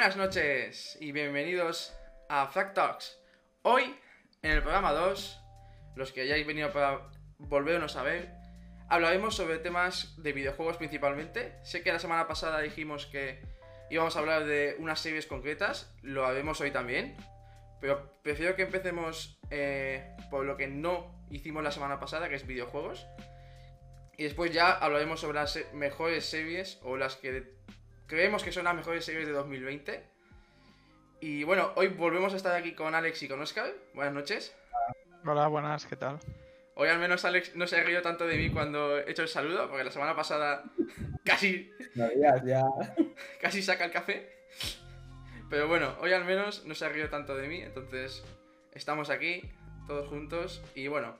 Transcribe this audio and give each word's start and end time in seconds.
Buenas 0.00 0.16
noches 0.16 0.96
y 0.98 1.12
bienvenidos 1.12 1.94
a 2.30 2.46
Fact 2.46 2.74
Talks. 2.74 3.18
Hoy, 3.60 3.94
en 4.40 4.52
el 4.52 4.62
programa 4.62 4.92
2, 4.92 5.38
los 5.94 6.10
que 6.10 6.22
hayáis 6.22 6.46
venido 6.46 6.72
para 6.72 7.10
volvernos 7.36 7.96
a 7.96 8.02
ver, 8.02 8.32
hablaremos 8.88 9.36
sobre 9.36 9.58
temas 9.58 10.14
de 10.16 10.32
videojuegos 10.32 10.78
principalmente. 10.78 11.58
Sé 11.64 11.82
que 11.82 11.92
la 11.92 11.98
semana 11.98 12.26
pasada 12.26 12.62
dijimos 12.62 13.04
que 13.04 13.42
íbamos 13.90 14.16
a 14.16 14.20
hablar 14.20 14.46
de 14.46 14.74
unas 14.78 15.00
series 15.00 15.26
concretas, 15.26 15.94
lo 16.00 16.24
haremos 16.24 16.62
hoy 16.62 16.70
también, 16.70 17.14
pero 17.78 18.22
prefiero 18.22 18.56
que 18.56 18.62
empecemos 18.62 19.38
eh, 19.50 20.16
por 20.30 20.46
lo 20.46 20.56
que 20.56 20.66
no 20.66 21.26
hicimos 21.30 21.62
la 21.62 21.72
semana 21.72 22.00
pasada, 22.00 22.30
que 22.30 22.36
es 22.36 22.46
videojuegos. 22.46 23.06
Y 24.16 24.24
después 24.24 24.50
ya 24.50 24.72
hablaremos 24.72 25.20
sobre 25.20 25.40
las 25.40 25.58
mejores 25.74 26.24
series 26.24 26.78
o 26.80 26.96
las 26.96 27.16
que 27.16 27.60
creemos 28.10 28.42
que 28.42 28.50
son 28.50 28.64
las 28.64 28.74
mejores 28.74 29.04
series 29.04 29.24
de 29.24 29.32
2020. 29.32 30.02
Y 31.20 31.44
bueno, 31.44 31.70
hoy 31.76 31.86
volvemos 31.86 32.34
a 32.34 32.36
estar 32.36 32.56
aquí 32.56 32.74
con 32.74 32.92
Alex 32.96 33.22
y 33.22 33.28
con 33.28 33.40
Oscar. 33.40 33.72
Buenas 33.94 34.12
noches. 34.12 34.52
Hola, 35.24 35.46
buenas, 35.46 35.86
¿qué 35.86 35.94
tal? 35.94 36.18
Hoy 36.74 36.88
al 36.88 36.98
menos 36.98 37.24
Alex 37.24 37.54
no 37.54 37.68
se 37.68 37.78
ha 37.78 37.84
reído 37.84 38.02
tanto 38.02 38.26
de 38.26 38.36
mí 38.36 38.50
cuando 38.50 38.98
he 38.98 39.08
hecho 39.08 39.22
el 39.22 39.28
saludo, 39.28 39.68
porque 39.68 39.84
la 39.84 39.92
semana 39.92 40.16
pasada 40.16 40.64
casi, 41.24 41.70
No 41.94 42.08
digas 42.08 42.42
ya. 42.44 42.64
casi 43.40 43.62
saca 43.62 43.84
el 43.84 43.92
café. 43.92 44.28
Pero 45.48 45.68
bueno, 45.68 45.94
hoy 46.00 46.12
al 46.12 46.24
menos 46.24 46.64
no 46.64 46.74
se 46.74 46.86
ha 46.86 46.88
reído 46.88 47.10
tanto 47.10 47.36
de 47.36 47.46
mí, 47.46 47.62
entonces 47.62 48.24
estamos 48.72 49.08
aquí, 49.08 49.52
todos 49.86 50.08
juntos. 50.08 50.64
Y 50.74 50.88
bueno, 50.88 51.16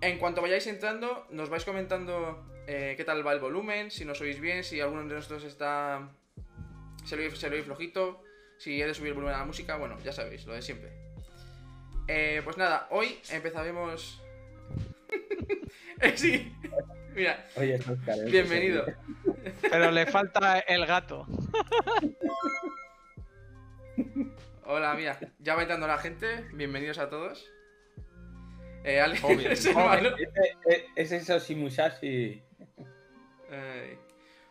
en 0.00 0.18
cuanto 0.18 0.40
vayáis 0.40 0.66
entrando, 0.68 1.26
nos 1.28 1.50
vais 1.50 1.66
comentando 1.66 2.46
eh, 2.66 2.94
qué 2.96 3.04
tal 3.04 3.26
va 3.26 3.32
el 3.32 3.40
volumen, 3.40 3.90
si 3.90 4.04
nos 4.04 4.20
oís 4.20 4.40
bien, 4.40 4.64
si 4.64 4.80
alguno 4.80 5.02
de 5.04 5.14
nosotros 5.14 5.44
está. 5.44 6.08
se 7.04 7.16
lo 7.16 7.22
oye, 7.22 7.34
se 7.36 7.48
lo 7.48 7.54
oye 7.56 7.64
flojito, 7.64 8.22
si 8.58 8.80
he 8.80 8.86
de 8.86 8.94
subir 8.94 9.08
el 9.08 9.14
volumen 9.14 9.34
a 9.34 9.38
la 9.40 9.44
música, 9.44 9.76
bueno, 9.76 9.98
ya 10.04 10.12
sabéis, 10.12 10.44
lo 10.46 10.54
de 10.54 10.62
siempre. 10.62 10.90
Eh, 12.08 12.40
pues 12.44 12.56
nada, 12.56 12.86
hoy 12.90 13.18
empezaremos. 13.30 14.20
Eh, 16.00 16.16
sí, 16.16 16.52
mira, 17.14 17.46
Oye, 17.56 17.76
Oscar. 17.76 18.18
¿eh? 18.18 18.24
bienvenido. 18.30 18.84
Pero 19.62 19.90
le 19.92 20.06
falta 20.06 20.58
el 20.58 20.84
gato. 20.86 21.24
Hola, 24.66 24.94
mira, 24.94 25.18
ya 25.38 25.54
va 25.54 25.62
entrando 25.62 25.86
la 25.86 25.98
gente, 25.98 26.46
bienvenidos 26.54 26.98
a 26.98 27.08
todos. 27.08 27.48
Eh, 28.82 29.00
Alex, 29.00 29.22
Obvio, 29.24 29.50
es 29.50 29.64
el 29.66 29.74
malo. 29.74 30.16
Ese- 30.16 30.86
Es 30.96 31.12
eso, 31.12 31.38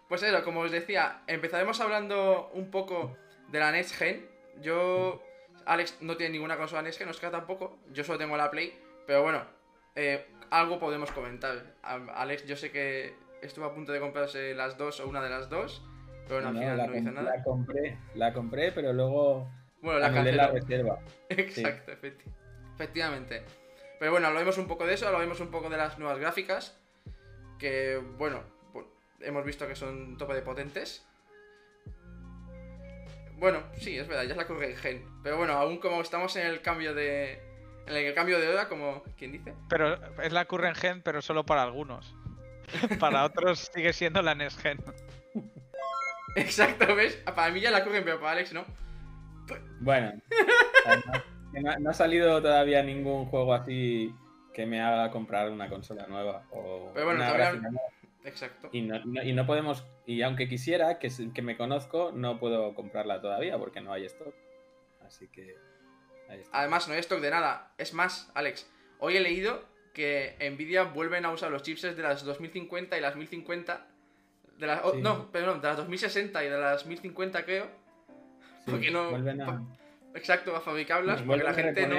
Pues 0.10 0.22
eso, 0.24 0.44
como 0.44 0.62
os 0.62 0.72
decía, 0.72 1.22
empezaremos 1.28 1.80
hablando 1.82 2.50
un 2.54 2.70
poco 2.70 3.16
de 3.50 3.60
la 3.60 3.72
Next 3.72 3.96
Gen. 3.96 4.28
Yo, 4.62 5.24
Alex 5.66 5.98
no 6.02 6.18
tiene 6.18 6.34
ninguna 6.34 6.58
consola 6.58 6.82
Next 6.82 7.00
Gen, 7.00 7.10
Oscar 7.10 7.32
tampoco. 7.32 7.78
Yo 7.92 8.04
solo 8.04 8.18
tengo 8.20 8.38
la 8.38 8.52
Play, 8.52 8.78
pero 9.08 9.24
bueno, 9.24 9.44
eh, 9.96 10.26
algo 10.52 10.80
podemos 10.80 11.12
comentar. 11.12 11.64
Alex, 11.82 12.46
yo 12.46 12.56
sé 12.56 12.72
que 12.72 13.16
estuvo 13.42 13.66
a 13.66 13.74
punto 13.74 13.92
de 13.92 14.00
comprarse 14.00 14.54
las 14.54 14.78
dos 14.78 15.00
o 15.00 15.08
una 15.08 15.22
de 15.22 15.30
las 15.30 15.50
dos, 15.50 15.82
pero 16.28 16.36
bueno, 16.42 16.50
al 16.50 16.54
No, 16.54 16.60
final 16.60 16.78
no 16.92 16.98
hizo 16.98 17.12
nada. 17.12 17.36
la 17.38 17.44
compré, 17.44 17.98
la 18.16 18.34
compré, 18.34 18.72
pero 18.72 18.94
luego 18.94 19.50
Bueno, 19.82 20.00
la 20.00 20.08
anulé 20.08 20.32
la 20.34 20.48
reserva. 20.48 21.00
Exacto, 21.30 21.92
efecti- 21.92 22.32
efectivamente. 22.76 23.44
Pero 24.00 24.12
bueno, 24.12 24.28
hablaremos 24.28 24.58
un 24.58 24.68
poco 24.68 24.86
de 24.86 24.94
eso, 24.94 25.08
hablaremos 25.08 25.40
un 25.40 25.50
poco 25.50 25.70
de 25.70 25.78
las 25.78 25.98
nuevas 25.98 26.20
gráficas. 26.20 26.78
Que, 27.58 27.98
bueno, 28.18 28.42
hemos 29.24 29.46
visto 29.46 29.68
que 29.68 29.76
son 29.76 30.18
tope 30.18 30.34
de 30.34 30.42
potentes. 30.42 31.06
Bueno, 33.38 33.64
sí, 33.78 33.98
es 33.98 34.08
verdad, 34.08 34.24
ya 34.24 34.32
es 34.32 34.38
la 34.38 34.48
curva 34.48 34.66
gen. 34.76 35.06
Pero 35.24 35.38
bueno, 35.38 35.54
aún 35.54 35.78
como 35.78 36.02
estamos 36.02 36.36
en 36.36 36.48
el 36.48 36.62
cambio 36.62 36.94
de. 36.94 37.42
En 37.88 37.96
el 37.96 38.14
cambio 38.14 38.40
de 38.40 38.48
hora, 38.48 38.70
como 38.70 39.04
quien 39.18 39.34
dice. 39.34 39.54
Pero 39.68 40.00
es 40.22 40.32
la 40.32 40.46
current 40.46 40.78
gen, 40.78 41.02
pero 41.02 41.22
solo 41.22 41.46
para 41.46 41.64
algunos. 41.64 42.16
Para 43.00 43.26
otros 43.26 43.70
sigue 43.74 43.92
siendo 43.92 44.22
la 44.22 44.36
NES 44.36 44.58
gen. 44.58 44.80
Exacto, 46.38 46.96
¿ves? 46.96 47.18
Para 47.36 47.52
mí 47.52 47.60
ya 47.60 47.72
la 47.72 47.84
curva, 47.84 48.00
pero 48.04 48.20
para 48.20 48.32
Alex 48.32 48.54
no. 48.54 48.66
Bueno, 49.82 50.14
además, 51.52 51.80
no, 51.82 51.90
ha 51.90 51.94
salido 51.94 52.42
todavía 52.42 52.82
ningún 52.82 53.26
juego 53.26 53.54
así 53.54 54.16
que 54.54 54.66
me 54.66 54.82
haga 54.82 55.12
comprar 55.12 55.52
una 55.52 55.68
consola 55.68 56.08
nueva 56.08 56.44
o 56.52 56.92
Pero 56.94 57.06
bueno, 57.06 57.22
una 57.22 57.34
todavía-. 57.34 57.70
Exacto. 58.26 58.70
Y 58.72 58.82
no, 58.82 59.04
no- 59.06 59.24
y 59.24 59.34
no 59.34 59.46
podemos, 59.46 59.86
y 60.06 60.22
aunque 60.22 60.48
quisiera, 60.48 60.98
que, 61.00 61.10
que 61.34 61.42
me 61.42 61.58
conozco, 61.58 62.12
no 62.14 62.40
puedo 62.40 62.74
comprarla 62.74 63.22
todavía 63.22 63.58
porque 63.58 63.82
no 63.82 63.92
hay 63.94 64.06
stock. 64.06 64.34
Así 65.06 65.28
que 65.28 65.56
ahí 66.30 66.40
está. 66.40 66.58
Además, 66.60 66.88
no 66.88 66.94
hay 66.94 67.00
stock 67.02 67.20
de 67.20 67.30
nada. 67.32 67.74
Es 67.78 67.94
más, 67.94 68.32
Alex, 68.34 68.72
hoy 69.00 69.18
he 69.18 69.20
leído 69.20 69.64
que 69.94 70.36
Nvidia 70.40 70.84
vuelven 70.84 71.26
a 71.26 71.32
usar 71.32 71.52
los 71.52 71.62
chipsets 71.64 71.96
de 71.98 72.04
las 72.04 72.24
2050 72.24 72.98
y 72.98 73.02
las 73.02 73.16
1050. 73.16 73.88
De 74.58 74.68
las, 74.68 74.82
oh, 74.84 74.94
Sí. 74.94 75.02
No, 75.02 75.32
perdón, 75.32 75.62
de 75.62 75.68
las 75.68 75.78
2060 75.78 76.44
y 76.44 76.50
de 76.50 76.58
las 76.58 76.86
1050, 76.86 77.44
creo. 77.44 77.66
Sí, 78.66 78.72
porque 78.72 78.90
no- 78.92 79.10
vuelven 79.10 79.42
a, 79.42 79.62
Exacto, 80.16 80.56
a 80.56 80.62
fabricarlas, 80.62 81.22
porque 81.24 81.44
la 81.44 81.54
gente 81.54 81.88
no. 81.88 81.98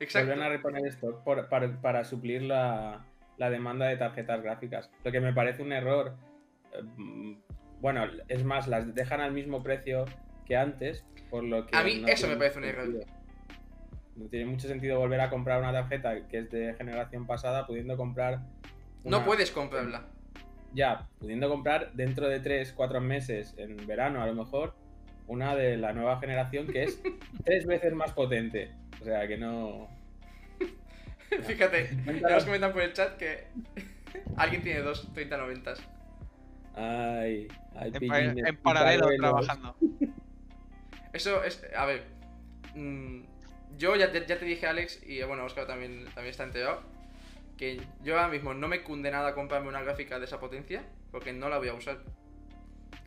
Exacto. 0.00 0.26
Vuelven 0.26 0.42
a 0.42 0.48
reponer 0.48 0.86
esto 0.86 1.22
por- 1.24 1.48
para, 1.48 1.80
para 1.80 2.04
suplir 2.04 2.42
la, 2.42 3.04
la 3.42 3.50
demanda 3.50 3.86
de 3.86 3.96
tarjetas 3.96 4.40
gráficas. 4.40 4.88
Lo 5.02 5.10
que 5.10 5.20
me 5.20 5.32
parece 5.32 5.62
un 5.62 5.72
error. 5.72 6.14
eh, 6.72 6.82
mm, 6.96 7.34
bueno, 7.80 8.04
es 8.28 8.44
más, 8.44 8.68
las 8.68 8.94
dejan 8.94 9.20
al 9.20 9.32
mismo 9.32 9.64
precio 9.64 10.04
que 10.46 10.56
antes, 10.56 11.04
por 11.28 11.42
lo 11.42 11.66
que. 11.66 11.76
A 11.76 11.82
mí 11.82 12.04
eso 12.06 12.28
me 12.28 12.36
parece 12.36 12.58
un 12.60 12.64
error. 12.66 12.88
No 14.14 14.28
tiene 14.28 14.46
mucho 14.46 14.68
sentido 14.68 15.00
volver 15.00 15.20
a 15.20 15.28
comprar 15.28 15.60
una 15.60 15.72
tarjeta 15.72 16.28
que 16.28 16.38
es 16.38 16.50
de 16.52 16.74
generación 16.74 17.26
pasada, 17.26 17.66
pudiendo 17.66 17.96
comprar. 17.96 18.42
No 19.02 19.24
puedes 19.24 19.50
comprarla. 19.50 20.06
Ya, 20.72 21.08
pudiendo 21.18 21.48
comprar 21.48 21.92
dentro 21.94 22.28
de 22.28 22.40
3-4 22.40 23.00
meses, 23.00 23.54
en 23.58 23.76
verano 23.88 24.22
a 24.22 24.26
lo 24.26 24.34
mejor, 24.34 24.76
una 25.26 25.56
de 25.56 25.76
la 25.76 25.92
nueva 25.92 26.20
generación 26.20 26.68
que 26.68 26.84
es 26.84 27.02
tres 27.44 27.66
veces 27.66 27.92
más 27.92 28.12
potente. 28.12 28.70
O 29.00 29.04
sea 29.04 29.26
que 29.26 29.36
no. 29.36 29.88
Fíjate, 31.46 31.90
ya 32.20 32.30
nos 32.30 32.44
comentan 32.44 32.72
por 32.72 32.82
el 32.82 32.92
chat 32.92 33.16
que 33.16 33.46
alguien 34.36 34.62
tiene 34.62 34.80
dos 34.80 35.12
3090. 35.14 35.74
Ay, 36.74 37.48
ay, 37.76 37.86
En, 37.88 37.92
pa- 37.92 37.98
pillines, 37.98 38.46
en 38.46 38.56
paralelo 38.58 39.08
trabajando. 39.18 39.76
Eso 41.12 41.42
es. 41.44 41.62
A 41.76 41.84
ver. 41.84 42.04
mm, 42.74 43.22
yo 43.78 43.96
ya 43.96 44.10
te, 44.12 44.24
ya 44.26 44.38
te 44.38 44.44
dije, 44.44 44.66
Alex, 44.66 45.02
y 45.06 45.22
bueno, 45.22 45.44
Oscar 45.44 45.66
también, 45.66 46.04
también 46.06 46.28
está 46.28 46.44
enterado. 46.44 46.82
Que 47.58 47.80
yo 48.02 48.16
ahora 48.18 48.28
mismo 48.28 48.54
no 48.54 48.68
me 48.68 48.82
cunde 48.82 49.10
nada 49.10 49.34
comprarme 49.34 49.68
una 49.68 49.82
gráfica 49.82 50.18
de 50.18 50.24
esa 50.24 50.40
potencia. 50.40 50.82
Porque 51.10 51.32
no 51.32 51.48
la 51.50 51.58
voy 51.58 51.68
a 51.68 51.74
usar. 51.74 51.98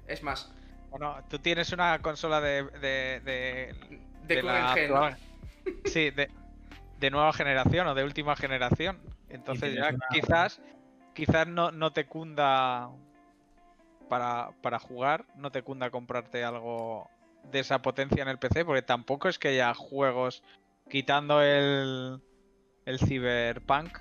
Es 0.07 0.21
más, 0.21 0.51
Bueno, 0.91 1.17
tú 1.29 1.39
tienes 1.39 1.71
una 1.71 1.99
consola 2.03 2.39
de. 2.39 2.63
de, 2.63 3.21
de, 3.25 3.75
de, 3.89 4.35
de 4.35 4.41
current 4.41 4.69
gen, 4.75 4.91
¿no? 4.93 5.09
Sí, 5.85 6.11
de, 6.11 6.29
de 6.99 7.11
nueva 7.11 7.33
generación 7.33 7.87
o 7.87 7.95
de 7.95 8.03
última 8.03 8.35
generación. 8.35 8.99
Entonces 9.29 9.73
ya 9.75 9.95
quizás. 10.11 10.61
Quizás 11.13 11.47
no, 11.47 11.71
no 11.71 11.91
te 11.93 12.05
cunda. 12.05 12.89
Para, 14.09 14.49
para 14.61 14.77
jugar, 14.79 15.25
no 15.35 15.51
te 15.51 15.63
cunda 15.63 15.89
comprarte 15.89 16.43
algo 16.43 17.09
de 17.51 17.59
esa 17.59 17.81
potencia 17.81 18.21
en 18.21 18.27
el 18.29 18.37
PC, 18.37 18.63
porque 18.63 18.81
tampoco 18.83 19.29
es 19.29 19.39
que 19.39 19.47
haya 19.49 19.73
juegos 19.73 20.43
quitando 20.89 21.41
el, 21.41 22.21
el 22.85 22.99
Cyberpunk 22.99 23.97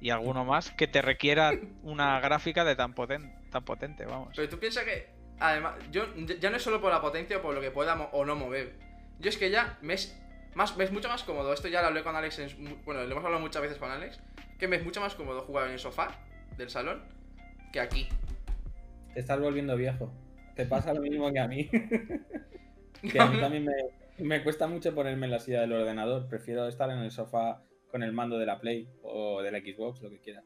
y 0.00 0.10
alguno 0.10 0.44
más 0.44 0.72
que 0.72 0.88
te 0.88 1.00
requiera 1.00 1.52
una 1.82 2.18
gráfica 2.20 2.64
de 2.64 2.74
tan, 2.74 2.94
poten- 2.94 3.48
tan 3.50 3.64
potente, 3.64 4.04
vamos. 4.04 4.32
Pero 4.34 4.48
tú 4.48 4.58
piensas 4.58 4.84
que. 4.84 5.12
Además, 5.38 5.74
yo 5.92 6.06
ya- 6.16 6.50
no 6.50 6.56
es 6.56 6.62
solo 6.62 6.80
por 6.80 6.90
la 6.92 7.00
potencia 7.00 7.36
o 7.38 7.42
por 7.42 7.54
lo 7.54 7.60
que 7.60 7.70
pueda 7.70 7.94
o 8.12 8.24
no 8.24 8.34
mover. 8.34 8.78
Yo 9.20 9.28
es 9.28 9.36
que 9.36 9.50
ya 9.50 9.78
me 9.80 9.94
es, 9.94 10.20
más, 10.54 10.78
es 10.78 10.92
mucho 10.92 11.08
más 11.08 11.22
cómodo. 11.22 11.52
Esto 11.52 11.68
ya 11.68 11.80
lo 11.80 11.88
hablé 11.88 12.02
con 12.02 12.16
Alex. 12.16 12.38
en 12.38 12.82
bueno, 12.84 13.02
lo 13.04 13.12
hemos 13.12 13.24
hablado 13.24 13.40
muchas 13.40 13.62
veces 13.62 13.78
con 13.78 13.90
Alex. 13.90 14.20
Que 14.58 14.68
me 14.68 14.76
es 14.76 14.84
mucho 14.84 15.00
más 15.00 15.14
cómodo 15.14 15.42
jugar 15.42 15.66
en 15.66 15.72
el 15.72 15.78
sofá 15.78 16.18
del 16.56 16.70
salón 16.70 17.02
que 17.72 17.80
aquí. 17.80 18.08
Te 19.12 19.20
estás 19.20 19.40
volviendo 19.40 19.76
viejo. 19.76 20.12
Te 20.54 20.66
pasa 20.66 20.94
lo 20.94 21.00
mismo 21.00 21.32
que 21.32 21.40
a 21.40 21.48
mí. 21.48 21.68
que 23.12 23.20
a 23.20 23.26
mí 23.26 23.40
también 23.40 23.64
me, 23.64 23.72
me 24.18 24.42
cuesta 24.42 24.66
mucho 24.66 24.94
ponerme 24.94 25.26
en 25.26 25.32
la 25.32 25.40
silla 25.40 25.62
del 25.62 25.72
ordenador. 25.72 26.28
Prefiero 26.28 26.68
estar 26.68 26.90
en 26.90 26.98
el 26.98 27.10
sofá 27.10 27.62
con 27.90 28.02
el 28.02 28.12
mando 28.12 28.38
de 28.38 28.46
la 28.46 28.60
Play 28.60 28.88
o 29.02 29.42
de 29.42 29.50
la 29.50 29.58
Xbox, 29.58 30.02
lo 30.02 30.10
que 30.10 30.20
quieras. 30.20 30.44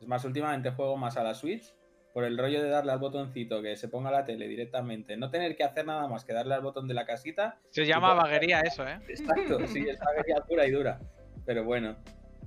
Es 0.00 0.08
más, 0.08 0.24
últimamente 0.24 0.70
juego 0.70 0.96
más 0.96 1.16
a 1.16 1.22
la 1.22 1.34
Switch 1.34 1.74
por 2.14 2.24
el 2.24 2.38
rollo 2.38 2.62
de 2.62 2.68
darle 2.70 2.92
al 2.92 3.00
botoncito 3.00 3.60
que 3.60 3.76
se 3.76 3.88
ponga 3.88 4.10
la 4.12 4.24
tele 4.24 4.46
directamente. 4.46 5.16
No 5.16 5.30
tener 5.30 5.56
que 5.56 5.64
hacer 5.64 5.84
nada 5.84 6.06
más 6.06 6.24
que 6.24 6.32
darle 6.32 6.54
al 6.54 6.62
botón 6.62 6.86
de 6.86 6.94
la 6.94 7.04
casita. 7.04 7.58
Se 7.70 7.84
llama 7.84 8.14
vaguería 8.14 8.60
eso, 8.60 8.86
¿eh? 8.86 9.00
Exacto, 9.08 9.58
sí, 9.66 9.84
es 9.88 10.00
alegría 10.00 10.36
pura 10.48 10.64
y 10.64 10.70
dura. 10.70 11.00
Pero 11.44 11.64
bueno, 11.64 11.96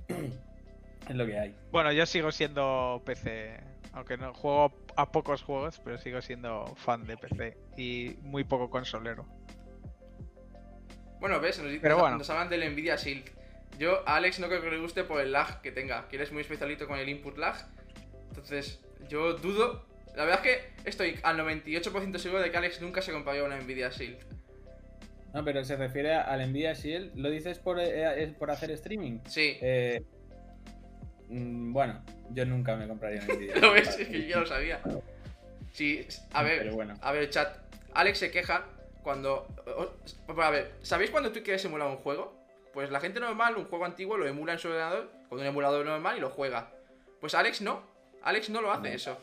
es 0.08 1.14
lo 1.14 1.26
que 1.26 1.38
hay. 1.38 1.54
Bueno, 1.70 1.92
yo 1.92 2.06
sigo 2.06 2.32
siendo 2.32 3.02
PC. 3.04 3.60
Aunque 3.92 4.16
no 4.16 4.32
juego 4.32 4.72
a 4.96 5.12
pocos 5.12 5.42
juegos, 5.42 5.80
pero 5.84 5.98
sigo 5.98 6.20
siendo 6.22 6.64
fan 6.76 7.04
de 7.04 7.16
PC 7.18 7.56
y 7.76 8.16
muy 8.22 8.44
poco 8.44 8.70
consolero. 8.70 9.26
Bueno, 11.20 11.40
ves, 11.40 11.58
nos, 11.62 11.72
Pero 11.80 11.94
nos- 11.94 12.00
bueno. 12.02 12.18
nos 12.18 12.30
hablan 12.30 12.48
del 12.48 12.72
Nvidia 12.72 12.96
Shield. 12.96 13.24
Yo 13.78 14.08
a 14.08 14.16
Alex 14.16 14.40
no 14.40 14.48
creo 14.48 14.62
que 14.62 14.70
le 14.70 14.78
guste 14.78 15.04
por 15.04 15.20
el 15.20 15.32
lag 15.32 15.60
que 15.60 15.72
tenga, 15.72 16.08
que 16.08 16.16
eres 16.16 16.32
muy 16.32 16.40
especialito 16.42 16.86
con 16.86 16.98
el 16.98 17.08
input 17.08 17.36
lag. 17.36 17.56
Entonces, 18.28 18.80
yo 19.08 19.34
dudo. 19.34 19.86
La 20.16 20.24
verdad 20.24 20.44
es 20.44 20.56
que 20.56 20.88
estoy 20.88 21.18
al 21.22 21.38
98% 21.38 22.18
seguro 22.18 22.42
de 22.42 22.50
que 22.50 22.56
Alex 22.56 22.80
nunca 22.80 23.02
se 23.02 23.12
compraría 23.12 23.44
una 23.44 23.60
Nvidia 23.60 23.90
Shield. 23.90 24.18
No, 25.32 25.44
pero 25.44 25.64
se 25.64 25.76
refiere 25.76 26.14
al 26.14 26.50
Nvidia 26.50 26.72
Shield. 26.72 27.14
¿Lo 27.16 27.30
dices 27.30 27.58
por, 27.58 27.78
eh, 27.78 28.22
es 28.22 28.32
por 28.32 28.50
hacer 28.50 28.70
streaming? 28.72 29.20
Sí, 29.26 29.58
Eh, 29.60 30.02
mm, 31.28 31.72
bueno, 31.72 32.02
yo 32.30 32.44
nunca 32.46 32.74
me 32.76 32.88
compraría 32.88 33.22
una 33.22 33.34
Nvidia. 33.34 33.56
lo 33.60 33.72
ves, 33.72 33.98
es 33.98 34.08
que 34.08 34.22
yo 34.22 34.28
ya 34.28 34.40
lo 34.40 34.46
sabía. 34.46 34.80
Sí, 35.72 36.06
a 36.32 36.42
ver, 36.42 36.70
bueno. 36.72 36.94
a 37.00 37.12
ver, 37.12 37.30
chat. 37.30 37.56
Alex 37.94 38.18
se 38.18 38.30
queja 38.30 38.64
cuando. 39.02 39.46
A 40.26 40.50
ver, 40.50 40.72
¿sabéis 40.82 41.10
cuando 41.10 41.30
tú 41.30 41.42
quieres 41.42 41.64
emular 41.64 41.88
un 41.88 41.96
juego? 41.98 42.36
Pues 42.72 42.90
la 42.90 43.00
gente 43.00 43.20
normal, 43.20 43.56
un 43.56 43.64
juego 43.66 43.84
antiguo, 43.84 44.16
lo 44.16 44.26
emula 44.26 44.54
en 44.54 44.58
su 44.58 44.68
ordenador 44.68 45.10
con 45.28 45.38
un 45.38 45.46
emulador 45.46 45.84
normal 45.84 46.16
y 46.16 46.20
lo 46.20 46.30
juega. 46.30 46.70
Pues 47.20 47.34
Alex 47.34 47.60
no. 47.60 47.82
Alex 48.22 48.50
no 48.50 48.60
lo 48.60 48.70
hace 48.72 48.88
No. 48.88 48.94
eso. 48.94 49.18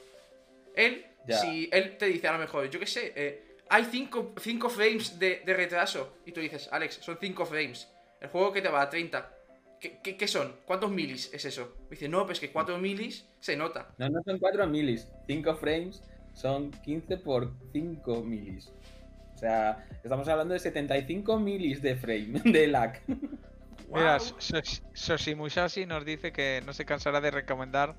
Él, 0.75 1.05
Ya. 1.27 1.37
si 1.39 1.69
él 1.71 1.97
te 1.97 2.05
dice 2.07 2.27
a 2.27 2.33
lo 2.33 2.39
mejor, 2.39 2.69
yo 2.69 2.79
qué 2.79 2.85
sé, 2.87 3.13
eh, 3.15 3.57
hay 3.69 3.85
5 3.85 4.69
frames 4.69 5.17
de, 5.19 5.41
de 5.45 5.53
retraso. 5.53 6.17
Y 6.25 6.31
tú 6.31 6.39
dices, 6.41 6.69
Alex, 6.71 6.95
son 7.01 7.17
5 7.19 7.45
frames. 7.45 7.87
El 8.21 8.29
juego 8.29 8.51
que 8.53 8.61
te 8.61 8.69
va 8.69 8.81
a 8.81 8.89
30. 8.89 9.31
¿Qué, 9.79 9.99
qué, 10.03 10.17
qué 10.17 10.27
son? 10.27 10.55
¿Cuántos 10.65 10.89
milis 10.91 11.31
es 11.33 11.45
eso? 11.45 11.75
Me 11.83 11.91
dice, 11.91 12.07
no, 12.09 12.25
pues 12.25 12.39
que 12.39 12.51
4 12.51 12.77
milis 12.77 13.25
se 13.39 13.55
nota. 13.57 13.87
No, 13.97 14.09
no 14.09 14.21
son 14.23 14.39
4 14.39 14.67
milis. 14.67 15.07
5 15.27 15.55
frames 15.55 16.01
son 16.33 16.71
15 16.71 17.17
por 17.17 17.51
5 17.73 18.21
milis. 18.23 18.71
O 19.33 19.37
sea, 19.37 19.85
estamos 20.03 20.27
hablando 20.27 20.53
de 20.53 20.59
75 20.59 21.39
milis 21.39 21.81
de 21.81 21.95
frame, 21.95 22.39
de 22.45 22.67
lag. 22.67 23.01
Mira, 23.07 24.17
Guau. 24.17 24.19
Sos- 24.19 24.81
Soshimusashi 24.93 25.85
nos 25.85 26.05
dice 26.05 26.31
que 26.31 26.61
no 26.65 26.73
se 26.73 26.85
cansará 26.85 27.19
de 27.21 27.31
recomendar 27.31 27.95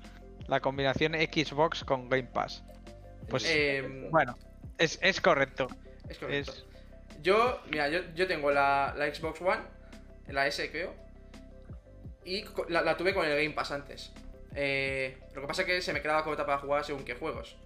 la 0.47 0.59
combinación 0.59 1.13
Xbox 1.13 1.83
con 1.83 2.09
Game 2.09 2.23
Pass. 2.33 2.63
Pues 3.29 3.43
Em, 3.47 4.09
bueno, 4.09 4.37
es, 4.77 4.99
es 5.01 5.19
correcto. 5.21 5.67
es 6.09 6.17
correcto. 6.17 6.51
Es, 6.51 6.65
Yo, 7.21 7.61
mira, 7.69 7.89
yo, 7.89 7.99
yo 8.15 8.27
tengo 8.27 8.51
la, 8.51 8.93
la 8.97 9.13
Xbox 9.13 9.41
One, 9.41 9.61
la 10.27 10.47
S 10.47 10.69
creo, 10.71 10.93
y 12.23 12.45
la, 12.69 12.81
la 12.81 12.95
tuve 12.97 13.13
con 13.13 13.25
el 13.25 13.35
Game 13.35 13.51
Pass 13.55 13.71
antes. 13.71 14.11
Eh, 14.55 15.17
lo 15.33 15.41
que 15.41 15.47
pasa 15.47 15.61
es 15.63 15.67
que 15.67 15.81
se 15.81 15.93
me 15.93 16.01
quedaba 16.01 16.23
corta 16.23 16.45
para 16.45 16.57
jugar 16.59 16.83
según 16.85 17.03
qué 17.05 17.15
juegos. 17.15 17.57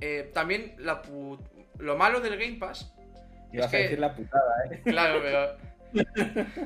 Eh, 0.00 0.30
también 0.34 0.74
la 0.78 1.02
pu- 1.02 1.38
lo 1.78 1.96
malo 1.96 2.20
del 2.20 2.36
Game 2.38 2.56
Pass, 2.58 2.92
Ibas 3.52 3.70
que- 3.70 3.76
a 3.76 3.80
decir 3.80 3.98
la 3.98 4.14
putada, 4.14 4.64
¿eh? 4.70 4.80
claro, 4.84 5.20
pero... 5.22 5.56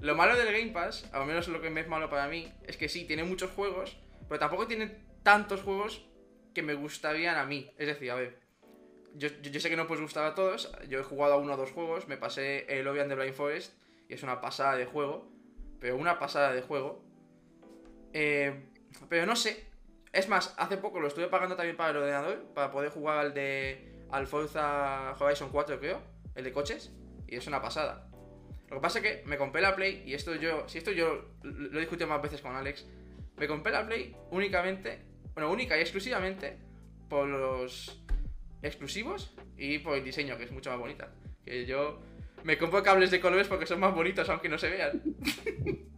lo 0.00 0.14
malo 0.14 0.36
del 0.36 0.52
Game 0.52 0.72
Pass, 0.72 1.08
al 1.12 1.26
menos 1.26 1.48
lo 1.48 1.60
que 1.60 1.70
me 1.70 1.80
es 1.80 1.88
malo 1.88 2.08
para 2.10 2.28
mí, 2.28 2.52
es 2.66 2.76
que 2.76 2.88
sí, 2.88 3.04
tiene 3.04 3.24
muchos 3.24 3.50
juegos, 3.52 3.96
pero 4.28 4.38
tampoco 4.38 4.66
tiene 4.66 5.04
tantos 5.22 5.62
juegos 5.62 6.06
que 6.54 6.62
me 6.62 6.74
gustarían 6.74 7.36
a 7.36 7.44
mí. 7.44 7.70
Es 7.78 7.86
decir, 7.86 8.10
a 8.10 8.14
ver, 8.14 8.38
yo, 9.14 9.28
sé 9.28 9.70
que 9.70 9.76
no 9.76 9.86
os 9.88 10.00
gustar 10.00 10.24
a 10.24 10.34
todos, 10.34 10.72
yo 10.88 11.00
he 11.00 11.02
jugado 11.02 11.34
a 11.34 11.36
uno 11.36 11.54
o 11.54 11.56
dos 11.56 11.72
juegos, 11.72 12.08
me 12.08 12.16
pasé 12.16 12.66
el 12.68 12.86
Obi 12.86 12.98
de 12.98 13.14
Blind 13.14 13.34
Forest 13.34 13.74
y 14.08 14.14
es 14.14 14.22
una 14.22 14.40
pasada 14.40 14.76
de 14.76 14.86
juego, 14.86 15.30
pero 15.80 15.96
una 15.96 16.18
pasada 16.18 16.52
de 16.52 16.62
juego. 16.62 17.02
Eh, 18.12 18.64
pero 19.08 19.26
no 19.26 19.36
sé, 19.36 19.66
es 20.12 20.28
más, 20.28 20.54
hace 20.58 20.76
poco 20.76 21.00
lo 21.00 21.08
estuve 21.08 21.28
pagando 21.28 21.56
también 21.56 21.76
para 21.76 21.90
el 21.90 21.96
ordenador, 21.96 22.44
para 22.54 22.70
poder 22.70 22.90
jugar 22.90 23.18
al 23.18 23.34
de 23.34 23.92
al 24.10 24.28
Forza 24.28 25.12
Horizon 25.18 25.50
4 25.50 25.80
creo, 25.80 26.00
el 26.36 26.44
de 26.44 26.52
coches, 26.52 26.92
y 27.26 27.36
es 27.36 27.46
una 27.46 27.60
pasada. 27.60 28.08
Lo 28.68 28.76
que 28.76 28.80
pasa 28.80 28.98
es 29.00 29.04
que 29.04 29.26
me 29.26 29.36
compré 29.36 29.60
la 29.60 29.74
Play, 29.74 30.02
y 30.06 30.14
esto 30.14 30.34
yo, 30.36 30.68
si 30.68 30.78
esto 30.78 30.92
yo 30.92 31.30
lo 31.42 31.78
he 31.78 31.80
discutido 31.80 32.08
más 32.08 32.22
veces 32.22 32.40
con 32.40 32.54
Alex, 32.54 32.86
me 33.36 33.46
compré 33.48 33.72
la 33.72 33.86
Play 33.86 34.14
únicamente, 34.30 35.02
bueno, 35.34 35.50
única 35.50 35.76
y 35.76 35.80
exclusivamente 35.80 36.58
por 37.08 37.28
los 37.28 38.02
exclusivos 38.62 39.34
y 39.56 39.78
por 39.78 39.96
el 39.96 40.04
diseño, 40.04 40.36
que 40.36 40.44
es 40.44 40.52
mucho 40.52 40.70
más 40.70 40.78
bonita. 40.78 41.12
Que 41.44 41.66
yo 41.66 42.00
me 42.44 42.58
compro 42.58 42.82
cables 42.82 43.10
de 43.10 43.20
colores 43.20 43.48
porque 43.48 43.66
son 43.66 43.80
más 43.80 43.94
bonitos 43.94 44.28
aunque 44.28 44.48
no 44.48 44.58
se 44.58 44.70
vean. 44.70 45.02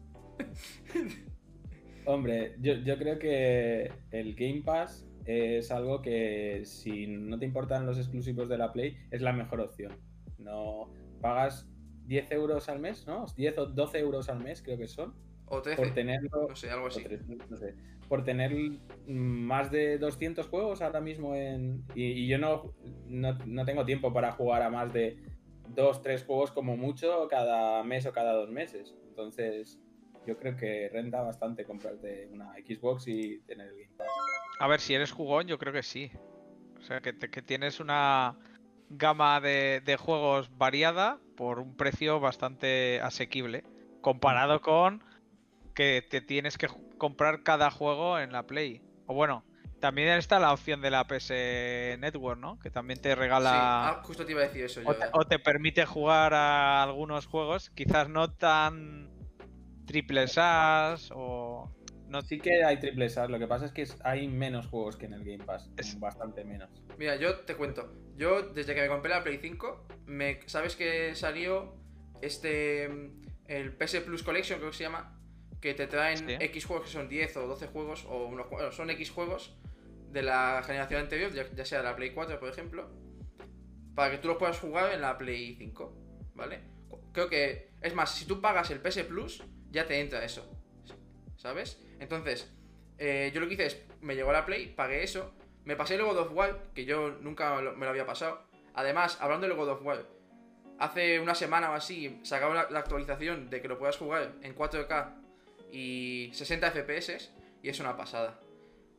Hombre, 2.04 2.54
yo, 2.60 2.74
yo 2.74 2.96
creo 2.98 3.18
que 3.18 3.90
el 4.12 4.34
Game 4.34 4.62
Pass 4.64 5.06
es 5.24 5.72
algo 5.72 6.00
que 6.02 6.62
si 6.64 7.06
no 7.08 7.38
te 7.38 7.44
importan 7.44 7.84
los 7.84 7.98
exclusivos 7.98 8.48
de 8.48 8.58
la 8.58 8.72
Play, 8.72 8.96
es 9.10 9.22
la 9.22 9.32
mejor 9.32 9.60
opción. 9.60 9.92
No 10.38 10.92
pagas 11.20 11.68
10 12.06 12.30
euros 12.30 12.68
al 12.68 12.78
mes, 12.78 13.06
¿no? 13.06 13.26
10 13.36 13.58
o 13.58 13.66
12 13.66 13.98
euros 13.98 14.28
al 14.28 14.38
mes, 14.38 14.62
creo 14.62 14.78
que 14.78 14.86
son, 14.86 15.14
O 15.48 15.62
13, 15.62 15.82
por 15.82 15.94
tenerlo. 15.94 16.28
no 16.48 16.56
sé, 16.56 16.70
algo 16.70 16.88
así. 16.88 17.02
tres, 17.04 17.20
no 17.48 17.56
sé, 17.56 17.74
por 18.08 18.24
tener 18.24 18.52
más 19.06 19.70
de 19.70 19.98
200 19.98 20.46
juegos 20.48 20.82
ahora 20.82 21.00
mismo 21.00 21.34
en. 21.34 21.84
Y, 21.94 22.04
y 22.04 22.28
yo 22.28 22.38
no, 22.38 22.72
no, 23.06 23.38
no 23.46 23.64
tengo 23.64 23.84
tiempo 23.84 24.12
para 24.12 24.32
jugar 24.32 24.62
a 24.62 24.70
más 24.70 24.92
de 24.92 25.16
2, 25.68 26.02
3 26.02 26.24
juegos 26.24 26.50
como 26.52 26.76
mucho 26.76 27.26
cada 27.28 27.82
mes 27.84 28.06
o 28.06 28.12
cada 28.12 28.32
dos 28.32 28.50
meses. 28.50 28.94
Entonces, 29.08 29.78
yo 30.26 30.36
creo 30.38 30.56
que 30.56 30.88
renta 30.92 31.22
bastante 31.22 31.64
comprarte 31.64 32.28
una 32.32 32.52
Xbox 32.54 33.06
y 33.08 33.38
tener 33.46 33.68
el 33.68 33.74
Game 33.74 33.94
Pass. 33.96 34.08
a 34.60 34.66
ver, 34.66 34.80
si 34.80 34.94
eres 34.94 35.12
jugón, 35.12 35.46
yo 35.46 35.58
creo 35.58 35.72
que 35.72 35.82
sí. 35.82 36.10
O 36.78 36.82
sea, 36.82 37.00
que, 37.00 37.12
te- 37.12 37.30
que 37.30 37.42
tienes 37.42 37.80
una 37.80 38.36
gama 38.90 39.40
de, 39.40 39.80
de 39.84 39.96
juegos 39.96 40.56
variada 40.56 41.18
por 41.36 41.58
un 41.58 41.76
precio 41.76 42.20
bastante 42.20 43.00
asequible. 43.00 43.64
Comparado 44.00 44.60
con 44.60 45.02
que 45.76 46.02
te 46.10 46.20
tienes 46.20 46.58
que 46.58 46.66
comprar 46.98 47.44
cada 47.44 47.70
juego 47.70 48.18
en 48.18 48.32
la 48.32 48.44
Play. 48.46 48.82
O 49.06 49.14
bueno, 49.14 49.44
también 49.78 50.08
está 50.08 50.40
la 50.40 50.52
opción 50.52 50.80
de 50.80 50.90
la 50.90 51.06
PS 51.06 51.96
Network, 52.00 52.40
¿no? 52.40 52.58
Que 52.58 52.70
también 52.70 53.00
te 53.00 53.10
Sí, 53.10 53.14
regala... 53.14 53.88
ah, 53.90 54.00
justo 54.02 54.24
te 54.24 54.32
iba 54.32 54.40
a 54.40 54.44
decir 54.48 54.64
eso 54.64 54.80
yo. 54.82 54.88
O 54.88 54.94
te, 54.96 55.04
eh. 55.04 55.08
o 55.12 55.24
te 55.26 55.38
permite 55.38 55.84
jugar 55.86 56.34
a 56.34 56.82
algunos 56.82 57.26
juegos, 57.26 57.70
quizás 57.70 58.08
no 58.08 58.32
tan 58.32 59.10
triple 59.86 60.24
S 60.24 60.40
o 61.12 61.70
no 62.08 62.22
Sí 62.22 62.40
que 62.40 62.64
hay 62.64 62.78
triple 62.80 63.08
A, 63.16 63.26
lo 63.28 63.38
que 63.38 63.46
pasa 63.46 63.66
es 63.66 63.72
que 63.72 63.86
hay 64.02 64.28
menos 64.28 64.66
juegos 64.68 64.96
que 64.96 65.06
en 65.06 65.12
el 65.12 65.24
Game 65.24 65.44
Pass. 65.44 65.70
Es- 65.76 65.98
Bastante 66.00 66.44
menos. 66.44 66.70
Mira, 66.98 67.16
yo 67.16 67.40
te 67.40 67.54
cuento. 67.56 67.92
Yo, 68.16 68.42
desde 68.42 68.74
que 68.74 68.80
me 68.80 68.88
compré 68.88 69.10
la 69.10 69.22
Play 69.22 69.38
5, 69.42 69.86
me, 70.06 70.40
¿sabes 70.46 70.74
que 70.74 71.14
salió 71.14 71.74
este. 72.22 72.88
mm, 72.88 73.22
El 73.48 73.76
PS 73.76 74.00
Plus 74.00 74.22
Collection, 74.22 74.58
creo 74.58 74.70
que 74.70 74.76
se 74.76 74.84
llama? 74.84 75.15
Que 75.60 75.74
te 75.74 75.86
traen 75.86 76.18
Sí. 76.18 76.36
X 76.38 76.64
juegos 76.64 76.86
que 76.86 76.92
son 76.92 77.08
10 77.08 77.36
o 77.38 77.46
12 77.46 77.66
juegos, 77.68 78.04
o 78.06 78.26
unos, 78.26 78.48
bueno, 78.50 78.72
son 78.72 78.90
X 78.90 79.10
juegos 79.10 79.56
de 80.10 80.22
la 80.22 80.62
generación 80.64 81.00
anterior, 81.00 81.32
ya, 81.32 81.50
ya 81.52 81.64
sea 81.64 81.82
la 81.82 81.96
Play 81.96 82.10
4, 82.10 82.38
por 82.38 82.48
ejemplo, 82.48 82.88
para 83.94 84.10
que 84.10 84.18
tú 84.18 84.28
los 84.28 84.36
puedas 84.36 84.58
jugar 84.58 84.92
en 84.92 85.00
la 85.00 85.18
Play 85.18 85.56
5, 85.56 85.92
¿vale? 86.34 86.60
Creo 87.12 87.28
que, 87.28 87.70
es 87.80 87.94
más, 87.94 88.14
si 88.14 88.26
tú 88.26 88.40
pagas 88.40 88.70
el 88.70 88.80
PS 88.80 89.04
Plus, 89.04 89.42
ya 89.70 89.86
te 89.86 90.00
entra 90.00 90.24
eso, 90.24 90.48
¿sabes? 91.36 91.82
Entonces, 91.98 92.52
eh, 92.98 93.30
yo 93.34 93.40
lo 93.40 93.48
que 93.48 93.54
hice 93.54 93.66
es, 93.66 93.82
me 94.00 94.14
llegó 94.14 94.32
la 94.32 94.46
Play, 94.46 94.68
pagué 94.68 95.02
eso, 95.02 95.34
me 95.64 95.76
pasé 95.76 95.96
el 95.96 96.04
God 96.04 96.18
of 96.18 96.32
War, 96.32 96.70
que 96.74 96.84
yo 96.84 97.10
nunca 97.20 97.56
me 97.56 97.84
lo 97.84 97.90
había 97.90 98.06
pasado. 98.06 98.42
Además, 98.74 99.18
hablando 99.20 99.48
del 99.48 99.56
God 99.56 99.70
of 99.70 99.82
War, 99.82 100.06
hace 100.78 101.18
una 101.18 101.34
semana 101.34 101.70
o 101.70 101.74
así 101.74 102.20
sacaron 102.22 102.54
la, 102.54 102.70
la 102.70 102.80
actualización 102.80 103.50
de 103.50 103.60
que 103.60 103.68
lo 103.68 103.78
puedas 103.78 103.96
jugar 103.96 104.34
en 104.42 104.54
4K 104.54 105.25
y 105.72 106.30
60 106.32 106.70
FPS 106.70 107.30
y 107.62 107.68
es 107.68 107.80
una 107.80 107.96
pasada. 107.96 108.40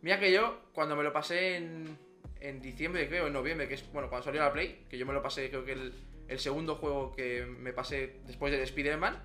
Mira 0.02 0.20
que 0.20 0.32
yo, 0.32 0.62
cuando 0.74 0.96
me 0.96 1.04
lo 1.04 1.12
pasé 1.14 1.58
en, 1.58 1.98
en 2.40 2.62
diciembre, 2.62 3.08
creo, 3.08 3.28
en 3.28 3.34
noviembre, 3.34 3.68
que 3.68 3.74
es 3.76 3.92
bueno, 3.92 4.10
cuando 4.10 4.26
salió 4.26 4.42
la 4.42 4.52
Play, 4.54 4.86
que 4.90 4.98
yo 4.98 5.06
me 5.06 5.14
lo 5.14 5.22
pasé, 5.24 5.50
creo 5.50 5.66
que 5.66 5.72
el, 5.74 5.94
el 6.28 6.40
segundo 6.40 6.76
juego 6.76 7.16
que 7.16 7.46
me 7.46 7.74
pasé 7.74 8.20
después 8.26 8.52
del 8.52 8.62
Spider-Man, 8.62 9.18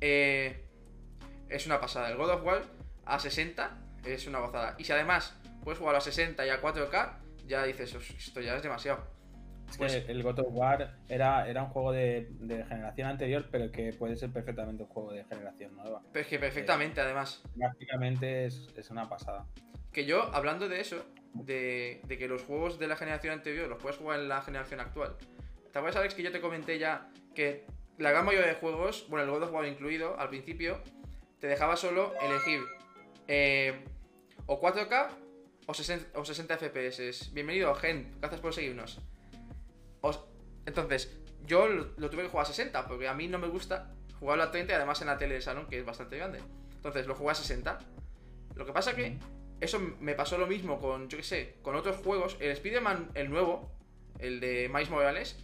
eh, 0.00 0.64
es 1.48 1.66
una 1.66 1.80
pasada. 1.80 2.10
El 2.10 2.16
God 2.16 2.30
of 2.30 2.44
War 2.44 2.62
a 3.04 3.18
60 3.18 3.78
es 4.04 4.26
una 4.26 4.38
gozada. 4.40 4.74
Y 4.78 4.84
si 4.84 4.92
además 4.92 5.34
puedes 5.62 5.78
jugar 5.78 5.96
a 5.96 6.00
60 6.00 6.46
y 6.46 6.50
a 6.50 6.60
4K, 6.60 7.18
ya 7.46 7.64
dices, 7.64 7.94
"Os- 7.94 8.10
esto 8.10 8.40
ya 8.40 8.56
es 8.56 8.62
demasiado. 8.62 9.06
Es 9.68 9.76
Pues- 9.78 10.04
que 10.04 10.12
el 10.12 10.22
God 10.22 10.38
of 10.40 10.46
War 10.50 10.96
era, 11.08 11.48
era 11.48 11.62
un 11.64 11.70
juego 11.70 11.92
de, 11.92 12.28
de 12.40 12.64
generación 12.64 13.08
anterior, 13.08 13.48
pero 13.50 13.70
que 13.70 13.92
puede 13.92 14.16
ser 14.16 14.30
perfectamente 14.30 14.82
un 14.84 14.88
juego 14.88 15.12
de 15.12 15.24
generación 15.24 15.74
nueva. 15.76 16.02
Pero 16.12 16.22
es 16.22 16.28
que 16.28 16.38
perfectamente, 16.38 17.00
además. 17.00 17.42
Prácticamente 17.58 18.46
es, 18.46 18.68
es 18.76 18.90
una 18.90 19.08
pasada. 19.08 19.46
Que 19.92 20.04
yo, 20.04 20.22
hablando 20.34 20.68
de 20.68 20.80
eso, 20.80 21.04
de, 21.34 22.00
de 22.06 22.18
que 22.18 22.28
los 22.28 22.42
juegos 22.42 22.78
de 22.78 22.86
la 22.86 22.96
generación 22.96 23.32
anterior 23.34 23.68
los 23.68 23.82
puedes 23.82 23.98
jugar 23.98 24.20
en 24.20 24.28
la 24.28 24.40
generación 24.42 24.80
actual. 24.80 25.16
¿Te 25.72 25.78
acuerdas, 25.78 26.00
Alex, 26.00 26.14
que 26.14 26.22
yo 26.22 26.32
te 26.32 26.40
comenté 26.40 26.78
ya 26.78 27.10
que 27.34 27.66
la 27.98 28.10
gran 28.10 28.24
mayoría 28.24 28.46
de 28.48 28.54
juegos, 28.54 29.06
bueno, 29.10 29.24
el 29.24 29.30
God 29.30 29.42
of 29.48 29.52
War 29.52 29.66
incluido, 29.66 30.18
al 30.18 30.28
principio, 30.28 30.80
te 31.40 31.46
dejaba 31.48 31.76
solo 31.76 32.14
elegir 32.22 32.60
eh, 33.28 33.84
o 34.46 34.60
4K 34.60 35.08
o 35.66 35.74
60, 35.74 36.18
o 36.18 36.24
60 36.24 36.56
FPS. 36.58 37.32
Bienvenido, 37.34 37.74
Gen, 37.74 38.14
gracias 38.20 38.40
por 38.40 38.54
seguirnos. 38.54 39.00
Os- 40.06 40.24
Entonces, 40.66 41.16
yo 41.46 41.66
lo, 41.68 41.88
lo 41.96 42.10
tuve 42.10 42.22
que 42.22 42.28
jugar 42.28 42.44
a 42.44 42.48
60, 42.48 42.86
porque 42.88 43.08
a 43.08 43.14
mí 43.14 43.28
no 43.28 43.38
me 43.38 43.48
gusta 43.48 43.92
jugarlo 44.18 44.44
a 44.44 44.50
30 44.50 44.72
y 44.72 44.76
además 44.76 45.00
en 45.00 45.06
la 45.08 45.18
tele 45.18 45.34
del 45.34 45.42
salón, 45.42 45.66
que 45.66 45.78
es 45.78 45.84
bastante 45.84 46.16
grande. 46.16 46.40
Entonces, 46.74 47.06
lo 47.06 47.14
jugué 47.14 47.32
a 47.32 47.34
60. 47.34 47.78
Lo 48.54 48.64
que 48.66 48.72
pasa 48.72 48.94
que 48.96 49.18
eso 49.60 49.78
me 50.00 50.14
pasó 50.14 50.38
lo 50.38 50.46
mismo 50.46 50.78
con, 50.80 51.08
yo 51.08 51.18
qué 51.18 51.24
sé, 51.24 51.56
con 51.62 51.76
otros 51.76 51.96
juegos. 51.96 52.36
El 52.40 52.50
Spider-Man, 52.52 53.10
el 53.14 53.30
nuevo, 53.30 53.70
el 54.18 54.40
de 54.40 54.68
Miles 54.72 54.90
Morales, 54.90 55.36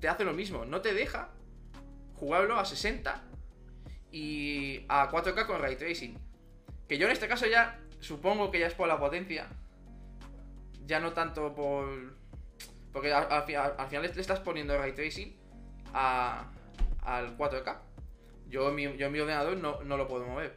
te 0.00 0.08
hace 0.08 0.24
lo 0.24 0.32
mismo. 0.32 0.64
No 0.64 0.80
te 0.80 0.94
deja 0.94 1.30
jugarlo 2.14 2.58
a 2.58 2.64
60 2.64 3.22
y 4.10 4.84
a 4.88 5.10
4K 5.10 5.46
con 5.46 5.60
Ray 5.60 5.76
Tracing. 5.76 6.16
Que 6.88 6.98
yo 6.98 7.06
en 7.06 7.12
este 7.12 7.28
caso 7.28 7.46
ya 7.46 7.80
supongo 8.00 8.50
que 8.50 8.58
ya 8.60 8.66
es 8.66 8.74
por 8.74 8.86
la 8.88 8.98
potencia. 8.98 9.48
Ya 10.86 11.00
no 11.00 11.12
tanto 11.12 11.54
por... 11.54 12.14
Porque 12.92 13.12
al, 13.12 13.30
al 13.30 13.42
fi- 13.44 13.54
al- 13.54 13.74
al 13.78 13.88
final 13.88 14.02
le 14.14 14.20
estás 14.20 14.40
poniendo 14.40 14.76
Ray 14.76 14.92
Tracing 14.92 15.34
a, 15.94 16.50
al 17.02 17.36
4K. 17.36 17.78
Yo 18.48 18.68
en 18.68 18.74
mi, 18.74 18.82
yo 18.96 19.06
en 19.06 19.12
mi 19.12 19.18
ordenador 19.20 19.56
no, 19.56 19.82
no 19.82 19.96
lo 19.96 20.06
puedo 20.08 20.26
mover. 20.26 20.54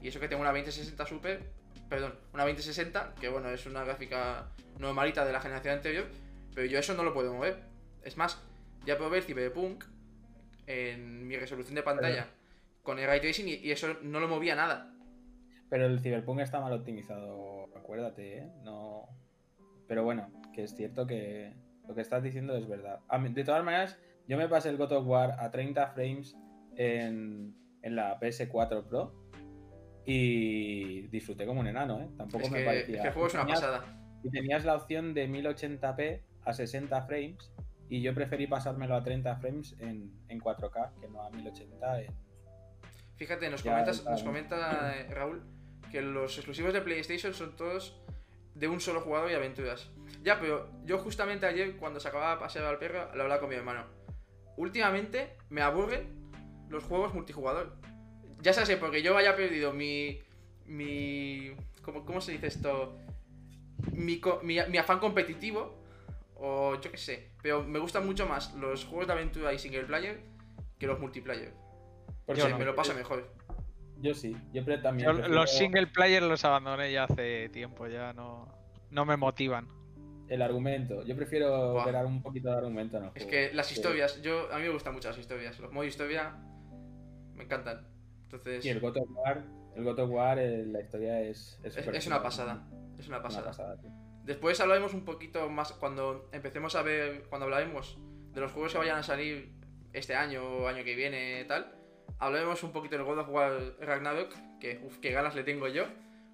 Y 0.00 0.08
eso 0.08 0.20
que 0.20 0.28
tengo 0.28 0.40
una 0.42 0.52
2060 0.52 1.04
Super, 1.06 1.50
perdón, 1.88 2.14
una 2.32 2.44
2060, 2.44 3.14
que 3.20 3.28
bueno, 3.28 3.48
es 3.50 3.66
una 3.66 3.84
gráfica 3.84 4.48
normalita 4.78 5.24
de 5.24 5.32
la 5.32 5.40
generación 5.40 5.74
anterior, 5.74 6.06
pero 6.54 6.66
yo 6.66 6.78
eso 6.78 6.94
no 6.94 7.02
lo 7.02 7.12
puedo 7.12 7.32
mover. 7.34 7.62
Es 8.02 8.16
más, 8.16 8.40
ya 8.84 8.96
puedo 8.96 9.10
ver 9.10 9.22
Cyberpunk 9.24 9.84
en 10.66 11.26
mi 11.26 11.36
resolución 11.36 11.74
de 11.74 11.82
pantalla 11.82 12.28
con 12.82 12.98
el 12.98 13.06
ray 13.06 13.20
tracing 13.20 13.48
y, 13.48 13.54
y 13.54 13.70
eso 13.72 13.96
no 14.02 14.20
lo 14.20 14.28
movía 14.28 14.54
nada. 14.54 14.92
Pero 15.68 15.86
el 15.86 16.00
Cyberpunk 16.00 16.40
está 16.40 16.60
mal 16.60 16.72
optimizado, 16.72 17.68
acuérdate, 17.76 18.38
¿eh? 18.38 18.50
No... 18.62 19.08
Pero 19.88 20.04
bueno, 20.04 20.30
que 20.54 20.62
es 20.64 20.74
cierto 20.74 21.06
que 21.06 21.52
lo 21.86 21.94
que 21.94 22.00
estás 22.00 22.22
diciendo 22.22 22.56
es 22.56 22.66
verdad. 22.68 23.00
De 23.30 23.44
todas 23.44 23.64
maneras, 23.64 23.98
yo 24.28 24.36
me 24.36 24.48
pasé 24.48 24.68
el 24.70 24.76
God 24.76 24.92
of 24.92 25.06
War 25.06 25.36
a 25.38 25.50
30 25.50 25.88
frames 25.88 26.36
en, 26.76 27.54
en 27.82 27.96
la 27.96 28.18
PS4 28.20 28.84
Pro 28.88 29.14
y 30.04 31.02
disfruté 31.08 31.46
como 31.46 31.60
un 31.60 31.66
enano, 31.66 32.00
¿eh? 32.00 32.08
Tampoco 32.16 32.44
Es 32.44 32.50
me 32.50 32.58
que, 32.60 32.64
parecía... 32.64 32.96
es 32.96 33.00
que 33.02 33.08
el 33.08 33.12
juego 33.14 33.28
es 33.28 33.34
una 33.34 33.42
Tenías- 33.44 33.60
pasada. 33.60 34.02
Y 34.22 34.30
tenías 34.30 34.64
la 34.64 34.74
opción 34.76 35.14
de 35.14 35.28
1080p 35.28 36.22
a 36.44 36.52
60 36.52 37.02
frames 37.02 37.52
y 37.88 38.02
yo 38.02 38.12
preferí 38.14 38.46
pasármelo 38.48 38.96
a 38.96 39.02
30 39.02 39.36
frames 39.36 39.76
en, 39.78 40.10
en 40.28 40.40
4K 40.40 40.98
que 41.00 41.08
no 41.08 41.22
a 41.22 41.30
1080 41.30 42.02
en... 42.02 42.14
Fíjate, 43.16 43.48
nos, 43.50 43.62
comentas, 43.62 44.04
nos 44.04 44.22
comenta 44.22 44.96
eh, 44.96 45.06
Raúl 45.14 45.42
que 45.90 46.02
los 46.02 46.36
exclusivos 46.36 46.72
de 46.72 46.80
PlayStation 46.82 47.32
son 47.34 47.54
todos 47.56 48.02
de 48.56 48.68
un 48.68 48.80
solo 48.80 49.00
jugador 49.02 49.30
y 49.30 49.34
aventuras. 49.34 49.90
Ya, 50.22 50.40
pero 50.40 50.70
yo 50.84 50.98
justamente 50.98 51.46
ayer 51.46 51.76
cuando 51.76 52.00
se 52.00 52.08
acababa 52.08 52.34
de 52.34 52.40
pasear 52.40 52.64
al 52.64 52.78
perro 52.78 53.14
lo 53.14 53.22
hablaba 53.22 53.40
con 53.40 53.50
mi 53.50 53.54
hermano. 53.54 53.84
Últimamente 54.56 55.36
me 55.50 55.60
aburren 55.60 56.30
los 56.68 56.82
juegos 56.84 57.12
multijugador. 57.14 57.76
Ya 58.40 58.52
sé, 58.52 58.76
porque 58.76 59.02
yo 59.02 59.16
haya 59.16 59.36
perdido 59.36 59.72
mi... 59.72 60.20
mi 60.64 61.54
¿cómo, 61.82 62.04
cómo 62.04 62.20
se 62.20 62.32
dice 62.32 62.46
esto? 62.46 62.98
Mi, 63.92 64.20
co- 64.20 64.40
mi, 64.42 64.58
mi 64.68 64.78
afán 64.78 64.98
competitivo. 64.98 65.82
O 66.36 66.80
yo 66.80 66.90
qué 66.90 66.98
sé. 66.98 67.32
Pero 67.42 67.62
me 67.62 67.78
gustan 67.78 68.06
mucho 68.06 68.26
más 68.26 68.54
los 68.54 68.84
juegos 68.84 69.06
de 69.06 69.12
aventura 69.12 69.52
y 69.52 69.58
single 69.58 69.84
player 69.84 70.20
que 70.78 70.86
los 70.86 70.98
multiplayer. 70.98 71.52
Porque 72.24 72.48
no. 72.48 72.58
me 72.58 72.64
lo 72.64 72.74
paso 72.74 72.94
mejor. 72.94 73.30
Yo 74.00 74.14
sí, 74.14 74.36
yo 74.52 74.62
también 74.82 75.08
Yo 75.08 75.14
prefiero 75.14 75.34
los 75.34 75.50
single 75.50 75.86
player 75.86 76.22
los 76.22 76.44
abandoné 76.44 76.92
ya 76.92 77.04
hace 77.04 77.48
tiempo, 77.48 77.86
ya 77.86 78.12
no, 78.12 78.46
no 78.90 79.04
me 79.04 79.16
motivan. 79.16 79.68
el 80.28 80.42
argumento. 80.42 81.04
Yo 81.04 81.14
prefiero 81.14 81.72
Buah. 81.74 81.84
ver 81.86 82.04
un 82.04 82.20
poquito 82.20 82.50
de 82.50 82.56
argumento 82.56 82.98
en 82.98 83.04
el 83.04 83.10
Es 83.14 83.26
que 83.26 83.52
las 83.54 83.68
Sí. 83.68 83.74
historias, 83.76 84.20
yo 84.22 84.52
a 84.52 84.56
mí 84.58 84.64
me 84.64 84.70
gustan 84.70 84.92
mucho 84.92 85.08
las 85.08 85.18
historias. 85.18 85.58
Los 85.60 85.70
modos 85.72 85.86
historia 85.86 86.36
me 87.34 87.44
encantan. 87.44 87.86
Entonces, 88.24 88.62
Sí, 88.64 88.70
el 88.70 88.80
God 88.80 88.96
of 88.96 89.08
War, 89.10 89.44
el 89.76 89.84
God 89.84 89.98
of 90.00 90.10
War, 90.10 90.38
eh, 90.40 90.64
la 90.66 90.80
historia 90.80 91.20
es... 91.20 91.60
es, 91.62 91.74
súper 91.74 91.94
es 91.94 92.06
una 92.08 92.22
pasada. 92.22 92.66
Es 92.98 93.06
una 93.06 93.18
Una 93.18 93.28
pasada. 93.28 93.76
Después 94.24 94.58
hablaremos 94.60 94.92
un 94.94 95.04
poquito 95.04 95.48
más 95.48 95.72
cuando 95.72 96.28
empecemos 96.32 96.74
a 96.74 96.82
ver, 96.82 97.22
cuando 97.28 97.44
hablaremos 97.44 97.96
de 98.32 98.40
los 98.40 98.50
juegos 98.50 98.72
que 98.72 98.78
vayan 98.78 98.98
a 98.98 99.02
salir 99.04 99.52
este 99.92 100.16
año 100.16 100.42
o 100.42 100.66
año 100.66 100.82
que 100.82 100.96
viene 100.96 101.44
tal. 101.44 101.75
Hablaremos 102.18 102.62
un 102.62 102.72
poquito 102.72 102.96
del 102.96 103.04
God 103.04 103.18
of 103.18 103.28
War 103.28 103.76
Ragnarok, 103.80 104.34
que 104.60 104.80
uff, 104.82 104.98
qué 104.98 105.10
ganas 105.12 105.34
le 105.34 105.42
tengo 105.44 105.68
yo. 105.68 105.86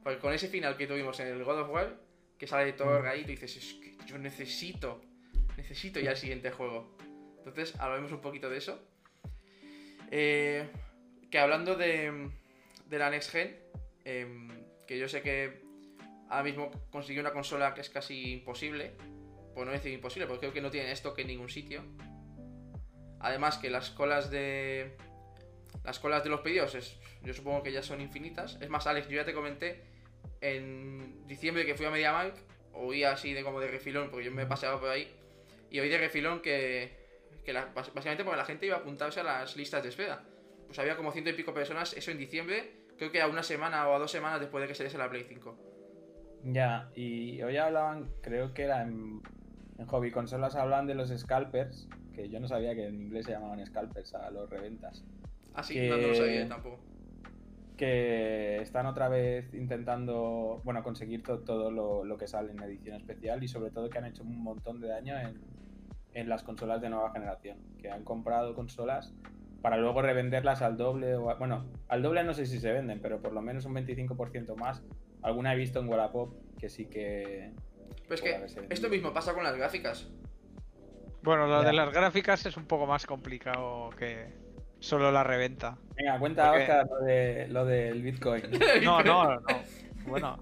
Porque 0.02 0.18
con 0.18 0.32
ese 0.32 0.48
final 0.48 0.76
que 0.76 0.86
tuvimos 0.86 1.18
en 1.20 1.28
el 1.28 1.44
God 1.44 1.60
of 1.60 1.70
War, 1.70 1.96
que 2.38 2.46
sale 2.46 2.72
todo 2.72 3.00
Mm. 3.02 3.06
ahí, 3.06 3.22
tú 3.22 3.28
dices, 3.28 3.56
es 3.56 3.74
que 3.74 3.96
yo 4.06 4.18
necesito, 4.18 5.00
necesito 5.56 6.00
ya 6.00 6.10
el 6.12 6.16
siguiente 6.16 6.50
juego. 6.50 6.96
Entonces, 7.38 7.74
hablaremos 7.80 8.12
un 8.12 8.20
poquito 8.20 8.48
de 8.50 8.58
eso. 8.58 8.80
Eh, 10.10 10.68
que 11.30 11.38
hablando 11.38 11.76
de, 11.76 12.30
de 12.86 12.98
la 12.98 13.10
Next 13.10 13.30
Gen, 13.30 13.56
em, 14.04 14.48
que 14.86 14.98
yo 14.98 15.08
sé 15.08 15.22
que 15.22 15.62
ahora 16.28 16.44
mismo 16.44 16.70
conseguir 16.90 17.20
una 17.20 17.32
consola 17.32 17.74
que 17.74 17.80
es 17.80 17.90
casi 17.90 18.32
imposible, 18.32 18.92
por 19.54 19.66
no 19.66 19.72
decir 19.72 19.92
imposible, 19.92 20.26
porque 20.26 20.40
creo 20.40 20.52
que 20.52 20.60
no 20.60 20.70
tienen 20.70 20.90
stock 20.92 21.18
en 21.18 21.28
ningún 21.28 21.48
sitio. 21.48 21.82
Además 23.20 23.58
que 23.58 23.70
las 23.70 23.90
colas 23.90 24.30
de 24.30 24.96
las 25.84 25.98
colas 25.98 26.22
de 26.24 26.30
los 26.30 26.40
pedidos 26.40 26.74
es, 26.74 26.98
yo 27.22 27.32
supongo 27.34 27.62
que 27.62 27.72
ya 27.72 27.82
son 27.82 28.00
infinitas. 28.00 28.58
Es 28.60 28.68
más, 28.68 28.86
Alex, 28.86 29.08
yo 29.08 29.16
ya 29.16 29.24
te 29.24 29.34
comenté 29.34 29.82
en 30.40 31.26
diciembre 31.26 31.64
que 31.66 31.74
fui 31.74 31.86
a 31.86 31.90
MediaMarkt, 31.90 32.38
oí 32.74 33.04
así 33.04 33.32
de 33.32 33.42
como 33.42 33.60
de 33.60 33.68
refilón, 33.68 34.10
porque 34.10 34.24
yo 34.26 34.32
me 34.32 34.42
he 34.42 34.46
por 34.46 34.88
ahí, 34.88 35.08
y 35.70 35.80
oí 35.80 35.88
de 35.88 35.98
refilón 35.98 36.40
que, 36.40 36.96
que 37.44 37.52
la- 37.52 37.66
básicamente 37.74 38.24
porque 38.24 38.36
la 38.36 38.44
gente 38.44 38.66
iba 38.66 38.76
a 38.76 38.80
apuntarse 38.80 39.20
a 39.20 39.24
las 39.24 39.56
listas 39.56 39.82
de 39.82 39.88
espera. 39.88 40.22
Pues 40.66 40.78
había 40.78 40.96
como 40.96 41.12
ciento 41.12 41.30
y 41.30 41.34
pico 41.34 41.52
personas, 41.52 41.94
eso 41.94 42.10
en 42.10 42.18
diciembre, 42.18 42.72
creo 42.96 43.12
que 43.12 43.20
a 43.20 43.26
una 43.26 43.42
semana 43.42 43.88
o 43.88 43.94
a 43.94 43.98
dos 43.98 44.10
semanas 44.10 44.40
después 44.40 44.62
de 44.62 44.68
que 44.68 44.74
saliese 44.74 44.98
la 44.98 45.10
Play 45.10 45.24
5. 45.28 45.56
Ya, 46.44 46.90
y 46.96 47.40
hoy 47.42 47.56
hablaban, 47.56 48.10
creo 48.20 48.52
que 48.52 48.62
era 48.64 48.82
en, 48.82 49.20
en 49.78 49.86
Hobby 49.86 50.10
Consolas, 50.10 50.56
hablaban 50.56 50.86
de 50.86 50.94
los 50.94 51.10
scalpers, 51.16 51.88
que 52.14 52.28
yo 52.28 52.40
no 52.40 52.48
sabía 52.48 52.74
que 52.74 52.86
en 52.86 53.00
inglés 53.00 53.26
se 53.26 53.32
llamaban 53.32 53.64
scalpers 53.64 54.14
a 54.14 54.30
los 54.30 54.50
reventas. 54.50 55.04
Así, 55.54 55.74
Que- 55.74 55.88
no, 55.90 55.96
no 55.98 56.08
lo 56.08 56.14
sabía 56.14 56.48
tampoco. 56.48 56.80
que 57.76 58.58
están 58.60 58.86
otra 58.86 59.08
vez 59.08 59.52
intentando, 59.54 60.60
bueno, 60.64 60.82
conseguir 60.82 61.22
to- 61.22 61.40
todo 61.40 61.70
lo, 61.70 62.04
lo 62.04 62.16
que 62.16 62.26
sale 62.28 62.52
en 62.52 62.62
edición 62.62 62.96
especial 62.96 63.42
y 63.42 63.48
sobre 63.48 63.70
todo 63.70 63.90
que 63.90 63.98
han 63.98 64.04
hecho 64.04 64.22
un 64.22 64.42
montón 64.42 64.80
de 64.80 64.88
daño 64.88 65.18
en, 65.18 65.40
en 66.14 66.28
las 66.28 66.42
consolas 66.42 66.80
de 66.80 66.90
nueva 66.90 67.10
generación, 67.12 67.58
que 67.78 67.90
han 67.90 68.04
comprado 68.04 68.54
consolas 68.54 69.12
para 69.62 69.78
luego 69.78 70.02
revenderlas 70.02 70.60
al 70.62 70.76
doble, 70.76 71.14
o 71.16 71.30
a- 71.30 71.34
bueno, 71.34 71.64
al 71.88 72.02
doble 72.02 72.22
no 72.24 72.34
sé 72.34 72.46
si 72.46 72.60
se 72.60 72.72
venden, 72.72 73.00
pero 73.00 73.20
por 73.20 73.32
lo 73.32 73.40
menos 73.42 73.64
un 73.64 73.74
25% 73.74 74.54
más. 74.56 74.82
Alguna 75.22 75.54
he 75.54 75.56
visto 75.56 75.80
en 75.80 75.88
Wallapop 75.88 76.34
que 76.58 76.68
sí 76.68 76.86
que... 76.86 77.52
Pero 78.04 78.14
es 78.14 78.20
puede 78.20 78.66
que 78.68 78.74
esto 78.74 78.88
mismo 78.88 79.12
pasa 79.12 79.34
con 79.34 79.44
las 79.44 79.56
gráficas. 79.56 80.08
Bueno, 81.22 81.46
lo 81.46 81.62
Ya. 81.62 81.68
de 81.68 81.72
las 81.74 81.92
gráficas 81.92 82.44
es 82.46 82.56
un 82.56 82.66
poco 82.66 82.86
más 82.86 83.06
complicado 83.06 83.90
que 83.98 84.34
solo 84.82 85.10
la 85.10 85.24
reventa. 85.24 85.78
Venga, 85.96 86.18
cuenta 86.18 86.48
Porque- 86.50 86.62
Oscar 86.62 86.86
lo, 86.88 86.98
de, 87.06 87.48
lo 87.48 87.64
del 87.64 88.02
Bitcoin. 88.02 88.42
No, 88.82 89.02
no, 89.02 89.40
no. 89.40 89.42
Bueno. 90.06 90.38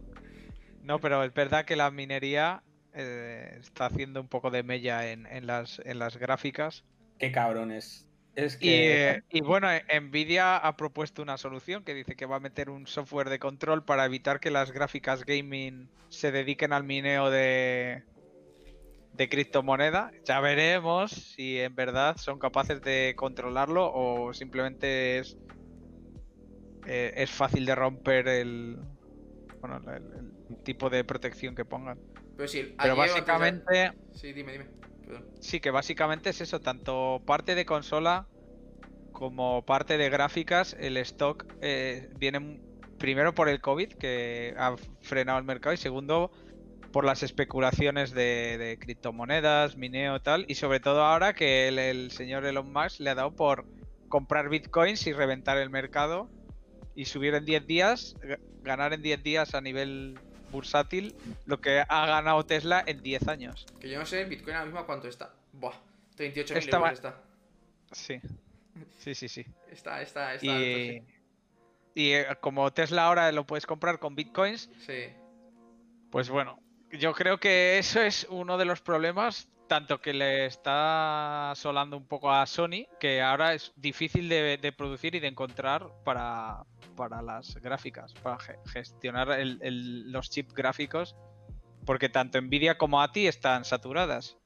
No, 0.82 0.98
pero 0.98 1.22
es 1.22 1.32
verdad 1.34 1.64
que 1.64 1.76
la 1.76 1.90
minería 1.90 2.62
eh, 2.94 3.58
está 3.60 3.86
haciendo 3.86 4.20
un 4.20 4.28
poco 4.28 4.50
de 4.50 4.62
mella 4.62 5.10
en, 5.12 5.26
en 5.26 5.46
las, 5.46 5.80
en 5.84 5.98
las 5.98 6.16
gráficas. 6.16 6.84
Qué 7.18 7.30
cabrones. 7.30 8.06
Es 8.34 8.54
Y, 8.56 8.58
que... 8.60 9.10
eh, 9.10 9.22
y 9.28 9.40
bueno, 9.42 9.70
eh, 9.70 9.82
Nvidia 10.00 10.56
ha 10.56 10.76
propuesto 10.76 11.20
una 11.22 11.36
solución 11.36 11.84
que 11.84 11.94
dice 11.94 12.16
que 12.16 12.26
va 12.26 12.36
a 12.36 12.40
meter 12.40 12.70
un 12.70 12.86
software 12.86 13.28
de 13.28 13.38
control 13.38 13.84
para 13.84 14.04
evitar 14.06 14.40
que 14.40 14.50
las 14.50 14.72
gráficas 14.72 15.24
gaming 15.24 15.88
se 16.08 16.32
dediquen 16.32 16.72
al 16.72 16.84
mineo 16.84 17.30
de, 17.30 18.02
de 19.20 19.28
criptomoneda. 19.28 20.12
Ya 20.24 20.40
veremos 20.40 21.10
si 21.10 21.60
en 21.60 21.74
verdad 21.74 22.16
son 22.16 22.38
capaces 22.38 22.80
de 22.80 23.12
controlarlo 23.18 23.92
o 23.92 24.32
simplemente 24.32 25.18
es, 25.18 25.36
eh, 26.86 27.12
es 27.14 27.30
fácil 27.30 27.66
de 27.66 27.74
romper 27.74 28.28
el, 28.28 28.78
bueno, 29.60 29.78
el, 29.94 30.32
el 30.48 30.62
tipo 30.62 30.88
de 30.88 31.04
protección 31.04 31.54
que 31.54 31.66
pongan. 31.66 31.98
Pero 32.34 32.48
sí, 32.48 32.74
Pero 32.80 32.96
básicamente... 32.96 33.92
Sí, 34.14 34.32
dime, 34.32 34.52
dime. 34.52 34.64
Perdón. 35.04 35.26
Sí, 35.38 35.60
que 35.60 35.70
básicamente 35.70 36.30
es 36.30 36.40
eso, 36.40 36.60
tanto 36.60 37.20
parte 37.26 37.54
de 37.54 37.66
consola 37.66 38.26
como 39.12 39.66
parte 39.66 39.98
de 39.98 40.08
gráficas, 40.08 40.74
el 40.80 40.96
stock 40.96 41.44
eh, 41.60 42.08
viene 42.16 42.58
primero 42.96 43.34
por 43.34 43.50
el 43.50 43.60
COVID, 43.60 43.92
que 43.92 44.54
ha 44.56 44.76
frenado 45.02 45.38
el 45.38 45.44
mercado, 45.44 45.74
y 45.74 45.76
segundo 45.76 46.30
por 46.92 47.04
las 47.04 47.22
especulaciones 47.22 48.12
de, 48.12 48.58
de 48.58 48.78
criptomonedas, 48.78 49.76
mineo 49.76 50.20
tal, 50.20 50.44
y 50.48 50.56
sobre 50.56 50.80
todo 50.80 51.04
ahora 51.04 51.34
que 51.34 51.68
el, 51.68 51.78
el 51.78 52.10
señor 52.10 52.44
Elon 52.44 52.72
Musk 52.72 53.00
le 53.00 53.10
ha 53.10 53.14
dado 53.14 53.34
por 53.36 53.64
comprar 54.08 54.48
bitcoins 54.48 55.06
y 55.06 55.12
reventar 55.12 55.56
el 55.58 55.70
mercado 55.70 56.28
y 56.96 57.04
subir 57.04 57.34
en 57.34 57.44
10 57.44 57.66
días, 57.66 58.16
ga- 58.20 58.40
ganar 58.62 58.92
en 58.92 59.02
10 59.02 59.22
días 59.22 59.54
a 59.54 59.60
nivel 59.60 60.18
bursátil 60.50 61.14
lo 61.46 61.60
que 61.60 61.84
ha 61.88 62.06
ganado 62.06 62.44
Tesla 62.44 62.82
en 62.84 63.00
10 63.02 63.28
años. 63.28 63.66
Que 63.78 63.88
yo 63.88 63.98
no 64.00 64.04
sé 64.06 64.24
Bitcoin 64.24 64.56
ahora 64.56 64.66
mismo 64.66 64.84
cuánto 64.84 65.06
está. 65.06 65.32
Buah, 65.52 65.74
38.000 66.16 66.56
Estaba- 66.56 66.88
euros 66.88 66.98
está. 66.98 67.22
Sí. 67.92 68.20
Sí, 68.98 69.14
sí, 69.14 69.28
sí. 69.28 69.46
Está, 69.70 70.02
está, 70.02 70.34
está. 70.34 70.46
Y, 70.46 71.04
y 71.94 72.10
eh, 72.12 72.26
como 72.40 72.72
Tesla 72.72 73.04
ahora 73.06 73.30
lo 73.30 73.46
puedes 73.46 73.64
comprar 73.66 74.00
con 74.00 74.16
bitcoins, 74.16 74.68
Sí. 74.84 75.04
pues 76.10 76.28
bueno, 76.30 76.58
yo 76.92 77.12
creo 77.12 77.38
que 77.38 77.78
eso 77.78 78.00
es 78.00 78.26
uno 78.30 78.58
de 78.58 78.64
los 78.64 78.80
problemas, 78.80 79.48
tanto 79.68 80.00
que 80.00 80.12
le 80.12 80.46
está 80.46 81.52
asolando 81.52 81.96
un 81.96 82.06
poco 82.06 82.30
a 82.32 82.44
Sony, 82.46 82.86
que 82.98 83.22
ahora 83.22 83.54
es 83.54 83.72
difícil 83.76 84.28
de, 84.28 84.74
producir 84.76 85.14
y 85.14 85.20
de 85.20 85.28
encontrar 85.28 85.86
para, 86.04 86.64
para 86.96 87.22
las 87.22 87.54
gráficas, 87.56 88.12
para 88.14 88.38
ge- 88.40 88.58
gestionar 88.66 89.30
el- 89.30 90.10
los 90.10 90.28
chips 90.30 90.52
gráficos, 90.54 91.14
porque 91.86 92.08
tanto 92.08 92.40
Nvidia 92.40 92.76
como 92.78 93.00
ATI 93.00 93.26
están 93.28 93.64
saturadas. 93.64 94.36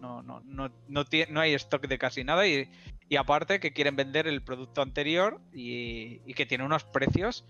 No, 0.00 0.22
no, 0.22 0.40
no, 0.44 0.70
no, 0.88 1.04
no 1.30 1.40
hay 1.40 1.54
stock 1.54 1.86
de 1.86 1.96
casi 1.98 2.24
nada 2.24 2.46
y, 2.46 2.68
y 3.08 3.16
aparte 3.16 3.58
que 3.58 3.72
quieren 3.72 3.96
vender 3.96 4.26
el 4.26 4.42
producto 4.42 4.82
anterior 4.82 5.40
y, 5.52 6.20
y 6.26 6.34
que 6.34 6.44
tiene 6.44 6.64
unos 6.64 6.84
precios 6.84 7.46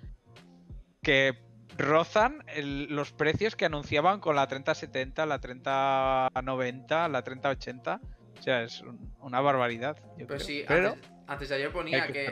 que 1.03 1.35
rozan 1.79 2.45
el- 2.55 2.87
los 2.95 3.13
precios 3.13 3.57
que 3.57 3.65
anunciaban 3.67 4.21
con 4.21 4.37
la 4.37 4.47
3070, 4.47 5.27
la 5.27 5.41
3090, 5.41 7.09
la 7.09 7.23
3080. 7.23 8.01
O 8.39 8.43
sea, 8.43 8.63
es 8.63 8.81
un- 8.83 9.15
una 9.21 9.41
barbaridad. 9.41 9.97
yo 10.19 10.27
creo. 10.27 10.41
sí, 10.41 10.65
Pero 10.67 10.89
antes, 10.91 11.11
antes 11.27 11.49
de 11.49 11.55
ayer 11.57 11.73
ponía 11.73 12.07
que 12.07 12.31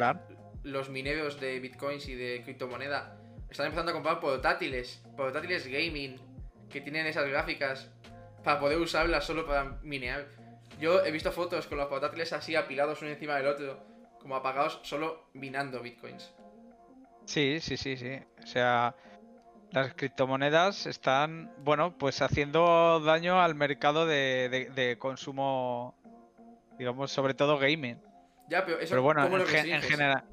los 0.63 0.91
mineros 0.91 1.41
de 1.41 1.59
bitcoins 1.61 2.09
y 2.09 2.15
de 2.15 2.43
criptomoneda 2.45 3.17
están 3.51 3.67
empezando 3.67 3.91
a 3.91 3.95
comprar 3.95 4.21
portátiles, 4.21 5.03
portátiles 5.17 5.67
gaming, 5.67 6.17
que 6.71 6.81
tienen 6.81 7.07
esas 7.07 7.29
gráficas 7.29 7.91
para 8.45 8.59
poder 8.61 8.79
usarlas 8.79 9.25
solo 9.25 9.47
para 9.47 9.79
minear. 9.83 10.27
Yo 10.81 11.05
he 11.05 11.11
visto 11.11 11.31
fotos 11.33 11.67
con 11.67 11.79
los 11.79 11.87
portátiles 11.89 12.33
así 12.33 12.57
apilados 12.57 13.03
uno 13.03 13.11
encima 13.11 13.37
del 13.37 13.47
otro, 13.47 13.85
como 14.21 14.37
apagados 14.37 14.81
solo 14.83 15.29
minando 15.35 15.81
bitcoins. 15.81 16.33
Sí, 17.25 17.59
sí, 17.61 17.77
sí, 17.77 17.97
sí. 17.97 18.19
O 18.43 18.47
sea, 18.47 18.95
las 19.73 19.95
criptomonedas 19.95 20.87
están, 20.87 21.51
bueno, 21.65 21.97
pues 21.99 22.21
haciendo 22.23 23.01
daño 23.01 23.41
al 23.41 23.55
mercado 23.55 24.07
de, 24.07 24.49
de- 24.51 24.71
de 24.71 24.99
consumo, 24.99 25.95
digamos, 26.79 27.11
sobre 27.11 27.35
todo 27.35 27.59
gaming. 27.59 28.01
Ya, 28.49 28.65
pero 28.65 28.79
eso, 28.79 28.91
Pero 28.91 29.03
bueno, 29.03 29.23
¿cómo 29.23 29.39
en, 29.39 29.47
gen- 29.47 29.81
general. 29.83 30.25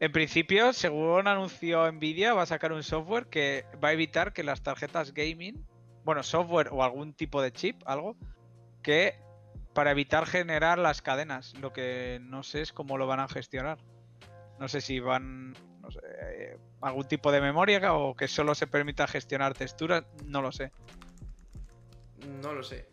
En 0.00 0.12
principio, 0.12 0.72
según 0.72 1.26
anunció 1.26 1.90
Nvidia, 1.90 2.34
va 2.34 2.42
a 2.42 2.46
sacar 2.46 2.72
un 2.72 2.82
software 2.82 3.26
que 3.28 3.64
va 3.82 3.88
a 3.88 3.92
evitar 3.92 4.32
que 4.32 4.42
las 4.42 4.62
tarjetas 4.62 5.12
gaming, 5.14 5.66
bueno, 6.04 6.22
software 6.22 6.68
o 6.70 6.82
algún 6.84 7.14
tipo 7.14 7.40
de 7.42 7.52
chip, 7.52 7.82
algo, 7.86 8.16
que 8.82 9.18
para 9.74 9.90
evitar 9.90 10.26
generar 10.26 10.78
las 10.78 11.02
cadenas. 11.02 11.54
Lo 11.60 11.72
que 11.72 12.18
no 12.22 12.42
sé 12.42 12.62
es 12.62 12.72
cómo 12.72 12.96
lo 12.98 13.06
van 13.06 13.20
a 13.20 13.28
gestionar. 13.28 13.78
No 14.58 14.68
sé 14.68 14.80
si 14.80 15.00
van, 15.00 15.54
no 15.86 15.92
sé, 15.92 16.00
eh, 16.04 16.58
algún 16.80 17.06
tipo 17.06 17.30
de 17.30 17.40
memoria 17.40 17.94
o 17.94 18.16
que 18.16 18.26
solo 18.26 18.54
se 18.54 18.66
permita 18.66 19.06
gestionar 19.06 19.54
texturas, 19.54 20.04
no 20.24 20.42
lo 20.42 20.50
sé. 20.50 20.72
No 22.42 22.52
lo 22.52 22.62
sé. 22.64 22.86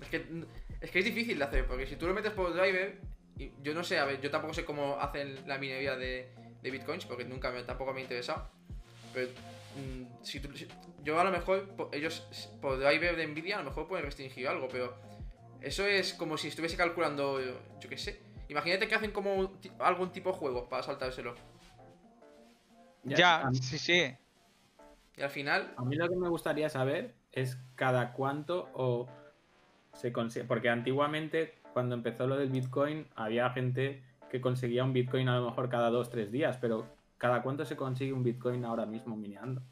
Es 0.00 0.08
que, 0.08 0.98
es 0.98 1.04
difícil 1.04 1.38
de 1.38 1.44
hacer, 1.44 1.66
porque 1.66 1.86
si 1.86 1.94
tú 1.94 2.06
lo 2.08 2.14
metes 2.14 2.32
por 2.32 2.52
driver, 2.52 2.98
yo 3.62 3.72
no 3.72 3.84
sé, 3.84 3.98
a 3.98 4.04
ver, 4.04 4.20
yo 4.20 4.30
tampoco 4.30 4.52
sé 4.52 4.64
cómo 4.64 4.98
hacen 5.00 5.46
la 5.46 5.58
minería 5.58 5.96
de, 5.96 6.28
de 6.60 6.70
bitcoins, 6.70 7.06
porque 7.06 7.24
nunca 7.24 7.52
me, 7.52 7.62
tampoco 7.62 7.92
me 7.92 8.00
ha 8.00 8.02
interesado. 8.02 8.48
Pero 9.12 9.28
mm, 9.76 11.04
yo 11.04 11.20
a 11.20 11.24
lo 11.24 11.30
mejor, 11.30 11.72
ellos 11.92 12.26
por 12.60 12.80
driver 12.80 13.16
de 13.16 13.28
Nvidia 13.28 13.56
a 13.56 13.62
lo 13.62 13.70
mejor 13.70 13.86
pueden 13.86 14.04
restringir 14.04 14.48
algo, 14.48 14.66
pero 14.66 14.96
eso 15.62 15.86
es 15.86 16.14
como 16.14 16.36
si 16.36 16.48
estuviese 16.48 16.76
calculando, 16.76 17.40
yo, 17.40 17.60
yo 17.80 17.88
qué 17.88 17.96
sé. 17.96 18.20
Imagínate 18.48 18.88
que 18.88 18.96
hacen 18.96 19.12
como 19.12 19.56
algún 19.78 20.10
tipo 20.10 20.32
de 20.32 20.36
juego 20.36 20.68
para 20.68 20.82
saltárselo. 20.82 21.36
Ya, 23.04 23.48
mí, 23.50 23.56
sí, 23.58 23.78
sí. 23.78 24.14
Y 25.16 25.22
al 25.22 25.30
final, 25.30 25.72
a 25.76 25.84
mí 25.84 25.96
lo 25.96 26.08
que 26.08 26.16
me 26.16 26.28
gustaría 26.28 26.68
saber 26.68 27.14
es 27.32 27.58
cada 27.74 28.12
cuánto 28.12 28.70
o 28.74 29.08
se 29.92 30.12
consigue. 30.12 30.44
Porque 30.44 30.68
antiguamente, 30.68 31.54
cuando 31.72 31.94
empezó 31.94 32.26
lo 32.26 32.36
del 32.36 32.50
Bitcoin, 32.50 33.06
había 33.14 33.50
gente 33.50 34.02
que 34.30 34.40
conseguía 34.40 34.84
un 34.84 34.92
Bitcoin 34.92 35.28
a 35.28 35.38
lo 35.38 35.46
mejor 35.46 35.68
cada 35.68 35.90
dos, 35.90 36.10
tres 36.10 36.32
días, 36.32 36.58
pero 36.60 36.86
¿cada 37.18 37.42
cuánto 37.42 37.64
se 37.64 37.76
consigue 37.76 38.12
un 38.12 38.24
Bitcoin 38.24 38.64
ahora 38.64 38.86
mismo 38.86 39.16
mineando? 39.16 39.62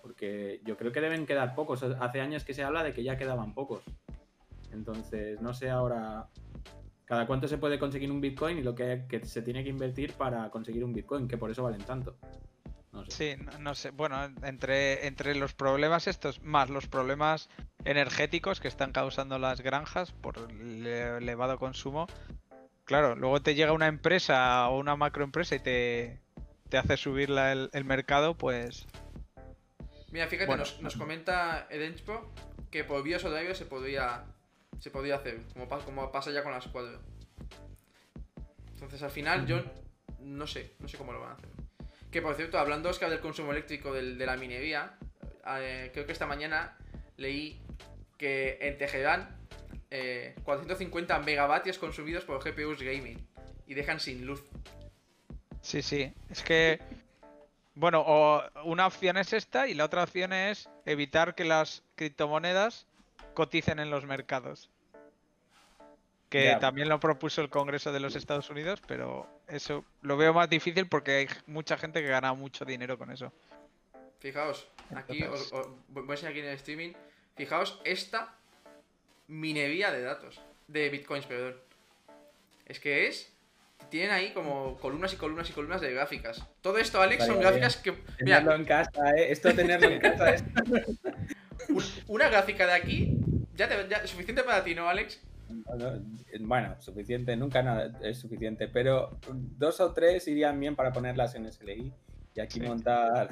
Porque 0.00 0.60
yo 0.64 0.76
creo 0.76 0.92
que 0.92 1.00
deben 1.00 1.26
quedar 1.26 1.54
pocos. 1.54 1.82
Hace 1.82 2.20
años 2.20 2.44
que 2.44 2.54
se 2.54 2.64
habla 2.64 2.82
de 2.82 2.92
que 2.92 3.02
ya 3.02 3.16
quedaban 3.16 3.54
pocos. 3.54 3.84
Entonces, 4.72 5.40
no 5.40 5.52
sé 5.52 5.70
ahora 5.70 6.28
cada 7.04 7.26
cuánto 7.26 7.46
se 7.46 7.58
puede 7.58 7.78
conseguir 7.78 8.10
un 8.10 8.22
Bitcoin 8.22 8.58
y 8.58 8.62
lo 8.62 8.74
que, 8.74 9.04
que 9.06 9.24
se 9.26 9.42
tiene 9.42 9.62
que 9.62 9.68
invertir 9.68 10.14
para 10.14 10.50
conseguir 10.50 10.82
un 10.82 10.94
Bitcoin, 10.94 11.28
que 11.28 11.36
por 11.36 11.50
eso 11.50 11.62
valen 11.62 11.82
tanto. 11.82 12.16
No 12.92 13.04
sé. 13.06 13.10
Sí, 13.36 13.42
no, 13.42 13.58
no 13.58 13.74
sé. 13.74 13.90
Bueno, 13.90 14.22
entre, 14.42 15.06
entre 15.06 15.34
los 15.34 15.54
problemas 15.54 16.06
estos, 16.06 16.42
más 16.42 16.68
los 16.70 16.86
problemas 16.86 17.48
energéticos 17.84 18.60
que 18.60 18.68
están 18.68 18.92
causando 18.92 19.38
las 19.38 19.60
granjas 19.62 20.12
por 20.12 20.38
el 20.38 20.86
elevado 20.86 21.58
consumo, 21.58 22.06
claro, 22.84 23.16
luego 23.16 23.40
te 23.40 23.54
llega 23.54 23.72
una 23.72 23.86
empresa 23.86 24.68
o 24.68 24.78
una 24.78 24.94
macroempresa 24.96 25.54
y 25.56 25.60
te, 25.60 26.20
te 26.68 26.76
hace 26.78 26.96
subir 26.98 27.30
la- 27.30 27.52
el, 27.52 27.70
el 27.72 27.84
mercado, 27.84 28.36
pues 28.36 28.86
mira, 30.10 30.26
fíjate, 30.28 30.46
Bueno. 30.46 30.62
nos, 30.64 30.80
nos 30.82 30.96
comenta 30.96 31.66
Edenspo 31.70 32.30
que 32.70 32.84
por 32.84 33.02
BIOS 33.02 33.24
o 33.24 33.30
driver 33.30 33.56
se 33.56 33.64
podría, 33.64 34.24
se 34.78 34.90
podría 34.90 35.16
hacer, 35.16 35.40
como, 35.54 35.66
como 35.84 36.12
pasa 36.12 36.30
ya 36.30 36.42
con 36.42 36.52
las 36.52 36.66
cuadro. 36.68 37.00
Entonces 38.74 39.02
al 39.02 39.10
final 39.10 39.46
yo 39.46 39.62
no 40.20 40.46
sé, 40.46 40.74
no 40.78 40.88
sé 40.88 40.98
cómo 40.98 41.12
lo 41.12 41.20
van 41.20 41.30
a 41.30 41.34
hacer. 41.34 41.48
Que 42.12 42.20
por 42.22 42.34
cierto, 42.36 42.58
hablando 42.58 42.90
Oscar 42.90 43.10
del 43.10 43.20
consumo 43.20 43.52
eléctrico 43.52 43.92
del- 43.92 44.18
de 44.18 44.26
la 44.26 44.36
minería, 44.36 44.98
eh, 45.58 45.90
creo 45.92 46.06
que 46.06 46.12
esta 46.12 46.26
mañana 46.26 46.76
leí 47.16 47.60
que 48.18 48.58
en 48.60 48.76
Teherán 48.78 49.38
eh, 49.90 50.34
450 50.44 51.18
megavatios 51.20 51.78
consumidos 51.78 52.24
por 52.24 52.42
GPUs 52.42 52.80
gaming 52.82 53.26
y 53.66 53.74
dejan 53.74 53.98
sin 54.00 54.24
luz. 54.26 54.42
sí, 55.60 55.80
sí. 55.82 56.12
Es 56.30 56.42
que, 56.42 56.80
bueno, 57.74 58.04
una 58.64 58.86
opción 58.86 59.16
es 59.16 59.32
esta 59.32 59.68
y 59.68 59.74
la 59.74 59.84
otra 59.84 60.02
opción 60.04 60.32
es 60.32 60.68
evitar 60.86 61.34
que 61.34 61.44
las 61.44 61.82
criptomonedas 61.94 62.86
coticen 63.34 63.78
en 63.80 63.90
los 63.90 64.04
mercados. 64.06 64.70
Que 66.32 66.56
también 66.60 66.88
lo 66.88 66.98
propuso 66.98 67.40
el 67.42 67.50
Congreso 67.50 67.92
de 67.92 68.00
los 68.00 68.16
Estados 68.16 68.48
Unidos, 68.50 68.80
pero 68.86 69.26
eso 69.48 69.84
lo 70.00 70.16
veo 70.16 70.32
más 70.32 70.48
difícil 70.48 70.86
porque 70.88 71.12
hay 71.12 71.28
mucha 71.46 71.76
gente 71.76 72.00
que 72.00 72.08
gana 72.08 72.32
mucho 72.32 72.64
dinero 72.64 72.96
con 72.98 73.10
eso. 73.10 73.32
Fijaos, 74.18 74.68
aquí 74.94 75.22
os, 75.24 75.52
os- 75.52 75.68
voy 75.88 76.04
a 76.08 76.12
enseñar 76.12 76.30
aquí 76.32 76.40
en 76.40 76.46
el 76.46 76.54
streaming. 76.54 76.92
Fijaos 77.36 77.80
esta 77.84 78.34
minería 79.28 79.90
de 79.92 80.02
datos, 80.02 80.40
de 80.68 80.88
bitcoins, 80.90 81.26
perdón. 81.26 81.56
Es 82.66 82.78
que 82.80 83.08
es. 83.08 83.32
Tienen 83.90 84.10
ahí 84.12 84.32
como 84.32 84.78
columnas 84.78 85.12
y 85.12 85.16
columnas 85.16 85.50
y 85.50 85.52
columnas 85.52 85.80
de 85.80 85.92
gráficas. 85.92 86.42
Todo 86.62 86.78
esto, 86.78 87.02
Alex, 87.02 87.26
son 87.26 87.40
gráficas 87.40 87.76
que. 87.76 87.92
Tenerlo 87.92 88.52
Mira, 88.52 88.54
en 88.56 88.64
casa, 88.64 89.10
¿eh? 89.16 89.32
Esto 89.32 89.52
tenerlo 89.54 89.88
en 89.90 90.00
casa 90.00 90.30
es... 90.30 90.44
un- 91.68 91.84
una 92.06 92.28
gráfica 92.28 92.66
de 92.66 92.72
aquí 92.72 93.18
ya, 93.54 93.68
te, 93.68 93.88
ya 93.88 94.06
suficiente 94.06 94.42
para 94.44 94.64
ti, 94.64 94.74
¿no, 94.74 94.88
Alex? 94.88 95.20
Bueno, 96.40 96.80
suficiente, 96.80 97.36
nunca 97.36 97.62
nada 97.62 97.98
es 98.02 98.18
suficiente, 98.18 98.68
pero 98.68 99.18
dos 99.30 99.80
o 99.80 99.92
tres 99.92 100.26
irían 100.28 100.58
bien 100.58 100.76
para 100.76 100.92
ponerlas 100.92 101.34
en 101.34 101.50
SLI 101.50 101.92
y 102.34 102.40
aquí 102.40 102.60
Sí. 102.60 102.66
montar... 102.66 103.28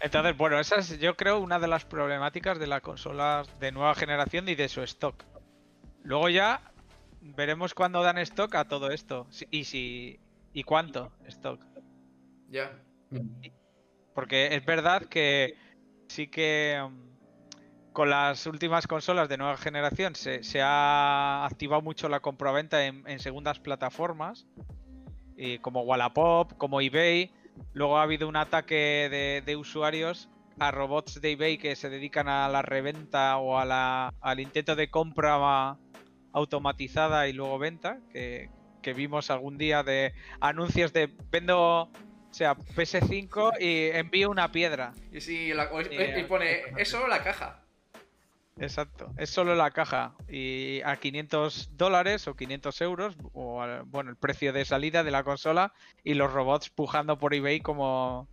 Entonces, 0.00 0.36
bueno, 0.36 0.58
esa 0.58 0.76
es 0.76 0.98
yo 0.98 1.14
creo 1.16 1.40
una 1.40 1.58
de 1.58 1.68
las 1.68 1.84
problemáticas 1.84 2.58
de 2.58 2.66
las 2.66 2.80
consolas 2.80 3.48
de 3.60 3.70
nueva 3.70 3.94
generación 3.94 4.48
y 4.48 4.54
de 4.54 4.68
su 4.68 4.82
stock. 4.82 5.24
Luego 6.02 6.30
ya 6.30 6.72
veremos 7.20 7.74
cuándo 7.74 8.02
dan 8.02 8.16
stock 8.18 8.54
a 8.54 8.64
todo 8.64 8.90
esto. 8.90 9.26
Y 9.50 9.64
si. 9.64 10.18
y 10.54 10.62
cuánto 10.62 11.12
stock. 11.26 11.60
Ya. 12.48 12.72
Porque 14.14 14.54
es 14.54 14.64
verdad 14.64 15.04
que 15.04 15.54
sí 16.08 16.28
que 16.28 16.80
mm, 16.82 17.19
con 17.92 18.10
las 18.10 18.46
últimas 18.46 18.86
consolas 18.86 19.28
de 19.28 19.36
nueva 19.36 19.56
generación 19.56 20.14
se, 20.14 20.42
se 20.42 20.60
ha 20.62 21.44
activado 21.44 21.82
mucho 21.82 22.08
la 22.08 22.20
compraventa 22.20 22.84
en, 22.86 23.02
en 23.08 23.18
segundas 23.18 23.58
plataformas, 23.58 24.46
y 25.36 25.58
como 25.58 25.82
Wallapop, 25.82 26.52
como 26.56 26.80
eBay. 26.80 27.32
Luego 27.72 27.98
ha 27.98 28.02
habido 28.02 28.28
un 28.28 28.36
ataque 28.36 29.08
de, 29.10 29.42
de 29.44 29.56
usuarios 29.56 30.28
a 30.58 30.70
robots 30.70 31.20
de 31.20 31.32
eBay 31.32 31.56
que 31.58 31.74
se 31.76 31.88
dedican 31.88 32.28
a 32.28 32.48
la 32.48 32.62
reventa 32.62 33.38
o 33.38 33.58
a 33.58 33.64
la- 33.64 34.12
al 34.20 34.40
intento 34.40 34.76
de 34.76 34.90
compra 34.90 35.38
ma- 35.38 35.78
automatizada 36.32 37.26
y 37.28 37.32
luego 37.32 37.58
venta, 37.58 37.98
que, 38.12 38.50
que 38.82 38.92
vimos 38.92 39.30
algún 39.30 39.58
día 39.58 39.82
de 39.82 40.12
anuncios 40.40 40.92
de 40.92 41.12
vendo 41.30 41.90
O 42.32 42.34
sea, 42.34 42.54
PS5 42.54 43.54
y 43.58 43.88
envío 43.96 44.30
una 44.30 44.52
piedra. 44.52 44.92
Y 45.12 45.20
si 45.20 45.52
la- 45.52 45.68
Eh, 45.90 46.20
y 46.20 46.24
pone, 46.24 46.60
es 46.76 46.88
solo 46.88 47.08
la 47.08 47.24
caja. 47.24 47.59
Exacto. 48.60 49.12
Es 49.16 49.30
solo 49.30 49.54
la 49.54 49.70
caja. 49.70 50.14
Y 50.28 50.82
a 50.84 50.96
500 50.96 51.70
dólares 51.76 52.28
o 52.28 52.36
500 52.36 52.80
euros, 52.82 53.16
o 53.32 53.62
al- 53.62 53.84
bueno, 53.84 54.10
el 54.10 54.16
precio 54.16 54.52
de 54.52 54.64
salida 54.66 55.02
de 55.02 55.10
la 55.10 55.24
consola, 55.24 55.72
y 56.04 56.14
los 56.14 56.32
robots 56.32 56.68
pujando 56.70 57.18
por 57.18 57.34
eBay 57.34 57.60
como 57.60 58.28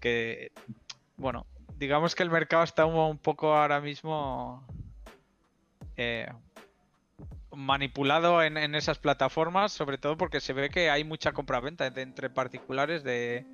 que, 0.00 0.52
bueno, 1.16 1.46
digamos 1.76 2.14
que 2.14 2.22
el 2.22 2.30
mercado 2.30 2.64
está 2.64 2.86
un, 2.86 3.18
poco 3.18 3.54
ahora 3.54 3.80
mismo 3.80 4.66
eh, 5.96 6.26
manipulado 7.54 8.42
en, 8.42 8.56
en 8.56 8.74
esas 8.74 8.98
plataformas, 8.98 9.72
sobre 9.72 9.98
todo 9.98 10.16
porque 10.16 10.40
se 10.40 10.52
ve 10.52 10.70
que 10.70 10.90
hay 10.90 11.04
mucha 11.04 11.32
compraventa 11.32 11.86
entre 11.86 12.30
particulares 12.30 13.04
de 13.04 13.46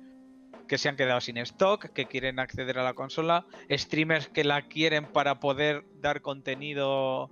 que 0.69 0.77
se 0.77 0.87
han 0.87 0.95
quedado 0.95 1.19
sin 1.19 1.35
stock, 1.37 1.87
que 1.91 2.05
quieren 2.05 2.39
acceder 2.39 2.77
a 2.79 2.83
la 2.83 2.93
consola, 2.93 3.45
streamers 3.69 4.27
que 4.29 4.43
la 4.45 4.61
quieren 4.61 5.07
para 5.11 5.39
poder 5.41 5.83
dar 5.95 6.21
contenido 6.21 7.29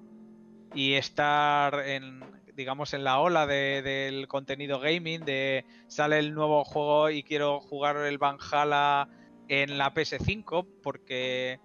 y 0.74 0.94
estar 0.96 1.88
en 1.88 2.26
digamos 2.56 2.96
en 2.96 3.04
la 3.04 3.20
ola 3.20 3.46
de- 3.46 3.84
del 3.84 4.28
contenido 4.28 4.80
gaming 4.80 5.24
de 5.24 5.64
sale 5.88 6.18
el 6.18 6.34
nuevo 6.34 6.66
juego 6.66 7.12
y 7.12 7.22
quiero 7.22 7.62
jugar 7.62 7.98
el 7.98 8.18
Valhalla 8.18 9.08
en 9.48 9.78
la 9.78 9.94
PS5 9.94 10.68
porque 10.82 11.60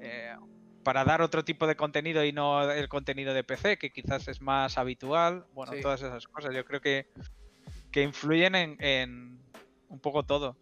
eh, 0.00 0.34
para 0.82 1.04
dar 1.04 1.20
otro 1.20 1.44
tipo 1.44 1.66
de 1.66 1.76
contenido 1.76 2.24
y 2.24 2.32
no 2.32 2.62
el 2.72 2.88
contenido 2.88 3.34
de 3.34 3.44
PC 3.44 3.76
que 3.76 3.90
quizás 3.90 4.26
es 4.28 4.40
más 4.40 4.78
habitual 4.78 5.44
bueno 5.52 5.74
Sí. 5.74 5.82
todas 5.82 6.00
esas 6.00 6.26
cosas 6.26 6.54
yo 6.54 6.64
creo 6.64 6.80
que 6.80 7.06
que 7.92 8.02
influyen 8.02 8.54
en, 8.54 8.76
en 8.82 9.42
un 9.88 10.00
poco 10.00 10.22
todo 10.22 10.56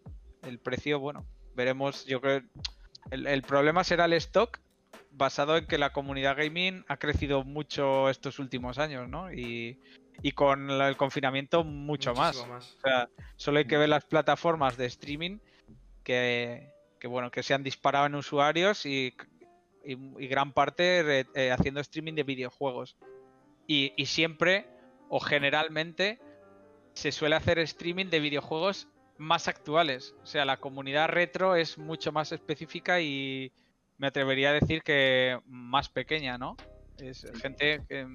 el 0.49 0.59
precio 0.59 0.99
bueno 0.99 1.25
veremos 1.55 2.05
yo 2.05 2.19
creo 2.21 2.41
el, 3.11 3.25
el 3.27 3.41
problema 3.43 3.83
será 3.83 4.05
el 4.05 4.13
stock 4.13 4.59
basado 5.11 5.57
en 5.57 5.65
que 5.65 5.77
la 5.77 5.91
comunidad 5.91 6.37
gaming 6.37 6.83
ha 6.87 6.97
crecido 6.97 7.43
mucho 7.43 8.09
estos 8.09 8.37
últimos 8.39 8.77
años, 8.77 9.09
¿no? 9.09 9.33
Y, 9.33 9.79
y 10.21 10.31
con 10.33 10.69
el 10.69 10.95
confinamiento 10.97 11.63
mucho 11.63 12.13
más. 12.13 12.35
O 12.77 12.81
sea, 12.81 13.09
solo 13.35 13.57
hay 13.57 13.65
que 13.65 13.77
ver 13.77 13.89
las 13.89 14.05
plataformas 14.05 14.77
de 14.77 14.85
streaming 14.85 15.39
que, 16.03 16.69
que, 16.99 17.07
bueno, 17.07 17.31
que 17.31 17.41
se 17.41 17.53
han 17.55 17.63
disparado 17.63 18.05
en 18.05 18.15
usuarios 18.15 18.85
y, 18.85 19.13
y- 19.83 20.23
y 20.23 20.27
gran 20.27 20.53
parte 20.53 21.01
re- 21.03 21.27
eh, 21.33 21.51
haciendo 21.51 21.79
streaming 21.79 22.13
de 22.13 22.23
videojuegos. 22.23 22.95
Y, 23.65 23.93
y 23.97 24.05
siempre, 24.05 24.67
o 25.09 25.19
generalmente, 25.19 26.19
se 26.93 27.11
suele 27.11 27.35
hacer 27.35 27.57
streaming 27.59 28.07
de 28.07 28.19
videojuegos 28.19 28.87
más 29.19 29.47
actuales. 29.47 30.15
O 30.23 30.25
sea, 30.25 30.45
la 30.45 30.57
comunidad 30.57 31.09
retro 31.09 31.55
es 31.55 31.77
mucho 31.77 32.11
más 32.11 32.31
específica 32.31 32.99
y 33.01 33.51
me 33.97 34.07
atrevería 34.07 34.49
a 34.49 34.53
decir 34.53 34.81
que 34.81 35.39
más 35.45 35.89
pequeña, 35.89 36.37
¿no? 36.37 36.55
Es 36.97 37.25
gente 37.41 37.81
que... 37.87 38.07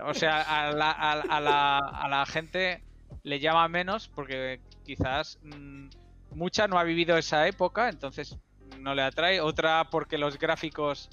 O 0.00 0.14
sea, 0.14 0.40
a 0.68 0.72
la, 0.72 0.90
a- 0.90 1.12
a 1.22 1.40
la- 1.40 1.78
a 1.78 2.08
la 2.08 2.24
gente 2.26 2.82
le 3.22 3.40
llama 3.40 3.68
menos 3.68 4.08
porque 4.08 4.60
quizás 4.84 5.38
mm, 5.42 5.88
mucha 6.30 6.66
no 6.68 6.78
ha 6.78 6.84
vivido 6.84 7.16
esa 7.18 7.46
época, 7.46 7.88
entonces 7.88 8.36
no 8.78 8.94
le 8.94 9.02
atrae. 9.02 9.40
Otra 9.40 9.88
porque 9.90 10.16
los 10.18 10.38
gráficos, 10.38 11.10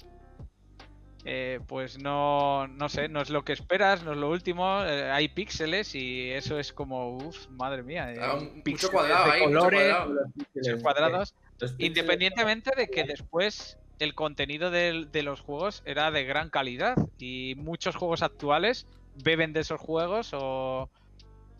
eh, 1.24 1.60
pues 1.66 1.98
no, 1.98 2.66
no 2.68 2.88
sé, 2.88 3.08
no 3.08 3.20
es 3.20 3.30
lo 3.30 3.44
que 3.44 3.52
esperas, 3.52 4.02
no 4.02 4.12
es 4.12 4.18
lo 4.18 4.30
último. 4.30 4.82
eh, 4.84 5.10
hay 5.10 5.28
píxeles 5.28 5.94
y 5.94 6.30
eso 6.30 6.58
es 6.58 6.72
como, 6.72 7.16
uff, 7.16 7.48
madre 7.50 7.82
mía. 7.82 8.12
eh, 8.12 8.18
Ah, 8.20 8.34
un- 8.34 8.44
mucho 8.46 8.62
píxeles 8.62 8.90
cuadrado 8.92 9.24
de 9.26 9.30
ahí, 9.32 9.40
mucho 9.42 9.58
colores, 9.60 9.94
cuadrado. 9.96 10.32
píxeles 10.54 10.82
cuadrados. 10.82 11.34
Independientemente 11.78 12.70
de 12.76 12.88
que 12.88 13.04
después 13.04 13.78
el 13.98 14.14
contenido 14.14 14.70
del- 14.70 15.10
de, 15.12 15.22
los 15.22 15.40
juegos 15.40 15.82
era 15.84 16.10
de 16.10 16.24
gran 16.24 16.48
calidad 16.48 16.94
y 17.18 17.54
muchos 17.58 17.96
juegos 17.96 18.22
actuales 18.22 18.86
beben 19.22 19.52
de 19.52 19.60
esos 19.60 19.78
juegos 19.80 20.30
o 20.32 20.88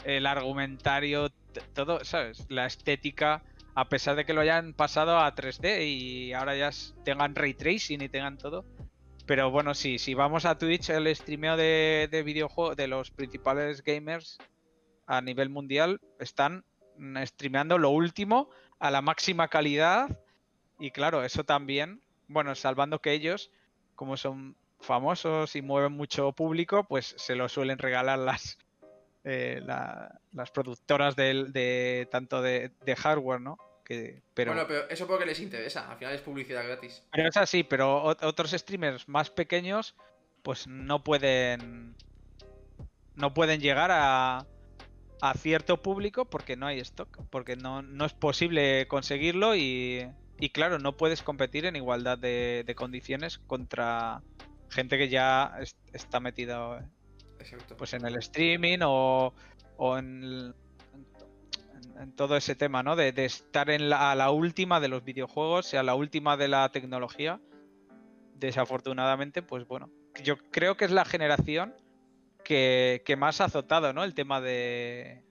el 0.05 0.27
argumentario, 0.27 1.29
todo, 1.75 2.03
¿sabes? 2.05 2.47
La 2.49 2.65
estética, 2.65 3.43
a 3.75 3.89
pesar 3.91 4.17
de 4.17 4.25
que 4.25 4.33
lo 4.33 4.41
hayan 4.41 4.73
pasado 4.73 5.19
a 5.19 5.35
3D 5.35 5.85
y 5.87 6.33
ahora 6.33 6.57
ya 6.57 6.71
tengan 7.05 7.35
ray 7.35 7.53
tracing 7.55 8.01
y 8.01 8.09
tengan 8.09 8.39
todo. 8.39 8.65
Pero 9.31 9.49
bueno, 9.49 9.75
sí, 9.75 10.01
si 10.01 10.15
vamos 10.15 10.45
a 10.45 10.59
Twitch, 10.59 10.91
el 10.91 11.15
streameo 11.15 11.57
de, 11.57 12.09
de 12.11 12.25
videojuegos 12.25 12.75
de 12.75 12.89
los 12.89 13.13
principales 13.13 13.81
gamers 13.81 14.37
a 15.07 15.21
nivel 15.21 15.51
mundial 15.51 16.01
están 16.19 16.65
mm, 16.97 17.17
streameando 17.27 17.79
lo 17.79 17.91
último 17.91 18.51
a 18.81 18.91
la 18.91 19.03
máxima 19.03 19.47
calidad. 19.47 20.09
Y 20.81 20.91
claro, 20.91 21.23
eso 21.23 21.45
también, 21.45 22.03
bueno, 22.27 22.57
salvando 22.57 22.99
que 22.99 23.13
ellos, 23.13 23.53
como 23.95 24.17
son 24.17 24.57
famosos 24.81 25.55
y 25.55 25.63
mueven 25.63 25.93
mucho 25.93 26.33
público, 26.33 26.83
pues 26.89 27.15
se 27.17 27.37
lo 27.37 27.49
suelen 27.49 27.79
regalar 27.79 28.19
las, 28.19 28.59
eh, 29.23 29.61
la- 29.65 30.21
las 30.33 30.51
productoras 30.51 31.15
de, 31.15 32.09
tanto 32.11 32.43
de 32.43 32.97
hardware, 32.97 33.41
¿no? 33.41 33.57
Que, 33.91 34.23
pero, 34.35 34.53
Bueno, 34.53 34.69
pero 34.69 34.89
eso 34.89 35.05
porque 35.09 35.27
les 35.27 35.41
interesa. 35.41 35.91
Al 35.91 35.99
final 35.99 36.15
es 36.15 36.21
publicidad 36.21 36.65
gratis. 36.65 37.03
pero 37.11 37.29
es 37.29 37.37
así, 37.37 37.65
pero 37.65 38.05
ot- 38.05 38.23
otros 38.25 38.53
streamers 38.53 39.09
más 39.09 39.31
pequeños, 39.31 39.97
pues 40.45 40.69
no 40.69 41.03
pueden. 41.03 41.97
No 43.17 43.35
pueden 43.35 43.61
llegar 43.61 43.91
a, 43.93 44.47
a 45.21 45.35
cierto 45.35 45.83
público 45.83 46.25
porque 46.25 46.55
no 46.55 46.69
hay 46.69 46.79
stock. 46.79 47.19
Porque 47.31 47.57
no, 47.57 47.83
no 47.83 48.05
es 48.05 48.13
posible 48.13 48.87
conseguirlo 48.87 49.57
y, 49.57 50.09
y 50.39 50.51
claro, 50.51 50.79
no 50.79 50.97
puedes 50.97 51.23
competir 51.25 51.67
en 51.67 51.75
igualdad 51.75 52.17
de, 52.17 52.63
de 52.65 52.75
condiciones 52.77 53.39
contra 53.39 54.23
gente 54.71 54.99
que 54.99 55.09
ya 55.09 55.53
es- 55.61 55.77
está 55.93 56.21
metida 56.21 56.89
pues 57.77 57.93
en 57.95 58.07
el 58.07 58.17
streaming 58.19 58.79
o, 58.85 59.35
o 59.79 59.99
en, 59.99 60.55
en- 61.97 62.03
en 62.03 62.13
todo 62.13 62.37
ese 62.37 62.55
tema, 62.55 62.83
¿no? 62.83 62.97
De, 62.97 63.13
de 63.13 63.25
estar 63.25 63.71
en 63.71 63.89
la, 63.91 64.11
a 64.11 64.15
la 64.15 64.31
última 64.31 64.81
de 64.81 64.89
los 64.89 65.05
videojuegos 65.05 65.73
y 65.73 65.77
a 65.77 65.83
la 65.83 65.95
última 65.95 66.37
de 66.37 66.49
la 66.49 66.69
tecnología. 66.71 67.41
Desafortunadamente, 68.35 69.43
pues 69.43 69.67
bueno, 69.67 69.91
yo 70.25 70.37
creo 70.51 70.77
que 70.77 70.87
es 70.87 70.91
la 70.91 71.05
generación 71.05 71.75
que, 72.43 73.03
que 73.05 73.17
más 73.17 73.41
ha 73.41 73.45
azotado, 73.47 73.93
¿no? 73.93 74.03
El 74.05 74.15
tema 74.15 74.41
de 74.41 75.23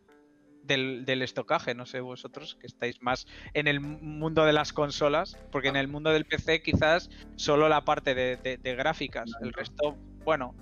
del, 0.63 1.03
del 1.05 1.23
estocaje, 1.23 1.73
no 1.73 1.87
sé 1.87 1.99
vosotros 1.99 2.55
que 2.61 2.67
estáis 2.67 3.01
más 3.01 3.25
en 3.55 3.67
el 3.67 3.79
mundo 3.79 4.45
de 4.45 4.53
las 4.53 4.71
consolas, 4.71 5.35
porque 5.51 5.69
en 5.69 5.75
el 5.75 5.87
mundo 5.87 6.11
del 6.11 6.25
PC 6.25 6.61
quizás 6.61 7.09
solo 7.35 7.67
la 7.69 7.83
parte 7.85 8.13
de, 8.13 8.37
de- 8.37 8.57
de 8.57 8.75
gráficas, 8.75 9.31
el 9.41 9.51
resto, 9.51 9.97
bueno, 10.23 10.53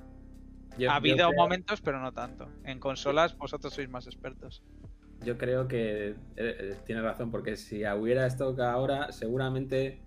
Yo- 0.78 0.90
ha 0.90 0.96
habido 0.96 1.28
creo- 1.28 1.34
momentos, 1.34 1.82
pero 1.82 2.00
no 2.00 2.14
tanto. 2.14 2.48
En 2.64 2.80
consolas 2.80 3.38
vosotros 3.38 3.74
sois 3.74 3.90
más 3.90 4.08
expertos. 4.08 4.64
Yo 5.24 5.38
creo 5.38 5.68
que 5.68 6.10
eh, 6.10 6.16
eh, 6.38 6.76
tiene 6.86 7.02
razón, 7.02 7.32
porque 7.32 7.56
si 7.58 7.84
hubiera 7.86 8.26
stock 8.28 8.60
ahora, 8.60 9.12
seguramente 9.12 10.00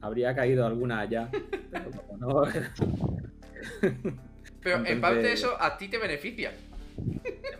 habría 0.00 0.34
caído 0.34 0.64
alguna 0.66 1.04
ya. 1.06 1.28
Pero 1.70 1.90
como 1.90 2.16
no, 2.18 2.42
Pero 4.62 4.84
en 4.86 5.00
parte 5.00 5.32
eso 5.32 5.56
a 5.60 5.76
ti 5.76 5.88
te 5.88 5.98
beneficia. 5.98 6.52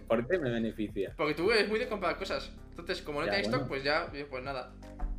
¿por 0.09 0.27
qué 0.27 0.38
me 0.38 0.51
beneficia? 0.51 1.12
Porque 1.17 1.35
tú 1.35 1.51
eres 1.53 1.69
muy 1.69 1.79
de 1.79 1.88
comprar 1.88 2.17
cosas. 2.17 2.51
Entonces, 2.71 3.03
como 3.03 3.21
no 3.21 3.27
Ya, 3.27 3.33
tienes 3.33 3.49
bueno. 3.49 3.59
stock, 3.64 3.69
pues 3.69 3.85
ya, 3.85 4.11
pues 4.31 4.43
nada. 4.45 4.73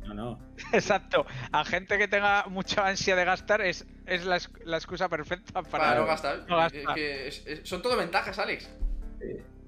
No, 0.06 0.14
no. 0.14 0.38
Exacto. 0.72 1.26
A 1.52 1.64
gente 1.64 1.96
que 1.98 2.08
tenga 2.08 2.44
mucha 2.48 2.86
ansia 2.86 3.14
de 3.16 3.24
gastar 3.24 3.60
es, 3.60 3.86
es 4.06 4.24
la, 4.24 4.36
ex- 4.36 4.50
la 4.64 4.76
excusa 4.78 5.08
perfecta 5.08 5.62
para, 5.62 5.84
Para, 5.84 6.00
no 6.00 6.06
gastar. 6.06 6.44
no 6.48 6.56
gastar. 6.56 6.80
Es 6.80 6.94
que 6.94 7.28
es- 7.28 7.46
es- 7.46 7.68
son 7.68 7.80
todo 7.82 7.96
ventajas, 7.96 8.38
Alex. 8.38 8.68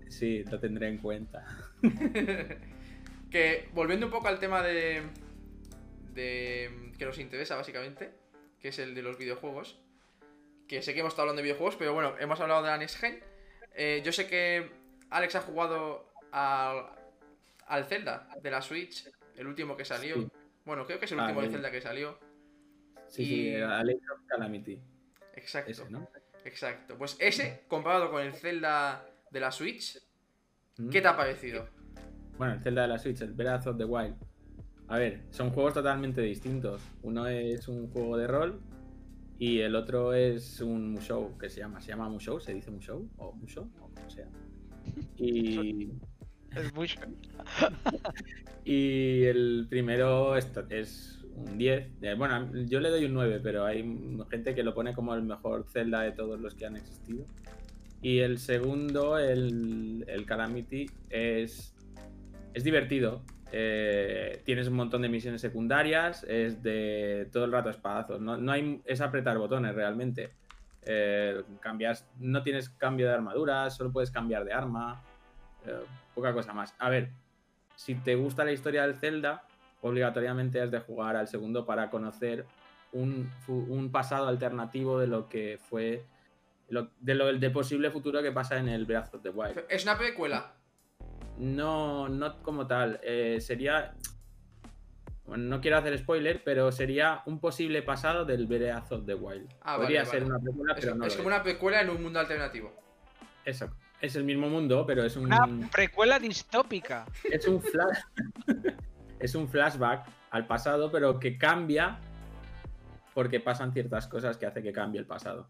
Sí, 0.08 0.42
lo 0.44 0.58
tendré 0.58 0.88
en 0.88 0.98
cuenta. 0.98 1.44
que 3.30 3.68
volviendo 3.72 4.06
un 4.06 4.12
poco 4.12 4.28
al 4.28 4.38
tema 4.38 4.62
de. 4.62 5.02
de. 6.14 6.92
que 6.98 7.04
nos 7.04 7.18
interesa 7.18 7.56
básicamente, 7.56 8.10
que 8.60 8.68
es 8.68 8.78
el 8.78 8.94
de 8.94 9.02
los 9.02 9.18
videojuegos. 9.18 9.78
Que 10.68 10.82
sé 10.82 10.94
que 10.94 11.00
hemos 11.00 11.12
estado 11.12 11.24
hablando 11.24 11.40
de 11.42 11.44
videojuegos, 11.44 11.76
pero 11.76 11.92
bueno, 11.92 12.14
hemos 12.18 12.40
hablado 12.40 12.62
de 12.62 12.68
la 12.68 12.78
Next 12.78 12.96
Gen. 12.98 13.20
Eh, 13.74 14.02
yo 14.04 14.12
sé 14.12 14.26
que 14.26 14.70
Alex 15.10 15.34
ha 15.36 15.40
jugado 15.42 16.12
al, 16.30 16.86
al 17.66 17.84
Zelda 17.86 18.28
de 18.40 18.50
la 18.50 18.62
Switch, 18.62 19.06
el 19.36 19.46
último 19.46 19.76
que 19.76 19.84
salió. 19.84 20.14
Sí. 20.16 20.28
Bueno, 20.64 20.86
creo 20.86 20.98
que 20.98 21.06
es 21.06 21.12
el 21.12 21.20
Ah, 21.20 21.24
último 21.24 21.42
de. 21.42 21.50
Zelda 21.50 21.70
que 21.70 21.80
salió. 21.80 22.18
Sí, 23.08 23.22
Y- 23.22 23.26
sí, 23.26 23.54
Alex 23.56 24.00
Calamity. 24.28 24.78
Exacto. 25.34 25.70
Ese, 25.70 25.90
¿no? 25.90 26.08
Exacto. 26.44 26.96
Pues 26.96 27.16
ese, 27.18 27.64
comparado 27.68 28.10
con 28.10 28.22
el 28.22 28.32
Zelda 28.34 29.04
de 29.30 29.40
la 29.40 29.50
Switch. 29.52 29.98
¿Qué 30.90 31.00
te 31.00 31.08
ha 31.08 31.16
parecido? 31.16 31.66
Bueno, 32.38 32.54
el 32.54 32.60
Zelda 32.60 32.82
de 32.82 32.88
la 32.88 32.98
Switch, 32.98 33.20
el 33.20 33.32
Breath 33.32 33.66
of 33.66 33.76
the 33.76 33.84
Wild. 33.84 34.14
A 34.88 34.98
ver, 34.98 35.22
son 35.30 35.50
juegos 35.50 35.74
totalmente 35.74 36.20
distintos. 36.20 36.82
Uno 37.02 37.26
es 37.26 37.68
un 37.68 37.88
juego 37.88 38.16
de 38.16 38.26
rol 38.26 38.60
y 39.38 39.60
el 39.60 39.74
otro 39.76 40.12
es 40.14 40.60
un 40.60 40.92
Musou, 40.92 41.36
que 41.38 41.48
se 41.48 41.60
llama. 41.60 41.80
¿Se 41.80 41.88
llama 41.88 42.08
Musou? 42.08 42.40
¿Se 42.40 42.52
dice 42.52 42.70
Musou? 42.70 43.08
¿O 43.16 43.32
Musou? 43.32 43.70
O 43.80 43.88
como 43.88 44.10
sea. 44.10 44.28
Y 45.16 45.90
Es 46.56 46.74
mucho. 46.74 47.00
Y 48.64 49.24
el 49.24 49.66
primero 49.68 50.36
es, 50.36 50.48
es 50.68 51.24
un 51.34 51.58
10. 51.58 51.88
Eh, 52.02 52.14
Bueno, 52.16 52.48
yo 52.66 52.78
le 52.78 52.90
doy 52.90 53.06
un 53.06 53.14
9, 53.14 53.40
pero 53.42 53.64
hay 53.64 53.82
gente 54.30 54.54
que 54.54 54.62
lo 54.62 54.72
pone 54.72 54.94
como 54.94 55.14
el 55.14 55.22
mejor 55.22 55.64
Zelda 55.68 56.02
de 56.02 56.12
todos 56.12 56.40
los 56.40 56.54
que 56.54 56.66
han 56.66 56.76
existido. 56.76 57.24
Y 58.02 58.18
el 58.18 58.38
segundo, 58.38 59.16
el, 59.16 60.04
el 60.08 60.26
Calamity, 60.26 60.90
es, 61.08 61.74
es 62.52 62.64
divertido. 62.64 63.22
Eh, 63.52 64.42
tienes 64.44 64.66
un 64.66 64.74
montón 64.74 65.02
de 65.02 65.08
misiones 65.08 65.40
secundarias, 65.40 66.24
es 66.24 66.62
de 66.62 67.28
todo 67.32 67.44
el 67.44 67.52
rato 67.52 67.70
espadazos. 67.70 68.20
No, 68.20 68.36
no 68.36 68.50
hay, 68.52 68.82
es 68.84 69.00
apretar 69.00 69.38
botones 69.38 69.74
realmente. 69.74 70.32
Eh, 70.84 71.42
cambias, 71.60 72.08
no 72.18 72.42
tienes 72.42 72.70
cambio 72.70 73.06
de 73.06 73.14
armadura, 73.14 73.70
solo 73.70 73.92
puedes 73.92 74.10
cambiar 74.10 74.44
de 74.44 74.52
arma. 74.52 75.00
eh, 75.66 75.80
poca 76.14 76.32
cosa 76.32 76.52
más. 76.52 76.74
A 76.78 76.90
ver, 76.90 77.10
si 77.76 77.94
te 77.94 78.14
gusta 78.14 78.44
la 78.44 78.52
historia 78.52 78.82
del 78.82 78.96
Zelda, 78.96 79.44
obligatoriamente 79.80 80.60
has 80.60 80.70
de 80.70 80.80
jugar 80.80 81.16
al 81.16 81.28
segundo 81.28 81.64
para 81.66 81.90
conocer 81.90 82.46
un, 82.92 83.30
un 83.48 83.90
pasado 83.90 84.28
alternativo 84.28 84.98
de 84.98 85.06
lo 85.06 85.28
que 85.28 85.58
fue. 85.68 86.04
Lo- 86.72 86.90
de 87.00 87.14
lo 87.14 87.32
de 87.32 87.50
posible 87.50 87.90
futuro 87.90 88.22
que 88.22 88.32
pasa 88.32 88.56
en 88.58 88.68
el 88.68 88.86
Breath 88.86 89.14
of 89.14 89.22
the 89.22 89.28
Wild. 89.30 89.64
Es 89.68 89.82
una 89.84 89.98
precuela. 89.98 90.54
No, 91.38 92.08
no 92.08 92.42
como 92.42 92.66
tal. 92.66 92.98
eh, 93.02 93.38
sería. 93.40 93.94
Bueno, 95.24 95.44
no 95.44 95.60
quiero 95.60 95.76
hacer 95.78 95.96
spoiler, 95.98 96.42
pero 96.42 96.72
sería 96.72 97.22
un 97.26 97.38
posible 97.40 97.82
pasado 97.82 98.24
del 98.24 98.46
Breath 98.46 98.90
of 98.92 99.06
the 99.06 99.14
Wild. 99.14 99.48
Ah, 99.62 99.76
Podría 99.76 100.00
vale, 100.00 100.10
ser 100.10 100.24
vale. 100.24 100.50
una 100.50 100.72
Es, 100.72 100.80
pero 100.80 100.94
no. 100.94 101.04
es 101.06 101.12
lo 101.12 101.16
como 101.18 101.28
una 101.28 101.42
precuela 101.42 101.80
en 101.80 101.90
un 101.90 102.02
mundo 102.02 102.18
alternativo. 102.20 102.72
Eso. 103.44 103.70
Es 104.00 104.16
el 104.16 104.24
mismo 104.24 104.48
mundo, 104.48 104.84
pero 104.86 105.04
es 105.04 105.14
un. 105.16 105.26
Una 105.26 105.46
precuela 105.70 106.18
distópica. 106.18 107.06
Es 107.30 107.46
un 107.46 107.60
flash. 107.62 107.98
es 109.20 109.34
un 109.34 109.48
flashback 109.48 110.06
al 110.30 110.46
pasado, 110.46 110.90
pero 110.90 111.20
que 111.20 111.38
cambia 111.38 111.98
porque 113.14 113.40
pasan 113.40 113.72
ciertas 113.72 114.08
cosas 114.08 114.36
que 114.38 114.46
hace 114.46 114.62
que 114.62 114.72
cambie 114.72 114.98
el 115.00 115.06
pasado. 115.06 115.48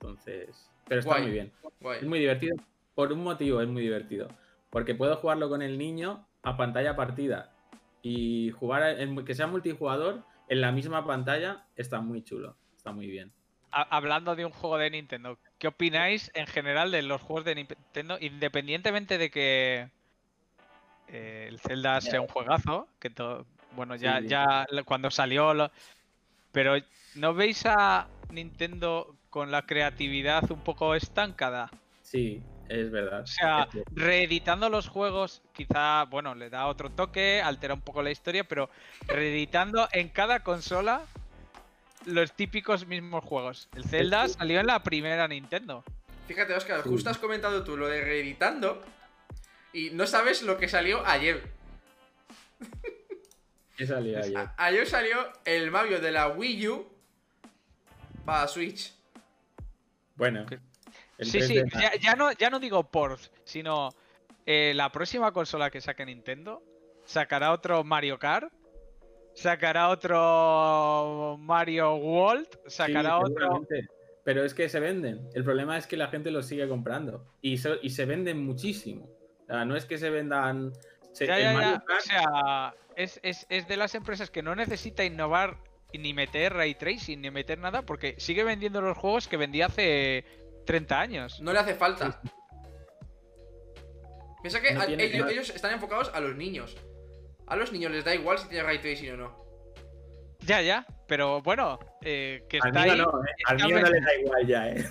Entonces. 0.00 0.70
Pero 0.88 1.00
está 1.00 1.12
Guay. 1.12 1.22
muy 1.22 1.32
bien. 1.32 1.52
Guay. 1.80 1.98
Es 1.98 2.04
muy 2.04 2.18
divertido. 2.18 2.56
Por 2.94 3.12
un 3.12 3.22
motivo 3.22 3.60
es 3.60 3.68
muy 3.68 3.82
divertido. 3.82 4.28
Porque 4.70 4.94
puedo 4.94 5.16
jugarlo 5.16 5.48
con 5.48 5.62
el 5.62 5.78
niño 5.78 6.26
a 6.42 6.56
pantalla 6.56 6.96
partida. 6.96 7.52
Y 8.02 8.50
jugar 8.52 9.00
en- 9.00 9.24
que 9.24 9.34
sea 9.34 9.46
multijugador 9.46 10.22
en 10.48 10.60
la 10.60 10.70
misma 10.72 11.04
pantalla 11.06 11.64
está 11.76 12.00
muy 12.00 12.22
chulo. 12.22 12.56
Está 12.76 12.92
muy 12.92 13.06
bien. 13.08 13.32
Ha- 13.72 13.96
hablando 13.96 14.36
de 14.36 14.44
un 14.44 14.52
juego 14.52 14.78
de 14.78 14.90
Nintendo, 14.90 15.38
¿qué 15.58 15.68
opináis 15.68 16.30
en 16.34 16.46
general 16.46 16.90
de 16.92 17.02
los 17.02 17.20
juegos 17.20 17.44
de 17.44 17.54
Nintendo? 17.56 18.16
Independientemente 18.20 19.18
de 19.18 19.30
que 19.30 19.90
eh, 21.08 21.46
el 21.48 21.60
Zelda 21.60 22.00
sea 22.00 22.20
un 22.20 22.26
juegazo, 22.28 22.88
que 22.98 23.10
todo, 23.10 23.46
bueno, 23.76 23.94
ya, 23.96 24.20
Sí. 24.20 24.28
ya 24.28 24.66
cuando 24.84 25.10
salió, 25.10 25.54
lo- 25.54 25.70
pero 26.52 26.74
¿no 27.14 27.32
veis 27.34 27.64
a 27.66 28.08
Nintendo 28.30 29.15
con 29.36 29.50
la 29.50 29.66
creatividad 29.66 30.50
un 30.50 30.60
poco 30.64 30.94
estancada? 30.94 31.70
Sí, 32.00 32.42
es 32.70 32.90
verdad. 32.90 33.20
O 33.20 33.26
sea, 33.26 33.68
reeditando 33.92 34.70
los 34.70 34.88
juegos, 34.88 35.42
quizá, 35.52 36.04
bueno, 36.06 36.34
le 36.34 36.48
da 36.48 36.66
otro 36.68 36.88
toque, 36.90 37.42
altera 37.42 37.74
un 37.74 37.82
poco 37.82 38.00
la 38.02 38.10
historia, 38.10 38.44
pero 38.44 38.70
reeditando 39.06 39.90
en 39.92 40.08
cada 40.08 40.40
consola 40.40 41.02
los 42.06 42.32
típicos 42.32 42.86
mismos 42.86 43.22
juegos. 43.24 43.68
El 43.76 43.84
Zelda 43.84 44.26
salió 44.26 44.58
en 44.58 44.68
la 44.68 44.82
primera 44.82 45.28
Nintendo. 45.28 45.84
Fíjate, 46.26 46.54
Oscar, 46.54 46.82
Sí. 46.82 46.88
justo 46.88 47.10
has 47.10 47.18
comentado 47.18 47.62
tú 47.62 47.76
lo 47.76 47.88
de 47.88 48.00
reeditando 48.00 48.82
y 49.74 49.90
no 49.90 50.06
sabes 50.06 50.40
lo 50.40 50.56
que 50.56 50.68
salió 50.68 51.06
ayer. 51.06 51.42
¿Qué 53.76 53.86
salió 53.86 54.18
ayer? 54.24 54.34
A- 54.38 54.54
ayer 54.56 54.86
salió 54.88 55.18
el 55.44 55.70
Mario 55.70 56.00
de 56.00 56.10
la 56.10 56.28
Wii 56.28 56.68
U 56.68 56.88
para 58.24 58.48
Switch. 58.48 58.95
Bueno. 60.16 60.46
Sí, 61.18 61.40
sí, 61.40 61.54
3D 61.60 61.80
ya, 61.80 61.94
ya 62.00 62.14
no, 62.16 62.32
ya 62.32 62.50
no 62.50 62.58
digo 62.60 62.82
ports, 62.90 63.30
sino 63.44 63.90
eh, 64.44 64.72
la 64.74 64.90
próxima 64.92 65.32
consola 65.32 65.70
que 65.70 65.80
saque 65.80 66.04
Nintendo 66.04 66.62
sacará 67.04 67.52
otro 67.52 67.84
Mario 67.84 68.18
Kart, 68.18 68.52
sacará 69.34 69.88
otro 69.88 71.36
Mario 71.38 71.94
World, 71.96 72.48
sacará 72.66 73.18
Sí, 73.18 73.24
otro... 73.32 73.66
Pero 74.24 74.44
es 74.44 74.54
que 74.54 74.68
se 74.68 74.80
venden. 74.80 75.28
El 75.34 75.44
problema 75.44 75.78
es 75.78 75.86
que 75.86 75.96
la 75.96 76.08
gente 76.08 76.32
los 76.32 76.46
sigue 76.46 76.68
comprando. 76.68 77.24
Y, 77.42 77.58
so- 77.58 77.76
y 77.80 77.90
se 77.90 78.06
venden 78.06 78.44
muchísimo. 78.44 79.08
O 79.44 79.46
sea, 79.46 79.64
no 79.64 79.76
es 79.76 79.84
que 79.84 79.98
se 79.98 80.10
vendan. 80.10 80.72
se- 81.12 81.28
Ya, 81.28 81.36
el 81.36 81.42
ya, 81.44 81.52
Mario 81.52 81.82
ya. 81.88 81.96
O 81.96 82.00
sea, 82.00 82.74
es, 82.96 83.20
es- 83.22 83.46
es 83.48 83.68
de 83.68 83.76
las 83.76 83.94
empresas 83.94 84.28
que 84.30 84.42
no 84.42 84.56
necesita 84.56 85.04
innovar 85.04 85.58
ni 85.98 86.12
meter 86.14 86.52
ray 86.52 86.74
tracing 86.74 87.20
ni 87.20 87.30
meter 87.30 87.58
nada 87.58 87.82
porque 87.82 88.14
sigue 88.18 88.44
vendiendo 88.44 88.80
los 88.80 88.96
juegos 88.98 89.28
que 89.28 89.36
vendía 89.36 89.66
hace 89.66 90.24
30 90.66 91.00
años. 91.00 91.40
No 91.40 91.52
le 91.52 91.58
hace 91.58 91.74
falta. 91.74 92.20
Piensa 94.42 94.60
que 94.60 94.74
No 94.74 94.82
a- 94.82 94.86
tiene 94.86 95.04
ellos, 95.04 95.50
están 95.50 95.72
enfocados 95.72 96.10
a 96.14 96.20
los 96.20 96.36
niños. 96.36 96.76
A 97.46 97.56
los 97.56 97.72
niños 97.72 97.92
les 97.92 98.04
da 98.04 98.14
igual 98.14 98.38
si 98.38 98.48
tiene 98.48 98.64
ray 98.64 98.78
tracing 98.80 99.12
o 99.12 99.16
no. 99.16 99.46
Ya, 100.40 100.62
ya. 100.62 100.86
Pero 101.08 101.40
bueno, 101.42 101.78
eh, 102.02 102.44
que 102.48 102.58
Al 102.60 102.68
está 102.68 102.82
mío 102.82 102.92
ahí. 102.92 102.98
no, 102.98 103.04
¿eh? 103.24 103.30
Al 103.46 103.56
mío 103.56 103.68
no 103.78 103.82
ven- 103.84 103.92
le 103.92 104.00
da 104.00 104.14
igual 104.16 104.46
ya, 104.46 104.68
¿eh? 104.70 104.84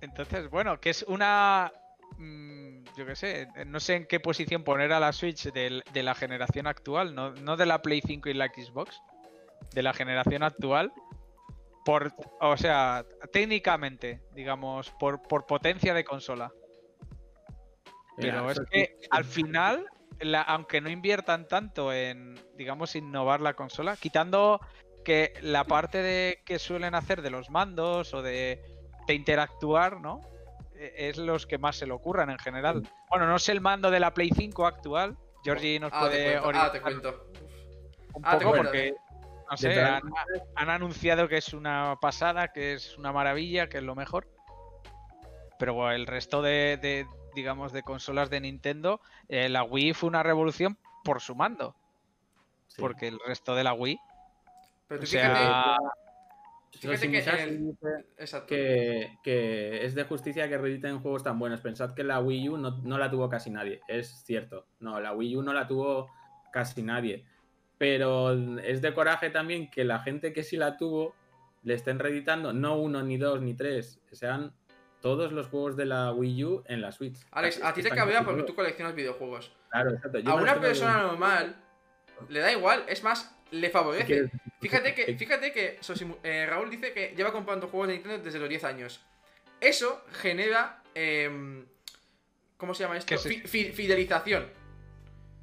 Entonces, 0.00 0.48
bueno, 0.50 0.80
que 0.80 0.90
es 0.90 1.02
una. 1.04 1.72
mm, 2.18 2.65
yo 2.96 3.04
qué 3.04 3.14
sé, 3.14 3.48
no 3.66 3.78
sé 3.78 3.94
en 3.96 4.06
qué 4.06 4.20
posición 4.20 4.64
poner 4.64 4.92
a 4.92 5.00
la 5.00 5.12
Switch 5.12 5.52
de, 5.52 5.82
la 6.02 6.14
generación 6.14 6.66
actual, 6.66 7.14
no, 7.14 7.32
no 7.32 7.56
de 7.56 7.66
la 7.66 7.82
Play 7.82 8.00
5 8.00 8.30
y 8.30 8.34
la 8.34 8.46
Xbox, 8.48 9.00
de 9.74 9.82
la 9.82 9.92
generación 9.92 10.42
actual. 10.42 10.92
Por, 11.84 12.12
o 12.40 12.56
sea, 12.56 13.04
técnicamente, 13.32 14.20
digamos, 14.32 14.90
por, 14.98 15.22
por 15.22 15.46
potencia 15.46 15.94
de 15.94 16.04
consola. 16.04 16.50
Pero 18.16 18.50
es 18.50 18.60
que 18.70 18.96
al 19.10 19.24
final, 19.24 19.86
la- 20.18 20.42
aunque 20.42 20.80
no 20.80 20.88
inviertan 20.88 21.46
tanto 21.46 21.92
en, 21.92 22.40
digamos, 22.56 22.96
innovar 22.96 23.40
la 23.40 23.54
consola, 23.54 23.96
quitando 23.96 24.60
que 25.04 25.34
la 25.42 25.64
parte 25.64 26.02
de 26.02 26.40
que 26.44 26.58
suelen 26.58 26.94
hacer 26.94 27.22
de 27.22 27.30
los 27.30 27.50
mandos 27.50 28.14
o 28.14 28.22
de, 28.22 28.60
de 29.06 29.14
interactuar, 29.14 30.00
¿no? 30.00 30.20
E- 30.78 31.08
Es 31.08 31.16
los 31.16 31.46
que 31.46 31.58
más 31.58 31.76
se 31.76 31.86
le 31.86 31.92
ocurran 31.92 32.30
en 32.30 32.38
general. 32.38 32.82
Bueno, 33.10 33.26
no 33.26 33.38
sé 33.38 33.52
el 33.52 33.60
mando 33.60 33.90
de 33.90 34.00
la 34.00 34.12
Play 34.14 34.30
5 34.34 34.66
actual. 34.66 35.16
Georgie 35.44 35.78
nos 35.80 35.92
Ah, 35.92 36.00
puede 36.00 36.40
cuento. 36.40 36.58
Ah, 36.60 36.72
te 36.72 36.78
orientar 36.78 36.82
cuento. 36.82 37.26
un 38.14 38.22
Ah, 38.24 38.30
te 38.38 38.44
poco 38.44 38.50
cuento. 38.50 38.70
porque, 38.70 38.94
no 39.50 39.56
sé, 39.56 39.80
han, 39.80 40.02
han 40.56 40.70
anunciado 40.70 41.28
que 41.28 41.36
es 41.36 41.52
una 41.54 41.96
pasada, 42.00 42.48
que 42.48 42.74
es 42.74 42.96
una 42.98 43.12
maravilla, 43.12 43.68
que 43.68 43.78
es 43.78 43.84
lo 43.84 43.94
mejor. 43.94 44.28
Pero 45.58 45.74
bueno, 45.74 45.92
el 45.92 46.06
resto 46.06 46.42
de, 46.42 46.78
de, 46.82 47.06
digamos, 47.34 47.72
de 47.72 47.82
consolas 47.82 48.28
de 48.28 48.40
Nintendo, 48.40 49.00
eh, 49.28 49.48
la 49.48 49.62
Wii 49.62 49.94
fue 49.94 50.08
una 50.08 50.22
revolución 50.22 50.78
por 51.04 51.20
su 51.20 51.34
mando. 51.34 51.76
Sí. 52.68 52.80
Porque 52.82 53.08
el 53.08 53.18
resto 53.24 53.54
de 53.54 53.64
la 53.64 53.72
Wii, 53.72 53.98
Pero 54.88 54.98
o 54.98 55.00
tú 55.00 55.06
sea, 55.06 55.36
fíjate, 55.36 55.76
fíjate 56.78 57.10
que 57.10 57.18
el- 57.18 57.76
que, 58.46 59.18
que 59.22 59.84
es 59.84 59.94
de 59.94 60.04
justicia 60.04 60.48
que 60.48 60.58
reediten 60.58 61.00
juegos 61.00 61.22
tan 61.22 61.38
buenos. 61.38 61.60
Pensad 61.60 61.94
que 61.94 62.04
la 62.04 62.20
Wii 62.20 62.48
U 62.50 62.56
no, 62.56 62.78
no 62.82 62.98
la 62.98 63.10
tuvo 63.10 63.28
casi 63.28 63.50
nadie. 63.50 63.80
Es 63.88 64.22
cierto. 64.24 64.66
No, 64.80 65.00
la 65.00 65.12
Wii 65.12 65.36
U 65.36 65.42
no 65.42 65.52
la 65.52 65.66
tuvo 65.66 66.10
casi 66.52 66.82
nadie. 66.82 67.24
Pero 67.78 68.32
es 68.58 68.80
de 68.80 68.94
coraje 68.94 69.30
también 69.30 69.70
que 69.70 69.84
la 69.84 69.98
gente 69.98 70.32
que 70.32 70.42
sí 70.42 70.56
la 70.56 70.76
tuvo 70.76 71.14
le 71.62 71.74
estén 71.74 71.98
reeditando, 71.98 72.52
no 72.52 72.76
uno, 72.76 73.02
ni 73.02 73.16
dos, 73.16 73.42
ni 73.42 73.54
tres, 73.54 74.00
sean 74.12 74.54
todos 75.02 75.32
los 75.32 75.48
juegos 75.48 75.76
de 75.76 75.84
la 75.84 76.12
Wii 76.12 76.44
U 76.44 76.62
en 76.66 76.80
la 76.80 76.92
Switch. 76.92 77.18
Alex, 77.32 77.62
a 77.62 77.74
ti 77.74 77.82
te 77.82 77.90
cabrea 77.90 78.22
porque 78.22 78.44
tú 78.44 78.54
coleccionas 78.54 78.94
videojuegos. 78.94 79.52
Claro, 79.70 79.90
exacto. 79.90 80.18
Yo 80.20 80.30
A 80.30 80.34
una 80.36 80.58
persona 80.60 81.02
normal 81.02 81.56
le 82.28 82.40
da 82.40 82.50
igual, 82.52 82.84
es 82.88 83.02
más, 83.02 83.35
le 83.50 83.70
favorece. 83.70 84.06
¿Qué 84.06 84.30
Fíjate 84.60 84.94
que, 84.94 85.16
fíjate 85.16 85.52
que 85.52 85.78
Sosimu- 85.80 86.18
eh, 86.24 86.46
Raúl 86.46 86.70
dice 86.70 86.92
que 86.92 87.14
lleva 87.16 87.30
comprando 87.32 87.68
juegos 87.68 87.88
de 87.88 87.94
Nintendo 87.94 88.18
desde 88.24 88.38
los 88.38 88.48
10 88.48 88.64
años. 88.64 89.00
Eso 89.60 90.04
genera. 90.12 90.82
em, 90.94 91.64
¿Cómo 92.56 92.72
se 92.74 92.84
llama 92.84 92.96
esto? 92.96 93.08
¿Qué 93.08 93.14
es 93.16 93.22
Fi- 93.22 93.40
fi- 93.46 93.72
fidelización. 93.72 94.46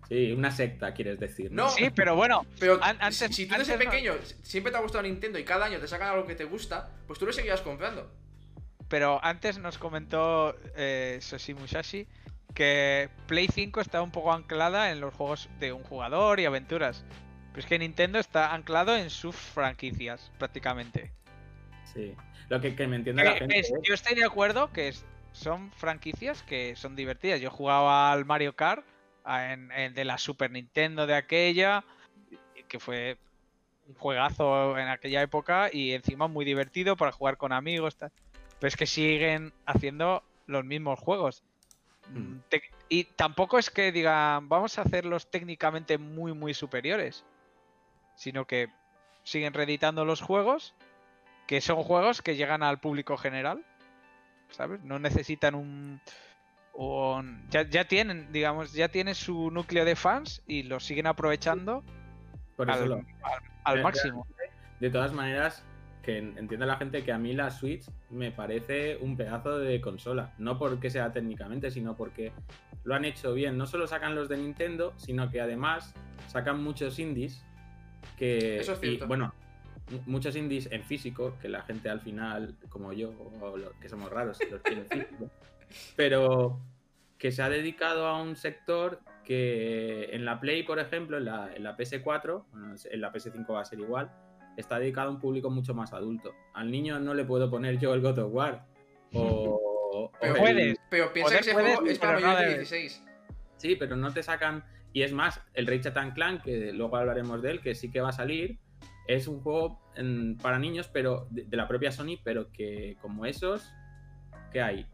Sí, 0.09 0.31
una 0.31 0.51
secta, 0.51 0.93
quieres 0.93 1.19
decir. 1.19 1.51
No. 1.51 1.69
sí, 1.69 1.89
pero 1.91 2.15
bueno, 2.15 2.45
Pero 2.59 2.79
antes- 2.81 3.17
si, 3.17 3.45
tú 3.45 3.55
desde 3.55 3.73
antes 3.73 3.85
no- 3.85 3.91
pequeño 3.91 4.13
siempre 4.41 4.71
te 4.71 4.77
ha 4.77 4.81
gustado 4.81 5.03
Nintendo 5.03 5.37
y 5.39 5.43
cada 5.45 5.65
año 5.67 5.79
te 5.79 5.87
sacan 5.87 6.09
algo 6.09 6.25
que 6.25 6.33
te 6.35 6.43
gusta, 6.45 6.89
pues 7.07 7.19
tú 7.19 7.25
lo 7.27 7.31
seguirás 7.33 7.61
comprando. 7.61 8.11
pero 8.89 9.19
antes 9.23 9.57
nos 9.59 9.77
comentó 9.79 10.55
eh, 10.75 11.17
Soshi 11.21 11.53
Musashi 11.55 12.05
que 12.53 13.09
Play 13.27 13.47
5 13.47 13.79
está 13.81 14.01
un 14.03 14.11
poco 14.11 14.33
anclada 14.33 14.91
en 14.91 14.99
los 14.99 15.13
juegos 15.15 15.49
de 15.59 15.71
un 15.73 15.83
jugador 15.83 16.39
y 16.39 16.45
aventuras. 16.45 17.03
Pero 17.53 17.59
es 17.61 17.65
que 17.67 17.79
Nintendo 17.79 18.17
está 18.19 18.53
anclado 18.53 18.95
en 18.97 19.09
sus 19.09 19.35
franquicias, 19.35 20.31
prácticamente. 20.39 21.11
Sí. 21.93 22.15
Lo 22.49 22.59
que, 22.59 22.75
que 22.75 22.87
me 22.87 22.95
entienda 22.97 23.21
Que- 23.23 23.29
la 23.29 23.35
gente. 23.37 23.59
es- 23.59 23.69
¿eh? 23.71 23.75
yo 23.83 23.93
estoy 23.93 24.15
de 24.15 24.25
acuerdo 24.25 24.71
que 24.73 24.87
es 24.89 25.05
son 25.31 25.71
franquicias 25.71 26.43
que 26.43 26.75
son 26.75 26.95
divertidas. 26.95 27.39
Yo 27.41 27.49
jugaba 27.49 28.11
al 28.11 28.25
Mario 28.25 28.55
Kart 28.55 28.85
en, 29.25 29.93
de 29.93 30.05
la 30.05 30.17
Super 30.17 30.51
Nintendo 30.51 31.07
de 31.07 31.15
aquella, 31.15 31.83
que 32.67 32.79
fue 32.79 33.17
un 33.87 33.95
juegazo 33.95 34.77
en 34.77 34.87
aquella 34.89 35.21
época 35.21 35.69
y 35.71 35.93
encima 35.93 36.27
muy 36.27 36.45
divertido 36.45 36.95
para 36.97 37.11
jugar 37.11 37.37
con 37.37 37.51
amigos. 37.51 37.95
Pero 37.99 38.67
es 38.67 38.75
que 38.75 38.85
siguen 38.85 39.53
haciendo 39.65 40.23
los 40.47 40.65
mismos 40.65 40.99
juegos. 40.99 41.43
Mm. 42.09 42.39
y 42.89 43.05
tampoco 43.05 43.57
es 43.57 43.69
que 43.69 43.91
digan, 43.93 44.49
vamos 44.49 44.77
a 44.77 44.81
hacerlos 44.81 45.31
técnicamente 45.31 45.97
muy, 45.97 46.33
muy 46.33 46.53
superiores, 46.53 47.23
sino 48.15 48.45
que 48.45 48.69
siguen 49.23 49.53
reeditando 49.53 50.05
los 50.05 50.21
juegos, 50.21 50.73
que 51.47 51.61
son 51.61 51.83
juegos 51.83 52.21
que 52.21 52.35
llegan 52.35 52.63
al 52.63 52.79
público 52.79 53.17
general, 53.17 53.63
¿sabes? 54.49 54.81
No 54.83 54.99
necesitan 54.99 55.55
un... 55.55 56.01
ya, 57.49 57.85
tienen, 57.85 58.31
digamos, 58.31 58.73
ya 58.73 58.87
tienen 58.89 59.15
su 59.15 59.51
núcleo 59.51 59.85
de 59.85 59.95
fans 59.95 60.41
y 60.47 60.63
lo 60.63 60.79
siguen 60.79 61.07
aprovechando 61.07 61.83
al 63.63 63.81
máximo. 63.81 64.27
De 64.79 64.89
todas 64.89 65.13
maneras, 65.13 65.63
que 66.01 66.17
entiende 66.17 66.65
la 66.65 66.75
gente 66.75 67.03
que 67.03 67.13
a 67.13 67.17
mí 67.17 67.33
la 67.33 67.49
Switch 67.49 67.85
me 68.09 68.31
parece 68.31 68.97
un 68.97 69.15
pedazo 69.15 69.57
de 69.57 69.79
consola. 69.79 70.33
No 70.37 70.59
porque 70.59 70.89
sea 70.89 71.13
técnicamente, 71.13 71.71
sino 71.71 71.95
porque 71.95 72.33
lo 72.83 72.93
han 72.93 73.05
hecho 73.05 73.33
bien. 73.33 73.57
No 73.57 73.65
solo 73.65 73.87
sacan 73.87 74.13
los 74.13 74.27
de 74.27 74.37
Nintendo, 74.37 74.93
sino 74.97 75.31
que 75.31 75.39
además 75.39 75.93
sacan 76.27 76.61
muchos 76.61 76.99
indies 76.99 77.45
que. 78.17 78.59
Eso 78.59 78.73
es 78.81 79.07
bueno, 79.07 79.33
muchos 80.05 80.35
indies 80.35 80.69
en 80.71 80.83
físico, 80.83 81.35
que 81.41 81.49
la 81.49 81.61
gente 81.61 81.89
al 81.89 82.01
final, 82.01 82.55
como 82.69 82.93
yo, 82.93 83.13
que 83.81 83.89
somos 83.89 84.11
raros, 84.11 84.39
los 84.49 84.63
tiene 84.63 84.83
físico. 84.85 85.29
Pero 85.95 86.59
que 87.17 87.31
se 87.31 87.41
ha 87.41 87.49
dedicado 87.49 88.07
a 88.07 88.21
un 88.21 88.35
sector 88.35 88.99
que 89.23 90.09
en 90.11 90.25
la 90.25 90.39
Play, 90.39 90.63
por 90.63 90.79
ejemplo, 90.79 91.17
en 91.17 91.25
la, 91.25 91.53
en 91.55 91.63
la 91.63 91.77
PS4, 91.77 92.43
en 92.91 93.01
la 93.01 93.13
PS5 93.13 93.53
va 93.53 93.61
a 93.61 93.65
ser 93.65 93.79
igual 93.79 94.11
está 94.57 94.79
dedicado 94.79 95.09
a 95.09 95.11
un 95.11 95.19
público 95.19 95.49
mucho 95.49 95.73
más 95.73 95.93
adulto. 95.93 96.33
Al 96.53 96.71
niño 96.71 96.99
no 96.99 97.13
le 97.13 97.25
puedo 97.25 97.49
poner 97.49 97.79
yo 97.79 97.93
el 97.93 98.01
God 98.01 98.19
of 98.19 98.33
War. 98.33 98.65
O, 99.13 100.11
pero, 100.19 100.35
puedes, 100.35 100.77
pero 100.89 101.13
piensa 101.13 101.35
que 101.35 101.39
ese 101.41 101.53
juego 101.53 101.85
es 101.85 101.99
para 101.99 102.19
mayores 102.19 102.47
de 102.47 102.57
16. 102.59 103.03
Sí, 103.57 103.75
pero 103.75 103.95
no 103.95 104.11
te 104.11 104.23
sacan. 104.23 104.63
Y 104.93 105.01
es 105.01 105.11
más, 105.11 105.41
el 105.53 105.67
Ratchet 105.67 106.13
Clank, 106.13 106.43
que 106.43 106.71
luego 106.71 106.95
hablaremos 106.95 107.41
de 107.41 107.51
él, 107.51 107.61
que 107.61 107.75
sí 107.75 107.91
que 107.91 107.99
va 107.99 108.09
a 108.09 108.13
salir, 108.13 108.59
es 109.07 109.27
un 109.27 109.41
juego 109.41 109.81
para 110.41 110.59
niños, 110.59 110.87
pero 110.87 111.27
de, 111.29 111.45
la 111.57 111.67
propia 111.67 111.91
Sony, 111.91 112.19
pero 112.23 112.51
que 112.51 112.95
como 113.01 113.25
esos, 113.25 113.69
¿qué 114.51 114.61
hay? 114.61 114.85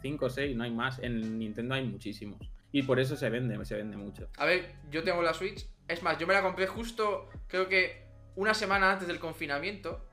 5 0.00 0.24
o 0.24 0.30
6, 0.30 0.56
no 0.56 0.64
hay 0.64 0.70
más. 0.70 0.98
En 0.98 1.38
Nintendo 1.38 1.74
hay 1.74 1.84
muchísimos. 1.84 2.38
Y 2.72 2.82
por 2.82 2.98
eso 2.98 3.16
se 3.16 3.30
vende, 3.30 3.62
se 3.64 3.76
vende 3.76 3.96
mucho. 3.96 4.28
A 4.36 4.46
ver, 4.46 4.74
yo 4.90 5.04
tengo 5.04 5.22
la 5.22 5.34
Switch. 5.34 5.66
Es 5.86 6.02
más, 6.02 6.18
yo 6.18 6.26
me 6.26 6.34
la 6.34 6.42
compré 6.42 6.66
justo, 6.66 7.28
creo 7.46 7.68
que 7.68 8.04
una 8.36 8.54
semana 8.54 8.92
antes 8.92 9.06
del 9.06 9.20
confinamiento. 9.20 10.08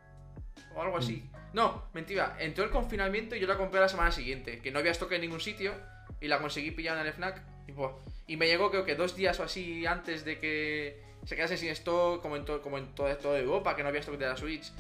O 0.75 0.81
algo 0.81 0.97
así. 0.97 1.23
Mm. 1.23 1.55
No, 1.55 1.89
mentira. 1.93 2.37
Entró 2.39 2.63
el 2.63 2.69
confinamiento 2.69 3.35
y 3.35 3.39
yo 3.39 3.47
la 3.47 3.57
compré 3.57 3.79
la 3.79 3.89
semana 3.89 4.11
siguiente. 4.11 4.59
Que 4.59 4.71
no 4.71 4.79
había 4.79 4.91
stock 4.91 5.11
en 5.11 5.21
ningún 5.21 5.39
sitio. 5.39 5.73
Y 6.19 6.27
la 6.27 6.39
conseguí 6.39 6.71
pillar 6.71 6.97
en 6.97 7.07
el 7.07 7.13
FNAC. 7.13 7.41
Y, 7.67 7.73
me 8.27 8.47
llegó 8.47 8.71
creo 8.71 8.85
que 8.85 8.95
dos 8.95 9.15
días 9.15 9.39
o 9.39 9.43
así 9.43 9.85
antes 9.85 10.25
de 10.25 10.39
que 10.39 11.01
se 11.25 11.35
quedase 11.35 11.57
sin 11.57 11.69
stock. 11.69 12.21
Como 12.21 12.35
en, 12.35 12.45
como 12.45 12.77
en 12.77 12.93
toda, 12.95 13.17
toda 13.17 13.39
Europa. 13.39 13.75
Que 13.75 13.83
no 13.83 13.89
había 13.89 14.01
stock 14.01 14.17
de 14.17 14.27
la 14.27 14.37
Switch. 14.37 14.71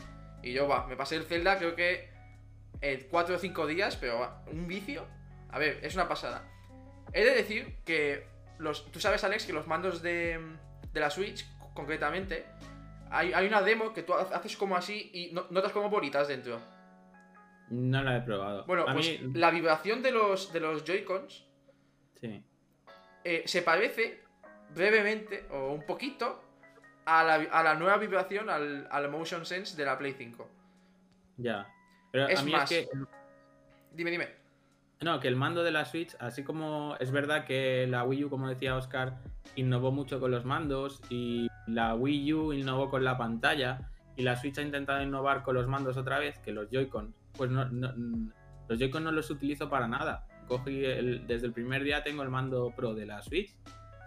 Y 0.43 0.53
yo, 0.53 0.67
va, 0.67 0.87
me 0.87 0.95
pasé 0.95 1.15
el 1.15 1.23
Zelda 1.23 1.57
creo 1.57 1.75
que 1.75 2.09
en 2.81 3.07
4 3.09 3.35
o 3.35 3.37
5 3.37 3.67
días. 3.67 3.97
Pero 3.97 4.27
un 4.51 4.67
vicio. 4.67 5.05
A 5.49 5.59
ver, 5.59 5.79
es 5.83 5.95
una 5.95 6.07
pasada. 6.07 6.47
He 7.13 7.23
de 7.23 7.35
decir 7.35 7.77
que 7.83 8.25
los, 8.57 8.89
tú 8.91 8.99
sabes, 8.99 9.23
Alex, 9.23 9.45
que 9.45 9.53
los 9.53 9.67
mandos 9.67 10.01
de, 10.01 10.39
de 10.93 10.99
la 10.99 11.09
Switch, 11.09 11.45
concretamente, 11.73 12.45
hay, 13.11 13.45
una 13.45 13.61
demo 13.61 13.93
que 13.93 14.03
tú 14.03 14.13
haces 14.13 14.55
como 14.55 14.77
así 14.77 15.11
y 15.13 15.33
notas 15.33 15.73
como 15.73 15.89
bolitas 15.89 16.29
dentro. 16.29 16.59
No 17.69 18.01
la 18.03 18.17
he 18.17 18.21
probado. 18.21 18.65
Bueno, 18.65 18.85
pues 18.91 19.21
la 19.33 19.51
vibración 19.51 20.01
de 20.01 20.11
los, 20.11 20.53
de 20.53 20.59
los 20.61 20.85
Joy-Cons 20.85 21.45
sí. 22.19 22.43
Eh, 23.23 23.43
se 23.45 23.61
parece 23.61 24.21
brevemente 24.73 25.45
o 25.51 25.73
un 25.73 25.85
poquito 25.85 26.43
a 27.05 27.23
la, 27.23 27.75
nueva 27.75 27.97
vibración, 27.97 28.49
al, 28.49 29.09
Motion 29.09 29.45
Sense 29.45 29.75
de 29.75 29.85
la 29.85 29.97
Play 29.97 30.13
5. 30.13 30.49
Ya. 31.37 31.67
Pero 32.11 32.27
es 32.27 32.43
más. 32.45 32.69
que... 32.69 32.87
Dime, 33.93 34.11
dime. 34.11 34.41
No, 35.01 35.19
que 35.19 35.27
el 35.27 35.35
mando 35.35 35.63
de 35.63 35.71
la 35.71 35.85
Switch, 35.85 36.15
así 36.19 36.43
como 36.43 36.95
es 36.99 37.11
verdad 37.11 37.45
que 37.45 37.87
la 37.87 38.03
Wii 38.03 38.25
U, 38.25 38.29
como 38.29 38.47
decía 38.47 38.75
Oscar, 38.75 39.17
innovó 39.55 39.91
mucho 39.91 40.19
con 40.19 40.29
los 40.29 40.45
mandos 40.45 41.01
y 41.09 41.47
la 41.65 41.95
Wii 41.95 42.33
U 42.33 42.53
innovó 42.53 42.89
con 42.89 43.03
la 43.03 43.17
pantalla 43.17 43.89
y 44.15 44.21
la 44.21 44.35
Switch 44.35 44.59
ha 44.59 44.61
intentado 44.61 45.01
innovar 45.01 45.41
con 45.41 45.55
los 45.55 45.67
mandos 45.67 45.97
otra 45.97 46.19
vez, 46.19 46.37
que 46.39 46.51
los 46.51 46.69
Joy-Con, 46.69 47.15
pues 47.35 47.49
no, 47.49 47.65
los 47.65 48.79
Joy-Con 48.79 49.03
no 49.03 49.11
los 49.11 49.29
utilizo 49.31 49.69
para 49.69 49.87
nada. 49.87 50.27
Cogí 50.51 50.81
desde 50.81 51.47
el 51.47 51.53
primer 51.53 51.81
día 51.81 52.03
tengo 52.03 52.23
el 52.23 52.29
mando 52.29 52.73
Pro 52.75 52.93
de 52.93 53.05
la 53.05 53.21
Switch 53.21 53.55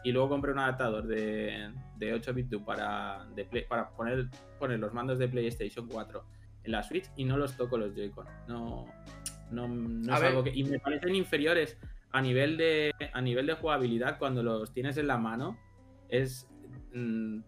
y 0.05 0.13
luego 0.13 0.29
compré 0.29 0.53
un 0.53 0.59
adaptador 0.59 1.07
de, 1.07 1.73
de 1.97 2.13
8 2.13 2.35
bit 2.35 2.63
para, 2.67 3.27
para 3.67 3.89
poner, 3.89 4.29
poner 4.59 4.79
los 4.79 4.93
mandos 4.93 5.19
de 5.19 5.27
PlayStation 5.27 5.89
4 5.89 6.23
en 6.65 6.73
la 6.73 6.83
Switch 6.83 7.11
y 7.17 7.25
no 7.25 7.39
los 7.39 7.57
toco 7.57 7.79
los 7.79 7.95
Joy-Con. 7.95 8.27
No, 8.47 8.85
no, 9.51 9.69
no 9.69 10.15
es 10.15 10.23
algo 10.23 10.45
que. 10.45 10.51
Y 10.55 10.65
me 10.65 10.79
parecen 10.79 11.15
inferiores 11.15 11.79
a 12.13 12.21
nivel 12.21 12.59
de 12.59 12.93
a 13.15 13.23
nivel 13.23 13.47
de 13.47 13.55
jugabilidad 13.55 14.19
cuando 14.19 14.43
los 14.43 14.71
tienes 14.75 14.99
en 14.99 15.07
la 15.07 15.17
mano. 15.17 15.57
Es. 16.11 16.47
Mm, 16.93 17.41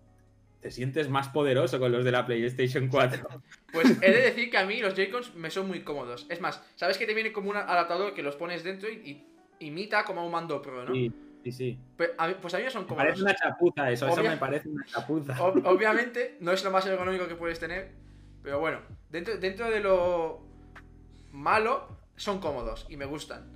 te 0.66 0.72
sientes 0.72 1.08
más 1.08 1.28
poderoso 1.28 1.78
con 1.78 1.92
los 1.92 2.04
de 2.04 2.10
la 2.10 2.26
PlayStation 2.26 2.88
4. 2.90 3.28
Pues 3.72 4.02
he 4.02 4.10
de 4.10 4.20
decir 4.20 4.50
que 4.50 4.58
a 4.58 4.66
mí 4.66 4.80
los 4.80 4.94
Joy-Cons 4.94 5.36
me 5.36 5.48
son 5.48 5.68
muy 5.68 5.84
cómodos. 5.84 6.26
Es 6.28 6.40
más, 6.40 6.60
¿sabes 6.74 6.98
que 6.98 7.06
te 7.06 7.14
viene 7.14 7.32
como 7.32 7.50
un 7.50 7.56
adaptador 7.56 8.14
que 8.14 8.22
los 8.24 8.34
pones 8.34 8.64
dentro 8.64 8.90
y, 8.90 9.24
imita 9.60 10.04
como 10.04 10.26
un 10.26 10.32
mando 10.32 10.60
pro, 10.60 10.84
¿no? 10.84 10.92
Sí, 10.92 11.12
sí, 11.44 11.52
sí. 11.52 11.78
Pues 11.96 12.10
a, 12.18 12.26
mí, 12.26 12.34
pues 12.42 12.52
a 12.54 12.58
mí 12.58 12.64
son 12.68 12.84
cómodos. 12.84 13.04
Me 13.04 13.10
parece 13.10 13.22
una 13.22 13.34
chapuza 13.36 13.90
eso, 13.92 14.08
eso 14.08 14.22
me 14.24 14.36
parece 14.36 14.68
una 14.68 14.84
chapuza. 14.86 15.40
obviamente, 15.44 16.36
no 16.40 16.50
es 16.50 16.64
lo 16.64 16.72
más 16.72 16.84
ergonómico 16.84 17.28
que 17.28 17.36
puedes 17.36 17.60
tener, 17.60 17.92
pero 18.42 18.58
bueno, 18.58 18.80
dentro, 19.08 19.36
dentro 19.36 19.70
de 19.70 19.78
lo 19.78 20.42
malo, 21.30 21.96
son 22.16 22.40
cómodos 22.40 22.86
y 22.88 22.96
me 22.96 23.04
gustan. 23.04 23.52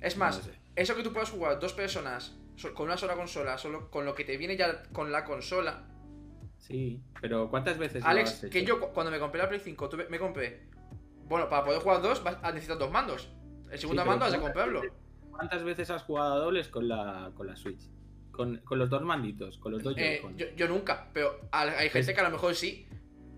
Es 0.00 0.16
más, 0.16 0.40
eso 0.74 0.96
que 0.96 1.02
tú 1.02 1.12
puedas 1.12 1.28
jugar 1.28 1.60
dos 1.60 1.74
personas 1.74 2.34
con 2.74 2.86
una 2.86 2.96
sola 2.96 3.14
consola, 3.14 3.58
solo 3.58 3.90
con 3.90 4.06
lo 4.06 4.14
que 4.14 4.24
te 4.24 4.38
viene 4.38 4.56
ya 4.56 4.84
con 4.94 5.12
la 5.12 5.26
consola. 5.26 5.84
Sí, 6.58 7.00
pero 7.20 7.48
¿cuántas 7.48 7.78
veces 7.78 8.04
Alex, 8.04 8.46
que 8.50 8.64
yo 8.64 8.80
cuando 8.92 9.12
me 9.12 9.18
compré 9.18 9.40
la 9.40 9.48
Play 9.48 9.60
5, 9.60 9.90
me 10.08 10.18
compré. 10.18 10.66
Bueno, 11.28 11.48
para 11.48 11.64
poder 11.64 11.80
jugar 11.80 12.02
dos, 12.02 12.22
necesitas 12.42 12.78
dos 12.78 12.90
mandos. 12.90 13.28
El 13.70 13.78
segundo 13.78 14.04
mando 14.04 14.24
has 14.24 14.32
de 14.32 14.40
comprarlo. 14.40 14.82
¿Cuántas 15.30 15.64
veces 15.64 15.90
has 15.90 16.02
jugado 16.02 16.34
a 16.34 16.38
dobles 16.38 16.68
con 16.68 16.88
la, 16.88 17.30
con 17.34 17.46
la 17.46 17.56
Switch? 17.56 17.82
Con, 18.30 18.60
los 18.70 18.90
dos 18.90 19.02
manditos, 19.02 19.58
con 19.58 19.72
los 19.72 19.82
dos 19.82 19.94
eh, 19.96 20.22
yo, 20.36 20.46
yo, 20.56 20.68
nunca, 20.68 21.08
pero 21.14 21.40
hay 21.50 21.88
gente 21.88 22.12
que 22.12 22.20
a 22.20 22.24
lo 22.24 22.30
mejor 22.30 22.54
sí. 22.54 22.86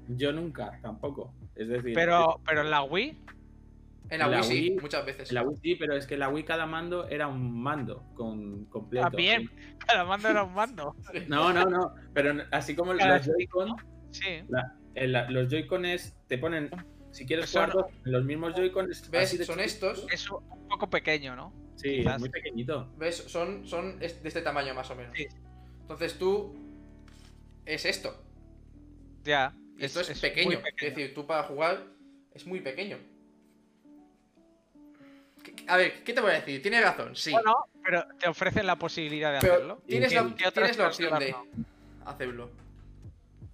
Yo 0.09 0.33
nunca, 0.33 0.79
tampoco. 0.83 1.35
Es 1.55 1.69
decir, 1.69 1.93
pero, 1.95 2.41
pero 2.45 2.63
en 2.63 2.71
la 2.71 2.83
Wii 2.83 3.17
en 4.11 4.19
la, 4.21 4.29
Wii, 4.29 4.43
sí, 4.43 4.77
muchas 4.81 5.05
veces. 5.05 5.29
En 5.29 5.35
la 5.35 5.43
Wii 5.43 5.57
sí, 5.63 5.75
pero 5.77 5.95
es 5.95 6.07
que 6.07 6.15
en 6.15 6.21
la 6.21 6.29
Wii 6.31 6.45
cada 6.45 6.67
mando 6.67 7.07
era 7.09 7.27
un 7.27 7.61
mando 7.61 8.05
con 8.15 8.65
completo. 8.67 9.09
También, 9.09 9.51
cada 9.87 10.05
mando 10.05 10.29
era 10.29 10.45
un 10.45 10.55
mando. 10.55 10.97
No, 11.29 11.53
no, 11.53 11.65
no. 11.67 11.95
Pero 12.15 12.43
así 12.51 12.75
como 12.75 12.95
los 12.95 13.27
Joy-Con. 13.27 13.77
Sí. 14.11 14.43
los 14.95 15.49
Joy-Con 15.51 15.85
te 16.27 16.39
ponen. 16.39 16.71
Si 17.11 17.27
quieres 17.27 17.51
jugar 17.51 17.73
los 18.05 18.25
mismos 18.25 18.55
Joy-Con. 18.55 18.89
¿Ves? 19.11 19.47
Son 19.47 19.61
estos. 19.61 20.07
Es 20.11 20.31
un 20.31 20.69
poco 20.69 20.89
pequeño, 20.89 21.37
¿no? 21.37 21.53
Sí, 21.77 22.05
muy 22.19 22.29
pequeñito. 22.29 22.93
¿Ves? 22.97 23.17
Son, 23.17 23.67
son 23.67 23.99
de 23.99 24.07
este 24.07 24.43
tamaño 24.43 24.75
más 24.75 24.91
o 24.91 24.97
menos. 24.97 25.17
Sí. 25.17 25.27
Entonces 25.83 26.19
tú. 26.19 26.57
Es 27.67 27.85
esto. 27.85 28.25
Ya. 29.23 29.55
Esto 29.79 30.01
es, 30.01 30.19
pequeño. 30.19 30.61
Es 30.77 30.95
decir, 30.95 31.15
tú 31.15 31.27
para 31.27 31.43
jugar 31.45 31.85
es 32.33 32.47
muy 32.47 32.61
pequeño. 32.61 32.99
A 35.69 35.77
ver, 35.77 36.03
¿qué 36.03 36.15
te 36.15 36.21
voy 36.21 36.31
a 36.31 36.35
decir? 36.35 36.63
Tienes 36.63 36.83
razón, 36.83 37.15
sí. 37.15 37.31
Bueno, 37.31 37.67
pero 37.85 38.07
te 38.19 38.29
ofrecen 38.29 38.67
la 38.67 38.77
posibilidad 38.77 39.33
de 39.33 39.39
hacerlo. 39.39 39.83
Tienes, 39.87 40.13
la, 40.15 40.35
tienes 40.35 40.79
la 40.79 40.87
opción 40.87 41.19
de 41.19 41.35
hacerlo. 42.07 42.51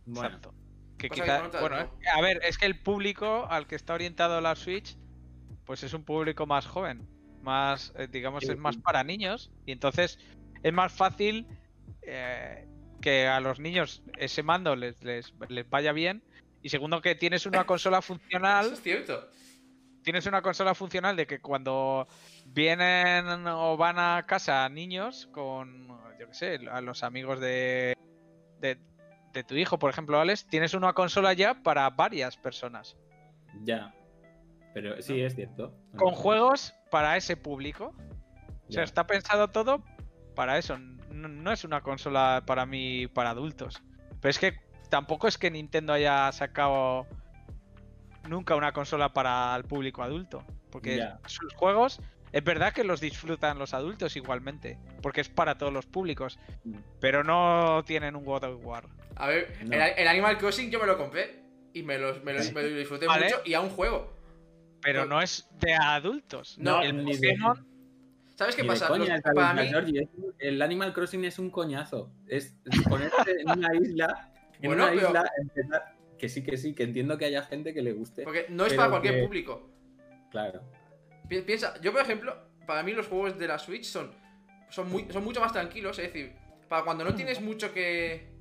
Bueno. 0.07 0.39
bueno, 1.61 1.91
a 2.15 2.21
ver, 2.21 2.41
es 2.45 2.57
que 2.57 2.67
el 2.67 2.79
público 2.79 3.47
al 3.51 3.67
que 3.67 3.75
está 3.75 3.95
orientado 3.95 4.41
la 4.41 4.55
Switch, 4.55 4.97
pues 5.65 5.83
es 5.83 5.93
un 5.93 6.05
público 6.05 6.47
más 6.47 6.67
joven. 6.67 7.07
Más, 7.43 7.93
eh, 7.97 8.07
digamos, 8.11 8.45
es 8.45 8.57
más 8.57 8.77
para 8.77 9.03
niños. 9.03 9.51
Y 9.67 9.73
entonces 9.73 10.19
es 10.63 10.73
más 10.73 10.93
fácil 10.93 11.47
eh, 12.03 12.65
que 13.01 13.27
a 13.27 13.41
los 13.41 13.59
niños 13.59 14.03
ese 14.17 14.43
mando 14.45 14.77
les, 14.77 15.03
les, 15.03 15.35
les 15.49 15.69
vaya 15.69 15.93
bien. 15.93 16.23
Y 16.63 16.69
segundo, 16.69 17.03
que 17.03 17.17
tienes 17.17 17.45
una 17.45 17.67
consola 17.67 18.01
funcional. 18.03 18.67
Eso 18.67 18.75
es 18.75 18.83
cierto 18.83 19.29
tienes 20.05 20.27
una 20.27 20.43
consola 20.43 20.75
funcional 20.75 21.17
de 21.17 21.27
que 21.27 21.41
cuando 21.41 22.07
vienen 22.47 23.47
o 23.49 23.77
van 23.77 23.99
a 23.99 24.25
casa 24.27 24.69
niños 24.69 25.29
con, 25.33 25.89
yo 26.21 26.29
qué 26.29 26.35
sé, 26.35 26.61
a 26.71 26.81
los 26.81 27.03
amigos 27.03 27.41
de, 27.41 27.97
de, 28.61 28.79
de 29.33 29.45
tu 29.45 29.55
hijo, 29.55 29.79
por 29.79 29.91
ejemplo, 29.91 30.21
Alex, 30.21 30.47
tienes 30.47 30.75
una 30.75 30.93
consola 30.93 31.33
ya 31.33 31.55
para 31.63 31.91
varias 31.91 32.37
personas. 32.37 32.97
Ya. 33.65 33.93
Pero 34.75 35.01
sí, 35.03 35.21
es 35.21 35.35
cierto. 35.35 35.75
Con 35.97 36.15
juegos 36.15 36.75
para 36.91 37.17
ese 37.17 37.37
público. 37.37 37.95
O 38.69 38.73
sea, 38.73 38.83
Ya. 38.83 38.85
está 38.85 39.07
pensado 39.07 39.49
todo 39.49 39.83
para 40.35 40.59
eso. 40.59 40.79
No, 40.79 41.29
no 41.29 41.53
es 41.53 41.65
una 41.65 41.81
consola 41.81 42.43
para 42.47 42.67
mí, 42.67 43.07
para 43.07 43.31
adultos. 43.31 43.83
Pero 44.21 44.31
es 44.31 44.39
que 44.39 44.59
tampoco 44.91 45.29
es 45.29 45.39
que 45.39 45.51
Nintendo 45.51 45.93
haya 45.93 46.31
sacado 46.33 47.07
nunca 48.29 48.55
una 48.57 48.73
consola 48.73 49.13
para 49.13 49.55
el 49.57 49.65
público 49.65 50.03
adulto. 50.03 50.45
Porque 50.71 51.07
sus 51.27 51.53
juegos, 51.55 52.01
es 52.33 52.43
verdad 52.45 52.73
que 52.73 52.83
los 52.85 53.01
disfrutan 53.01 53.59
los 53.59 53.75
adultos 53.75 54.17
igualmente. 54.17 54.79
Porque 55.03 55.21
es 55.21 55.29
para 55.29 55.57
todos 55.57 55.73
los 55.73 55.87
públicos. 55.87 56.39
Mm. 56.65 56.77
Pero 57.01 57.23
no 57.25 57.83
tienen 57.87 58.17
un 58.17 58.25
God 58.25 58.45
of 58.45 58.65
War. 58.65 58.85
A 59.17 59.29
ver, 59.29 59.57
No. 59.65 59.75
el, 59.77 59.83
el 59.97 60.09
Animal 60.09 60.39
Crossing 60.39 60.71
yo 60.71 60.81
me 60.81 60.87
lo 60.87 60.99
compré 60.99 61.43
y 61.73 61.83
me 61.83 61.99
lo, 61.99 62.15
me 62.25 62.33
lo- 62.33 62.53
me 62.53 62.63
lo 62.63 62.69
disfruté 62.77 63.07
Vale. 63.07 63.27
mucho 63.27 63.41
y 63.45 63.55
a 63.55 63.61
un 63.61 63.71
juego. 63.71 64.13
Pero 64.83 65.03
No. 65.07 65.15
no 65.17 65.23
es 65.23 65.49
de 65.61 65.75
adultos. 65.75 66.57
No, 66.59 66.83
el 66.83 67.05
ni 67.05 67.17
de- 67.17 67.29
Pokémon 67.31 67.67
¿Sabes 68.37 68.57
qué 68.57 68.65
pasa? 68.65 68.89
coña, 68.89 69.17
Los- 69.17 69.25
el 69.27 69.33
para 69.35 69.51
Animal 69.51 69.65
mí, 69.67 69.73
Crossing 69.73 69.97
es 70.03 70.09
un- 70.17 70.35
el 70.41 70.63
Animal 70.63 70.93
Crossing 70.93 71.25
es 71.25 71.39
un 71.39 71.51
coñazo. 71.51 72.11
Es 72.27 72.57
ponerte 72.89 73.41
en 73.41 73.49
una 73.51 73.69
isla. 73.77 74.33
En 74.61 74.69
Bueno, 74.71 74.85
una 74.85 74.93
pero- 74.93 75.07
isla, 75.09 75.31
empezar- 75.41 75.94
Que 76.25 76.29
sí, 76.31 76.43
que 76.43 76.57
sí, 76.57 76.75
que 76.75 76.85
entiendo 76.85 77.19
que 77.19 77.27
haya 77.27 77.43
gente 77.43 77.75
que 77.75 77.83
le 77.83 77.93
guste. 77.93 78.23
porque 78.23 78.47
no 78.49 78.65
es 78.65 78.73
para 78.73 78.89
cualquier 78.89 79.17
que- 79.17 79.23
público. 79.25 79.69
Claro. 80.31 80.63
Pi- 81.29 81.43
Piensa, 81.43 81.79
yo 81.83 81.93
por 81.93 82.01
ejemplo, 82.01 82.35
para 82.67 82.83
mí 82.83 82.93
los 82.93 83.09
juegos 83.09 83.39
de 83.39 83.47
la 83.47 83.59
Switch 83.59 83.85
son, 83.85 84.11
son, 84.71 84.91
muy, 84.91 85.07
son 85.11 85.23
mucho 85.23 85.39
más 85.41 85.53
tranquilos, 85.53 85.99
es 85.99 86.07
decir, 86.11 86.33
para 86.67 86.83
cuando 86.83 87.05
no 87.05 87.15
tienes 87.15 87.43
mucho 87.43 87.75
que... 87.75 88.33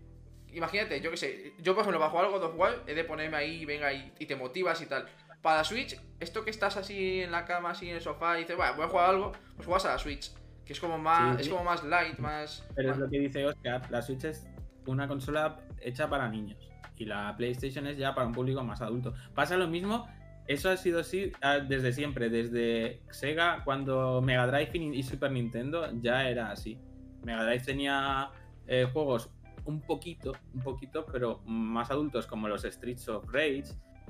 Imagínate, 0.54 1.02
yo 1.02 1.12
qué 1.12 1.18
sé, 1.18 1.54
yo 1.60 1.74
por 1.76 1.82
ejemplo 1.82 2.00
para 2.00 2.10
jugar 2.12 2.26
algo 2.28 2.38
of 2.38 2.56
War 2.58 2.84
he 2.88 2.94
de 2.94 3.04
ponerme 3.04 3.36
ahí, 3.36 3.66
venga, 3.66 3.92
y, 3.92 4.14
y 4.18 4.26
te 4.28 4.38
motivas 4.38 4.82
y 4.82 4.86
tal. 4.86 5.06
Para 5.42 5.58
la 5.58 5.64
Switch, 5.66 6.00
esto 6.22 6.46
que 6.46 6.52
estás 6.52 6.78
así 6.78 7.20
en 7.20 7.32
la 7.34 7.44
cama, 7.44 7.72
así 7.72 7.90
en 7.90 7.96
el 7.98 8.02
sofá 8.02 8.38
y 8.38 8.44
dices, 8.44 8.56
bueno, 8.56 8.76
voy 8.78 8.86
a 8.86 8.88
jugar 8.88 9.10
algo, 9.10 9.34
pues 9.58 9.66
juegas 9.66 9.84
a 9.88 9.90
la 9.90 9.98
Switch, 10.00 10.32
que 10.66 10.72
es 10.72 10.80
como 10.80 10.98
más, 10.98 11.36
Sí, 11.36 11.42
es 11.42 11.46
sí. 11.48 11.52
como 11.52 11.66
más 11.66 11.84
light, 11.84 12.18
más... 12.18 12.66
Pero 12.76 12.92
es 12.92 12.98
lo 12.98 13.10
que 13.10 13.20
dice 13.20 13.46
Oscar, 13.46 13.92
la 13.92 14.02
Switch 14.02 14.24
es 14.24 14.48
una 14.86 15.06
consola 15.06 15.60
hecha 15.82 16.10
para 16.10 16.30
niños 16.30 16.70
y 16.98 17.06
la 17.06 17.36
PlayStation 17.36 17.88
es 17.88 17.98
ya 17.98 18.14
para 18.14 18.28
un 18.28 18.34
público 18.34 18.64
más 18.64 18.82
adulto. 18.82 19.14
Pasa 19.34 19.58
lo 19.58 19.68
mismo, 19.68 20.08
eso 20.48 20.70
ha 20.70 20.78
sido 20.78 21.00
así 21.00 21.32
ah, 21.42 21.60
desde 21.60 21.94
siempre, 21.94 22.30
desde 22.30 23.02
Sega, 23.10 23.64
cuando 23.64 24.22
Mega 24.22 24.48
Drive 24.48 24.72
y 24.74 25.00
y 25.00 25.04
Super 25.04 25.32
Nintendo 25.32 25.90
ya 26.02 26.28
era 26.30 26.52
así. 26.52 26.78
Mega 27.24 27.44
Drive 27.46 27.64
tenía 27.64 28.30
eh, 28.68 28.88
juegos 28.92 29.30
un 29.66 29.82
poquito, 29.82 30.34
un 30.54 30.62
poquito, 30.62 31.06
pero 31.06 31.42
más 31.46 31.90
adultos 31.92 32.28
como 32.28 32.48
los 32.48 32.64
Streets 32.64 33.08
of 33.08 33.26
Rage 33.32 33.66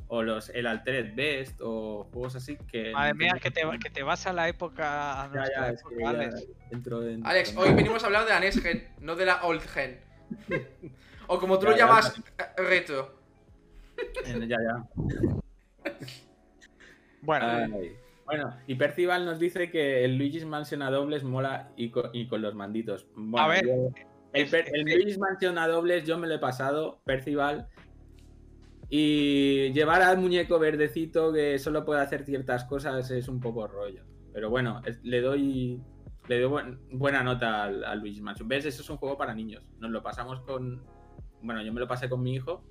o 0.07 0.21
los 0.23 0.49
el 0.49 0.67
Altered 0.67 1.15
Best 1.15 1.59
o 1.61 2.07
juegos 2.11 2.35
así 2.35 2.57
que... 2.71 2.91
Madre 2.91 3.13
mía, 3.13 3.33
que 3.41 3.51
te, 3.51 3.61
que 3.79 3.89
te 3.89 4.03
vas 4.03 4.25
a 4.27 4.33
la 4.33 4.47
época. 4.49 5.23
A 5.23 5.27
Ya, 5.27 5.33
nuestra 5.33 5.61
ya, 5.67 5.69
es 5.73 5.83
que 5.83 5.95
época, 5.95 6.11
ya 6.13 7.29
Alex. 7.29 7.55
hoy 7.55 7.73
venimos 7.73 8.03
a 8.03 8.07
hablar 8.07 8.25
de 8.25 8.31
la 8.31 8.39
NES 8.39 8.61
Gen, 8.61 8.87
no 8.99 9.15
de 9.15 9.25
la 9.25 9.43
Old 9.43 9.61
Gen. 9.61 9.99
o 11.35 11.39
como 11.39 11.57
tú 11.59 11.65
Ya, 11.65 11.71
lo 11.71 11.77
ya, 11.77 11.85
llamas, 11.85 12.23
eh, 12.57 12.85
en- 14.25 14.47
ya, 14.47 14.57
ya. 14.57 14.85
Bueno, 17.21 17.45
Ay. 17.47 17.95
Bueno, 18.25 18.55
y 18.67 18.75
Percival 18.75 19.25
nos 19.25 19.39
dice 19.39 19.69
que 19.69 20.03
el 20.05 20.17
Luigi's 20.17 20.45
Mansion 20.45 20.81
a 20.81 20.89
dobles 20.91 21.23
mola 21.23 21.71
y 21.75 21.89
con, 21.89 22.09
y 22.13 22.27
con 22.27 22.41
los 22.41 22.53
manditos. 22.55 23.05
Bueno, 23.15 23.45
A 23.45 23.47
ver, 23.49 23.65
yo- 23.65 23.89
el, 24.33 24.81
Luigi's 24.83 25.17
Mansion 25.19 25.57
a 25.57 25.67
dobles 25.67 26.05
yo 26.05 26.17
me 26.17 26.27
lo 26.27 26.35
he 26.35 26.39
pasado, 26.39 27.01
Percival. 27.05 27.67
Y 28.89 29.71
llevar 29.73 30.01
al 30.01 30.17
muñeco 30.17 30.59
verdecito 30.59 31.33
que 31.33 31.57
solo 31.59 31.83
puede 31.85 32.01
hacer 32.01 32.23
ciertas 32.25 32.63
cosas 32.65 33.09
es 33.11 33.27
un 33.27 33.39
poco 33.39 33.67
rollo. 33.67 34.03
Pero 34.33 34.49
bueno, 34.49 34.81
es- 34.85 35.03
le 35.03 35.21
doy 35.21 35.81
le 36.27 36.39
doy 36.39 36.49
buen- 36.49 36.79
buena 36.91 37.21
nota 37.23 37.63
al, 37.63 37.83
al 37.83 37.99
Luigi's 37.99 38.21
Mansion. 38.21 38.47
¿Ves? 38.47 38.65
Eso 38.65 38.81
es 38.81 38.89
un 38.89 38.97
juego 38.97 39.17
para 39.17 39.33
niños. 39.33 39.65
Nos 39.79 39.91
lo 39.91 40.01
pasamos 40.01 40.39
con. 40.41 40.81
Bueno, 41.43 41.61
yo 41.61 41.71
me 41.73 41.79
lo 41.79 41.87
pasé 41.87 42.09
con 42.09 42.23
mi 42.23 42.33
hijo. 42.35 42.63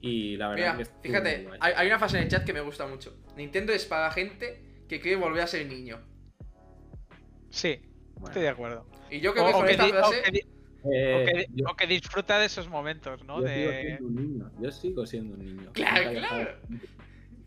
Y 0.00 0.36
la 0.36 0.48
verdad 0.48 0.74
Mira, 0.76 0.90
que 0.90 1.08
fíjate, 1.08 1.48
hay, 1.60 1.72
hay 1.76 1.86
una 1.88 1.98
frase 1.98 2.18
en 2.18 2.24
el 2.24 2.28
chat 2.28 2.44
que 2.44 2.52
me 2.52 2.60
gusta 2.60 2.86
mucho. 2.86 3.16
Nintendo 3.36 3.72
es 3.72 3.84
para 3.84 4.10
gente 4.12 4.62
que 4.88 5.00
quiere 5.00 5.16
volver 5.16 5.42
a 5.42 5.46
ser 5.46 5.66
niño. 5.66 5.98
sí, 7.50 7.80
Bueno. 8.14 8.28
estoy 8.28 8.42
de 8.42 8.48
acuerdo. 8.48 8.86
Y 9.10 9.20
yo 9.20 9.32
creo 9.32 9.44
O, 9.44 9.46
que 9.48 9.52
con 9.54 9.64
que 9.66 9.70
esta 9.72 9.84
di- 9.86 9.90
o 9.90 9.94
frase... 9.94 10.22
que 10.22 10.30
di- 10.32 10.46
Eh, 10.92 11.22
o 11.22 11.26
que- 11.26 11.46
yo- 11.54 11.64
o 11.70 11.76
que 11.76 11.86
disfruta 11.88 12.38
de 12.38 12.46
esos 12.46 12.68
momentos, 12.68 13.24
¿no? 13.24 13.40
Yo 13.40 13.48
sigo 13.48 13.70
De... 13.70 13.82
siendo 13.82 14.06
un 14.06 14.14
niño. 14.14 14.50
Yo 14.60 14.70
sigo 14.70 15.06
siendo 15.06 15.34
un 15.34 15.44
niño. 15.44 15.70
Claro, 15.72 16.10
claro. 16.12 16.58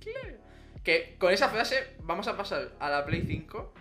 Claro. 0.02 0.38
Que 0.84 1.16
con 1.18 1.32
esa 1.32 1.48
frase 1.48 1.96
vamos 2.04 2.28
a 2.28 2.36
pasar 2.36 2.74
a 2.80 2.90
la 2.90 3.06
Play 3.06 3.22
5. 3.26 3.74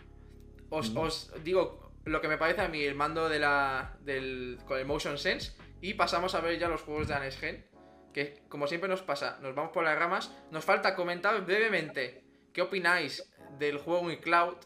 Os, 0.69 0.93
Mm. 0.93 0.97
os 0.99 1.33
digo 1.43 1.91
lo 2.05 2.21
que 2.21 2.29
me 2.29 2.39
parece 2.39 2.61
a 2.61 2.69
mí 2.69 2.81
el 2.83 2.95
mando 2.95 3.29
de 3.29 3.41
la 3.41 3.97
del 4.05 4.59
con 4.67 4.79
el 4.79 4.87
Motion 4.87 5.19
Sense 5.19 5.53
y 5.81 5.95
pasamos 5.95 6.35
a 6.35 6.41
ver 6.41 6.59
ya 6.59 6.69
los 6.69 6.83
juegos 6.83 7.09
de 7.09 7.19
NES 7.19 7.39
Gen, 7.39 7.67
que 8.13 8.43
como 8.49 8.67
siempre 8.67 8.89
nos 8.89 9.03
pasa, 9.03 9.39
nos 9.41 9.55
vamos 9.55 9.73
por 9.73 9.85
las 9.85 9.99
ramas. 9.99 10.35
Nos 10.51 10.65
falta 10.65 10.95
comentar 10.95 11.45
brevemente 11.45 12.25
qué 12.53 12.63
opináis 12.63 13.31
del 13.59 13.79
juego 13.79 14.11
en 14.11 14.19
cloud, 14.19 14.57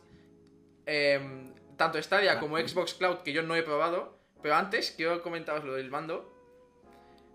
em, 0.86 1.54
tanto 1.76 2.02
Stadia 2.02 2.38
como 2.40 2.58
Xbox 2.58 2.94
Cloud 2.94 3.18
que 3.18 3.32
yo 3.32 3.42
no 3.42 3.56
he 3.56 3.62
probado, 3.62 4.18
pero 4.42 4.54
antes 4.54 4.92
quiero 4.92 5.22
comentaros 5.22 5.64
lo 5.64 5.74
del 5.74 5.90
mando 5.90 6.32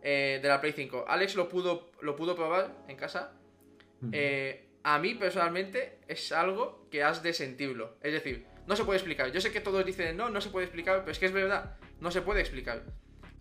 eh, 0.01 0.39
de 0.41 0.47
la 0.47 0.61
Play 0.61 0.73
5. 0.73 1.05
Alex 1.07 1.35
lo 1.35 1.49
pudo 1.49 1.91
lo 2.01 2.15
pudo 2.15 2.35
probar 2.35 2.75
en 2.87 2.95
casa. 2.95 3.33
Eh, 4.13 4.69
a 4.83 4.97
mí 4.97 5.15
personalmente 5.15 5.99
es 6.07 6.31
algo 6.31 6.87
que 6.89 7.03
has 7.03 7.21
de 7.21 7.33
sentirlo. 7.33 7.97
Es 8.01 8.13
decir, 8.13 8.45
no 8.65 8.75
se 8.75 8.85
puede 8.85 8.97
explicar. 8.97 9.31
Yo 9.31 9.41
sé 9.41 9.51
que 9.51 9.59
todos 9.59 9.85
dicen, 9.85 10.15
no, 10.15 10.29
no 10.29 10.39
se 10.39 10.49
puede 10.49 10.65
explicar, 10.65 10.99
pero 10.99 11.11
es 11.11 11.19
que 11.19 11.25
es 11.25 11.33
verdad, 11.33 11.77
no 11.99 12.11
se 12.11 12.21
puede 12.21 12.39
explicar. 12.41 12.83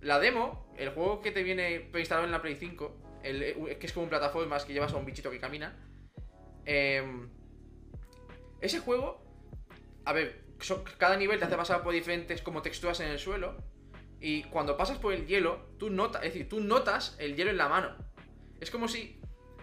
La 0.01 0.19
demo, 0.19 0.73
el 0.77 0.91
juego 0.91 1.21
que 1.21 1.33
te 1.33 1.43
viene 1.43 1.81
preinstalado 1.81 2.27
en 2.27 2.33
la 2.33 2.41
Play 2.41 2.57
5, 2.57 2.97
el, 3.25 3.43
eh, 3.43 3.79
que 3.81 3.87
es 3.87 3.93
como 3.93 4.05
un 4.05 4.11
plataformas 4.11 4.65
que 4.65 4.73
llevas 4.73 4.93
a 4.93 4.97
un 4.97 5.05
bichito 5.05 5.31
que 5.31 5.41
camina. 5.41 5.77
em, 6.65 7.29
ese 8.61 8.81
juego, 8.81 9.23
a 10.05 10.13
ver, 10.13 10.45
cada 10.99 11.17
nivel 11.17 11.39
te 11.39 11.45
hace 11.45 11.57
pasar 11.57 11.83
por 11.83 11.93
diferentes 11.93 12.43
como 12.43 12.63
texturas 12.63 13.01
en 13.01 13.09
el 13.09 13.19
suelo. 13.19 13.57
Y 14.21 14.43
cuando 14.45 14.77
pasas 14.77 14.99
por 14.99 15.13
el 15.13 15.27
hielo, 15.27 15.61
tú 15.79 15.91
notas, 15.91 16.25
es 16.25 16.33
decir, 16.33 16.49
tú 16.49 16.61
notas 16.61 17.17
el 17.21 17.37
hielo 17.37 17.51
en 17.51 17.57
la 17.57 17.69
mano. 17.69 17.97
Es 18.61 18.71
como 18.71 18.89
si. 18.89 19.21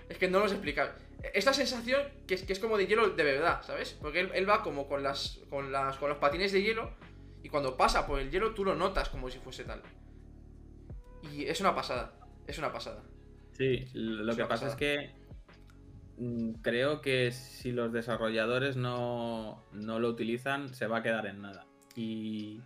Es 0.07 0.17
que 0.17 0.29
no 0.29 0.39
lo 0.39 0.47
sé 0.47 0.55
explicar. 0.55 0.97
Esta 1.33 1.53
sensación 1.53 2.01
que 2.27 2.35
es, 2.35 2.43
que 2.43 2.53
es 2.53 2.59
como 2.59 2.77
de 2.77 2.87
hielo 2.87 3.09
de 3.09 3.23
verdad, 3.23 3.63
¿sabes? 3.63 3.97
Porque 3.99 4.21
él, 4.21 4.31
él 4.33 4.49
va 4.49 4.63
como 4.63 4.87
con 4.87 5.03
las, 5.03 5.41
con 5.49 5.71
las. 5.71 5.97
con 5.97 6.09
los 6.09 6.19
patines 6.19 6.53
de 6.53 6.61
hielo. 6.61 6.91
Y 7.43 7.49
cuando 7.49 7.75
pasa 7.75 8.07
por 8.07 8.19
el 8.19 8.31
hielo, 8.31 8.53
tú 8.53 8.63
lo 8.63 8.75
notas 8.75 9.09
como 9.09 9.29
si 9.29 9.39
fuese 9.39 9.65
tal. 9.65 9.81
Y 11.33 11.45
es 11.45 11.59
una 11.61 11.73
pasada. 11.75 12.13
Es 12.47 12.57
una 12.57 12.71
pasada. 12.71 13.03
Sí, 13.53 13.85
lo 13.93 14.31
Es 14.31 14.37
que 14.37 14.45
pasa 14.45 14.67
es 14.67 14.75
que 14.75 15.11
mm, 16.17 16.53
creo 16.61 17.01
que 17.01 17.31
si 17.31 17.71
los 17.71 17.91
desarrolladores 17.91 18.75
no, 18.75 19.63
no 19.71 19.99
lo 19.99 20.09
utilizan, 20.09 20.73
se 20.73 20.87
va 20.87 20.97
a 20.97 21.03
quedar 21.03 21.25
en 21.27 21.41
nada. 21.41 21.65
Y 21.95 22.59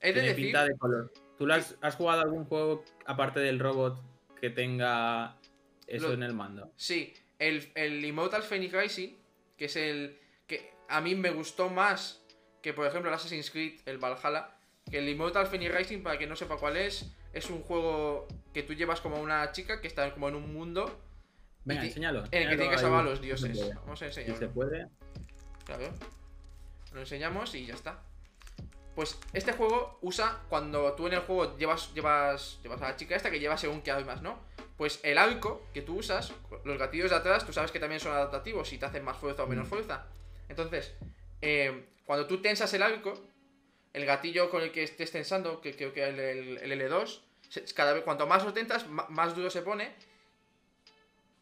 He 0.00 0.08
de 0.08 0.12
tiene 0.12 0.28
decir. 0.28 0.44
pinta 0.46 0.64
de 0.64 0.76
color. 0.78 1.12
¿Tú 1.36 1.50
has, 1.52 1.76
has 1.80 1.96
jugado 1.96 2.22
algún 2.22 2.44
juego 2.44 2.84
aparte 3.06 3.40
del 3.40 3.58
robot 3.58 4.00
que 4.40 4.50
tenga 4.50 5.36
eso 5.86 6.08
Lo- 6.08 6.14
en 6.14 6.22
el 6.22 6.32
mando? 6.34 6.70
Sí, 6.76 7.12
el, 7.38 7.70
el 7.74 8.04
Immortal 8.04 8.42
Phoenix 8.42 8.72
Rising, 8.72 9.16
que 9.56 9.64
es 9.64 9.76
el 9.76 10.16
que 10.46 10.72
a 10.88 11.00
mí 11.00 11.14
me 11.16 11.30
gustó 11.30 11.70
más 11.70 12.24
que, 12.62 12.72
por 12.72 12.86
ejemplo, 12.86 13.10
el 13.10 13.14
Assassin's 13.16 13.50
Creed, 13.50 13.80
el 13.86 13.98
Valhalla. 13.98 14.50
Que 14.90 14.98
el 14.98 15.08
Immortal 15.08 15.46
Phoenix 15.46 15.74
Rising, 15.74 16.02
para 16.02 16.18
quien 16.18 16.28
no 16.28 16.36
sepa 16.36 16.58
cuál 16.58 16.76
es, 16.76 17.10
es 17.34 17.50
un 17.50 17.62
juego 17.62 18.26
que 18.52 18.62
tú 18.62 18.72
llevas 18.74 19.00
como 19.00 19.20
una 19.20 19.50
chica 19.52 19.80
que 19.80 19.88
está 19.88 20.12
como 20.12 20.28
en 20.28 20.36
un 20.36 20.52
mundo 20.54 21.00
Venga, 21.64 21.84
enséñalo. 21.84 22.24
en 22.30 22.42
el 22.42 22.48
que 22.50 22.56
tiene 22.56 22.70
que 22.70 22.78
salvar 22.78 23.00
a 23.00 23.04
los 23.10 23.20
dioses. 23.20 23.74
Vamos 23.74 24.00
a 24.02 24.08
Si 24.08 24.14
se 24.14 24.20
enseñarlo. 24.22 24.50
puede. 24.52 24.88
Claro. 25.64 25.88
Lo 26.92 27.00
enseñamos 27.00 27.54
y 27.54 27.66
ya 27.66 27.74
está. 27.74 28.02
Pues 28.94 29.18
este 29.32 29.52
juego 29.52 29.98
usa 30.02 30.40
cuando 30.48 30.92
tú 30.92 31.08
en 31.08 31.14
el 31.14 31.20
juego 31.20 31.56
llevas, 31.58 31.92
llevas, 31.94 32.60
llevas 32.62 32.80
a 32.82 32.90
la 32.90 32.96
chica 32.96 33.16
esta 33.16 33.30
que 33.30 33.40
lleva 33.40 33.56
según 33.58 33.82
qué 33.82 33.90
armas, 33.90 34.22
¿no? 34.22 34.38
Pues 34.76 35.00
el 35.02 35.18
arco 35.18 35.66
que 35.72 35.82
tú 35.82 35.98
usas, 35.98 36.32
los 36.64 36.78
gatillos 36.78 37.10
de 37.10 37.16
atrás, 37.16 37.44
tú 37.44 37.52
sabes 37.52 37.72
que 37.72 37.80
también 37.80 38.00
son 38.00 38.12
adaptativos 38.12 38.72
y 38.72 38.78
te 38.78 38.86
hacen 38.86 39.04
más 39.04 39.16
fuerza 39.16 39.42
o 39.42 39.46
menos 39.48 39.66
Mm. 39.66 39.70
fuerza. 39.70 40.06
Entonces, 40.48 40.94
eh, 41.40 41.86
cuando 42.06 42.26
tú 42.26 42.40
tensas 42.42 42.72
el 42.74 42.82
arco, 42.82 43.14
el 43.92 44.04
gatillo 44.06 44.50
con 44.50 44.62
el 44.62 44.70
que 44.70 44.82
estés 44.84 45.10
tensando, 45.10 45.60
que 45.60 45.74
creo 45.74 45.92
que 45.92 46.04
el, 46.08 46.18
el- 46.20 46.58
el 46.58 46.72
L2, 46.72 47.06
se- 47.06 47.20
cada 47.74 47.92
vez 47.92 48.04
cuanto 48.04 48.26
más 48.26 48.44
ma- 48.88 49.06
más 49.08 49.34
duro 49.34 49.50
se 49.50 49.62
pone. 49.62 49.92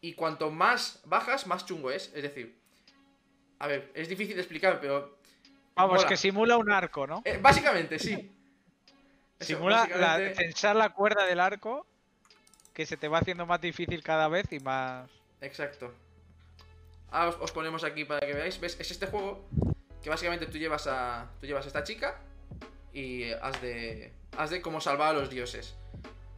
Y 0.01 0.15
cuanto 0.15 0.51
más 0.51 1.01
bajas, 1.05 1.47
más 1.47 1.65
chungo 1.65 1.91
es. 1.91 2.11
Es 2.15 2.23
decir, 2.23 2.59
a 3.61 3.67
ver, 3.69 3.91
es 3.95 4.09
difícil 4.09 4.35
de 4.35 4.43
explicar, 4.43 4.81
pero. 4.81 5.19
Vamos, 5.75 5.97
mola. 5.97 6.09
que 6.09 6.17
simula 6.17 6.57
un 6.57 6.71
arco, 6.71 7.07
¿no? 7.07 7.23
Eh, 7.25 7.39
básicamente, 7.41 7.99
sí. 7.99 8.31
Eso, 9.39 9.55
Simula 9.57 9.77
la, 9.77 9.97
básicamente- 10.09 10.35
tensar 10.45 10.77
la 10.77 10.91
cuerda 10.91 11.25
del 11.25 11.41
arco 11.41 11.87
que 12.75 12.85
se 12.87 12.97
te 12.97 13.09
va 13.09 13.19
haciendo 13.19 13.47
más 13.47 13.61
difícil 13.61 14.03
cada 14.03 14.29
vez 14.29 14.53
y 14.53 14.61
más. 14.61 15.09
Exacto. 15.41 15.93
Ahora 17.11 17.31
os, 17.31 17.37
os 17.41 17.53
ponemos 17.53 17.85
aquí 17.85 18.05
para 18.05 18.21
que 18.27 18.33
veáis. 18.35 18.59
¿Ves? 18.61 18.77
Es 18.81 18.91
este 18.91 19.07
juego 19.07 19.45
que 20.03 20.11
básicamente 20.11 20.47
tú 20.47 20.59
llevas 20.59 20.87
a. 20.87 21.31
Tú 21.41 21.47
llevas 21.47 21.65
a 21.65 21.69
esta 21.69 21.85
chica 21.85 22.19
y 22.93 23.31
has 23.33 23.61
de. 23.63 24.13
Has 24.37 24.51
de 24.51 24.61
como 24.63 24.81
salvar 24.81 25.11
a 25.11 25.13
los 25.19 25.31
dioses. 25.31 25.75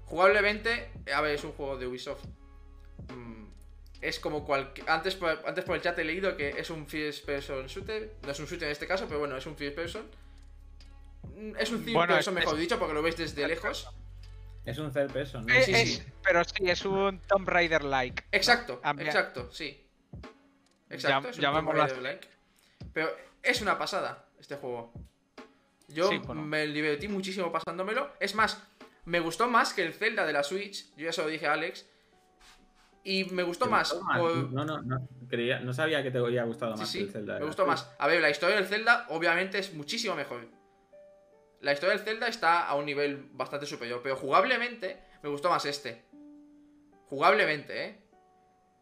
Jugablemente, 0.07 0.91
a 1.15 1.21
ver, 1.21 1.35
es 1.35 1.45
un 1.45 1.53
juego 1.53 1.77
de 1.77 1.87
Ubisoft. 1.87 2.25
Mm, 3.15 3.45
es 4.01 4.21
como 4.21 4.45
cual. 4.45 4.73
Antes 4.87 5.15
por, 5.17 5.43
antes 5.47 5.65
por 5.65 5.77
el 5.77 5.83
chat 5.83 5.99
he 5.99 6.05
leído 6.05 6.37
que 6.37 6.51
es 6.51 6.71
un 6.71 6.87
first 6.87 7.25
person 7.25 7.67
shooter. 7.67 8.15
No 8.23 8.31
es 8.31 8.39
un 8.39 8.47
shooter 8.47 8.65
en 8.69 8.73
este 8.73 8.87
caso, 8.87 9.07
pero 9.07 9.21
bueno, 9.21 9.37
es 9.37 9.47
un 9.47 9.57
first 9.57 9.75
person. 9.77 10.07
Mm, 11.37 11.57
Es 11.59 11.71
un 11.71 11.85
third 11.85 11.95
Bueno, 11.95 12.15
person, 12.15 12.37
es- 12.39 12.45
mejor 12.45 12.59
dicho, 12.59 12.79
porque 12.79 12.95
lo 12.95 13.03
veis 13.03 13.17
desde 13.17 13.47
lejos. 13.49 13.89
Es 14.65 14.79
un 14.79 14.93
third 14.93 15.11
person, 15.11 15.47
¿no? 15.47 15.55
Eh, 15.55 15.63
sí, 15.63 15.73
es- 15.75 15.95
sí. 15.97 16.03
Pero 16.23 16.45
sí, 16.45 16.71
es 16.71 16.85
un 16.85 17.19
Tomb 17.21 17.49
Raider-like. 17.49 18.25
Exacto, 18.33 18.81
exacto, 18.99 19.51
sí. 19.53 19.81
Exacto, 20.91 21.29
Llam- 21.29 21.31
es 21.31 21.39
un 21.39 21.45
Tomb 21.45 21.71
Raider 21.71 22.03
like. 22.03 22.29
Pero 22.93 23.11
es 23.43 23.61
una 23.63 23.79
pasada 23.79 24.27
este 24.39 24.57
juego. 24.57 24.93
Yo 25.89 26.09
Sí, 26.09 26.19
bueno. 26.19 26.43
me 26.43 26.67
divertí 26.67 27.09
muchísimo 27.09 27.53
pasándomelo. 27.53 28.13
Es 28.21 28.35
más, 28.35 28.63
me 29.05 29.21
gustó 29.21 29.49
más 29.49 29.73
que 29.75 29.85
el 29.85 29.93
Zelda 29.93 30.25
de 30.27 30.33
la 30.33 30.43
Switch. 30.43 30.95
Yo 30.97 31.05
ya 31.07 31.13
se 31.13 31.23
lo 31.23 31.29
dije 31.29 31.47
a 31.47 31.53
Alex. 31.55 31.87
Y 33.07 33.25
me 33.27 33.43
gustó 33.43 33.67
más. 33.67 33.95
No, 34.53 34.65
no, 34.65 34.81
no. 34.83 35.09
Creía, 35.29 35.61
no 35.61 35.73
sabía 35.75 36.03
que 36.03 36.11
te 36.11 36.19
había 36.19 36.45
gustado 36.45 36.75
Sí, 36.77 36.81
más 36.81 36.89
sí, 36.91 36.99
que 37.01 37.05
el 37.05 37.11
Zelda. 37.11 37.39
me 37.39 37.45
gustó 37.47 37.67
más. 37.67 37.93
A 37.99 38.07
ver, 38.07 38.21
la 38.23 38.31
historia 38.31 38.57
del 38.57 38.67
Zelda 38.67 39.07
obviamente 39.11 39.59
es 39.59 39.75
muchísimo 39.75 40.15
mejor. 40.15 40.49
La 41.61 41.73
historia 41.73 41.97
del 41.97 42.05
Zelda 42.05 42.29
está 42.29 42.67
a 42.67 42.75
un 42.77 42.87
nivel 42.87 43.29
bastante 43.33 43.67
superior, 43.67 44.01
pero 44.03 44.17
jugablemente 44.17 45.01
me 45.23 45.29
gustó 45.29 45.51
más 45.51 45.65
este. 45.67 46.05
Jugablemente, 47.09 47.85
¿eh? 47.87 47.99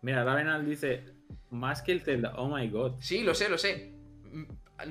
Mira, 0.02 0.24
Ravenal 0.24 0.64
dice, 0.64 1.04
más 1.50 1.82
que 1.82 1.92
el 1.92 2.02
Zelda, 2.02 2.34
oh 2.36 2.48
my 2.48 2.68
god. 2.68 2.94
Sí, 3.00 3.22
lo 3.22 3.34
sé, 3.34 3.48
lo 3.48 3.58
sé. 3.58 3.92
Mm, 4.24 4.44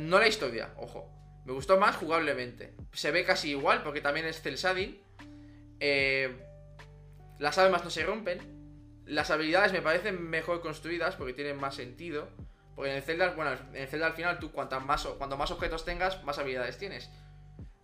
No 0.10 0.20
la 0.20 0.28
historia, 0.28 0.74
ojo. 0.78 1.10
Me 1.46 1.54
gustó 1.54 1.78
más 1.80 1.96
jugablemente. 1.98 2.76
Se 2.94 3.12
ve 3.12 3.24
casi 3.26 3.50
igual 3.52 3.82
porque 3.84 4.00
también 4.02 4.26
es 4.26 4.42
Cel 4.42 4.56
Shading. 4.58 5.02
Eh, 5.82 6.38
las 7.40 7.58
armas 7.58 7.84
no 7.84 7.90
se 7.90 8.06
rompen. 8.06 8.40
Las 9.06 9.32
habilidades 9.32 9.74
me 9.74 9.82
parecen 9.82 10.22
mejor 10.30 10.62
construidas 10.62 11.16
porque 11.16 11.34
tienen 11.34 11.58
más 11.60 11.76
sentido. 11.76 12.30
Porque 12.76 12.92
en 12.92 12.98
el 12.98 13.04
Zelda, 13.04 13.34
bueno, 13.34 13.52
en 13.74 13.76
el 13.82 13.88
Zelda 13.88 14.08
al 14.08 14.14
final 14.14 14.40
tú 14.40 14.52
cuantas 14.52 14.86
más, 14.86 15.06
cuanto 15.06 15.36
más 15.38 15.52
objetos 15.52 15.84
tengas, 15.84 16.24
más 16.24 16.38
habilidades 16.40 16.78
tienes. 16.78 17.10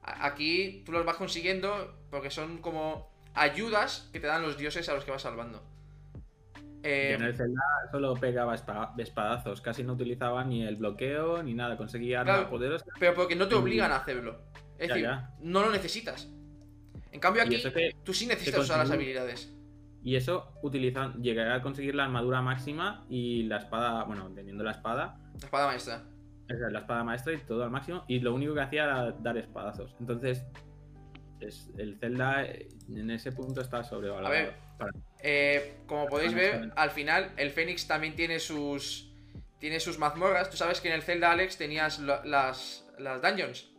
Aquí 0.03 0.83
tú 0.85 0.91
los 0.93 1.05
vas 1.05 1.17
consiguiendo 1.17 1.99
porque 2.09 2.29
son 2.29 2.59
como 2.59 3.11
ayudas 3.33 4.09
que 4.13 4.19
te 4.19 4.27
dan 4.27 4.41
los 4.43 4.57
dioses 4.57 4.87
a 4.87 4.93
los 4.93 5.03
que 5.03 5.11
vas 5.11 5.23
salvando. 5.23 5.61
Y 6.55 6.89
Eh, 6.89 7.13
en 7.15 7.23
el 7.23 7.35
Zelda 7.35 7.61
solo 7.91 8.13
pegaba 8.13 8.55
espa- 8.55 8.93
espadazos, 8.97 9.59
casi 9.59 9.83
no 9.83 9.93
utilizaba 9.93 10.45
ni 10.45 10.65
el 10.65 10.77
bloqueo 10.77 11.43
ni 11.43 11.53
nada, 11.53 11.75
conseguía 11.75 12.21
armas 12.21 12.35
Claro. 12.37 12.49
poderosas. 12.51 12.87
Pero 12.99 13.13
porque 13.15 13.35
no 13.35 13.47
te 13.49 13.55
obligan 13.55 13.91
a 13.91 13.97
hacerlo. 13.97 14.39
Es 14.77 14.87
Ya, 14.87 14.93
decir, 14.93 15.09
ya. 15.09 15.31
no 15.41 15.61
lo 15.63 15.71
necesitas. 15.71 16.29
En 17.11 17.19
cambio 17.19 17.41
aquí, 17.43 17.61
que 17.61 17.95
tú 18.03 18.13
sí 18.13 18.25
necesitas 18.27 18.61
usar 18.61 18.79
las 18.79 18.91
habilidades. 18.91 19.53
Y 20.03 20.15
eso 20.15 20.53
utilizan, 20.63 21.21
llegué 21.21 21.41
a 21.49 21.61
conseguir 21.61 21.95
la 21.95 22.05
armadura 22.05 22.41
máxima 22.41 23.05
y 23.09 23.43
la 23.43 23.57
espada, 23.57 24.03
bueno, 24.03 24.31
teniendo 24.33 24.63
la 24.63 24.71
espada, 24.71 25.19
La 25.33 25.45
espada 25.45 25.67
maestra. 25.67 26.03
esa 26.47 26.69
la 26.69 26.79
espada 26.79 27.03
maestra 27.03 27.33
y 27.33 27.37
todo 27.39 27.63
al 27.63 27.71
máximo, 27.71 28.05
y 28.07 28.19
lo 28.19 28.33
único 28.33 28.53
que 28.53 28.61
hacía 28.61 28.83
era 28.85 29.11
dar 29.11 29.37
espadazos. 29.37 29.95
Entonces, 29.99 30.45
es, 31.39 31.69
el 31.77 31.97
Zelda 31.99 32.45
eh, 32.45 32.69
en 32.89 33.11
ese 33.11 33.31
punto 33.31 33.61
está 33.61 33.83
sobrevalorado. 33.83 34.27
A 34.33 34.37
ver. 34.37 34.55
Para- 34.77 34.91
Eh, 35.23 35.79
como 35.87 36.07
podéis 36.07 36.33
ver, 36.35 36.71
al 36.75 36.91
final 36.91 37.31
el 37.37 37.49
Fénix 37.49 37.87
también 37.87 38.15
tiene 38.15 38.39
sus. 38.39 39.11
Tiene 39.59 39.79
sus 39.79 39.97
mazmorras. 39.97 40.51
Tú 40.51 40.57
sabes 40.57 40.79
que 40.79 40.87
en 40.89 40.93
el 40.93 41.01
Zelda 41.01 41.31
Alex 41.31 41.57
tenías 41.57 41.97
lo- 41.99 42.23
las, 42.23 42.87
las 42.99 43.21
dungeons. 43.23 43.71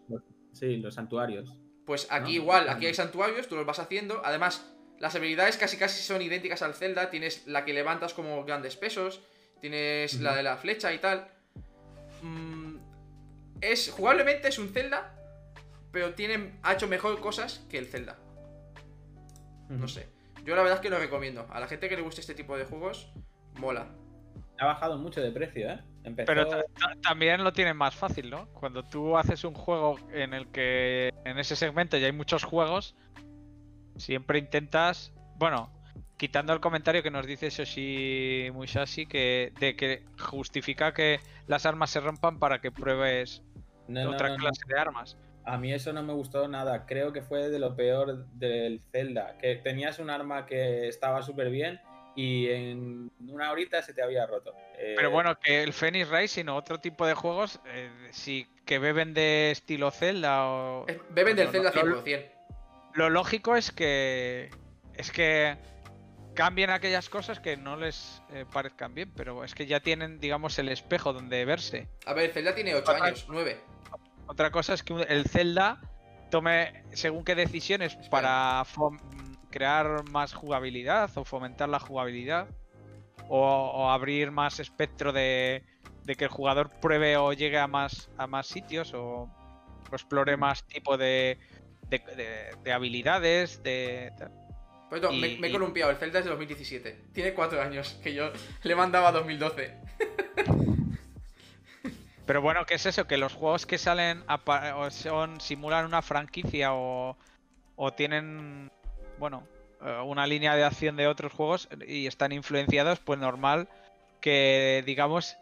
Sí, 0.53 0.77
los 0.79 0.95
santuarios. 0.95 1.57
Pues 1.89 2.07
aquí 2.11 2.37
¿No? 2.37 2.43
igual, 2.43 2.69
aquí 2.69 2.85
hay 2.85 2.93
santuarios, 2.93 3.49
tú 3.49 3.57
los 3.57 3.65
vas 3.65 3.79
haciendo. 3.79 4.21
Además, 4.23 4.63
las 4.99 5.15
habilidades 5.15 5.57
casi 5.57 5.79
casi 5.79 6.03
son 6.03 6.21
idénticas 6.21 6.61
al 6.61 6.75
Zelda. 6.75 7.09
Tienes 7.09 7.47
la 7.47 7.65
que 7.65 7.73
levantas 7.73 8.13
como 8.13 8.45
grandes 8.45 8.77
pesos. 8.77 9.23
Tienes 9.63 10.21
la 10.21 10.37
de 10.37 10.43
la 10.43 10.59
flecha 10.59 10.93
y 10.93 10.99
tal. 10.99 11.29
Mm, 12.21 12.77
es. 13.63 13.91
Jugablemente 13.91 14.49
es 14.49 14.59
un 14.59 14.69
Zelda. 14.69 15.15
Pero 15.91 16.13
tiene, 16.13 16.59
ha 16.63 16.75
hecho 16.75 16.89
mejor 16.89 17.19
cosas 17.21 17.65
que 17.71 17.79
el 17.79 17.87
Zelda. 17.87 18.19
No 19.71 19.89
sé. 19.89 20.11
Yo 20.45 20.55
la 20.57 20.61
verdad 20.61 20.77
es 20.77 20.83
que 20.83 20.91
lo 20.91 20.99
recomiendo. 20.99 21.47
A 21.49 21.59
la 21.59 21.69
gente 21.69 21.89
que 21.89 21.97
le 21.97 22.03
guste 22.03 22.21
este 22.21 22.35
tipo 22.35 22.59
de 22.59 22.67
juegos, 22.67 23.11
mola. 23.55 23.89
Ha 24.59 24.67
bajado 24.67 24.99
mucho 24.99 25.23
de 25.23 25.31
precio, 25.31 25.71
¿eh? 25.71 25.81
Empezó... 26.09 26.27
Pero 26.27 26.47
ta- 26.49 26.65
ta- 26.79 26.95
también 27.03 27.43
lo 27.45 27.53
tienen 27.53 27.77
más 27.77 27.95
fácil, 27.95 28.29
¿no? 28.31 28.49
Cuando 28.49 28.83
tú 28.83 29.17
haces 29.17 29.45
un 29.45 29.55
juego 29.55 29.97
en 30.13 30.35
el 30.35 30.49
que 30.49 31.13
en 31.25 31.39
ese 31.39 31.55
segmento 31.57 31.97
ya 31.97 32.07
hay 32.07 32.13
muchos 32.13 32.45
juegos, 32.45 32.95
siempre 33.97 34.39
intentas, 34.39 35.13
bueno, 35.37 35.73
quitando 36.17 36.53
el 36.53 36.61
comentario 36.61 37.03
que 37.03 37.11
nos 37.11 37.27
dice 37.27 37.51
Shoshi 37.51 38.51
Musashi 38.53 39.07
que 39.07 39.53
de 39.61 39.77
que 39.77 40.05
justifica 40.19 40.93
que 40.93 41.21
las 41.47 41.65
armas 41.67 41.91
se 41.91 42.01
rompan 42.01 42.39
para 42.39 42.61
que 42.61 42.71
pruebes 42.73 43.43
No, 43.87 44.05
no, 44.05 44.11
otra 44.11 44.29
no, 44.29 44.35
no. 44.35 44.41
clase 44.41 44.63
de 44.67 44.79
armas. 44.79 45.17
A 45.45 45.57
mí 45.57 45.73
eso 45.73 45.95
no 45.95 46.03
me 46.03 46.13
gustó 46.13 46.47
nada. 46.47 46.85
Creo 46.85 47.13
que 47.13 47.23
fue 47.23 47.49
de 47.49 47.59
lo 47.59 47.75
peor 47.75 48.27
del 48.35 48.83
Zelda. 48.93 49.39
Que 49.39 49.57
tenías 49.57 49.99
un 49.99 50.11
arma 50.11 50.45
que 50.45 50.89
estaba 50.89 51.23
súper 51.23 51.49
bien 51.49 51.81
y 52.21 52.49
en 52.51 53.13
una 53.29 53.53
horita 53.53 53.81
se 53.81 53.95
te 53.95 54.03
había 54.03 54.27
roto. 54.27 54.53
Eh, 54.77 54.95
Pero 54.97 55.13
bueno, 55.13 55.39
que 55.39 55.63
el 55.63 55.73
Phoenix 55.73 56.09
Rising 56.09 56.47
o 56.49 56.57
otro 56.57 56.81
tipo 56.81 57.07
de 57.07 57.15
juegos, 57.15 57.61
eh, 57.67 57.91
sí 58.11 58.49
que 58.67 58.81
beben 58.81 59.15
de 59.15 59.53
estilo 59.53 59.93
Zelda 59.93 60.47
o... 60.49 60.87
Beben 61.11 61.37
del 61.37 61.47
Lo- 61.47 61.53
Zelda 61.53 61.71
lo- 61.73 62.05
100%. 62.05 62.27
Lo 62.95 63.09
lógico 63.11 63.55
es 63.55 63.71
que 63.71 64.51
es 64.95 65.13
que 65.13 65.57
cambien 66.35 66.71
aquellas 66.71 67.09
cosas 67.09 67.39
que 67.39 67.57
no 67.57 67.77
les 67.77 68.21
eh, 68.33 68.45
parezcan 68.53 68.95
bien, 68.95 69.13
pero 69.15 69.45
es 69.45 69.55
que 69.55 69.67
ya 69.67 69.79
tienen, 69.79 70.19
digamos, 70.19 70.59
el 70.59 70.69
espejo 70.71 71.13
donde 71.13 71.45
verse. 71.45 71.89
A 72.05 72.15
ver, 72.15 72.25
el 72.27 72.33
Zelda 72.33 72.53
tiene 72.55 72.75
8 72.75 72.91
Otra- 72.91 73.05
años, 73.07 73.27
9. 73.29 73.61
Otra 74.27 74.51
cosa 74.51 74.75
es 74.75 74.83
que 74.83 74.95
el 75.09 75.25
Zelda 75.27 75.81
tome 76.33 76.83
según 76.95 77.25
qué 77.25 77.37
decisiones 77.37 77.95
para 78.11 78.65
fom- 78.65 78.99
crear 79.51 80.09
más 80.11 80.33
jugabilidad 80.35 81.11
o 81.17 81.25
fomentar 81.25 81.69
la 81.69 81.79
jugabilidad 81.81 82.49
o, 83.29 83.41
o 83.41 83.91
abrir 83.91 84.31
más 84.31 84.61
espectro 84.61 85.13
de, 85.13 85.65
de 86.05 86.15
que 86.17 86.25
el 86.25 86.31
jugador 86.31 86.71
pruebe 86.81 87.17
o 87.17 87.33
llegue 87.33 87.59
a 87.59 87.67
más, 87.67 88.11
a 88.17 88.27
más 88.27 88.47
sitios 88.47 88.95
o, 88.95 89.23
o 89.91 89.93
explore 89.93 90.37
más 90.37 90.65
tipo 90.67 90.97
de, 90.97 91.39
de, 91.89 91.99
de- 92.17 92.57
de 92.63 92.73
habilidades, 92.73 93.63
de... 93.63 94.13
Y- 95.13 95.21
me, 95.21 95.37
me 95.39 95.49
he 95.49 95.53
columpiado, 95.53 95.91
el 95.91 95.99
Zelda 95.99 96.21
es 96.21 96.25
de 96.25 96.31
2017. 96.31 97.09
Tiene 97.13 97.35
4 97.35 97.61
años, 97.61 97.99
que 98.03 98.15
yo 98.15 98.31
le 98.63 98.75
mandaba 98.75 99.13
2012. 99.13 99.75
Pero 102.27 102.43
bueno, 102.43 102.65
¿qué 102.67 102.75
es 102.75 102.85
eso? 102.87 103.07
Que 103.07 103.17
los 103.17 103.33
juegos 103.35 103.65
que 103.67 103.79
salen 103.79 104.23
apa- 104.27 104.77
o 104.77 104.91
son 104.91 105.41
simulan 105.41 105.85
una 105.87 106.03
franquicia 106.03 106.75
o, 106.75 107.17
o 107.77 107.93
tienen, 107.93 108.71
bueno, 109.19 109.47
eh, 109.85 110.01
una 110.05 110.27
línea 110.27 110.57
de 110.57 110.65
acción 110.65 110.97
de 110.97 111.07
otros 111.07 111.33
juegos 111.33 111.69
y 111.87 112.07
están 112.07 112.33
influenciados, 112.33 113.01
pues 113.01 113.19
normal 113.19 113.69
que, 114.21 114.83
digamos, 114.87 115.37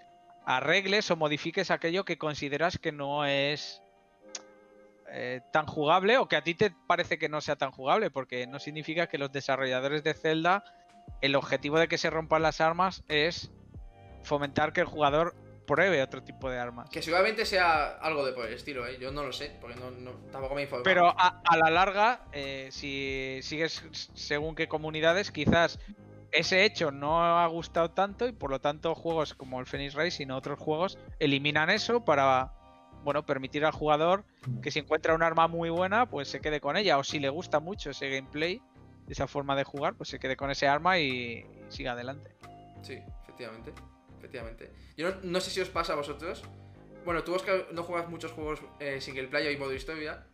arregles 0.45 1.11
o 1.11 1.16
modifiques 1.16 1.70
aquello 1.70 2.05
que 2.05 2.18
consideras 2.18 2.79
que 2.79 2.93
no 2.93 3.24
es 3.24 3.83
eh, 5.09 5.41
tan 5.53 5.66
jugable 5.66 6.18
o 6.18 6.29
que 6.29 6.37
a 6.37 6.43
ti 6.43 6.55
te 6.55 6.72
parece 6.87 7.18
que 7.18 7.29
no 7.29 7.41
sea 7.41 7.57
tan 7.57 7.70
jugable, 7.70 8.11
porque 8.11 8.47
no 8.47 8.59
significa 8.59 9.07
que 9.07 9.18
los 9.18 9.33
desarrolladores 9.33 10.05
de 10.05 10.14
Zelda, 10.14 10.64
el 11.20 11.35
objetivo 11.37 11.79
de 11.79 11.89
que 11.89 11.99
se 11.99 12.11
rompan 12.11 12.43
las 12.43 12.61
armas 12.61 13.03
es 13.09 13.51
fomentar 14.22 14.72
que 14.72 14.81
el 14.81 14.87
jugador 14.87 15.35
pruebe 15.67 16.03
otro 16.03 16.23
tipo 16.23 16.49
de 16.49 16.59
armas. 16.59 16.89
Que 16.91 17.03
seguramente 17.03 17.45
sea 17.45 17.97
algo 17.99 18.25
de 18.25 18.33
por 18.33 18.47
el 18.47 18.55
estilo, 18.55 18.87
¿eh? 18.87 18.97
Yo 19.01 19.11
no 19.11 19.25
lo 19.25 19.33
sé, 19.33 19.57
porque 19.61 19.77
no, 19.77 19.91
no- 19.91 20.12
tampoco 20.31 20.55
me 20.55 20.61
he 20.62 20.64
informado. 20.64 20.85
Pero 20.85 21.09
a, 21.09 21.43
a 21.45 21.57
la 21.57 21.71
larga, 21.71 22.21
eh, 22.33 22.69
si 22.71 23.41
sigues 23.43 23.83
según 24.14 24.55
qué 24.55 24.69
comunidades, 24.69 25.31
quizás 25.33 25.79
ese 26.33 26.64
hecho 26.64 26.91
no 26.91 27.23
ha 27.25 27.47
gustado 27.47 27.91
tanto 27.91 28.27
y 28.27 28.33
por 28.33 28.51
lo 28.51 28.61
tanto 28.61 28.95
juegos 28.95 29.35
como 29.35 29.61
el 29.61 29.67
Phoenix 29.67 29.95
Rising 29.95 30.29
o 30.31 30.37
otros 30.37 30.59
juegos 30.59 30.99
eliminan 31.19 31.71
eso 31.71 32.05
para 32.05 32.53
bueno 33.05 33.25
permitir 33.25 33.64
al 33.64 33.73
jugador 33.73 34.25
que 34.61 34.71
si 34.73 34.81
encuentra 34.81 35.14
un 35.14 35.23
arma 35.23 35.47
muy 35.47 35.71
buena 35.71 36.07
pues 36.11 36.29
se 36.29 36.41
quede 36.41 36.61
con 36.61 36.77
ella 36.77 36.99
o 36.99 37.05
si 37.05 37.21
le 37.21 37.29
gusta 37.29 37.61
mucho 37.61 37.91
ese 37.91 38.11
gameplay 38.11 38.61
esa 39.09 39.29
forma 39.29 39.55
de 39.55 39.62
jugar 39.62 39.95
pues 39.95 40.09
se 40.09 40.19
quede 40.19 40.37
con 40.37 40.51
ese 40.51 40.67
arma 40.67 40.99
y, 40.99 41.07
y 41.09 41.47
siga 41.69 41.93
adelante 41.93 42.35
Sí, 42.83 42.99
efectivamente. 43.23 43.73
Efectivamente. 44.27 44.70
Yo 44.97 45.11
no, 45.11 45.16
no 45.22 45.41
sé 45.41 45.51
si 45.51 45.61
os 45.61 45.68
pasa 45.68 45.93
a 45.93 45.97
vosotros. 45.97 46.43
Bueno, 47.05 47.22
tú 47.22 47.35
Oscar 47.35 47.66
no 47.72 47.85
juegas 47.85 48.09
muchos 48.09 48.33
juegos 48.33 48.61
eh, 48.81 49.01
single 49.01 49.29
player 49.29 49.53
y 49.53 49.57
modo 49.57 49.72
historia. 49.72 50.24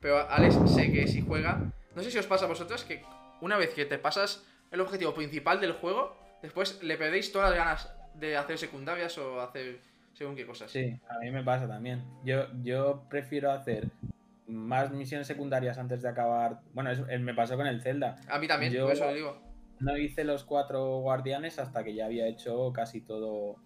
Pero 0.00 0.18
Alex 0.30 0.56
sé 0.74 0.90
que 0.90 1.06
si 1.06 1.20
juega. 1.22 1.60
No 1.94 2.02
sé 2.02 2.10
si 2.10 2.18
os 2.18 2.26
pasa 2.26 2.46
a 2.46 2.48
vosotros 2.48 2.84
que 2.84 3.04
una 3.42 3.58
vez 3.58 3.74
que 3.74 3.84
te 3.84 3.98
pasas 3.98 4.44
el 4.70 4.80
objetivo 4.80 5.12
principal 5.14 5.60
del 5.60 5.72
juego, 5.72 6.16
después 6.42 6.82
le 6.82 6.96
perdéis 6.96 7.30
todas 7.30 7.50
las 7.50 7.58
ganas 7.58 7.92
de 8.14 8.36
hacer 8.36 8.56
secundarias 8.58 9.16
o 9.18 9.40
hacer 9.42 9.80
según 10.14 10.34
qué 10.34 10.46
cosas. 10.46 10.70
Sí, 10.70 10.98
a 11.08 11.18
mí 11.18 11.30
me 11.30 11.44
pasa 11.44 11.68
también. 11.68 12.02
Yo, 12.24 12.46
yo 12.62 13.04
prefiero 13.10 13.50
hacer 13.52 13.88
más 14.46 14.90
misiones 14.90 15.26
secundarias 15.26 15.76
antes 15.76 16.00
de 16.02 16.08
acabar. 16.08 16.60
Bueno, 16.72 16.90
eso, 16.90 17.06
eh, 17.08 17.18
me 17.18 17.34
pasó 17.34 17.56
con 17.56 17.66
el 17.66 17.82
Zelda. 17.82 18.16
A 18.28 18.38
mí 18.38 18.48
también, 18.48 18.72
Yo- 18.72 18.84
por 18.84 18.92
eso 18.94 19.04
lo 19.04 19.12
digo. 19.14 19.51
No 19.82 19.96
hice 19.96 20.24
los 20.24 20.44
cuatro 20.44 20.98
guardianes 21.00 21.58
hasta 21.58 21.82
que 21.84 21.94
ya 21.94 22.06
había 22.06 22.26
hecho 22.26 22.72
casi 22.72 23.00
todo 23.00 23.56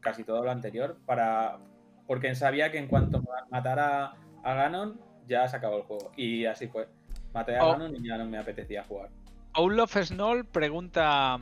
casi 0.00 0.24
todo 0.24 0.42
lo 0.42 0.50
anterior 0.50 0.98
para 1.06 1.58
porque 2.06 2.34
sabía 2.34 2.70
que 2.70 2.78
en 2.78 2.86
cuanto 2.88 3.22
ma- 3.22 3.46
matara 3.50 4.14
a 4.42 4.54
Ganon 4.54 5.00
ya 5.26 5.46
se 5.48 5.56
acabó 5.56 5.76
el 5.78 5.82
juego 5.84 6.12
y 6.16 6.44
así 6.46 6.66
fue. 6.68 6.88
Maté 7.32 7.56
a 7.56 7.64
Oh. 7.64 7.72
Ganon 7.72 7.94
y 7.96 8.08
ya 8.08 8.16
no 8.18 8.24
me 8.26 8.38
apetecía 8.38 8.82
jugar. 8.84 9.10
Olaf 9.54 9.96
Snoll 9.96 10.44
pregunta 10.44 11.34
a, 11.34 11.38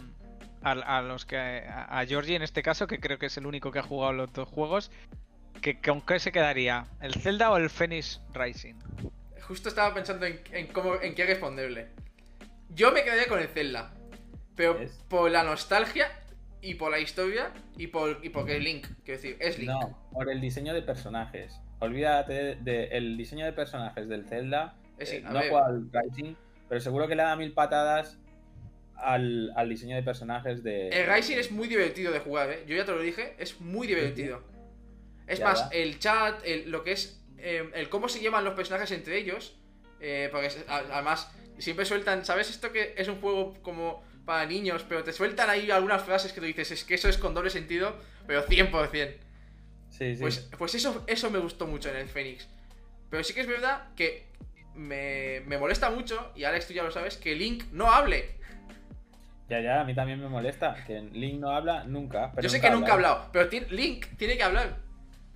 a 0.63 1.03
los 1.03 1.25
que. 1.25 1.37
A, 1.37 1.99
a 2.01 2.07
Georgie 2.07 2.37
en 2.37 2.43
este 2.43 2.63
caso, 2.63 2.87
que 2.87 3.01
creo 3.01 3.19
que 3.19 3.27
es 3.27 3.37
el 3.39 3.47
único 3.47 3.71
que 3.73 3.79
ha 3.79 3.83
jugado 3.83 4.13
los 4.13 4.33
dos 4.33 4.49
juegos. 4.49 4.91
Que, 5.63 5.81
¿Con 5.81 6.01
qué 6.03 6.19
se 6.21 6.31
quedaría? 6.33 6.85
¿El 7.01 7.15
Zelda 7.15 7.51
o 7.51 7.57
el 7.57 7.71
Phoenix 7.71 8.21
Rising? 8.35 8.75
Justo 9.43 9.69
estaba 9.71 9.93
pensando 9.95 10.27
en, 10.27 10.41
en 10.53 10.67
cómo, 10.69 10.95
en 11.01 11.15
qué 11.15 11.25
responderle. 11.27 11.89
Yo 12.71 12.93
me 12.93 13.03
quedaría 13.03 13.27
con 13.29 13.41
el 13.41 13.49
Zelda. 13.49 13.91
Pero 14.59 14.79
por 15.09 15.31
la 15.31 15.43
nostalgia 15.45 16.09
y 16.61 16.75
por 16.75 16.91
la 16.91 16.99
historia 16.99 17.53
y 17.79 17.87
por 17.87 18.19
y 18.23 18.29
porque 18.29 18.57
es 18.59 18.63
Link. 18.63 18.87
Quiero 19.05 19.21
decir, 19.23 19.37
es 19.41 19.59
Link. 19.59 19.71
No, 19.71 20.11
por 20.13 20.29
el 20.31 20.41
diseño 20.41 20.75
de 20.75 20.83
personajes. 20.83 21.59
Olvídate 21.79 22.57
del 22.57 23.17
diseño 23.17 23.47
de 23.47 23.53
personajes 23.55 24.09
del 24.09 24.27
Zelda. 24.29 24.75
Eh, 24.99 25.07
sí, 25.07 25.17
Eh, 25.17 25.21
no 25.23 25.31
he 25.39 25.43
ver. 25.43 25.49
jugado 25.51 25.67
al 25.69 25.89
Rising, 25.93 26.35
pero 26.69 26.81
seguro 26.81 27.07
que 27.09 27.15
le 27.15 27.23
da 27.23 27.37
mil 27.37 27.53
patadas 27.53 28.19
al, 28.97 29.53
al 29.55 29.69
diseño 29.69 29.95
de 29.95 30.03
personajes 30.03 30.63
de. 30.65 30.89
El 30.89 31.07
Rising 31.15 31.37
es 31.37 31.53
muy 31.53 31.69
divertido 31.69 32.13
de 32.13 32.19
jugar, 32.19 32.51
¿eh? 32.51 32.65
Yo 32.67 32.75
ya 32.77 32.85
te 32.85 32.93
lo 32.93 33.01
dije, 33.01 33.37
es 33.39 33.61
muy 33.61 33.87
divertido. 33.87 34.43
Es 35.29 35.41
más, 35.41 35.63
va. 35.65 35.69
el 35.73 35.99
chat, 36.01 36.43
el- 36.45 36.71
lo 36.71 36.83
que 36.83 36.93
es 36.93 37.23
eh, 37.39 37.71
el 37.75 37.89
cómo 37.89 38.09
se 38.09 38.21
llaman 38.21 38.45
los 38.45 38.55
personajes 38.55 38.91
entre 38.91 39.17
ellos. 39.19 39.55
eh, 40.01 40.29
porque 40.33 40.49
además 40.69 41.29
siempre 41.59 41.85
sueltan, 41.85 42.25
¿sabes 42.25 42.51
esto 42.51 42.71
que 42.73 42.95
es 42.97 43.09
un 43.09 43.21
juego 43.21 43.55
como 43.63 44.03
para 44.29 44.45
niños? 44.47 44.85
Pero 44.87 45.03
te 45.03 45.13
sueltan 45.15 45.49
ahí 45.49 45.71
algunas 45.71 46.03
frases 46.03 46.33
que 46.35 46.41
tú 46.41 46.47
dices, 46.47 46.71
es 46.71 46.85
que 46.85 46.95
eso 46.95 47.09
es 47.09 47.17
con 47.17 47.33
doble 47.33 47.49
sentido, 47.49 47.97
pero 48.27 48.45
100%. 48.47 49.17
Sí, 49.89 50.15
sí. 50.15 50.21
Pues, 50.21 50.51
pues 50.59 50.75
eso, 50.75 51.03
eso 51.07 51.31
me 51.31 51.39
gustó 51.39 51.67
mucho 51.67 51.89
en 51.89 51.97
el 51.97 52.09
Phoenix. 52.09 52.47
Pero 53.11 53.25
sí 53.25 53.33
que 53.33 53.41
es 53.41 53.47
verdad 53.47 53.89
que 53.97 54.27
me, 54.75 55.41
me 55.47 55.57
molesta 55.57 55.89
mucho, 55.91 56.31
y 56.37 56.45
Alex 56.45 56.67
tú 56.69 56.75
ya 56.75 56.83
lo 56.83 56.91
sabes, 56.91 57.17
que 57.17 57.35
Link 57.35 57.65
no 57.73 57.91
hable. 57.91 58.37
Ya, 59.49 59.61
ya, 59.61 59.81
a 59.81 59.85
mí 59.85 59.95
también 59.95 60.21
me 60.21 60.29
molesta. 60.29 60.77
Que 60.87 61.01
Link 61.01 61.41
no 61.41 61.51
habla 61.51 61.85
nunca. 61.85 62.31
Pero 62.35 62.43
Yo 62.43 62.51
sé 62.51 62.61
que 62.61 62.69
nunca 62.69 62.91
ha 62.93 62.95
hablado, 62.97 63.31
pero 63.33 63.49
ti- 63.49 63.65
Link 63.71 64.05
tiene 64.19 64.37
que 64.37 64.43
hablar. 64.43 64.77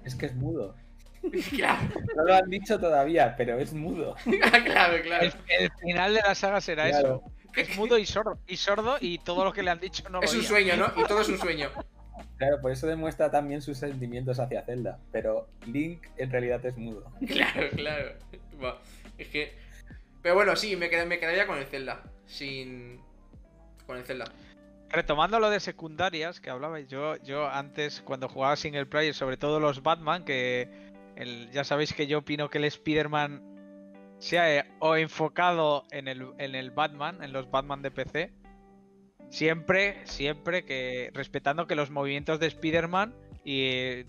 Es 0.04 0.14
que 0.14 0.26
es 0.26 0.34
mudo. 0.34 0.76
claro, 1.50 1.88
No 2.14 2.24
lo 2.24 2.34
han 2.34 2.50
dicho 2.50 2.78
todavía, 2.78 3.34
pero 3.38 3.58
es 3.58 3.72
mudo. 3.72 4.14
claro, 4.24 5.02
claro. 5.02 5.24
El, 5.24 5.32
el 5.60 5.70
final 5.80 6.12
de 6.14 6.20
la 6.20 6.34
saga 6.34 6.60
será 6.60 6.90
Claro. 6.90 7.22
eso. 7.24 7.32
Es 7.56 7.76
mudo 7.76 7.98
y 7.98 8.06
sordo. 8.06 8.38
Y 8.46 8.56
sordo 8.56 8.96
y 9.00 9.18
todo 9.18 9.44
lo 9.44 9.52
que 9.52 9.62
le 9.62 9.70
han 9.70 9.80
dicho 9.80 10.08
no 10.08 10.20
Es 10.22 10.32
lo 10.32 10.38
un 10.38 10.40
oía. 10.40 10.48
sueño, 10.48 10.76
¿no? 10.76 10.92
Y 11.02 11.06
todo 11.06 11.20
es 11.20 11.28
un 11.28 11.38
sueño. 11.38 11.70
Claro, 12.38 12.60
por 12.60 12.72
eso 12.72 12.86
demuestra 12.88 13.30
también 13.30 13.62
sus 13.62 13.78
sentimientos 13.78 14.40
hacia 14.40 14.62
Zelda. 14.62 14.98
Pero 15.12 15.48
Link 15.66 16.06
en 16.16 16.30
realidad 16.30 16.64
es 16.66 16.76
mudo. 16.76 17.04
Claro, 17.26 17.68
claro. 17.70 18.14
Buah, 18.58 18.74
es 19.16 19.28
que. 19.28 19.52
Pero 20.22 20.34
bueno, 20.34 20.54
sí, 20.56 20.74
me, 20.76 20.90
qued- 20.90 21.06
me 21.06 21.18
quedaría 21.20 21.46
con 21.46 21.58
el 21.58 21.66
Zelda. 21.66 22.02
Sin. 22.26 23.00
Con 23.86 23.96
el 23.96 24.04
Zelda. 24.04 24.24
Retomando 24.90 25.38
lo 25.40 25.50
de 25.50 25.60
secundarias 25.60 26.40
que 26.40 26.50
hablabais, 26.50 26.88
yo, 26.88 27.16
yo 27.24 27.48
antes 27.48 28.02
cuando 28.02 28.28
jugaba 28.28 28.56
single 28.56 28.86
player, 28.86 29.14
sobre 29.14 29.36
todo 29.36 29.58
los 29.60 29.82
Batman, 29.82 30.24
que 30.24 30.68
el- 31.16 31.50
ya 31.52 31.62
sabéis 31.64 31.92
que 31.92 32.06
yo 32.08 32.18
opino 32.18 32.50
que 32.50 32.58
el 32.58 32.64
Spider-Man 32.64 33.51
sea 34.22 34.56
eh, 34.58 34.64
o 34.78 34.96
enfocado 34.96 35.84
en 35.90 36.06
el, 36.08 36.28
en 36.38 36.54
el 36.54 36.70
Batman, 36.70 37.22
en 37.22 37.32
los 37.32 37.50
Batman 37.50 37.82
de 37.82 37.90
PC, 37.90 38.32
siempre, 39.30 40.06
siempre 40.06 40.64
que 40.64 41.10
respetando 41.14 41.66
que 41.66 41.74
los 41.74 41.90
movimientos 41.90 42.38
de 42.40 42.46
Spider-Man 42.46 43.14
y 43.44 43.62
eh, 43.64 44.06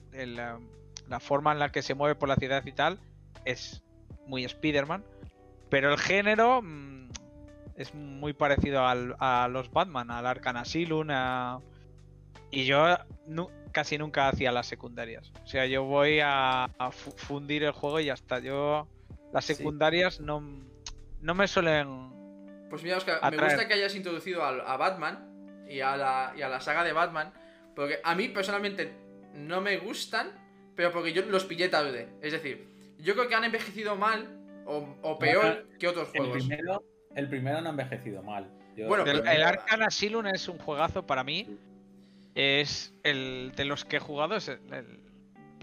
la 1.08 1.20
forma 1.20 1.52
en 1.52 1.60
la 1.60 1.72
que 1.72 1.82
se 1.82 1.96
mueve 1.96 2.16
por 2.16 2.30
la 2.30 2.36
ciudad 2.36 2.66
y 2.66 2.72
tal 2.72 3.00
es 3.46 3.84
muy 4.28 4.46
Spider-Man, 4.46 5.04
pero 5.70 5.92
el 5.92 5.98
género 5.98 6.62
mm, 6.62 7.10
es 7.76 7.94
muy 7.96 8.34
parecido 8.34 8.86
al- 8.86 9.16
a 9.20 9.48
los 9.50 9.72
Batman, 9.72 10.12
al 10.12 10.28
Arkham 10.28 10.58
Asylum, 10.58 11.08
y 12.52 12.66
yo 12.66 12.86
casi 13.72 13.98
nunca 13.98 14.30
hacía 14.30 14.52
las 14.52 14.68
secundarias. 14.68 15.32
O 15.44 15.48
sea, 15.48 15.66
yo 15.66 15.84
voy 15.84 16.20
a, 16.20 16.66
a 16.66 16.92
fu- 16.92 17.12
fundir 17.18 17.64
el 17.64 17.72
juego 17.72 18.00
y 18.00 18.06
ya 18.06 18.14
está. 18.14 18.40
Yo 18.40 18.88
las 19.34 19.44
Sí. 19.46 19.56
secundarias 19.56 20.20
no, 20.22 20.42
no 21.22 21.34
me 21.36 21.48
suelen 21.48 22.12
Pues 22.70 22.82
mira, 22.84 22.98
Oscar, 22.98 23.20
me 23.32 23.38
gusta 23.38 23.68
que 23.68 23.74
hayas 23.74 23.96
introducido 23.96 24.46
al- 24.46 24.62
a, 24.62 24.78
Batman 24.78 25.66
y 25.68 25.82
a, 25.82 25.98
la, 25.98 26.34
y 26.38 26.42
a 26.42 26.50
la 26.50 26.60
saga 26.62 26.84
de 26.84 26.94
Batman. 26.94 27.34
Porque 27.76 28.00
a 28.04 28.16
mí 28.16 28.30
personalmente 28.30 28.94
no 29.36 29.62
me 29.62 29.78
gustan, 29.78 30.32
pero 30.76 30.92
porque 30.92 31.12
yo 31.14 31.24
los 31.26 31.44
pillé 31.46 31.70
tarde. 31.70 32.08
Es 32.22 32.32
decir, 32.32 32.68
yo 33.00 33.14
creo 33.16 33.28
que 33.28 33.36
han 33.36 33.44
envejecido 33.44 33.96
mal 33.96 34.40
o, 34.66 34.96
o 35.02 35.20
peor 35.20 35.68
que 35.80 35.88
otros 35.88 36.10
El 36.14 36.22
juegos. 36.22 36.38
primero, 36.46 36.84
el 37.16 37.28
primero 37.30 37.62
no 37.62 37.68
ha 37.68 37.72
envejecido 37.72 38.24
mal. 38.24 38.50
Yo- 38.76 38.88
Bueno, 38.88 39.04
El, 39.06 39.22
pero- 39.22 39.32
el 39.32 39.44
Arkham 39.44 39.82
Asylum 39.84 40.26
es 40.28 40.48
un 40.48 40.58
juegazo 40.58 41.06
para 41.06 41.24
mí. 41.24 41.58
Es 42.36 42.94
el 43.04 43.52
de 43.56 43.66
los 43.66 43.86
que 43.86 43.98
he 43.98 44.00
jugado, 44.00 44.36
es 44.36 44.48
el- 44.48 44.74
el- 44.74 45.00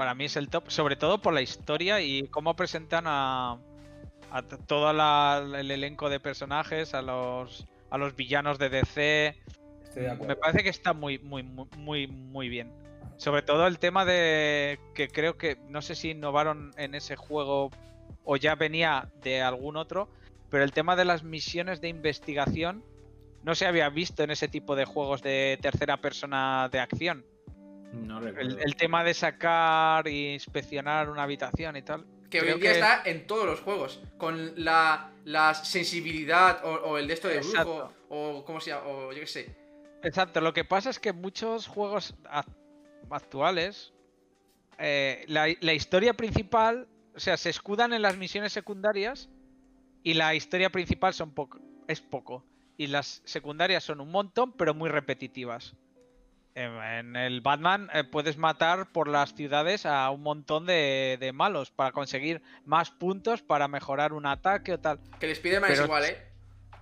para 0.01 0.15
mí 0.15 0.25
es 0.25 0.37
el 0.37 0.49
top, 0.49 0.71
sobre 0.71 0.97
todo 0.97 1.21
por 1.21 1.35
la 1.35 1.43
historia 1.43 2.01
y 2.01 2.23
cómo 2.29 2.57
presentan 2.57 3.05
a, 3.07 3.59
todo 4.67 4.95
la- 4.95 5.45
el 5.59 5.71
elenco 5.71 6.09
de 6.09 6.19
personajes, 6.19 6.95
a 6.95 7.03
los, 7.03 7.67
a 7.91 7.99
los 7.99 8.17
villanos 8.17 8.59
de 8.59 8.71
DC. 8.71 9.37
Estoy 9.83 10.05
de 10.05 10.15
Me 10.27 10.37
parece 10.37 10.63
que 10.63 10.71
está 10.71 10.95
muy, 10.95 11.19
muy, 11.19 11.43
muy, 11.43 11.67
muy, 11.77 12.07
muy 12.07 12.49
bien. 12.49 12.73
Sobre 13.19 13.43
todo 13.43 13.67
el 13.67 13.79
tema 13.79 14.07
de 14.07 14.81
que 14.95 15.09
creo 15.09 15.37
que 15.37 15.59
no 15.69 15.83
sé 15.83 15.95
si 15.95 16.13
innovaron 16.13 16.73
en 16.79 16.95
ese 16.95 17.17
juego 17.17 17.71
o 18.25 18.37
ya 18.39 18.55
venía 18.55 19.11
de 19.23 19.43
algún 19.43 19.77
otro, 19.77 20.09
pero 20.49 20.65
el 20.65 20.73
tema 20.73 20.97
de 20.97 21.05
las 21.05 21.25
misiones 21.25 21.83
de 21.83 21.89
investigación 21.89 22.83
no 23.43 23.55
se 23.55 23.67
había 23.67 23.91
visto 23.91 24.23
en 24.23 24.31
ese 24.31 24.49
tipo 24.49 24.77
de 24.77 24.87
juegos 24.87 25.21
de 25.21 25.59
tercera 25.61 25.99
persona 25.99 26.71
de 26.73 26.81
acción. 26.81 27.27
No 27.93 28.21
recuerdo. 28.21 28.59
El, 28.59 28.63
el 28.63 28.77
tema 28.77 29.03
de 29.05 29.15
sacar 29.15 30.07
e 30.07 30.33
inspeccionar 30.35 31.11
una 31.11 31.23
habitación 31.25 31.77
y 31.77 31.83
tal. 31.83 32.05
Que 32.31 32.41
hoy 32.41 32.49
en 32.51 32.61
día 32.61 32.73
que- 32.73 32.79
está 32.79 33.03
en 33.05 33.27
todos 33.27 33.45
los 33.47 33.61
juegos. 33.61 34.01
Con 34.19 34.53
la, 34.65 35.11
la 35.25 35.55
sensibilidad 35.55 36.65
o, 36.65 36.71
o 36.91 36.99
el 36.99 37.09
de 37.09 37.15
esto 37.15 37.29
de 37.29 37.41
brujo. 37.41 37.93
O 38.09 38.45
como 38.45 38.61
se 38.61 38.71
llama. 38.71 38.87
O 38.87 39.13
yo 39.13 39.21
qué 39.21 39.27
sé. 39.27 39.57
Exacto, 40.03 40.41
lo 40.41 40.53
que 40.53 40.65
pasa 40.65 40.91
es 40.91 40.99
que 40.99 41.13
muchos 41.13 41.67
juegos 41.67 42.15
ac- 42.25 42.47
actuales, 43.11 43.93
eh, 44.79 45.25
la, 45.29 45.49
la 45.61 45.75
historia 45.75 46.15
principal, 46.15 46.89
o 47.15 47.21
sea, 47.21 47.37
se 47.37 47.51
escudan 47.51 47.93
en 47.93 48.03
las 48.03 48.17
misiones 48.17 48.53
secundarias 48.53 49.29
y 50.03 50.15
la 50.15 50.35
historia 50.35 50.71
principal 50.71 51.13
son 51.13 51.33
poco, 51.33 51.59
es 51.87 52.01
poco. 52.01 52.45
Y 52.79 52.87
las 52.87 53.21
secundarias 53.27 53.85
son 53.85 54.01
un 54.01 54.11
montón, 54.11 54.53
pero 54.53 54.73
muy 54.73 54.89
repetitivas. 54.89 55.75
En, 56.55 57.17
el 57.17 57.41
Batman 57.41 57.89
eh, 57.95 58.05
puedes 58.05 58.37
matar 58.37 58.91
por 58.93 59.09
las 59.09 59.35
ciudades 59.35 59.87
a 59.87 60.11
un 60.11 60.23
montón 60.23 60.67
de, 60.67 61.17
de 61.21 61.33
malos 61.33 61.71
para 61.71 61.93
conseguir 61.93 62.43
más 62.65 62.91
puntos 62.91 63.43
para 63.43 63.69
mejorar 63.69 64.13
un 64.13 64.27
ataque 64.27 64.73
o 64.75 64.81
tal. 64.81 65.01
Que 65.19 65.27
el 65.27 65.33
Spider-Man 65.33 65.73
es 65.73 65.81
igual, 65.81 66.05
¿eh? 66.05 66.27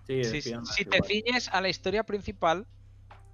Sí, 0.07 0.25
Si, 0.25 0.41
Spiderman 0.41 0.67
si 0.67 0.83
es 0.83 0.89
te 0.89 0.97
igual. 0.97 1.11
ciñes 1.11 1.49
a 1.49 1.61
la 1.61 1.69
historia 1.69 2.03
principal, 2.05 2.67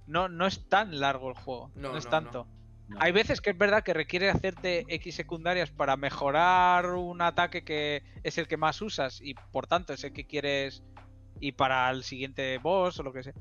no, 0.07 0.29
no 0.29 0.47
es 0.47 0.69
tan 0.69 0.99
largo 0.99 1.29
el 1.29 1.35
juego. 1.37 1.71
No, 1.77 1.93
No, 1.93 1.99
es 1.99 2.05
no, 2.05 2.11
tanto. 2.11 2.49
No. 2.89 2.97
Hay 3.01 3.13
veces 3.13 3.41
que 3.41 3.51
es 3.51 3.57
verdad 3.59 3.83
que 3.83 3.95
requiere 3.95 4.29
hacerte 4.29 4.85
X 4.89 5.15
secundarias 5.15 5.71
para 5.71 5.97
mejorar 5.97 6.87
un 6.91 7.23
ataque 7.23 7.65
que 7.65 8.03
es 8.23 8.37
el 8.39 8.47
que 8.49 8.57
más 8.59 8.83
usas 8.83 9.21
y 9.23 9.35
por 9.35 9.67
tanto 9.67 9.93
es 9.95 10.05
el 10.05 10.13
que 10.13 10.27
quieres 10.27 10.83
y 11.41 11.53
para 11.53 11.89
el 11.91 12.05
siguiente 12.05 12.59
boss 12.59 12.99
o 12.99 13.03
lo 13.03 13.13
que 13.13 13.23
sea. 13.23 13.33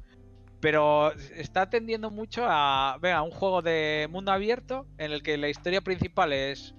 Pero 0.64 1.12
está 1.36 1.70
tendiendo 1.70 2.10
mucho 2.10 2.46
a, 2.48 2.98
venga, 3.02 3.22
un 3.22 3.32
juego 3.32 3.62
de 3.62 4.08
mundo 4.10 4.32
abierto 4.32 4.88
en 4.98 5.12
el 5.12 5.22
que 5.22 5.36
la 5.36 5.50
historia 5.50 5.82
principal 5.82 6.32
es 6.32 6.74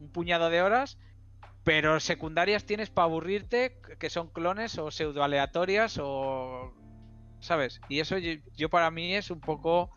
un 0.00 0.10
puñado 0.10 0.50
de 0.50 0.60
horas, 0.62 0.98
pero 1.62 2.00
secundarias 2.00 2.64
tienes 2.64 2.90
para 2.90 3.04
aburrirte, 3.04 3.78
que 4.00 4.10
son 4.10 4.30
clones 4.30 4.76
o 4.78 4.90
pseudo 4.90 5.22
aleatorias 5.22 5.96
o... 6.02 6.74
¿Sabes? 7.38 7.80
Y 7.88 8.00
eso 8.00 8.18
yo, 8.18 8.32
yo 8.56 8.68
para 8.68 8.90
mí 8.90 9.14
es 9.14 9.30
un 9.30 9.40
poco 9.40 9.96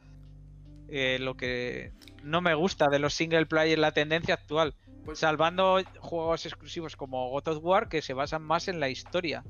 eh, 0.87 1.17
lo 1.19 1.35
que 1.35 1.91
no 2.21 2.39
me 2.39 2.53
gusta 2.53 2.87
de 2.89 2.99
los 2.99 3.15
single 3.15 3.47
player, 3.47 3.79
la 3.79 3.93
tendencia 3.93 4.35
actual. 4.35 4.75
Pues- 5.05 5.17
Salvando 5.17 5.81
juegos 5.97 6.45
exclusivos 6.45 6.95
como 6.95 7.31
God 7.31 7.47
of 7.47 7.63
War 7.63 7.89
que 7.89 8.03
se 8.03 8.13
basan 8.13 8.43
más 8.43 8.67
en 8.67 8.79
la 8.79 8.89
historia. 8.89 9.43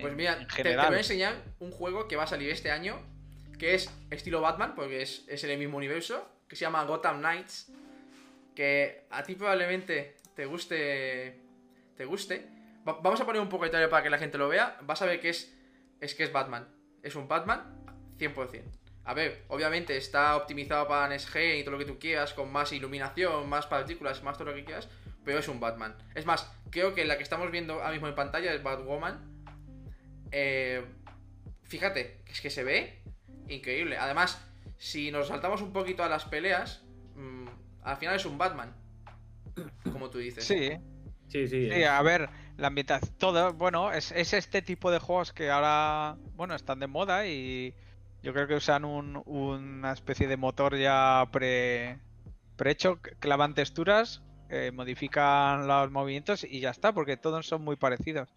Pues 0.00 0.14
mira, 0.14 0.38
te, 0.54 0.62
te 0.62 0.76
voy 0.76 0.94
a 0.94 0.98
enseñar 0.98 1.34
un 1.58 1.72
juego 1.72 2.06
que 2.06 2.14
va 2.14 2.24
a 2.24 2.28
salir 2.28 2.50
este 2.50 2.70
año, 2.70 3.00
que 3.58 3.74
es 3.74 3.90
estilo 4.10 4.40
Batman, 4.40 4.74
porque 4.74 5.02
es, 5.02 5.24
es 5.28 5.44
en 5.44 5.50
el 5.50 5.58
mismo 5.58 5.76
universo, 5.76 6.28
que 6.48 6.56
se 6.56 6.62
llama 6.62 6.84
Gotham 6.84 7.18
Knights, 7.20 7.72
que 8.54 9.06
a 9.10 9.22
ti 9.22 9.34
probablemente 9.34 10.16
te 10.34 10.46
guste, 10.46 11.40
te 11.96 12.04
guste. 12.04 12.48
Va- 12.86 12.98
vamos 13.02 13.20
a 13.20 13.24
poner 13.26 13.40
un 13.40 13.48
poco 13.48 13.64
de 13.64 13.70
trailer 13.70 13.90
para 13.90 14.02
que 14.02 14.10
la 14.10 14.18
gente 14.18 14.38
lo 14.38 14.48
vea, 14.48 14.76
vas 14.82 15.00
a 15.02 15.06
ver 15.06 15.20
que 15.20 15.30
es, 15.30 15.52
es 16.00 16.14
que 16.14 16.24
es 16.24 16.32
Batman, 16.32 16.68
es 17.02 17.14
un 17.16 17.26
Batman 17.28 17.84
100%. 18.18 18.62
A 19.06 19.12
ver, 19.14 19.44
obviamente 19.48 19.96
está 19.96 20.34
optimizado 20.36 20.88
para 20.88 21.14
NSG 21.14 21.58
y 21.58 21.62
todo 21.64 21.72
lo 21.72 21.78
que 21.78 21.84
tú 21.84 21.98
quieras, 21.98 22.32
con 22.32 22.50
más 22.50 22.72
iluminación, 22.72 23.48
más 23.48 23.66
partículas, 23.66 24.22
más 24.22 24.38
todo 24.38 24.50
lo 24.50 24.54
que 24.54 24.64
quieras, 24.64 24.88
pero 25.24 25.38
es 25.38 25.48
un 25.48 25.60
Batman. 25.60 25.94
Es 26.14 26.24
más, 26.24 26.50
creo 26.70 26.94
que 26.94 27.04
la 27.04 27.16
que 27.18 27.22
estamos 27.22 27.50
viendo 27.50 27.74
ahora 27.74 27.90
mismo 27.92 28.08
en 28.08 28.14
pantalla 28.14 28.52
es 28.54 28.62
Batwoman. 28.62 29.20
Eh, 30.32 30.84
fíjate, 31.64 32.20
es 32.26 32.40
que 32.40 32.50
se 32.50 32.64
ve 32.64 33.02
increíble. 33.48 33.96
Además, 33.98 34.42
si 34.78 35.10
nos 35.10 35.28
saltamos 35.28 35.62
un 35.62 35.72
poquito 35.72 36.02
a 36.02 36.08
las 36.08 36.24
peleas, 36.24 36.82
mm, 37.16 37.46
al 37.82 37.96
final 37.96 38.16
es 38.16 38.24
un 38.26 38.38
Batman. 38.38 38.74
Como 39.92 40.10
tú 40.10 40.18
dices. 40.18 40.44
Sí, 40.44 40.70
Sí, 41.28 41.48
sí. 41.48 41.68
sí, 41.70 41.82
a 41.84 42.00
ver, 42.02 42.28
la 42.56 42.68
ambientación, 42.68 43.12
todo, 43.18 43.52
bueno, 43.54 43.92
es, 43.92 44.12
es 44.12 44.32
este 44.34 44.62
tipo 44.62 44.90
de 44.90 44.98
juegos 45.00 45.32
que 45.32 45.50
ahora, 45.50 46.16
bueno, 46.36 46.54
están 46.54 46.78
de 46.78 46.86
moda 46.86 47.26
y 47.26 47.74
yo 48.22 48.32
creo 48.32 48.46
que 48.46 48.54
usan 48.54 48.84
un- 48.84 49.22
una 49.26 49.92
especie 49.92 50.28
de 50.28 50.36
motor 50.36 50.76
ya 50.76 51.28
pre, 51.32 51.98
prehecho, 52.56 53.00
clavan 53.18 53.54
texturas, 53.54 54.22
eh, 54.48 54.70
modifican 54.72 55.66
los 55.66 55.90
movimientos 55.90 56.44
y 56.44 56.60
ya 56.60 56.70
está, 56.70 56.92
porque 56.92 57.16
todos 57.16 57.46
son 57.46 57.62
muy 57.62 57.76
parecidos. 57.76 58.28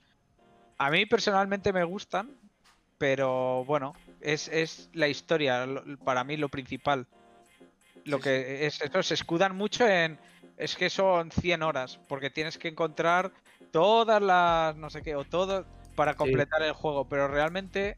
A 0.80 0.90
mí 0.90 1.06
personalmente 1.06 1.72
me 1.74 1.84
gustan, 1.84 2.36
pero 2.98 3.64
bueno, 3.66 3.94
es, 4.22 4.48
es 4.50 4.90
la 4.94 5.08
historia, 5.08 5.68
para 6.04 6.24
mí 6.24 6.38
lo 6.38 6.50
principal. 6.50 7.08
Lo 8.06 8.18
Sí, 8.18 8.24
que 8.24 8.66
es 8.66 8.82
eso, 8.82 9.04
se 9.04 9.14
escudan 9.16 9.56
mucho 9.56 9.88
en. 9.88 10.18
Es 10.58 10.76
que 10.76 10.90
son 10.90 11.30
100 11.32 11.62
horas, 11.62 12.00
porque 12.08 12.30
tienes 12.30 12.58
que 12.58 12.70
encontrar 12.70 13.32
todas 13.72 14.22
las. 14.22 14.76
no 14.76 14.90
sé 14.90 15.02
qué, 15.02 15.16
o 15.16 15.24
todo 15.24 15.66
para 15.96 16.14
completar 16.16 16.62
el 16.64 16.72
juego, 16.74 17.08
pero 17.08 17.28
realmente 17.28 17.98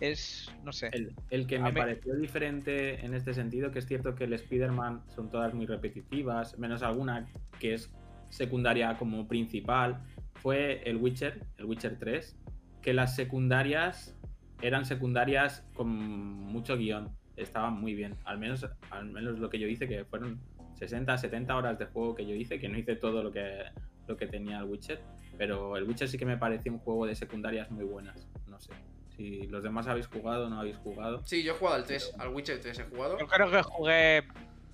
es. 0.00 0.50
no 0.64 0.72
sé. 0.72 0.88
El, 0.92 1.14
el 1.30 1.46
que 1.46 1.56
A 1.56 1.60
me 1.60 1.72
mí- 1.72 1.78
pareció 1.80 2.14
diferente 2.16 3.04
en 3.04 3.14
este 3.14 3.34
sentido, 3.34 3.70
que 3.70 3.78
es 3.78 3.86
cierto 3.86 4.14
que 4.14 4.24
el 4.24 4.32
Spider-Man 4.32 5.02
son 5.14 5.30
todas 5.30 5.54
muy 5.54 5.66
repetitivas, 5.66 6.58
menos 6.58 6.82
alguna 6.82 7.28
que 7.60 7.74
es 7.74 7.90
secundaria 8.30 8.96
como 8.98 9.28
principal, 9.28 10.02
fue 10.36 10.82
el 10.88 10.96
Witcher, 10.96 11.44
el 11.58 11.66
Witcher 11.66 11.98
3, 11.98 12.36
que 12.80 12.92
las 12.94 13.14
secundarias 13.14 14.16
eran 14.62 14.84
secundarias 14.86 15.64
con 15.74 15.88
mucho 15.88 16.76
guion, 16.76 17.10
estaban 17.36 17.74
muy 17.80 17.94
bien, 17.94 18.16
al 18.24 18.38
menos, 18.38 18.66
al 18.90 19.06
menos 19.06 19.38
lo 19.38 19.50
que 19.50 19.58
yo 19.58 19.66
hice, 19.66 19.88
que 19.88 20.04
fueron 20.04 20.40
60, 20.78 21.18
70 21.18 21.56
horas 21.56 21.78
de 21.78 21.86
juego 21.86 22.14
que 22.14 22.26
yo 22.26 22.34
hice, 22.34 22.58
que 22.58 22.68
no 22.68 22.78
hice 22.78 22.96
todo 22.96 23.22
lo 23.22 23.32
que, 23.32 23.64
lo 24.06 24.16
que 24.16 24.26
tenía 24.26 24.58
el 24.58 24.64
Witcher, 24.64 25.00
pero 25.36 25.76
el 25.76 25.84
Witcher 25.84 26.08
sí 26.08 26.18
que 26.18 26.26
me 26.26 26.36
pareció 26.36 26.72
un 26.72 26.78
juego 26.78 27.06
de 27.06 27.14
secundarias 27.14 27.70
muy 27.70 27.84
buenas, 27.84 28.26
no 28.46 28.58
sé. 28.60 28.72
Si 29.16 29.46
los 29.48 29.62
demás 29.62 29.86
habéis 29.88 30.06
jugado 30.06 30.46
o 30.46 30.48
no 30.48 30.58
habéis 30.60 30.78
jugado. 30.78 31.20
Sí, 31.26 31.42
yo 31.42 31.52
he 31.52 31.56
jugado 31.56 31.76
al 31.76 31.84
3, 31.84 32.14
al 32.18 32.28
Witcher 32.30 32.60
3 32.60 32.78
he 32.78 32.84
jugado. 32.84 33.18
Yo 33.18 33.26
creo 33.26 33.50
que 33.50 33.62
jugué 33.62 34.22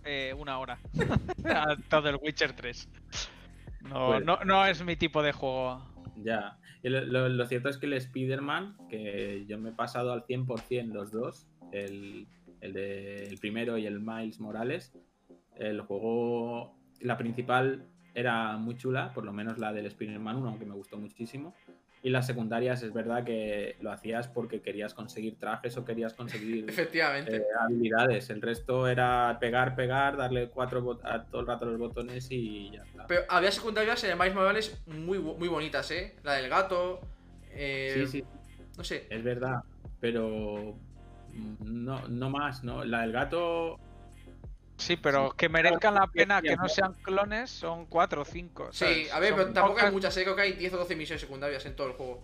eh, 0.05 0.33
una 0.39 0.59
hora 0.59 0.79
a 1.45 1.77
todo 1.89 2.09
el 2.09 2.17
Witcher 2.23 2.53
3. 2.53 2.89
No, 3.83 4.07
Pues- 4.09 4.25
no, 4.25 4.39
no 4.45 4.65
es 4.67 4.83
mi 4.85 4.97
tipo 4.97 5.23
de 5.23 5.33
juego. 5.33 5.83
Ya. 6.23 6.59
Lo, 6.83 7.29
lo- 7.29 7.47
cierto 7.47 7.69
es 7.69 7.79
que 7.79 7.87
el 7.87 7.93
Spider-Man, 7.95 8.77
que 8.89 9.45
yo 9.47 9.59
me 9.59 9.71
he 9.71 9.73
pasado 9.73 10.13
al 10.13 10.25
100% 10.25 10.93
los 10.93 11.11
dos, 11.13 11.47
el, 11.73 12.27
el, 12.61 12.77
el 12.77 13.39
primero 13.39 13.79
y 13.79 13.87
el 13.87 14.01
Miles 14.01 14.41
Morales, 14.41 14.93
el 15.57 15.81
juego, 15.81 16.77
la 17.01 17.17
principal 17.17 17.87
era 18.15 18.57
muy 18.57 18.77
chula, 18.77 19.13
por 19.13 19.25
lo 19.25 19.33
menos 19.33 19.59
la 19.59 19.73
del 19.73 19.87
Spider-Man 19.87 20.37
1, 20.37 20.59
que 20.59 20.65
me 20.67 20.75
gustó 20.75 20.99
muchísimo. 20.99 21.55
Y 22.03 22.11
las 22.11 22.27
secundarias 22.27 22.83
es 22.85 22.93
verdad 22.93 23.25
que 23.25 23.77
lo 23.81 23.91
hacías 23.91 24.29
porque 24.29 24.61
querías 24.63 24.95
conseguir 24.95 25.37
trajes 25.37 25.77
o 25.77 25.85
querías 25.85 26.15
conseguir 26.15 26.65
Efectivamente. 26.69 27.37
eh, 27.39 27.43
habilidades. 27.61 28.31
El 28.31 28.41
resto 28.41 28.87
era 28.87 29.37
pegar, 29.41 29.75
pegar, 29.75 30.17
darle 30.17 30.49
cuatro 30.49 31.01
a 31.03 31.25
todo 31.25 31.41
el 31.41 31.47
rato 31.49 31.65
los 31.67 31.79
botones 31.81 32.29
y 32.31 32.71
ya 32.71 32.83
está. 32.85 33.07
Pero 33.09 33.23
había 33.29 33.51
secundarias 33.51 34.05
Miles 34.17 34.35
Morales 34.35 34.81
muy, 34.87 35.19
muy 35.19 35.49
bonitas, 35.49 35.91
¿eh? 35.91 36.15
La 36.23 36.35
del 36.35 36.49
gato. 36.49 37.01
eh, 37.51 38.05
Sí, 38.07 38.21
sí, 38.21 38.25
No 38.77 38.85
sé. 38.85 39.07
es 39.11 39.25
verdad, 39.25 39.63
pero 40.01 40.77
mm, 41.33 41.55
no, 41.85 42.07
no 42.09 42.31
más, 42.31 42.63
¿no? 42.63 42.85
La 42.85 43.01
del 43.01 43.11
gato, 43.13 43.77
Sí, 44.79 44.97
pero 44.97 45.31
que 45.33 45.49
merezcan 45.49 45.95
la 45.95 46.07
pena 46.07 46.41
que 46.41 46.57
no 46.57 46.69
sean 46.69 46.95
clones 47.03 47.51
son 47.51 47.87
4 47.87 48.23
o 48.23 48.25
5. 48.25 48.69
Sí, 48.73 49.09
a 49.13 49.19
ver, 49.19 49.35
pero 49.35 49.53
tampoco 49.53 49.81
hay 49.81 49.91
muchas, 49.93 50.17
¿eh? 50.17 50.23
Creo 50.23 50.37
que 50.37 50.43
hay 50.43 50.53
10 50.53 50.73
o 50.75 50.77
12 50.79 50.95
misiones 50.97 51.21
secundarias 51.21 51.67
en 51.67 51.75
todo 51.75 51.89
el 51.89 51.93
juego. 51.95 52.23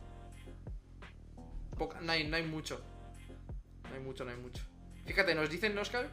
Poca- 1.76 2.00
no, 2.00 2.12
hay, 2.12 2.24
no 2.28 2.36
hay 2.36 2.44
mucho. 2.44 2.80
No 3.90 3.96
hay 3.96 4.00
mucho, 4.00 4.24
no 4.24 4.30
hay 4.30 4.36
mucho. 4.36 4.62
Fíjate, 5.04 5.34
nos 5.34 5.50
dicen, 5.50 5.76
Oscar, 5.76 6.08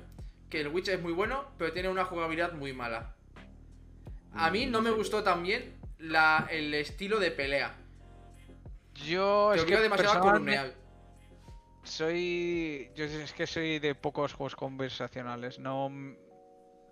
que 0.49 0.61
el 0.61 0.69
Witcher 0.69 0.95
es 0.95 1.01
muy 1.01 1.13
bueno, 1.13 1.45
pero 1.59 1.71
tiene 1.73 1.89
una 1.89 2.05
jugabilidad 2.05 2.53
muy 2.53 2.73
mala. 2.73 3.15
A 4.33 4.49
mí 4.49 4.65
no 4.65 4.81
me 4.81 4.89
gustó 4.91 5.23
también 5.23 5.77
la, 5.99 6.47
el 6.49 6.73
estilo 6.73 7.19
de 7.19 7.29
pelea. 7.31 7.75
Yo 9.05 9.53
es 9.53 9.63
que 9.63 9.77
demasiado 9.77 10.19
columnear. 10.21 10.73
soy. 11.83 12.89
Yo 12.95 13.05
es 13.05 13.31
que 13.33 13.45
soy 13.45 13.79
de 13.79 13.93
pocos 13.93 14.33
juegos 14.33 14.55
conversacionales. 14.55 15.59
No. 15.59 15.91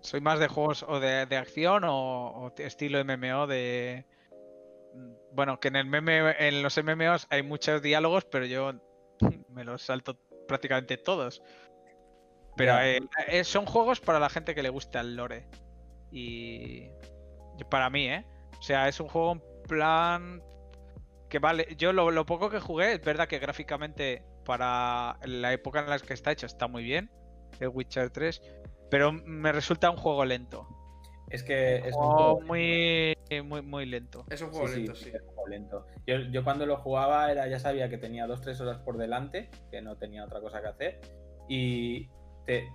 Soy 0.00 0.20
más 0.20 0.38
de 0.38 0.48
juegos 0.48 0.84
o 0.88 1.00
de, 1.00 1.26
de 1.26 1.36
acción 1.36 1.84
o, 1.86 2.52
estilo 2.58 3.04
MMO 3.04 3.46
de. 3.46 4.06
mm, 4.94 5.34
Bueno, 5.34 5.60
que 5.60 5.68
en 5.68 5.76
el 5.76 5.86
meme, 5.86 6.34
en 6.38 6.62
los 6.62 6.76
MMOs 6.82 7.26
hay 7.30 7.42
muchos 7.42 7.82
diálogos, 7.82 8.24
pero 8.24 8.46
yo 8.46 8.72
me 9.50 9.64
los 9.64 9.82
salto 9.82 10.18
prácticamente 10.48 10.96
todos. 10.96 11.42
Pero 12.56 12.78
eh, 12.80 13.00
eh, 13.28 13.44
son 13.44 13.66
juegos 13.66 14.00
para 14.00 14.18
la 14.18 14.28
gente 14.28 14.54
que 14.54 14.62
le 14.62 14.68
gusta 14.70 15.00
el 15.00 15.16
lore. 15.16 15.48
Y 16.12 16.90
y 17.60 17.64
para 17.64 17.90
mí, 17.90 18.08
¿eh? 18.08 18.24
O 18.58 18.62
sea, 18.62 18.88
es 18.88 19.00
un 19.00 19.08
juego 19.08 19.32
en 19.32 19.42
plan 19.68 20.42
que 21.28 21.38
vale. 21.38 21.74
Yo 21.76 21.92
lo, 21.92 22.10
lo 22.10 22.26
poco 22.26 22.50
que 22.50 22.60
jugué, 22.60 22.94
es 22.94 23.04
verdad 23.04 23.28
que 23.28 23.38
gráficamente 23.38 24.24
para 24.44 25.18
la 25.24 25.52
época 25.52 25.80
en 25.80 25.90
la 25.90 25.98
que 25.98 26.14
está 26.14 26.32
hecho 26.32 26.46
está 26.46 26.66
muy 26.68 26.82
bien, 26.82 27.10
el 27.60 27.68
Witcher 27.68 28.10
3, 28.10 28.42
pero 28.90 29.12
me 29.12 29.52
resulta 29.52 29.90
un 29.90 29.96
juego 29.96 30.24
lento. 30.24 30.66
es 31.30 31.42
que 31.44 31.76
es 31.76 31.94
un 31.96 32.10
juego 32.10 32.40
muy, 32.40 33.16
muy, 33.44 33.62
muy 33.62 33.86
lento. 33.86 34.24
Es 34.30 34.42
un 34.42 34.50
juego 34.50 34.68
Sí, 34.68 34.76
lento, 34.78 34.94
sí, 34.96 35.04
sí. 35.04 35.10
es 35.14 35.22
un 35.22 35.28
juego 35.28 35.48
lento. 35.48 35.86
Yo, 36.06 36.16
yo 36.32 36.42
cuando 36.44 36.66
lo 36.66 36.76
jugaba 36.78 37.30
era, 37.30 37.46
ya 37.48 37.58
sabía 37.58 37.88
que 37.88 37.98
tenía 37.98 38.26
2-3 38.26 38.60
horas 38.60 38.78
por 38.78 38.98
delante, 38.98 39.48
que 39.70 39.80
no 39.80 39.96
tenía 39.96 40.24
otra 40.24 40.40
cosa 40.40 40.60
que 40.60 40.68
hacer. 40.68 41.00
Y 41.48 42.08
te, 42.46 42.68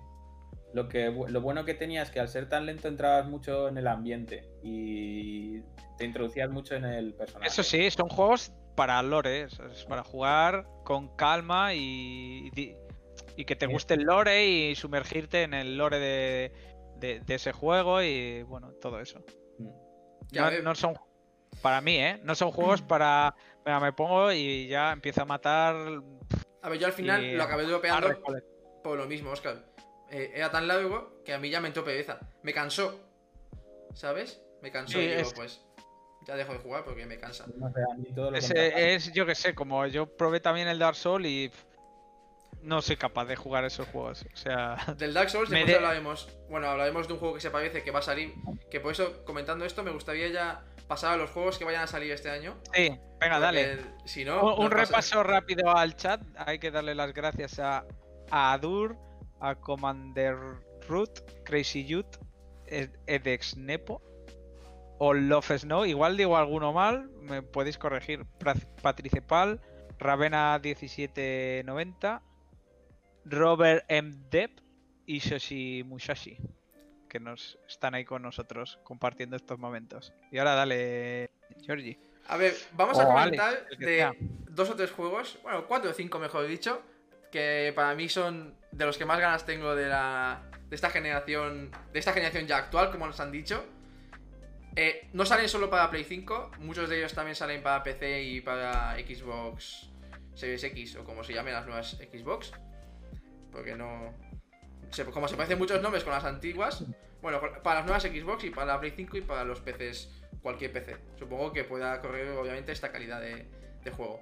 lo, 0.74 0.88
que, 0.88 1.10
bu- 1.12 1.28
lo 1.30 1.42
bueno 1.42 1.66
que 1.66 1.74
tenía 1.74 2.02
es 2.02 2.10
que 2.12 2.20
al 2.20 2.30
ser 2.30 2.48
tan 2.50 2.66
lento 2.66 2.88
entrabas 2.88 3.28
mucho 3.28 3.68
en 3.68 3.78
el 3.78 3.88
ambiente 3.88 4.50
y 4.64 5.60
te 5.98 6.06
introducías 6.06 6.50
mucho 6.50 6.76
en 6.76 6.86
el 6.86 7.14
personaje. 7.14 7.48
Eso 7.50 7.64
sí, 7.64 7.90
son 7.92 8.10
juegos 8.10 8.54
para 8.76 9.02
lore, 9.02 9.44
es, 9.44 9.58
es 9.60 9.86
para 9.86 10.04
jugar 10.04 10.66
con 10.84 11.16
calma 11.16 11.74
y, 11.74 12.50
y, 12.56 12.76
y 13.38 13.46
que 13.46 13.56
te 13.56 13.66
guste 13.68 13.94
el 13.96 14.04
lore 14.04 14.46
y 14.46 14.76
sumergirte 14.76 15.44
en 15.44 15.54
el 15.54 15.78
lore 15.78 16.00
de, 16.00 16.52
de- 16.98 17.20
de 17.20 17.36
ese 17.36 17.52
juego 17.52 18.02
y 18.02 18.44
bueno, 18.44 18.72
todo 18.82 19.00
eso. 19.00 19.20
Mm. 19.60 19.70
Ya 20.32 20.42
no, 20.46 20.52
ve- 20.52 20.62
no 20.64 20.76
son 20.76 20.96
para 21.62 21.82
mí, 21.82 21.98
¿eh? 21.98 22.20
No 22.24 22.36
son 22.36 22.52
juegos 22.52 22.82
para 22.82 23.36
venga, 23.66 23.80
me 23.80 23.94
pongo 23.94 24.32
y 24.32 24.68
ya 24.68 24.92
empiezo 24.92 25.22
a 25.22 25.26
matar 25.26 25.76
A 26.62 26.70
ver, 26.70 26.80
yo 26.80 26.88
al 26.88 26.94
final 26.94 27.24
y 27.24 27.36
lo 27.36 27.44
acabé 27.44 27.64
dropeando 27.64 28.22
por 28.84 28.98
lo 28.98 29.06
mismo, 29.08 29.32
Oscar. 29.32 29.66
Eh, 30.12 30.32
era 30.36 30.52
tan 30.52 30.68
largo 30.68 31.22
que 31.26 31.34
a 31.34 31.40
mí 31.40 31.50
ya 31.50 31.60
me 31.60 31.68
entró 31.70 31.84
pereza. 31.84 32.20
Me 32.44 32.54
cansó. 32.54 33.00
¿Sabes? 33.94 34.42
Me 34.62 34.72
cansó 34.72 35.00
Sí, 35.00 35.06
y 35.06 35.08
digo, 35.08 35.22
es- 35.22 35.34
pues. 35.34 35.62
Ya 36.28 36.36
dejo 36.36 36.54
de 36.54 36.60
jugar 36.60 36.84
porque 36.84 37.06
me 37.06 37.18
cansa. 37.20 37.46
No 37.56 37.72
sé, 37.72 37.80
a 37.92 37.96
mí 37.96 38.06
todo 38.16 38.32
lo 38.32 38.38
Es, 38.38 38.50
eh, 38.50 38.96
es, 38.96 39.12
yo 39.14 39.28
que 39.28 39.36
sé, 39.36 39.54
como 39.54 39.86
yo 39.86 40.08
probé 40.18 40.40
también 40.40 40.68
el 40.68 40.80
Dark 40.80 40.96
Souls 40.96 41.28
y 41.28 41.52
no 42.66 42.82
soy 42.82 42.98
capaz 42.98 43.26
de 43.26 43.36
jugar 43.36 43.64
esos 43.66 43.88
juegos. 43.88 44.26
O 44.34 44.38
sea, 44.38 44.76
Del 44.98 45.14
Dark 45.14 45.30
Souls 45.30 45.50
después 45.50 45.68
de- 45.68 45.76
hablaremos. 45.76 46.28
Bueno, 46.50 46.68
hablaremos 46.68 47.08
de 47.08 47.14
un 47.14 47.20
juego 47.20 47.36
que 47.36 47.42
se 47.42 47.52
parece 47.52 47.84
que 47.84 47.92
va 47.92 48.00
a 48.00 48.04
salir. 48.04 48.34
Que 48.70 48.80
por 48.80 48.92
eso, 48.92 49.24
comentando 49.26 49.66
esto, 49.66 49.84
me 49.84 49.92
gustaría 49.92 50.28
ya 50.30 50.64
pasar 50.88 51.14
a 51.14 51.18
los 51.18 51.30
juegos 51.32 51.58
que 51.58 51.66
vayan 51.66 51.84
a 51.84 51.88
salir 51.88 52.12
este 52.12 52.30
año. 52.30 52.56
sí, 52.74 52.96
venga, 53.20 53.40
dale. 53.40 53.80
Si 54.06 54.24
no. 54.26 54.56
Un, 54.56 54.70
repaso 54.72 55.24
rápido 55.24 55.76
al 55.76 55.96
chat. 55.96 56.22
Hay 56.38 56.60
que 56.60 56.72
darle 56.72 56.94
las 56.96 57.14
gracias 57.14 57.60
a, 57.60 57.86
a 58.32 58.54
Adur, 58.54 58.96
a 59.40 59.56
Commander 59.56 60.36
Root, 60.88 61.44
Crazy 61.44 61.86
Youth, 61.86 62.18
Ed- 62.68 62.96
Edex 63.08 63.58
Nepo 63.58 64.02
o 65.00 65.14
Love 65.14 65.58
Snow. 65.60 65.86
Igual 65.86 66.18
digo 66.18 66.38
alguno 66.38 66.72
mal, 66.74 67.10
me 67.22 67.42
podéis 67.42 67.78
corregir. 67.78 68.26
Patricepal, 68.82 69.60
Ravena 69.98 70.60
1790, 70.62 72.22
Robert 73.26 73.86
M. 73.88 74.14
Depp 74.30 74.60
y 75.06 75.20
Shoshi 75.20 75.84
Mushashi, 75.84 76.38
que 77.10 77.20
nos 77.20 77.58
están 77.68 77.96
ahí 77.96 78.06
con 78.06 78.22
nosotros 78.22 78.80
compartiendo 78.84 79.36
estos 79.36 79.60
momentos. 79.60 80.14
Y 80.32 80.38
ahora 80.38 80.56
dale, 80.56 81.32
Georgie. 81.66 82.00
A 82.28 82.38
ver, 82.38 82.54
vamos 82.74 82.98
a 82.98 83.04
Alex, 83.04 83.42
comentar 83.42 83.68
de 83.78 83.86
sea. 83.86 84.14
dos 84.50 84.70
o 84.70 84.76
tres 84.76 84.92
juegos, 84.92 85.38
bueno, 85.44 85.68
cuatro 85.68 85.92
o 85.92 85.94
cinco 85.94 86.18
mejor 86.18 86.48
dicho, 86.48 86.82
que 87.32 87.72
para 87.76 87.94
mí 87.96 88.10
son 88.10 88.56
de 88.72 88.86
los 88.86 88.98
que 88.98 89.06
más 89.06 89.20
ganas 89.20 89.46
tengo 89.46 89.76
de 89.76 89.88
la 89.88 90.44
de 90.70 90.76
esta 90.76 90.90
generación, 90.90 91.72
de 91.94 92.00
esta 92.00 92.14
generación 92.14 92.48
ya 92.48 92.58
actual, 92.58 92.92
como 92.92 93.06
nos 93.06 93.20
han 93.20 93.32
dicho. 93.32 93.64
Eh, 94.76 95.08
no 95.14 95.26
salen 95.26 95.48
solo 95.48 95.70
para 95.70 95.90
Play 95.90 96.04
5, 96.04 96.52
muchos 96.60 96.90
de 96.90 96.98
ellos 96.98 97.14
también 97.14 97.36
salen 97.36 97.64
para 97.64 97.82
PC 97.82 98.24
y 98.24 98.42
para 98.42 98.96
Xbox 98.96 99.90
Series 100.34 100.64
X 100.66 100.98
o 100.98 101.06
como 101.06 101.24
se 101.24 101.34
llamen 101.34 101.54
las 101.54 101.66
nuevas 101.66 101.92
Xbox. 102.12 102.52
Porque 103.56 103.76
no. 103.76 104.14
se- 104.92 105.06
como 105.06 105.28
se 105.30 105.36
parecen 105.36 105.58
muchos 105.58 105.82
nombres 105.82 106.04
con 106.04 106.12
las 106.14 106.26
antiguas. 106.26 106.84
Bueno, 107.22 107.40
para 107.64 107.80
las 107.80 107.86
nuevas 107.86 108.04
Xbox 108.04 108.44
y 108.44 108.50
para 108.52 108.68
la 108.74 108.80
Play 108.80 108.92
5 108.96 109.18
y 109.18 109.22
para 109.22 109.44
los 109.46 109.62
PCs, 109.62 110.10
cualquier 110.42 110.72
PC. 110.74 110.98
Supongo 111.18 111.52
que 111.54 111.64
pueda 111.64 112.00
correr 112.02 112.28
obviamente 112.38 112.72
esta 112.72 112.92
calidad 112.92 113.20
de, 113.22 113.48
de 113.84 113.92
juego. 113.92 114.22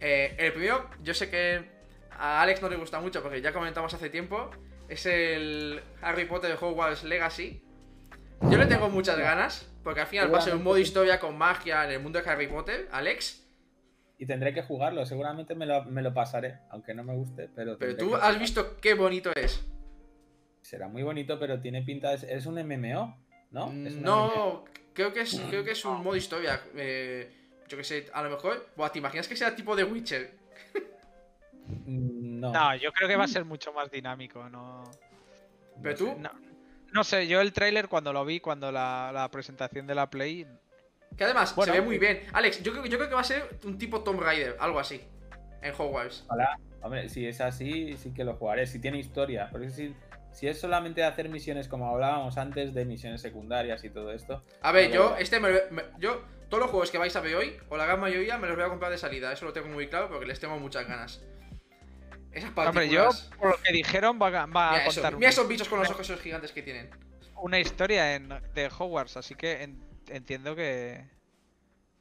Eh, 0.00 0.34
el 0.38 0.52
primero, 0.52 0.90
yo 1.02 1.14
sé 1.14 1.30
que 1.30 1.64
a 2.10 2.42
Alex 2.42 2.60
no 2.60 2.68
le 2.68 2.76
gusta 2.76 3.00
mucho 3.00 3.22
porque 3.22 3.40
ya 3.40 3.52
comentamos 3.52 3.94
hace 3.94 4.10
tiempo. 4.10 4.50
Es 4.88 5.06
el 5.06 5.82
Harry 6.02 6.26
Potter 6.26 6.50
de 6.50 6.58
Hogwarts 6.60 7.04
Legacy. 7.04 7.62
Yo 8.42 8.58
le 8.58 8.66
tengo 8.66 8.90
muchas 8.90 9.16
ganas, 9.18 9.72
porque 9.82 10.00
al 10.02 10.06
final 10.06 10.32
va 10.34 10.38
a 10.38 10.42
ser 10.42 10.54
un 10.54 10.62
modo 10.64 10.76
historia 10.76 11.18
con 11.18 11.38
magia 11.38 11.84
en 11.84 11.92
el 11.92 12.00
mundo 12.00 12.20
de 12.20 12.28
Harry 12.28 12.46
Potter, 12.48 12.88
Alex. 12.92 13.43
Y 14.24 14.26
tendré 14.26 14.54
que 14.54 14.62
jugarlo, 14.62 15.04
seguramente 15.04 15.54
me 15.54 15.66
lo, 15.66 15.84
me 15.84 16.00
lo 16.00 16.14
pasaré, 16.14 16.60
aunque 16.70 16.94
no 16.94 17.04
me 17.04 17.14
guste, 17.14 17.50
pero... 17.54 17.76
Tú 17.76 18.16
has 18.16 18.38
visto 18.38 18.80
qué 18.80 18.94
bonito 18.94 19.30
es. 19.36 19.62
Será 20.62 20.88
muy 20.88 21.02
bonito, 21.02 21.38
pero 21.38 21.60
tiene 21.60 21.82
pinta... 21.82 22.14
Es, 22.14 22.22
es 22.22 22.46
un 22.46 22.54
MMO, 22.54 23.18
¿no? 23.50 23.66
Es 23.66 23.92
un 23.96 24.00
MMO. 24.00 24.00
No, 24.00 24.64
creo 24.94 25.12
que 25.12 25.20
es, 25.20 25.38
creo 25.50 25.62
que 25.62 25.72
es 25.72 25.84
un 25.84 26.02
modo 26.02 26.16
historia. 26.16 26.58
eh, 26.74 27.30
yo 27.68 27.76
que 27.76 27.84
sé, 27.84 28.06
a 28.14 28.22
lo 28.22 28.30
mejor. 28.30 28.66
Buah, 28.76 28.88
¿te 28.88 28.98
imaginas 28.98 29.28
que 29.28 29.36
sea 29.36 29.54
tipo 29.54 29.76
de 29.76 29.84
Witcher? 29.84 30.32
No. 31.86 32.50
No, 32.50 32.76
yo 32.76 32.92
creo 32.92 33.08
que 33.08 33.16
va 33.16 33.24
a 33.24 33.28
ser 33.28 33.44
mucho 33.44 33.74
más 33.74 33.90
dinámico, 33.90 34.48
no... 34.48 34.84
Pero 35.82 35.92
no 35.92 35.96
tú, 35.98 36.06
sé. 36.06 36.16
No, 36.16 36.30
no 36.94 37.04
sé, 37.04 37.26
yo 37.26 37.42
el 37.42 37.52
tráiler 37.52 37.88
cuando 37.88 38.10
lo 38.12 38.24
vi, 38.24 38.40
cuando 38.40 38.72
la, 38.72 39.10
la 39.12 39.30
presentación 39.30 39.86
de 39.86 39.94
la 39.94 40.08
Play, 40.08 40.46
que 41.16 41.24
además 41.24 41.54
Bueno, 41.54 41.72
se 41.72 41.80
ve 41.80 41.84
muy 41.84 41.98
bien. 41.98 42.22
Alex, 42.32 42.62
yo 42.62 42.72
creo, 42.72 42.86
yo 42.86 42.96
creo 42.98 43.08
que 43.08 43.14
va 43.14 43.20
a 43.20 43.24
ser 43.24 43.58
un 43.64 43.78
tipo 43.78 44.02
Tomb 44.02 44.20
Raider, 44.20 44.56
algo 44.60 44.78
así. 44.80 45.00
En 45.62 45.72
Hogwarts. 45.76 46.24
Ojalá. 46.26 46.58
Hombre, 46.82 47.08
si 47.08 47.26
es 47.26 47.40
así, 47.40 47.96
sí 47.96 48.12
que 48.12 48.24
lo 48.24 48.34
jugaré. 48.34 48.66
Si 48.66 48.78
tiene 48.80 48.98
historia. 48.98 49.48
Porque 49.50 49.70
si, 49.70 49.94
si 50.32 50.46
es 50.48 50.60
solamente 50.60 51.02
hacer 51.04 51.28
misiones 51.30 51.68
como 51.68 51.88
hablábamos 51.88 52.36
antes 52.36 52.74
de 52.74 52.84
misiones 52.84 53.22
secundarias 53.22 53.82
y 53.84 53.90
todo 53.90 54.12
esto. 54.12 54.42
A 54.60 54.72
ver, 54.72 54.88
No, 54.90 54.94
yo, 54.94 55.16
este 55.16 55.40
me, 55.40 55.50
lo- 55.50 55.60
me- 55.70 55.84
yo, 55.98 56.22
todos 56.50 56.62
los 56.62 56.70
juegos 56.70 56.90
que 56.90 56.98
vais 56.98 57.14
a 57.16 57.20
ver 57.20 57.36
hoy, 57.36 57.56
o 57.70 57.76
la 57.78 57.86
gran 57.86 58.00
mayoría, 58.00 58.36
me 58.36 58.46
los 58.46 58.56
voy 58.56 58.64
a 58.66 58.68
comprar 58.68 58.90
de 58.90 58.98
salida. 58.98 59.32
Eso 59.32 59.46
lo 59.46 59.52
tengo 59.54 59.68
muy 59.68 59.88
claro 59.88 60.08
porque 60.10 60.26
les 60.26 60.38
tengo 60.38 60.58
muchas 60.58 60.86
ganas. 60.86 61.22
Esas 62.32 62.50
hombre, 62.56 62.88
yo, 62.88 63.04
partículas. 63.04 63.30
por 63.38 63.50
lo 63.50 63.56
que 63.62 63.72
dijeron, 63.72 64.18
va, 64.20 64.26
a- 64.26 64.46
va 64.46 64.68
a 64.68 64.72
Mira, 64.72 64.86
eso, 64.86 64.94
contar 65.00 65.12
mira 65.14 65.18
una, 65.18 65.28
esos 65.28 65.48
bichos 65.48 65.68
con 65.68 65.78
los 65.78 65.88
ojos 65.88 66.00
esos 66.10 66.20
gigantes 66.20 66.50
que 66.52 66.62
tienen. 66.62 66.90
una 67.36 67.60
historia 67.60 68.14
en- 68.16 68.28
de 68.28 68.70
Hogwarts, 68.76 69.16
así 69.16 69.34
que 69.34 69.62
en- 69.62 69.82
entiendo 70.08 70.54
que, 70.56 71.04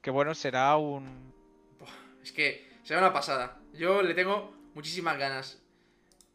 que 0.02 0.12
bueno, 0.12 0.36
será 0.36 0.76
un... 0.78 1.34
Es 2.22 2.32
que 2.32 2.68
será 2.84 3.00
una 3.00 3.14
pasada. 3.14 3.60
Yo 3.74 4.02
le 4.02 4.14
tengo 4.14 4.54
muchísimas 4.74 5.18
ganas. 5.18 5.62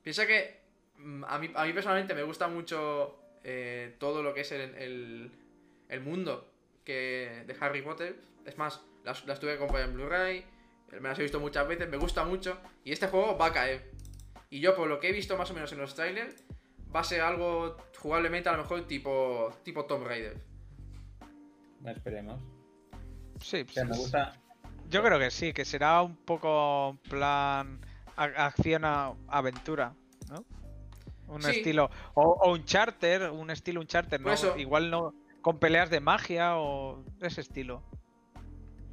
Piensa 0.02 0.26
que 0.26 0.60
mm, 0.96 1.24
a 1.26 1.38
mí, 1.38 1.50
a 1.54 1.64
mí 1.64 1.72
personalmente 1.72 2.14
me 2.14 2.22
gusta 2.22 2.48
mucho 2.48 3.18
eh, 3.44 3.96
todo 3.98 4.22
lo 4.22 4.34
que 4.34 4.42
es 4.42 4.52
el, 4.52 5.30
el, 5.88 6.00
mundo 6.00 6.50
que, 6.84 7.44
de 7.46 7.56
Harry 7.60 7.82
Potter. 7.82 8.16
Es 8.44 8.58
más, 8.58 8.82
las, 9.04 9.24
las 9.26 9.40
tuve 9.40 9.52
que 9.52 9.58
comprar 9.58 9.84
en 9.84 9.94
Blu-ray. 9.94 10.44
Me 10.92 11.08
las 11.08 11.18
he 11.18 11.22
visto 11.22 11.40
muchas 11.40 11.68
veces, 11.68 11.88
me 11.88 11.96
gusta 11.98 12.24
mucho. 12.24 12.58
Y 12.84 12.92
este 12.92 13.08
juego 13.08 13.36
va 13.36 13.46
a 13.46 13.52
caer. 13.52 13.90
Y 14.50 14.60
yo, 14.60 14.74
por 14.74 14.88
lo 14.88 14.98
que 14.98 15.10
he 15.10 15.12
visto 15.12 15.36
más 15.36 15.50
o 15.50 15.54
menos 15.54 15.72
en 15.72 15.78
los 15.78 15.94
trailers, 15.94 16.42
va 16.94 17.00
a 17.00 17.04
ser 17.04 17.20
algo 17.20 17.76
jugablemente 17.98 18.48
a 18.48 18.52
lo 18.52 18.62
mejor 18.62 18.86
tipo, 18.86 19.52
tipo 19.62 19.84
Tomb 19.84 20.06
Raider. 20.06 20.36
Esperemos. 21.84 22.40
Sí, 23.40 23.64
sea, 23.68 23.84
me 23.84 23.90
pues, 23.90 24.00
gusta. 24.00 24.36
yo 24.90 25.02
creo 25.02 25.18
que 25.18 25.30
sí, 25.30 25.52
que 25.52 25.64
será 25.64 26.02
un 26.02 26.16
poco 26.16 26.90
en 26.90 26.96
plan 27.10 27.80
a- 28.16 28.46
acción 28.46 28.84
a- 28.84 29.14
aventura, 29.28 29.94
¿no? 30.28 30.44
Un 31.32 31.42
Sí. 31.42 31.50
estilo... 31.50 31.90
O, 32.14 32.22
o 32.22 32.52
un 32.52 32.64
charter, 32.64 33.30
un 33.30 33.50
estilo 33.50 33.80
un 33.80 33.86
charter, 33.86 34.20
¿no? 34.20 34.32
eso- 34.32 34.56
Igual 34.58 34.90
no... 34.90 35.14
Con 35.40 35.58
peleas 35.58 35.88
de 35.88 36.00
magia 36.00 36.56
o 36.56 37.04
ese 37.20 37.40
estilo. 37.42 37.82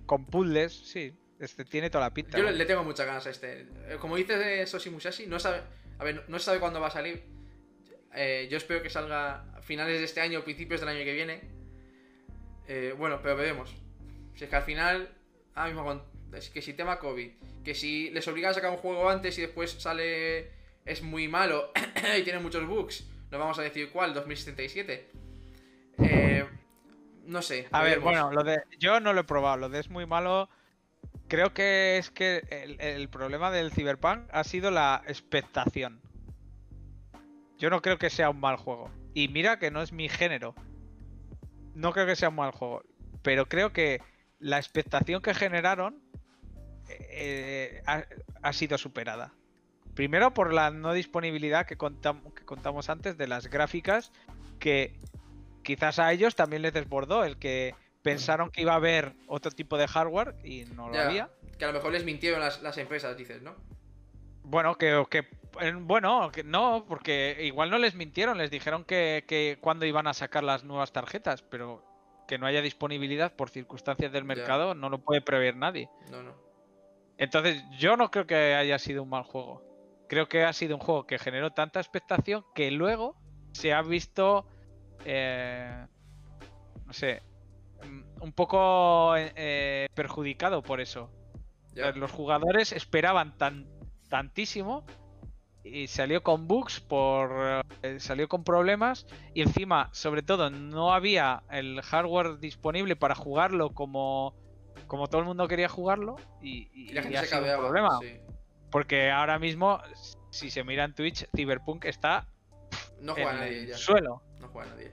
Con 0.06 0.26
puzzles, 0.26 0.74
sí. 0.74 1.12
Este 1.40 1.66
tiene 1.66 1.90
toda 1.90 2.06
la 2.06 2.14
pinta. 2.14 2.38
Yo 2.38 2.44
le, 2.44 2.52
¿no? 2.52 2.58
le 2.58 2.66
tengo 2.66 2.84
muchas 2.84 3.06
ganas 3.08 3.26
a 3.26 3.30
este. 3.32 3.62
Eh, 3.88 3.98
Como 4.00 4.16
dices 4.16 4.38
de 4.40 4.66
Soshi 4.68 4.90
Musashi, 4.92 5.26
no 5.26 5.40
sabe. 5.40 5.62
A 5.98 6.04
ver, 6.04 6.24
no 6.30 6.38
se 6.40 6.46
sabe 6.46 6.60
cuándo 6.60 6.80
va 6.80 6.88
a 6.88 6.92
salir. 6.92 7.24
Eh, 8.14 8.48
yo 8.50 8.58
espero 8.58 8.82
que 8.84 8.90
salga 8.90 9.44
a 9.58 9.62
finales 9.62 9.98
de 9.98 10.06
este 10.06 10.22
año 10.22 10.40
o 10.40 10.44
principios 10.44 10.80
del 10.80 10.90
año 10.90 11.04
que 11.04 11.14
viene. 11.14 11.42
Eh, 12.68 12.94
bueno, 12.98 13.20
pero 13.22 13.36
veremos. 13.36 13.74
Si 14.36 14.44
es 14.44 14.50
que 14.50 14.56
al 14.56 14.64
final. 14.64 15.10
Ahora 15.54 15.68
mismo 15.70 15.84
con- 15.86 16.04
es 16.34 16.50
que 16.50 16.62
si 16.62 16.74
tema 16.74 17.00
COVID. 17.00 17.32
Que 17.64 17.74
si 17.76 18.10
les 18.12 18.28
obligan 18.28 18.52
a 18.52 18.54
sacar 18.54 18.72
un 18.72 18.78
juego 18.78 19.10
antes 19.10 19.38
y 19.38 19.42
después 19.42 19.72
sale. 19.72 20.52
Es 20.86 21.02
muy 21.02 21.28
malo 21.28 21.72
y 22.20 22.22
tiene 22.24 22.40
muchos 22.40 22.66
bugs. 22.68 23.08
No 23.32 23.40
vamos 23.40 23.58
a 23.58 23.64
decir 23.64 23.90
cuál, 23.92 24.14
2077. 24.14 25.10
Eh, 26.00 26.46
no 27.26 27.42
sé. 27.42 27.68
A 27.72 27.82
ver, 27.82 28.00
bueno, 28.00 28.32
lo 28.32 28.44
de. 28.44 28.62
Yo 28.78 29.00
no 29.00 29.14
lo 29.14 29.22
he 29.22 29.24
probado, 29.24 29.58
lo 29.58 29.70
de 29.70 29.80
es 29.80 29.90
muy 29.90 30.06
malo. 30.06 30.50
Creo 31.28 31.54
que 31.54 31.98
es 31.98 32.12
que 32.12 32.44
el, 32.52 32.80
el 32.80 33.10
problema 33.10 33.50
del 33.50 33.72
Cyberpunk 33.72 34.28
ha 34.32 34.44
sido 34.44 34.70
la 34.70 35.02
expectación. 35.08 36.00
Yo 37.58 37.70
no 37.70 37.82
creo 37.82 37.98
que 37.98 38.10
sea 38.12 38.30
un 38.30 38.40
mal 38.40 38.58
juego. 38.58 38.92
Y 39.16 39.28
mira 39.30 39.58
que 39.58 39.72
no 39.72 39.82
es 39.82 39.92
mi 39.92 40.08
género. 40.10 40.54
No 41.76 41.94
creo 41.94 42.06
que 42.08 42.16
sea 42.16 42.30
un 42.30 42.36
mal 42.36 42.52
juego. 42.52 42.82
Pero 43.22 43.48
creo 43.48 43.72
que 43.72 44.02
la 44.40 44.58
expectación 44.58 45.22
que 45.22 45.34
generaron 45.34 46.02
eh, 46.90 47.82
ha, 47.86 48.04
ha 48.42 48.54
sido 48.54 48.78
superada. 48.78 49.34
Primero 49.94 50.34
por 50.34 50.54
la 50.54 50.72
no 50.72 50.94
disponibilidad 50.94 51.66
que, 51.66 51.78
contam- 51.78 52.34
que 52.34 52.44
contamos 52.44 52.90
antes 52.90 53.18
de 53.18 53.28
las 53.28 53.48
gráficas 53.48 54.12
que 54.60 55.00
quizás 55.64 56.00
a 56.00 56.12
ellos 56.12 56.36
también 56.36 56.62
les 56.62 56.74
desbordó 56.74 57.24
el 57.24 57.38
que 57.38 57.74
pensaron 58.04 58.52
que 58.52 58.62
iba 58.62 58.74
a 58.74 58.78
haber 58.78 59.14
otro 59.28 59.52
tipo 59.52 59.78
de 59.78 59.88
hardware 59.88 60.36
y 60.44 60.66
no 60.66 60.90
lo 60.90 60.94
Ya, 60.96 61.06
había. 61.08 61.30
Que 61.58 61.66
a 61.66 61.70
lo 61.70 61.74
mejor 61.74 61.94
les 61.94 62.04
mintieron 62.04 62.40
las, 62.42 62.62
las 62.62 62.78
empresas, 62.78 63.16
dices, 63.18 63.42
¿no? 63.42 63.56
Bueno, 64.46 64.76
que, 64.78 65.04
que 65.10 65.28
eh, 65.62 65.74
bueno, 65.76 66.32
que 66.32 66.44
no, 66.44 66.86
porque 66.88 67.38
igual 67.42 67.70
no 67.70 67.78
les 67.78 67.96
mintieron, 67.96 68.38
les 68.38 68.52
dijeron 68.52 68.84
que, 68.84 69.26
que 69.28 69.58
cuándo 69.62 69.86
iban 69.86 70.08
a 70.08 70.14
sacar 70.14 70.44
las 70.44 70.64
nuevas 70.64 70.92
tarjetas, 70.92 71.42
pero 71.42 71.84
que 72.28 72.38
no 72.38 72.46
haya 72.46 72.62
disponibilidad 72.62 73.36
por 73.36 73.50
circunstancias 73.50 74.12
del 74.12 74.24
mercado 74.24 74.74
no 74.74 74.90
lo 74.90 75.00
puede 75.00 75.22
prever 75.22 75.56
nadie. 75.56 75.90
No, 76.12 76.24
no. 76.24 76.34
Entonces, 77.18 77.64
yo 77.78 77.98
no 77.98 78.12
creo 78.12 78.28
que 78.28 78.56
haya 78.56 78.78
sido 78.80 79.04
un 79.04 79.10
mal 79.10 79.24
juego. 79.24 79.64
Creo 80.10 80.28
que 80.28 80.44
ha 80.44 80.54
sido 80.54 80.76
un 80.76 80.82
juego 80.82 81.08
que 81.08 81.18
generó 81.18 81.52
tanta 81.52 81.80
expectación 81.80 82.44
que 82.54 82.72
luego 82.72 83.16
se 83.54 83.74
ha 83.74 83.82
visto, 83.82 84.46
eh, 85.06 85.88
no 86.86 86.94
sé, 86.94 87.24
un 88.20 88.34
poco 88.34 89.16
eh, 89.18 89.88
perjudicado 89.94 90.62
por 90.62 90.82
eso. 90.82 91.10
Ya. 91.74 91.92
Los 91.92 92.12
jugadores 92.12 92.72
esperaban 92.72 93.38
tan, 93.38 93.68
tantísimo 94.10 94.86
y 95.64 95.88
salió 95.88 96.22
con 96.22 96.48
bugs, 96.48 96.80
por, 96.80 97.64
eh, 97.82 98.00
salió 98.00 98.28
con 98.28 98.44
problemas 98.44 99.06
y 99.34 99.42
encima, 99.42 99.90
sobre 99.94 100.22
todo, 100.22 100.50
no 100.50 100.94
había 100.94 101.42
el 101.50 101.82
hardware 101.82 102.38
disponible 102.40 102.96
para 102.96 103.16
jugarlo 103.16 103.72
como, 103.72 104.36
como 104.88 105.08
todo 105.08 105.22
el 105.22 105.28
mundo 105.28 105.48
quería 105.48 105.68
jugarlo 105.70 106.18
y, 106.42 106.70
y- 106.74 106.90
Y 106.92 106.94
la 106.94 107.02
gente 107.02 107.18
y 107.18 107.22
se 107.22 107.30
cabeaba. 107.30 107.64
problema. 107.64 107.98
sí. 108.02 108.20
Porque 108.72 109.10
ahora 109.10 109.40
mismo, 109.40 109.80
si 110.32 110.50
se 110.52 110.64
mira 110.64 110.84
en 110.84 110.94
Twitch, 110.94 111.28
Cyberpunk 111.36 111.86
está 111.86 112.28
No 113.00 113.16
en 113.18 113.24
juega 113.24 113.40
nadie 113.40 113.60
el 113.62 113.68
ya. 113.70 113.78
suelo. 113.78 114.22
No 114.40 114.50
juega 114.50 114.70
nadie. 114.72 114.92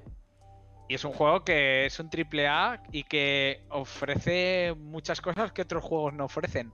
Y 0.88 0.94
es 0.94 1.04
un 1.04 1.12
juego 1.12 1.42
que 1.44 1.86
es 1.86 1.98
un 1.98 2.08
triple 2.08 2.46
A 2.48 2.80
y 2.92 3.02
que 3.04 3.62
ofrece 3.70 4.74
muchas 4.78 5.20
cosas 5.20 5.52
que 5.52 5.62
otros 5.62 5.82
juegos 5.82 6.12
no 6.14 6.26
ofrecen. 6.26 6.72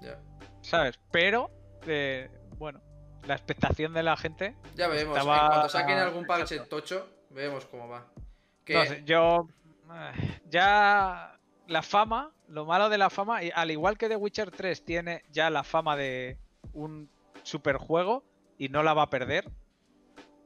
Ya. 0.00 0.18
¿Sabes? 0.62 0.98
Pero, 1.10 1.50
eh, 1.86 2.30
bueno, 2.58 2.80
la 3.26 3.34
expectación 3.34 3.92
de 3.92 4.02
la 4.02 4.16
gente. 4.16 4.56
Ya 4.74 4.88
veremos. 4.88 5.16
Estaba- 5.18 5.38
En 5.40 5.46
cuanto 5.48 5.68
saquen 5.68 5.98
algún 5.98 6.26
parche 6.26 6.54
Exacto. 6.54 6.76
tocho, 6.76 7.08
veremos 7.30 7.64
cómo 7.66 7.88
va. 7.88 8.06
Que 8.64 8.74
No 8.74 8.84
sé, 8.86 9.02
yo. 9.04 9.48
eh, 9.92 10.40
Ya. 10.48 11.38
La 11.68 11.80
fama, 11.82 12.32
lo 12.48 12.66
malo 12.66 12.88
de 12.90 12.98
la 12.98 13.08
fama, 13.08 13.42
y 13.42 13.50
al 13.54 13.70
igual 13.70 13.96
que 13.96 14.08
The 14.08 14.16
Witcher 14.16 14.50
3 14.50 14.84
tiene 14.84 15.22
ya 15.30 15.48
la 15.48 15.62
fama 15.62 15.96
de 15.96 16.36
un 16.74 17.08
superjuego 17.44 18.24
y 18.58 18.68
no 18.68 18.82
la 18.82 18.94
va 18.94 19.02
a 19.02 19.10
perder, 19.10 19.48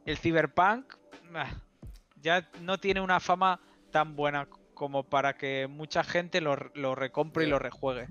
el 0.04 0.18
Cyberpunk 0.18 0.94
ah, 1.34 1.50
ya 2.20 2.48
no 2.60 2.78
tiene 2.78 3.00
una 3.00 3.18
fama 3.18 3.60
tan 3.90 4.14
buena 4.14 4.46
como 4.74 5.04
para 5.04 5.36
que 5.36 5.66
mucha 5.68 6.04
gente 6.04 6.40
lo, 6.42 6.54
lo 6.74 6.94
recompre 6.94 7.44
y 7.44 7.48
lo 7.48 7.58
rejuegue. 7.58 8.08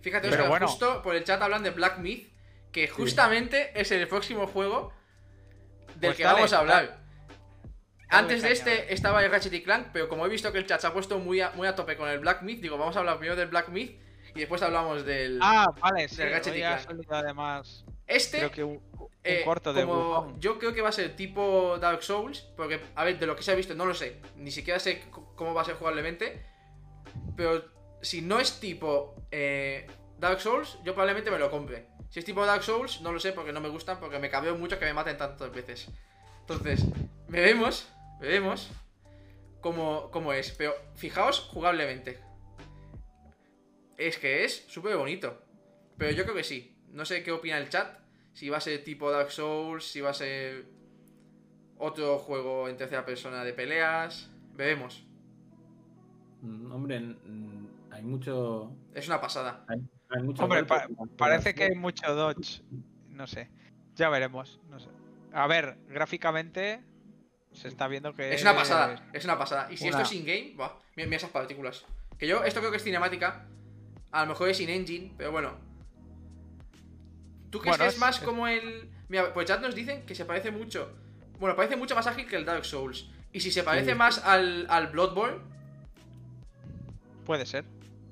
Fíjate, 0.00 0.28
Oscar, 0.28 0.48
bueno. 0.48 0.66
justo 0.66 1.02
por 1.02 1.14
el 1.14 1.24
chat 1.24 1.40
hablan 1.42 1.62
de 1.62 1.70
Black 1.70 1.98
Myth, 1.98 2.32
que 2.72 2.88
justamente 2.88 3.78
es 3.78 3.90
el 3.90 4.06
próximo 4.08 4.46
juego 4.46 4.92
del 5.96 6.10
Pues 6.10 6.16
que 6.16 6.22
dale, 6.24 6.36
vamos 6.36 6.52
a 6.52 6.58
hablar. 6.58 7.00
Antes 8.08 8.42
de 8.42 8.52
este 8.52 8.92
estaba 8.92 9.24
el 9.24 9.30
Ratchet 9.30 9.52
y 9.52 9.62
Clank, 9.62 9.88
pero 9.92 10.08
como 10.08 10.26
he 10.26 10.28
visto 10.28 10.50
que 10.52 10.58
el 10.58 10.66
chat 10.66 10.80
se 10.80 10.86
ha 10.86 10.92
puesto 10.92 11.18
muy 11.18 11.40
a, 11.40 11.50
muy 11.50 11.68
a 11.68 11.74
tope 11.76 11.96
con 11.96 12.08
el 12.08 12.18
Black 12.18 12.42
Myth, 12.42 12.60
digo, 12.60 12.76
vamos 12.76 12.96
a 12.96 13.00
hablar 13.00 13.18
primero 13.18 13.36
del 13.36 13.48
Black 13.48 13.68
Myth 13.68 14.00
y 14.34 14.40
después 14.40 14.62
hablamos 14.62 15.04
del... 15.04 15.38
Ah, 15.42 15.66
vale, 15.80 16.08
sí. 16.08 16.16
Del 16.16 16.32
Ratchet 16.32 16.56
y 16.56 16.58
Clank. 16.58 16.80
salido 16.80 17.14
además, 17.14 17.84
este, 18.06 18.38
creo 18.38 18.50
que 18.50 18.64
un, 18.64 18.82
un 18.98 19.08
eh, 19.22 19.42
corto 19.44 19.72
de 19.72 19.84
como 19.84 20.34
yo 20.40 20.58
creo 20.58 20.74
que 20.74 20.82
va 20.82 20.88
a 20.88 20.92
ser 20.92 21.14
tipo 21.14 21.78
Dark 21.78 22.02
Souls, 22.02 22.40
porque, 22.56 22.80
a 22.96 23.04
ver, 23.04 23.18
de 23.18 23.26
lo 23.26 23.36
que 23.36 23.42
se 23.44 23.52
ha 23.52 23.54
visto, 23.54 23.74
no 23.74 23.86
lo 23.86 23.94
sé, 23.94 24.20
ni 24.36 24.50
siquiera 24.50 24.80
sé 24.80 25.04
cómo 25.36 25.54
va 25.54 25.62
a 25.62 25.64
ser 25.64 25.76
jugablemente, 25.76 26.44
pero 27.36 27.64
si 28.02 28.22
no 28.22 28.38
es 28.38 28.60
tipo 28.60 29.14
eh, 29.30 29.86
Dark 30.18 30.40
Souls, 30.40 30.78
yo 30.84 30.94
probablemente 30.94 31.30
me 31.30 31.38
lo 31.38 31.50
compre. 31.50 31.86
Si 32.10 32.18
es 32.18 32.24
tipo 32.24 32.44
Dark 32.44 32.62
Souls, 32.62 33.00
no 33.02 33.12
lo 33.12 33.20
sé 33.20 33.32
porque 33.32 33.52
no 33.52 33.60
me 33.60 33.68
gustan, 33.68 34.00
porque 34.00 34.18
me 34.18 34.30
cabeo 34.30 34.56
mucho 34.56 34.78
que 34.78 34.84
me 34.84 34.94
maten 34.94 35.16
tantas 35.16 35.52
veces. 35.52 35.88
Entonces, 36.40 36.84
veremos, 37.28 37.88
veremos 38.20 38.70
cómo, 39.60 40.10
cómo 40.10 40.32
es, 40.32 40.50
pero 40.52 40.74
fijaos 40.96 41.40
jugablemente. 41.40 42.18
Es 43.96 44.18
que 44.18 44.44
es 44.44 44.64
súper 44.68 44.96
bonito. 44.96 45.40
Pero 45.98 46.12
yo 46.12 46.24
creo 46.24 46.34
que 46.34 46.44
sí. 46.44 46.76
No 46.88 47.04
sé 47.04 47.22
qué 47.22 47.30
opina 47.30 47.58
el 47.58 47.68
chat. 47.68 47.98
Si 48.32 48.48
va 48.48 48.56
a 48.56 48.60
ser 48.60 48.82
tipo 48.82 49.10
Dark 49.10 49.30
Souls, 49.30 49.84
si 49.84 50.00
va 50.00 50.10
a 50.10 50.14
ser 50.14 50.64
otro 51.78 52.18
juego 52.18 52.68
en 52.68 52.76
tercera 52.76 53.04
persona 53.04 53.44
de 53.44 53.52
peleas. 53.52 54.30
Veremos. 54.54 55.04
Mm, 56.40 56.72
Hombre, 56.72 57.00
hay 58.00 58.06
mucho. 58.06 58.72
Es 58.94 59.06
una 59.08 59.20
pasada. 59.20 59.64
Hay 59.68 60.22
mucho 60.22 60.42
Hombre, 60.44 60.64
pa- 60.64 60.88
Parece 61.16 61.54
que 61.54 61.64
hay 61.64 61.74
mucho 61.74 62.14
dodge. 62.14 62.62
No 63.08 63.26
sé. 63.26 63.48
Ya 63.96 64.08
veremos. 64.08 64.60
No 64.68 64.80
sé. 64.80 64.88
A 65.32 65.46
ver, 65.46 65.76
gráficamente 65.88 66.80
se 67.52 67.68
está 67.68 67.86
viendo 67.88 68.14
que. 68.14 68.34
Es 68.34 68.42
una 68.42 68.54
pasada, 68.54 69.08
es 69.12 69.24
una 69.24 69.38
pasada. 69.38 69.70
Y 69.70 69.76
si 69.76 69.88
una- 69.88 70.02
esto 70.02 70.12
es 70.14 70.18
in-game, 70.20 70.54
buah, 70.56 70.72
mira, 70.96 71.06
mira 71.06 71.16
esas 71.18 71.30
partículas. 71.30 71.84
Que 72.18 72.26
yo, 72.26 72.42
esto 72.44 72.60
creo 72.60 72.70
que 72.70 72.78
es 72.78 72.82
cinemática. 72.84 73.46
A 74.12 74.22
lo 74.22 74.28
mejor 74.28 74.48
es 74.48 74.60
in-engine, 74.60 75.12
pero 75.16 75.30
bueno. 75.30 75.54
¿Tú 77.50 77.58
crees 77.60 77.76
Bueno, 77.76 77.84
que 77.84 77.88
es, 77.88 77.94
es- 77.94 78.00
más 78.00 78.18
es- 78.18 78.24
como 78.24 78.46
el. 78.48 78.90
Mira, 79.08 79.32
por 79.32 79.42
el 79.42 79.48
chat 79.48 79.60
nos 79.60 79.74
dicen 79.74 80.04
que 80.06 80.14
se 80.14 80.24
parece 80.24 80.50
mucho. 80.50 80.92
Bueno, 81.38 81.54
parece 81.56 81.76
mucho 81.76 81.94
más 81.94 82.06
ágil 82.06 82.26
que 82.26 82.36
el 82.36 82.44
Dark 82.44 82.64
Souls. 82.64 83.08
Y 83.32 83.40
si 83.40 83.50
se 83.52 83.62
parece 83.62 83.92
Sí. 83.92 83.96
más 83.98 84.24
al, 84.24 84.66
al 84.70 84.88
Bloodborne. 84.88 85.38
Puede 87.24 87.46
ser. 87.46 87.64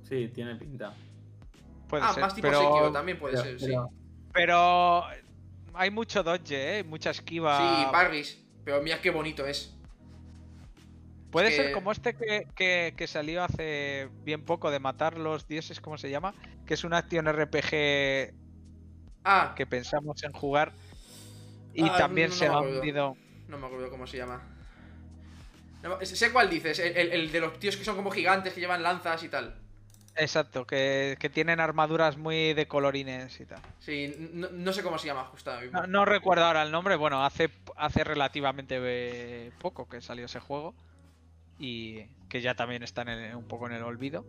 Sí, 0.09 0.29
tiene 0.35 0.57
pinta. 0.57 0.95
Puede 1.89 2.03
Ah, 2.05 2.13
ser. 2.13 2.23
más 2.23 2.35
tipo 2.35 2.49
pero, 2.49 2.61
Sekiro 2.61 2.93
también 2.93 3.19
puede 3.19 3.35
Pero- 3.35 3.45
ser, 3.59 3.61
sí. 3.61 3.75
pero- 4.33 5.05
hay 5.75 5.91
mucho 5.91 6.23
dodge, 6.23 6.79
¿eh? 6.81 6.85
Mucha 6.85 7.11
esquiva. 7.11 7.59
Sí, 7.59 7.87
parries. 7.93 8.39
Pero 8.65 8.83
mira 8.83 9.01
qué 9.01 9.11
bonito 9.11 9.47
es. 9.47 9.75
Puede 11.31 11.51
que- 11.51 11.57
ser 11.57 11.73
como 11.73 11.93
este 11.93 12.15
que, 12.15 12.47
que- 12.55 12.95
que 12.97 13.07
salió 13.07 13.45
hace 13.45 14.09
bien 14.25 14.45
poco 14.45 14.71
de 14.71 14.81
matar 14.81 15.19
los 15.19 15.47
dioses, 15.47 15.81
¿cómo 15.81 15.99
se 15.99 16.11
llama? 16.11 16.35
Que 16.67 16.75
es 16.75 16.85
una 16.85 16.99
acción 16.99 17.29
RPG 17.29 18.35
Ah, 19.25 19.53
que 19.57 19.67
pensamos 19.67 20.23
en 20.25 20.33
jugar. 20.33 20.73
Y 21.75 21.83
Ah, 21.89 21.97
también 21.99 22.31
no 22.31 22.35
se 22.35 22.47
ha 22.47 22.59
hundido. 22.59 23.17
no 23.47 23.59
me 23.59 23.67
acuerdo 23.67 23.91
cómo 23.91 24.07
se 24.07 24.17
llama. 24.17 24.43
No, 25.83 26.05
sé 26.05 26.33
cuál 26.33 26.51
dices, 26.51 26.79
el, 26.81 26.97
el- 26.97 27.13
el 27.13 27.33
de 27.33 27.41
los 27.41 27.59
tíos 27.59 27.77
que 27.77 27.85
son 27.85 27.95
como 27.95 28.11
gigantes, 28.11 28.53
que 28.55 28.61
llevan 28.61 28.83
lanzas 28.83 29.23
y 29.23 29.29
tal. 29.29 29.55
Exacto, 30.21 30.67
que, 30.67 31.17
que 31.21 31.31
tienen 31.31 31.61
armaduras 31.61 32.17
muy 32.17 32.53
de 32.53 32.67
colorines 32.67 33.39
y 33.41 33.45
tal. 33.47 33.61
Sí, 33.79 34.15
no, 34.33 34.49
no 34.51 34.73
sé 34.73 34.83
cómo 34.83 34.99
se 34.99 35.07
llama 35.07 35.25
justo. 35.27 35.53
No, 35.73 35.87
no 35.87 36.05
recuerdo 36.05 36.45
ahora 36.45 36.63
el 36.65 36.73
nombre, 36.73 36.97
bueno, 36.97 37.25
hace, 37.25 37.51
hace 37.77 38.03
relativamente 38.03 38.79
eh, 38.81 39.53
poco 39.61 39.89
que 39.89 40.01
salió 40.01 40.25
ese 40.27 40.41
juego 40.41 40.75
y 41.59 42.03
que 42.29 42.41
ya 42.41 42.55
también 42.55 42.83
está 42.83 43.03
en 43.03 43.09
el- 43.11 43.37
un 43.37 43.45
poco 43.45 43.67
en 43.67 43.75
el 43.75 43.83
olvido. 43.85 44.25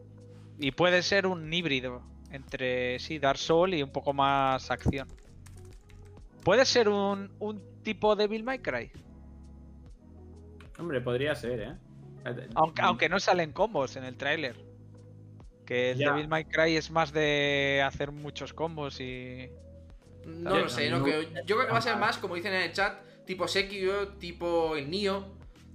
Y 0.60 0.72
puede 0.72 1.02
ser 1.02 1.26
un 1.26 1.52
híbrido 1.52 2.04
entre, 2.32 3.00
sí, 3.00 3.18
Dark 3.18 3.40
Soul 3.40 3.74
y 3.74 3.82
un 3.82 3.92
poco 3.92 4.14
más 4.14 4.70
acción. 4.70 5.08
Puede 6.44 6.66
ser 6.66 6.88
un, 6.88 7.32
un 7.40 7.82
tipo 7.84 8.16
Devil 8.16 8.44
May 8.44 8.60
Cry, 8.60 8.92
Hombre, 10.78 11.02
podría 11.02 11.36
ser, 11.36 11.60
¿eh? 11.62 11.76
aunque, 12.56 12.82
aunque 12.82 13.10
no 13.10 13.20
salen 13.20 13.52
combos 13.52 13.96
en 13.98 14.06
el 14.06 14.16
tráiler. 14.16 14.69
Que 15.70 15.92
el 15.92 16.00
Ya. 16.00 16.14
Devil 16.14 16.28
May 16.28 16.46
Cry 16.46 16.78
es 16.78 16.90
más 16.90 17.14
de 17.14 17.84
hacer 17.86 18.12
muchos 18.12 18.54
combos 18.54 19.00
y... 19.00 19.52
No 20.26 20.58
lo 20.58 20.68
sé, 20.68 20.90
no 20.90 21.04
creo. 21.04 21.22
Yo 21.22 21.56
creo 21.58 21.68
que 21.68 21.72
va 21.72 21.78
a 21.78 21.82
ser 21.82 21.96
más, 21.98 22.18
como 22.18 22.34
dicen 22.34 22.54
en 22.56 22.64
el 22.64 22.74
chat, 22.74 22.98
tipo 23.24 23.48
Sekiro, 23.48 24.08
tipo 24.18 24.76
el 24.76 24.90
Nioh. 24.90 25.24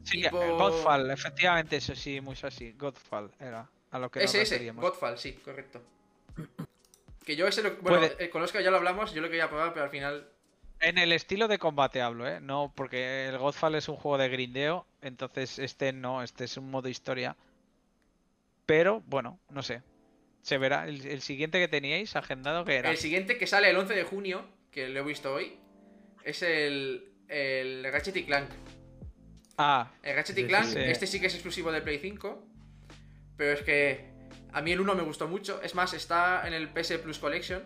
Sí, 0.03 0.21
Tipo- 0.21 0.57
Godfall, 0.59 1.13
efectivamente, 1.13 1.77
eso 1.77 1.95
sí, 1.95 2.21
mucho 2.21 2.49
así. 2.49 2.73
Godfall 2.73 3.31
era 3.39 3.71
a 3.93 3.99
lo 4.01 4.11
que 4.11 4.19
nos 4.19 4.35
ese, 4.35 4.43
ese. 4.57 4.73
Godfall, 4.73 5.17
sí, 5.17 5.35
correcto. 5.35 5.81
Que 7.25 7.37
yo 7.37 7.47
ese 7.47 7.63
lo. 7.63 7.77
Bueno, 7.77 8.01
Puede- 8.01 8.25
eh, 8.25 8.31
con 8.31 8.43
Oscar 8.43 8.65
ya 8.65 8.73
lo 8.73 8.79
hablamos, 8.79 9.15
yo 9.15 9.23
lo 9.23 9.29
quería 9.29 9.49
probar, 9.49 9.73
pero 9.73 9.85
al 9.85 9.91
final. 9.93 10.29
En 10.81 10.99
el 10.99 11.13
estilo 11.13 11.47
de 11.47 11.59
combate 11.61 12.03
hablo, 12.03 12.27
¿eh? 12.27 12.41
No, 12.41 12.73
porque 12.75 13.29
el 13.29 13.39
Godfall 13.39 13.77
es 13.77 13.89
un 13.89 13.95
juego 13.95 14.19
de 14.19 14.29
grindeo, 14.29 14.87
entonces 15.03 15.61
este 15.61 15.93
no, 15.93 16.25
este 16.25 16.45
es 16.45 16.57
un 16.57 16.69
modo 16.69 16.89
historia. 16.89 17.37
Pero, 18.67 19.03
bueno, 19.07 19.41
no 19.51 19.63
sé. 19.63 19.83
Se 20.43 20.59
verá. 20.59 20.87
El, 20.89 21.05
el 21.07 21.21
siguiente 21.23 21.59
que 21.59 21.69
teníais 21.69 22.17
agendado 22.17 22.65
que 22.65 22.77
era. 22.77 22.91
El 22.91 22.97
siguiente 22.99 23.39
que 23.39 23.47
sale 23.47 23.71
el 23.71 23.77
11 23.77 23.95
de 23.95 24.05
junio, 24.05 24.45
que 24.71 24.89
lo 24.89 25.01
he 25.01 25.03
visto 25.03 25.33
hoy, 25.35 25.59
es 26.25 26.43
el. 26.43 27.11
El 27.29 27.85
Ratchet 27.91 28.17
y 28.19 28.25
Clank. 28.25 28.51
Ah, 29.57 29.91
El 30.03 30.17
Ratchet 30.17 30.37
y 30.39 30.45
Clank, 30.47 30.67
sí. 30.67 30.79
este 30.79 31.07
sí 31.07 31.21
que 31.21 31.27
es 31.29 31.35
exclusivo 31.35 31.73
de 31.73 31.81
Play 31.81 31.99
5. 31.99 32.47
Pero 33.37 33.53
es 33.53 33.63
que 33.63 34.13
a 34.53 34.61
mí 34.61 34.73
el 34.73 34.81
1 34.81 34.95
me 34.95 35.03
gustó 35.03 35.27
mucho. 35.29 35.61
Es 35.63 35.75
más, 35.75 35.95
está 35.95 36.47
en 36.47 36.53
el 36.53 36.69
PS 36.69 36.99
Plus 36.99 37.19
Collection. 37.19 37.63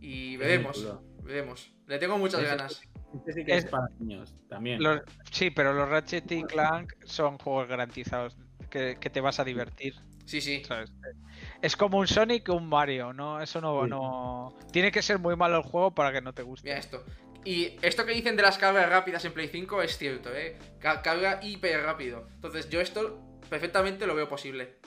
Y 0.00 0.36
veremos, 0.36 0.84
veremos. 1.22 1.72
Le 1.86 1.98
tengo 1.98 2.18
muchas 2.18 2.42
ganas. 2.42 2.82
Este 3.14 3.32
sí 3.32 3.44
que 3.44 3.52
es, 3.56 3.64
Es- 3.64 3.70
para 3.70 3.86
niños, 3.98 4.34
también. 4.48 4.82
los- 4.82 5.00
sí, 5.30 5.50
pero 5.50 5.72
los 5.72 5.88
Ratchet 5.88 6.30
y 6.32 6.42
Clank 6.44 6.92
son 7.04 7.38
juegos 7.38 7.68
garantizados. 7.68 8.36
Que, 8.72 8.96
que 8.98 9.10
te 9.10 9.20
vas 9.20 9.38
a 9.38 9.44
divertir. 9.44 9.94
Sí, 10.24 10.40
sí. 10.40 10.62
¿sabes? 10.64 10.90
Es 11.60 11.76
como 11.76 11.98
un 11.98 12.06
Sonic 12.06 12.48
o 12.48 12.54
un 12.54 12.66
Mario, 12.68 13.12
¿no? 13.12 13.42
Eso 13.42 13.60
no, 13.60 13.84
Sí. 13.84 13.90
no. 13.90 14.56
Tiene 14.72 14.90
que 14.90 15.02
ser 15.02 15.18
muy 15.18 15.36
malo 15.36 15.58
el 15.58 15.62
juego 15.62 15.94
para 15.94 16.10
que 16.10 16.22
no 16.22 16.32
te 16.32 16.42
guste. 16.42 16.66
Mira 16.68 16.78
esto. 16.78 17.04
Y 17.44 17.76
esto 17.82 18.06
que 18.06 18.12
dicen 18.12 18.34
de 18.36 18.42
las 18.42 18.56
cargas 18.56 18.88
rápidas 18.88 19.22
en 19.26 19.32
Play 19.34 19.48
5 19.48 19.82
es 19.82 19.98
cierto, 19.98 20.34
¿eh? 20.34 20.56
Ca- 20.78 21.02
carga 21.02 21.40
hiper 21.42 21.82
rápido. 21.82 22.28
Entonces 22.36 22.70
yo 22.70 22.80
esto 22.80 23.20
perfectamente 23.50 24.06
lo 24.06 24.14
veo 24.14 24.26
posible. 24.28 24.78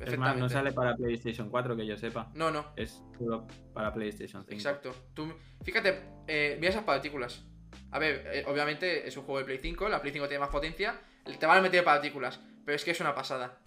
es 0.00 0.18
más, 0.18 0.36
no 0.36 0.48
sale 0.48 0.72
para 0.72 0.96
PlayStation 0.96 1.48
4, 1.50 1.76
que 1.76 1.86
yo 1.86 1.96
sepa. 1.96 2.32
No, 2.34 2.50
no. 2.50 2.72
Es 2.74 3.00
solo 3.16 3.46
para 3.72 3.92
PlayStation 3.94 4.42
5. 4.42 4.52
Exacto. 4.54 4.92
Tú, 5.14 5.32
fíjate, 5.62 6.00
eh, 6.26 6.56
mira 6.58 6.70
esas 6.70 6.82
partículas. 6.84 7.44
A 7.92 8.00
ver, 8.00 8.26
eh, 8.32 8.44
obviamente 8.48 9.06
es 9.06 9.16
un 9.16 9.22
juego 9.24 9.38
de 9.38 9.44
Play 9.44 9.58
5, 9.62 9.88
la 9.88 10.00
Play 10.00 10.12
5 10.12 10.26
tiene 10.26 10.40
más 10.40 10.48
potencia, 10.48 10.98
te 11.38 11.46
van 11.46 11.58
a 11.58 11.62
meter 11.62 11.84
partículas, 11.84 12.40
pero 12.64 12.76
es 12.76 12.84
que 12.84 12.90
es 12.92 13.00
una 13.00 13.14
pasada. 13.14 13.58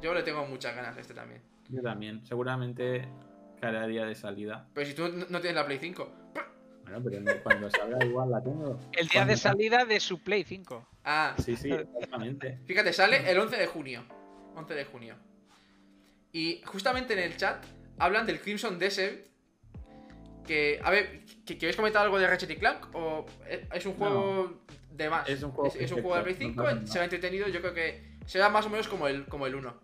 Yo 0.00 0.12
le 0.14 0.22
tengo 0.22 0.44
muchas 0.46 0.74
ganas 0.76 0.96
a 0.96 1.00
este 1.00 1.14
también. 1.14 1.40
Yo 1.68 1.82
también. 1.82 2.24
Seguramente 2.26 3.08
cada 3.60 3.86
día 3.86 4.04
de 4.04 4.14
salida. 4.14 4.66
Pero 4.74 4.86
si 4.86 4.94
tú 4.94 5.08
no 5.08 5.26
no 5.28 5.40
tienes 5.40 5.54
la 5.54 5.64
Play 5.66 5.78
5. 5.78 6.12
Bueno, 6.82 7.00
pero 7.02 7.20
no- 7.20 7.42
cuando 7.42 7.70
salga 7.70 8.04
igual 8.04 8.30
la 8.30 8.42
tengo. 8.42 8.78
El 8.92 9.08
día 9.08 9.24
de 9.24 9.36
salida 9.38 9.84
de 9.86 9.98
su 10.00 10.18
Play 10.22 10.44
5. 10.44 10.86
Ah, 11.04 11.34
Sí, 11.42 11.56
sí, 11.56 11.70
exactamente. 11.70 12.58
fíjate, 12.66 12.92
sale 12.92 13.30
el 13.30 13.38
11 13.38 13.56
de 13.56 13.66
junio. 13.66 14.04
11 14.54 14.74
de 14.74 14.84
junio. 14.84 15.16
Y 16.32 16.60
justamente 16.66 17.14
en 17.14 17.20
el 17.20 17.36
chat 17.36 17.64
hablan 17.98 18.26
del 18.26 18.40
Crimson 18.40 18.78
Desert. 18.78 19.26
Que, 20.46 20.78
a 20.84 20.90
ver, 20.90 21.24
¿que- 21.46 21.56
¿queréis 21.56 21.74
comentar 21.76 22.02
algo 22.04 22.18
de 22.18 22.26
Ratchet 22.26 22.50
y 22.50 22.56
Clank? 22.56 22.94
¿O 22.94 23.24
es- 23.72 23.86
un 23.86 23.94
juego 23.94 24.60
de 24.90 25.08
más? 25.08 25.26
Es 25.26 25.42
un 25.42 25.52
juego 25.52 25.68
es, 25.68 25.76
es 25.76 25.90
un 25.92 26.02
juego 26.02 26.16
de 26.16 26.22
Play 26.22 26.34
perfecto, 26.34 26.62
5, 26.62 26.70
no 26.74 26.80
pasa 26.82 26.92
será 26.92 27.04
entretenido, 27.04 27.48
yo 27.48 27.60
creo 27.62 27.72
que 27.72 28.13
será 28.26 28.48
más 28.48 28.66
o 28.66 28.70
menos 28.70 28.88
como 28.88 29.08
el, 29.08 29.26
como 29.26 29.46
el 29.46 29.54
1. 29.54 29.74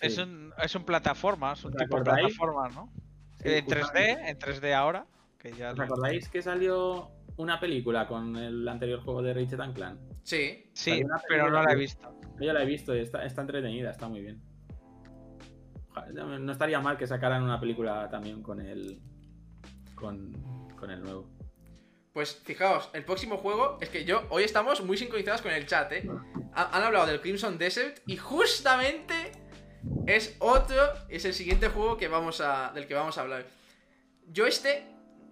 Es 0.00 0.18
un, 0.18 0.52
es 0.62 0.74
un 0.74 0.84
plataforma, 0.84 1.52
es 1.52 1.64
un 1.64 1.72
¿Os 1.72 1.78
tipo 1.78 1.96
de 1.98 2.02
plataforma, 2.04 2.68
¿no? 2.68 2.92
Sí, 3.42 3.48
en 3.48 3.66
3D, 3.66 3.80
justamente. 3.80 4.30
en 4.30 4.38
3D 4.38 4.74
ahora. 4.74 5.06
Que 5.38 5.52
ya 5.52 5.72
¿Os 5.72 5.80
acordáis 5.80 6.28
que 6.28 6.42
salió 6.42 7.10
una 7.36 7.60
película 7.60 8.06
con 8.08 8.36
el 8.36 8.66
anterior 8.68 9.00
juego 9.00 9.22
de 9.22 9.34
Ratchet 9.34 9.60
and 9.60 9.74
Clank? 9.74 9.98
Sí. 10.24 10.70
Sí, 10.72 11.02
pero 11.28 11.48
no 11.50 11.62
la 11.62 11.70
he 11.70 11.74
que- 11.74 11.80
visto. 11.80 12.14
Yo 12.40 12.52
la 12.52 12.62
he 12.62 12.66
visto 12.66 12.94
y 12.96 13.00
está, 13.00 13.24
está 13.24 13.40
entretenida, 13.42 13.90
está 13.90 14.08
muy 14.08 14.20
bien. 14.20 14.40
No 16.14 16.52
estaría 16.52 16.80
mal 16.80 16.96
que 16.96 17.06
sacaran 17.06 17.42
una 17.42 17.58
película 17.58 18.08
también 18.08 18.42
con 18.42 18.60
el. 18.60 19.00
con, 19.96 20.32
con 20.76 20.90
el 20.90 21.02
nuevo. 21.02 21.28
Pues 22.12 22.40
fijaos, 22.44 22.90
el 22.94 23.04
próximo 23.04 23.36
juego 23.38 23.78
es 23.80 23.88
que 23.90 24.04
yo 24.04 24.22
hoy 24.30 24.42
estamos 24.44 24.84
muy 24.84 24.96
sincronizados 24.96 25.42
con 25.42 25.52
el 25.52 25.66
chat, 25.66 25.90
¿eh? 25.92 26.08
Ha- 26.58 26.70
Han 26.76 26.82
hablado 26.82 27.06
del 27.06 27.20
Crimson 27.20 27.56
Desert 27.58 28.00
y 28.06 28.16
justamente 28.16 29.32
es 30.06 30.34
otro, 30.40 30.76
es 31.08 31.24
el 31.24 31.32
siguiente 31.34 31.68
juego 31.68 31.96
que 31.96 32.08
vamos 32.08 32.40
a, 32.40 32.72
del 32.74 32.86
que 32.86 32.94
vamos 32.94 33.16
a 33.16 33.20
hablar. 33.22 33.46
Yo 34.26 34.46
este 34.46 34.84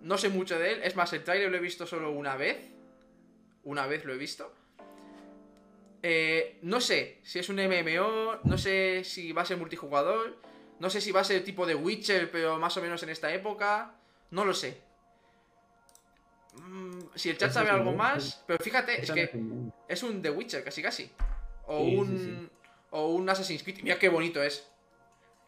no 0.03 0.17
sé 0.19 0.29
mucho 0.29 0.59
de 0.59 0.75
él, 0.75 0.81
es 0.85 0.95
más, 0.95 1.13
el 1.13 1.25
trailer 1.25 1.51
lo 1.51 1.57
he 1.57 1.61
visto 1.61 1.87
solo 1.87 2.11
una 2.13 2.37
vez. 2.37 2.71
Una 3.65 3.87
vez 3.87 4.05
lo 4.05 4.13
he 4.15 4.17
visto. 4.17 4.55
Eh, 6.03 6.59
no 6.63 6.81
sé 6.81 7.19
si 7.25 7.41
es 7.41 7.49
un 7.49 7.57
MMO, 7.57 8.39
no 8.45 8.57
sé 8.59 9.03
si 9.03 9.33
va 9.33 9.43
a 9.43 9.47
ser 9.47 9.57
multijugador, 9.57 10.41
no 10.79 10.89
sé 10.91 11.01
si 11.01 11.11
va 11.11 11.23
a 11.23 11.25
ser 11.25 11.43
tipo 11.43 11.67
de 11.67 11.75
Witcher, 11.75 12.31
pero 12.31 12.59
más 12.59 12.77
o 12.77 12.83
menos 12.83 13.03
en 13.03 13.09
esta 13.09 13.33
época. 13.35 13.97
No 14.31 14.45
lo 14.45 14.55
sé. 14.55 14.81
Mm, 16.57 16.99
si 17.15 17.31
el 17.31 17.39
chat 17.39 17.53
sabe 17.53 17.69
es 17.69 17.73
algo 17.75 17.93
más, 17.93 18.43
pero 18.47 18.63
fíjate, 18.63 18.95
es 18.97 19.03
Esa 19.05 19.15
que 19.15 19.23
es 19.25 19.35
un- 19.35 19.73
es 19.89 20.23
The 20.23 20.31
Witcher, 20.31 20.65
casi 20.65 20.83
casi. 20.83 21.11
O 21.67 21.79
Sí, 21.85 21.97
un. 21.97 22.19
sí. 22.19 22.57
O 22.91 23.09
un 23.15 23.29
Assassin's 23.29 23.63
Creed. 23.63 23.81
Mira 23.83 23.99
qué 23.99 24.09
bonito 24.09 24.43
es. 24.43 24.71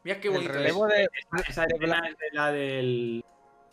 Mira 0.04 0.20
qué 0.20 0.28
El 0.28 0.34
bonito 0.34 0.52
relevo 0.52 0.88
es. 0.88 0.94
de. 0.94 1.08
Esa 1.48 1.64
escena 1.64 2.02
es 2.08 2.16
de 2.18 2.28
la 2.32 2.52
del. 2.52 3.24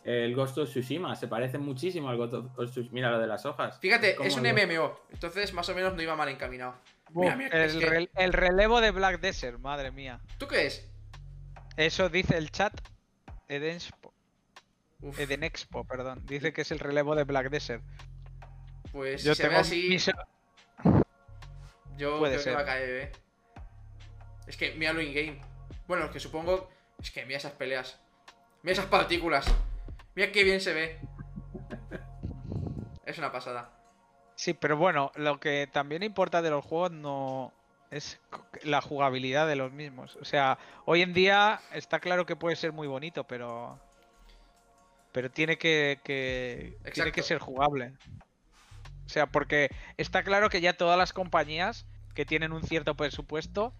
El 0.04 0.36
Ghost 0.36 0.56
of 0.58 0.68
Tsushima, 0.70 1.16
se 1.16 1.26
parece 1.26 1.58
muchísimo 1.58 2.08
al 2.08 2.16
Ghost 2.16 2.34
of 2.34 2.70
Tsushima. 2.70 2.92
Mira 2.92 3.10
lo 3.10 3.18
de 3.18 3.26
las 3.26 3.44
hojas. 3.44 3.78
Fíjate, 3.80 4.16
es 4.24 4.36
un 4.36 4.44
MMO. 4.46 5.00
Entonces, 5.12 5.52
más 5.52 5.68
o 5.68 5.74
menos 5.74 5.94
no 5.94 6.02
iba 6.02 6.14
mal 6.14 6.28
encaminado. 6.28 6.76
Mira, 7.10 7.32
Uf, 7.32 7.36
mira, 7.38 7.64
es 7.64 7.74
el, 7.74 7.80
que- 7.80 8.08
el 8.24 8.32
relevo 8.32 8.80
de 8.80 8.92
Black 8.92 9.20
Desert, 9.20 9.58
madre 9.58 9.90
mía. 9.90 10.20
¿Tú 10.38 10.46
crees? 10.46 10.88
Eso 11.76 12.08
dice 12.08 12.36
el 12.36 12.50
chat. 12.52 12.72
Edenspo, 13.48 14.12
Uf, 15.02 15.18
Edenexpo, 15.18 15.84
perdón. 15.84 16.22
Dice 16.26 16.52
que 16.52 16.62
es 16.62 16.70
el 16.70 16.78
relevo 16.78 17.14
de 17.14 17.24
Black 17.24 17.50
Desert. 17.50 17.82
pues 18.92 19.22
Yo 19.24 19.34
si 19.34 19.42
se 19.42 19.44
ve 19.44 19.48
tengo 19.50 19.60
así, 19.60 19.88
mis- 19.88 20.10
yo 21.96 22.18
puede 22.18 22.34
creo 22.34 22.42
ser. 22.44 22.52
que 22.52 22.56
va 22.56 22.62
a 22.62 22.66
caer, 22.66 22.90
eh. 22.90 23.12
Es 24.46 24.56
que 24.56 24.72
míralo 24.74 25.00
in-game. 25.00 25.40
Bueno, 25.88 26.06
es 26.06 26.10
que 26.10 26.20
supongo. 26.20 26.68
Es 27.00 27.10
que 27.10 27.24
mira 27.26 27.38
esas 27.38 27.52
peleas. 27.52 27.98
Mira 28.62 28.72
esas 28.74 28.86
partículas. 28.86 29.46
Mira 30.14 30.30
qué 30.32 30.44
bien 30.44 30.60
se 30.60 30.72
ve. 30.72 30.98
Es 33.06 33.18
una 33.18 33.30
pasada. 33.30 33.70
Sí, 34.34 34.52
pero 34.52 34.76
bueno, 34.76 35.12
lo 35.14 35.38
que 35.38 35.68
también 35.72 36.02
importa 36.02 36.42
de 36.42 36.50
los 36.50 36.64
juegos 36.64 36.90
no 36.90 37.52
es 37.90 38.20
la 38.64 38.80
jugabilidad 38.82 39.46
de 39.46 39.54
los 39.56 39.72
mismos. 39.72 40.16
O 40.20 40.24
sea, 40.24 40.58
hoy 40.86 41.02
en 41.02 41.14
día 41.14 41.60
está 41.72 42.00
claro 42.00 42.26
que 42.26 42.34
puede 42.36 42.56
ser 42.56 42.72
muy 42.72 42.88
bonito, 42.88 43.24
pero 43.24 43.78
pero 45.16 45.30
tiene 45.30 45.56
que, 45.56 45.98
que- 46.04 46.76
tiene 46.92 47.10
que 47.10 47.22
ser 47.22 47.38
jugable. 47.38 47.94
O 49.06 49.08
sea, 49.08 49.24
porque 49.26 49.70
está 49.96 50.22
claro 50.22 50.50
que 50.50 50.60
ya 50.60 50.74
todas 50.76 50.98
las 50.98 51.14
compañías 51.14 51.86
que 52.14 52.26
tienen 52.26 52.52
un 52.52 52.62
cierto 52.62 52.94
presupuesto 52.96 53.72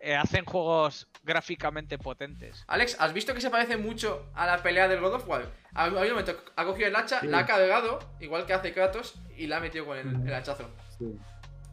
eh, 0.00 0.14
hacen 0.16 0.44
juegos 0.44 1.08
gráficamente 1.22 1.96
potentes. 1.96 2.62
Alex, 2.66 2.94
¿has 3.00 3.14
visto 3.14 3.32
que 3.32 3.40
se 3.40 3.48
parece 3.48 3.78
mucho 3.78 4.30
a 4.34 4.44
la 4.44 4.62
pelea 4.62 4.86
del 4.86 5.00
God 5.00 5.14
of 5.14 5.26
War? 5.28 5.50
Ha 5.72 5.84
ha 5.84 5.84
habido 5.86 6.02
un 6.02 6.08
momento, 6.10 6.36
ha 6.56 6.64
cogido 6.66 6.88
el 6.88 6.96
hacha, 6.96 7.20
Sí. 7.20 7.28
la 7.28 7.38
ha 7.38 7.46
cargado, 7.46 7.98
igual 8.20 8.44
que 8.44 8.52
hace 8.52 8.74
Kratos, 8.74 9.18
y 9.38 9.46
la 9.46 9.56
ha 9.56 9.60
metido 9.60 9.86
con 9.86 9.96
el, 9.96 10.34
hachazo. 10.34 10.68
Sí. 10.98 11.06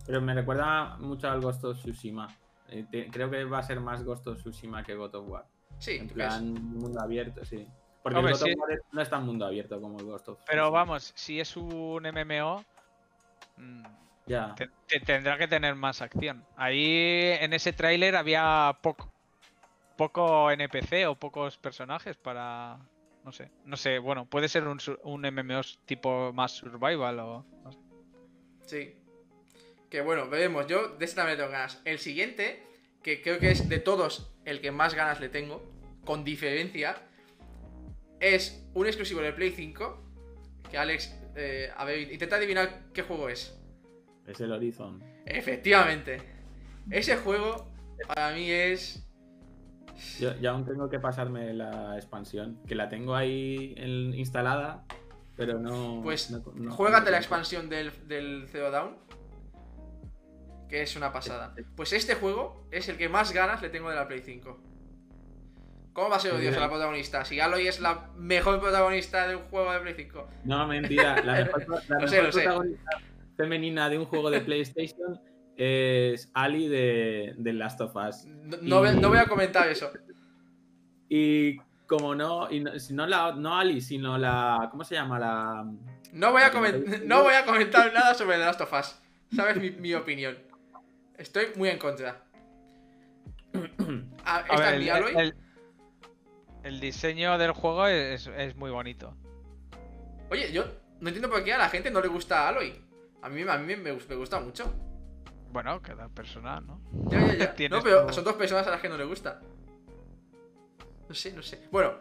Pero 0.06 0.22
me 0.22 0.34
recuerda 0.34 0.96
mucho 1.00 1.30
al 1.30 1.42
Ghost 1.42 1.62
of 1.66 1.78
Tsushima. 1.80 2.34
Eh, 2.70 2.86
te- 2.90 3.08
creo 3.10 3.30
que 3.30 3.44
va 3.44 3.60
a 3.60 3.64
ser 3.64 3.82
más 3.82 4.02
Ghost 4.06 4.26
of 4.28 4.38
Tsushima 4.40 4.82
que 4.82 4.96
God 4.96 5.14
of 5.16 5.28
War. 5.28 5.46
Sí, 5.78 5.98
En 5.98 6.08
plan, 6.08 6.54
mundo 6.54 7.02
abierto, 7.02 7.44
sí. 7.44 7.68
Porque 8.14 8.20
Hombre, 8.20 8.32
el 8.34 8.38
sí. 8.40 8.84
no 8.94 9.02
es 9.02 9.10
tan 9.10 9.26
mundo 9.26 9.46
abierto 9.46 9.82
como 9.82 10.00
el 10.00 10.06
Ghost 10.06 10.30
of 10.30 10.40
Pero 10.48 10.72
vamos, 10.72 11.12
si 11.16 11.42
es 11.42 11.58
un 11.58 12.04
MMO, 12.06 12.64
mm, 13.58 13.84
Ya. 14.28 14.56
te- 14.56 14.70
te- 14.88 15.00
tendrá 15.02 15.38
que 15.38 15.48
tener 15.48 15.76
más 15.76 16.02
acción. 16.02 16.46
Ahí 16.56 17.36
en 17.42 17.52
ese 17.52 17.74
tráiler 17.74 18.16
había 18.16 18.78
poco, 18.82 19.12
poco 19.98 20.50
NPC 20.52 21.06
o 21.08 21.16
pocos 21.16 21.58
personajes 21.58 22.16
para... 22.16 22.78
No 23.26 23.34
sé, 23.34 23.52
no 23.66 23.76
sé, 23.76 24.00
bueno, 24.00 24.26
puede 24.26 24.48
ser 24.48 24.66
un, 24.66 24.80
un 25.04 25.22
MMO 25.22 25.60
tipo 25.86 26.32
más 26.32 26.54
survival 26.54 27.20
o... 27.20 27.46
no 27.64 27.72
sé. 27.74 27.80
Sí. 28.62 28.96
Que 29.90 30.00
bueno, 30.00 30.30
veremos. 30.30 30.66
Yo 30.68 30.90
de 30.98 31.04
este 31.04 31.18
también 31.18 31.38
tengo 31.38 31.52
ganas. 31.52 31.82
El 31.84 32.00
siguiente, 32.00 32.64
que 33.04 33.22
creo 33.22 33.38
que 33.40 33.52
es 33.52 33.68
de 33.68 33.80
todos 33.80 34.32
el 34.46 34.62
que 34.62 34.72
más 34.72 34.94
ganas 34.94 35.20
le 35.20 35.28
tengo, 35.28 35.62
con 36.06 36.24
diferencia, 36.24 37.02
es 38.20 38.68
un 38.74 38.86
exclusivo 38.88 39.22
de 39.22 39.34
Play 39.34 39.52
5. 39.52 40.04
Que 40.70 40.78
Alex, 40.78 41.16
eh, 41.36 41.70
a 41.76 41.86
ver, 41.86 42.12
intenta 42.12 42.36
adivinar 42.36 42.88
qué 42.94 43.02
juego 43.04 43.30
es. 43.30 43.58
Es 44.26 44.40
el 44.42 44.52
Horizon. 44.52 45.02
Efectivamente. 45.26 46.22
Ese 46.92 47.16
juego 47.18 47.72
para 48.08 48.34
mí 48.34 48.50
es. 48.52 49.04
Yo, 50.20 50.36
yo 50.40 50.52
aún 50.52 50.66
tengo 50.66 50.90
que 50.90 51.00
pasarme 51.00 51.54
la 51.54 51.96
expansión, 51.96 52.60
que 52.68 52.76
la 52.76 52.88
tengo 52.90 53.16
ahí 53.16 53.74
en- 53.78 54.14
instalada, 54.14 54.84
pero 55.36 55.58
no. 55.60 56.02
Pues 56.04 56.30
no- 56.30 56.44
no- 56.56 56.72
Juégate 56.72 57.06
no- 57.06 57.12
la 57.12 57.18
expansión 57.18 57.70
del, 57.70 57.92
del 58.08 58.48
Zero 58.50 58.70
Down. 58.72 58.98
Que 60.70 60.82
es 60.82 60.96
una 60.98 61.14
pasada. 61.14 61.56
Pues 61.78 61.94
este 61.94 62.16
juego 62.16 62.68
es 62.72 62.90
el 62.90 62.98
que 62.98 63.08
más 63.08 63.32
ganas 63.32 63.62
le 63.62 63.70
tengo 63.70 63.90
de 63.90 63.96
la 63.96 64.06
Play 64.08 64.22
5. 64.22 64.60
¿Cómo 65.98 66.10
va 66.12 66.18
a 66.18 66.20
ser 66.20 66.32
odiosa 66.32 66.60
la 66.60 66.70
protagonista? 66.70 67.26
Si 67.26 67.40
Aloy 67.40 67.68
es 67.68 67.80
la 67.80 68.12
mejor 68.18 68.60
protagonista 68.62 69.28
de 69.28 69.36
un 69.36 69.42
juego 69.50 69.74
de 69.74 69.80
Play 69.80 69.96
5. 69.96 70.28
No, 70.44 70.68
mentira. 70.68 71.24
La 71.24 71.34
mejor, 71.44 71.66
la 71.90 72.08
sé, 72.08 72.32
sé. 72.32 72.42
protagonista 72.44 72.92
femenina 73.36 73.90
de 73.90 73.98
un 73.98 74.06
juego 74.06 74.30
de 74.30 74.42
PlayStation 74.42 75.20
es 75.56 76.30
Ali 76.36 76.68
de, 76.68 77.34
de 77.40 77.54
Last 77.54 77.82
of 77.82 77.96
Us. 77.96 78.26
No, 78.28 78.58
no 78.62 78.80
voy- 78.82 78.96
no 78.96 79.10
voy 79.10 79.18
a 79.18 79.26
comentar 79.26 79.68
eso. 79.70 79.92
Y 81.10 81.58
como 81.88 82.14
no, 82.14 82.48
y 82.52 82.60
no, 82.60 82.78
si 82.78 82.94
no, 82.94 83.08
la, 83.08 83.32
no 83.32 83.58
Ali, 83.58 83.82
sino 83.82 84.20
la. 84.20 84.68
¿Cómo 84.70 84.84
se 84.84 84.94
llama? 84.94 85.18
La. 85.18 85.66
No 86.14 86.32
voy 86.32 86.44
a, 86.44 86.52
no 87.06 87.24
voy 87.24 87.34
a 87.34 87.44
comentar 87.44 87.92
nada 87.92 88.14
sobre 88.14 88.36
The 88.38 88.44
Last 88.46 88.62
of 88.62 88.72
Us. 88.72 89.00
¿Sabes 89.36 89.58
mi, 89.58 89.72
mi 89.72 89.96
opinión? 89.96 90.38
Estoy 91.18 91.46
muy 91.56 91.70
en 91.70 91.80
contra. 91.80 92.22
Ah, 94.30 94.44
A 94.50 94.54
esta 94.54 94.58
ver, 94.58 94.74
es 94.76 94.80
mi 94.82 94.86
el, 94.90 94.92
Aloy. 94.96 95.14
el- 95.16 95.36
el 96.64 96.80
diseño 96.80 97.38
del 97.38 97.52
juego 97.52 97.88
es, 97.88 98.28
es 98.28 98.56
muy 98.56 98.72
bonito. 98.72 99.14
Oye, 100.30 100.52
yo 100.52 100.66
no 101.00 101.10
entiendo 101.10 101.30
por 101.30 101.44
qué 101.44 101.54
a 101.54 101.58
la 101.58 101.70
gente 101.70 101.90
no 101.92 102.02
le 102.02 102.08
gusta 102.08 102.48
Aloy. 102.48 102.74
A 103.22 103.30
mí, 103.30 103.42
a 103.48 103.58
mí 103.58 103.76
me, 103.76 103.94
me 103.94 104.16
gusta 104.16 104.40
mucho. 104.40 104.74
Bueno, 105.52 105.82
cada 105.82 106.10
persona, 106.10 106.60
¿no? 106.60 106.82
Ya, 107.10 107.20
ya, 107.34 107.56
ya. 107.56 107.70
No, 107.70 107.82
pero 107.82 108.06
tu- 108.08 108.14
son 108.14 108.24
dos 108.24 108.34
personas 108.36 108.68
a 108.68 108.72
las 108.72 108.82
que 108.82 108.90
no 108.90 108.98
le 108.98 109.06
gusta. 109.06 109.42
No 111.08 111.16
sé, 111.16 111.32
no 111.34 111.42
sé. 111.42 111.68
Bueno, 111.72 111.94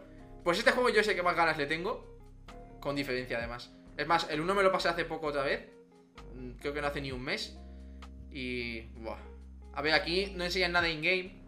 pues 0.42 0.58
este 0.58 0.72
juego 0.72 0.88
yo 0.90 1.02
sé 1.02 1.14
que 1.14 1.22
más 1.22 1.36
ganas 1.36 1.56
le 1.56 1.66
tengo. 1.66 2.16
Con 2.80 2.96
diferencia, 2.96 3.38
además. 3.38 3.72
Es 3.96 4.06
más, 4.06 4.28
el 4.30 4.40
1 4.40 4.54
me 4.54 4.62
lo 4.62 4.70
pasé 4.72 4.88
hace 4.88 5.04
poco 5.04 5.28
otra 5.28 5.42
vez. 5.42 5.68
Mm, 6.34 6.50
Creo 6.60 6.72
que 6.74 6.80
no 6.80 6.88
hace 6.88 7.00
ni 7.00 7.12
un 7.12 7.22
mes. 7.22 7.56
Y. 8.30 8.82
Buah. 9.00 9.18
A 9.74 9.82
ver, 9.82 9.94
aquí 9.94 10.32
no 10.36 10.44
enseñan 10.44 10.72
nada 10.72 10.88
in-game. 10.88 11.45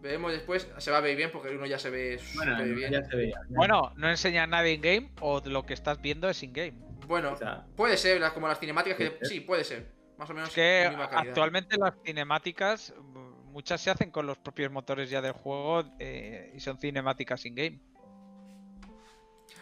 Veremos 0.00 0.32
después. 0.32 0.68
Se 0.78 0.90
va 0.90 0.98
a 0.98 1.00
ver 1.00 1.16
bien 1.16 1.30
porque 1.32 1.48
1 1.50 1.66
ya 1.66 1.78
se 1.78 1.90
ve 1.90 2.20
Bueno, 2.36 2.52
súper 2.56 2.74
bien. 2.74 2.92
ya 2.92 3.02
se 3.04 3.16
veía. 3.16 3.40
Bueno, 3.48 3.92
no 3.96 4.08
enseña 4.08 4.46
nada 4.46 4.68
in-game 4.68 5.12
o 5.20 5.40
lo 5.44 5.66
que 5.66 5.74
estás 5.74 6.00
viendo 6.00 6.28
es 6.28 6.42
in-game. 6.42 6.74
Bueno, 7.06 7.36
puede 7.76 7.96
ser, 7.96 8.20
las- 8.20 8.32
como 8.32 8.46
las 8.48 8.58
cinemáticas 8.60 8.98
que. 8.98 9.18
Sí, 9.22 9.40
puede 9.40 9.64
ser. 9.64 9.90
Más 10.18 10.28
o 10.30 10.34
menos. 10.34 10.48
Es 10.50 10.54
que 10.54 10.84
actualmente 11.12 11.76
las 11.78 11.94
cinemáticas, 12.04 12.92
mm, 12.96 13.50
muchas 13.52 13.80
se 13.80 13.90
hacen 13.90 14.10
con 14.10 14.26
los 14.26 14.36
propios 14.38 14.70
motores 14.70 15.08
ya 15.10 15.20
del 15.22 15.32
juego 15.32 15.84
eh, 15.98 16.52
y 16.54 16.60
son 16.60 16.78
cinemáticas 16.78 17.44
in-game. 17.46 17.80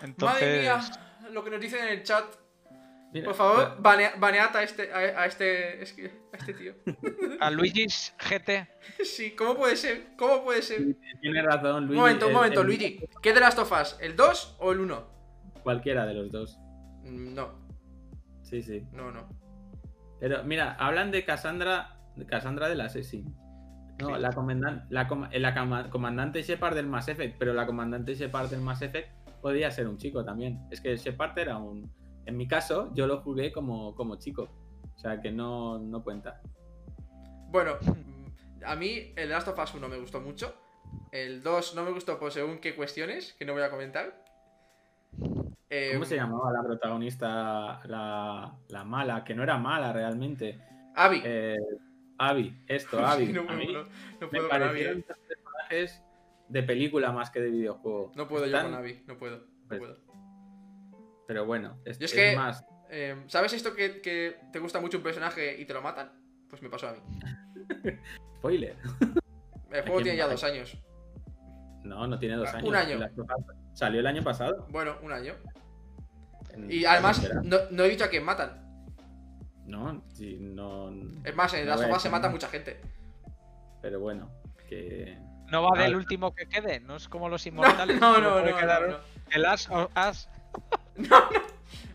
Entonces, 0.03 0.41
Madre 0.43 0.61
mía, 0.61 0.81
lo 1.31 1.45
que 1.45 1.51
nos 1.51 1.61
dicen 1.61 1.83
en 1.85 1.89
el 1.89 2.03
chat. 2.03 2.25
Mira, 3.21 3.25
Por 3.27 3.35
favor, 3.35 3.83
banea- 3.83 4.15
banead 4.19 4.55
a 4.57 4.63
este, 4.63 4.93
a, 4.93 4.99
a 5.23 5.27
este, 5.27 5.81
a 6.33 6.37
este 6.37 6.55
tío. 6.55 6.75
a 7.41 7.51
Luigi's 7.51 8.15
GT, 8.31 8.69
Sí, 9.05 9.35
¿cómo 9.37 9.57
puede 9.57 9.77
ser? 9.77 10.09
¿Cómo 10.17 10.45
puede 10.45 10.63
ser? 10.63 10.97
Tiene 11.21 11.43
razón, 11.43 11.77
Un 11.85 11.87
Luigi. 11.87 12.01
momento, 12.01 12.27
un 12.29 12.33
momento, 12.33 12.61
el- 12.61 12.67
Luigi. 12.67 13.01
¿Qué 13.23 13.33
de 13.33 13.41
las 13.41 13.57
tofas? 13.57 13.99
¿El 14.01 14.17
2 14.17 14.57
o 14.61 14.73
el 14.73 14.81
1? 14.81 15.07
Cualquiera 15.63 16.07
de 16.07 16.15
los 16.15 16.31
dos. 16.31 16.59
No, 17.03 17.59
Sí, 18.43 18.63
sí. 18.63 18.85
no, 18.93 19.11
no. 19.11 19.29
Pero 20.21 20.45
mira, 20.45 20.75
hablan 20.79 21.11
de 21.11 21.25
Cassandra, 21.25 21.99
de 22.17 22.25
Cassandra 22.27 22.69
del 22.69 22.81
Assassin. 22.81 23.35
No, 24.01 24.15
Sí. 24.15 24.21
la, 24.21 24.31
comandan- 24.31 24.87
la, 24.91 25.09
com- 25.09 25.29
la 25.33 25.55
cama- 25.55 25.89
comandante 25.91 26.43
Shepard 26.43 26.75
del 26.75 26.87
Mass 26.87 27.09
Effect, 27.09 27.37
pero 27.39 27.55
la 27.55 27.67
comandante 27.67 28.15
Shepard 28.15 28.51
del 28.51 28.61
Mass 28.61 28.83
Effect 28.83 29.09
podía 29.41 29.71
ser 29.71 29.89
un 29.89 29.97
chico 29.97 30.25
también. 30.25 30.61
Es 30.71 30.81
que 30.81 30.97
Shepard 30.97 31.39
era 31.39 31.57
un. 31.59 31.91
En 32.27 32.37
mi 32.37 32.47
caso, 32.49 32.91
yo 32.95 33.07
lo 33.07 33.21
jugué 33.23 33.53
como, 33.53 33.95
como 33.95 34.17
chico. 34.17 34.49
O 34.95 34.99
sea 34.99 35.21
que 35.21 35.31
no, 35.33 35.79
no 35.79 36.03
cuenta. 36.03 36.41
Bueno, 37.51 37.75
a 38.65 38.77
mí 38.77 39.13
el 39.17 39.29
Last 39.31 39.49
of 39.49 39.59
Us 39.59 39.75
1 39.75 39.89
me 39.89 39.99
gustó 39.99 40.21
mucho. 40.21 40.55
El 41.13 41.43
2 41.43 41.75
no 41.75 41.85
me 41.85 41.91
gustó 41.93 42.19
por 42.19 42.33
según 42.33 42.59
qué 42.59 42.75
cuestiones, 42.75 43.35
que 43.35 43.45
no 43.45 43.53
voy 43.53 43.63
a 43.63 43.71
comentar. 43.71 44.23
Eh, 45.69 45.91
¿Cómo 45.95 46.05
se 46.05 46.17
llamaba 46.17 46.53
la 46.53 46.63
protagonista, 46.63 47.81
la, 47.87 48.57
la 48.69 48.85
mala? 48.85 49.25
Que 49.25 49.35
no 49.35 49.43
era 49.43 49.59
mala 49.59 49.93
realmente. 49.93 50.61
Abby. 50.95 51.23
Eh, 51.25 51.57
Abby, 52.19 52.63
esto, 52.69 52.99
Abby. 53.07 53.27
Sí, 53.27 53.33
no, 53.33 53.47
puedo, 53.47 53.59
no 53.85 53.87
me 54.21 54.27
puedo 54.29 54.49
con 54.49 54.63
Abby. 54.63 54.69
parecieron 54.69 54.99
eh. 55.01 55.05
personajes 55.29 56.03
de 56.49 56.63
película 56.63 57.13
más 57.13 57.31
que 57.31 57.41
de 57.41 57.51
videojuego. 57.51 58.13
No 58.15 58.29
puedo 58.29 58.47
yo 58.47 58.57
Están- 58.57 58.71
con 58.73 58.75
Abby, 58.81 59.03
no 59.07 59.19
puedo. 59.19 59.39
no 59.39 59.69
Pues, 59.69 59.81
puedo. 59.81 60.06
Pero 61.27 61.45
bueno, 61.47 61.79
es, 61.85 61.99
Yo 61.99 62.05
es 62.07 62.13
es 62.13 62.19
que- 62.31 62.37
más. 62.37 62.65
Eh, 62.89 63.25
¿Sabes 63.27 63.53
esto 63.53 63.75
que, 63.75 64.01
que 64.01 64.37
te 64.53 64.61
gusta 64.61 64.79
mucho 64.81 64.99
un 64.99 65.03
personaje 65.03 65.61
y 65.61 65.65
te 65.65 65.75
lo 65.75 65.83
matan? 65.83 66.13
Pues 66.49 66.63
me 66.63 66.69
pasó 66.71 66.89
a 66.89 66.93
mí. 66.93 67.01
Spoiler. 68.39 68.77
El 69.73 69.83
juego 69.83 70.03
tiene 70.03 70.17
ya 70.17 70.29
dos 70.29 70.45
años. 70.45 70.77
No, 71.83 72.07
no 72.07 72.19
tiene 72.19 72.37
dos 72.37 72.49
Ah, 72.53 72.59
años. 72.59 72.69
un 72.69 72.77
año. 72.77 72.99
Salió 73.73 74.01
el 74.01 74.07
año 74.07 74.23
pasado. 74.23 74.67
Bueno, 74.71 74.97
un 75.03 75.13
año. 75.13 75.35
En- 76.53 76.71
Y 76.71 76.85
además, 76.85 77.29
no, 77.43 77.57
no 77.71 77.83
he 77.85 77.89
dicho 77.89 78.05
a 78.05 78.09
quién 78.09 78.25
matan. 78.25 78.63
No, 79.67 80.05
sí, 80.15 80.39
no. 80.41 80.91
Es 81.25 81.35
más, 81.35 81.53
en 81.55 81.67
No 81.67 81.75
las 81.77 82.03
se 82.03 82.09
mata 82.09 82.29
mucha 82.29 82.49
gente. 82.49 82.81
Pero 83.83 83.99
bueno, 83.99 84.31
que. 84.69 85.19
No 85.51 85.63
va 85.63 85.71
del 85.79 85.83
Vale. 85.93 85.97
último 85.97 86.33
que 86.35 86.49
quede, 86.49 86.79
no 86.81 86.97
es 86.97 87.09
como 87.09 87.29
los 87.29 87.45
inmortales. 87.47 88.01
no, 88.01 88.21
no, 88.21 88.41
no, 88.45 88.45
no, 88.45 88.87
no. 88.89 88.97
El 89.33 89.45
as, 89.45 89.69
o- 91.11 91.15
as. 91.15 91.43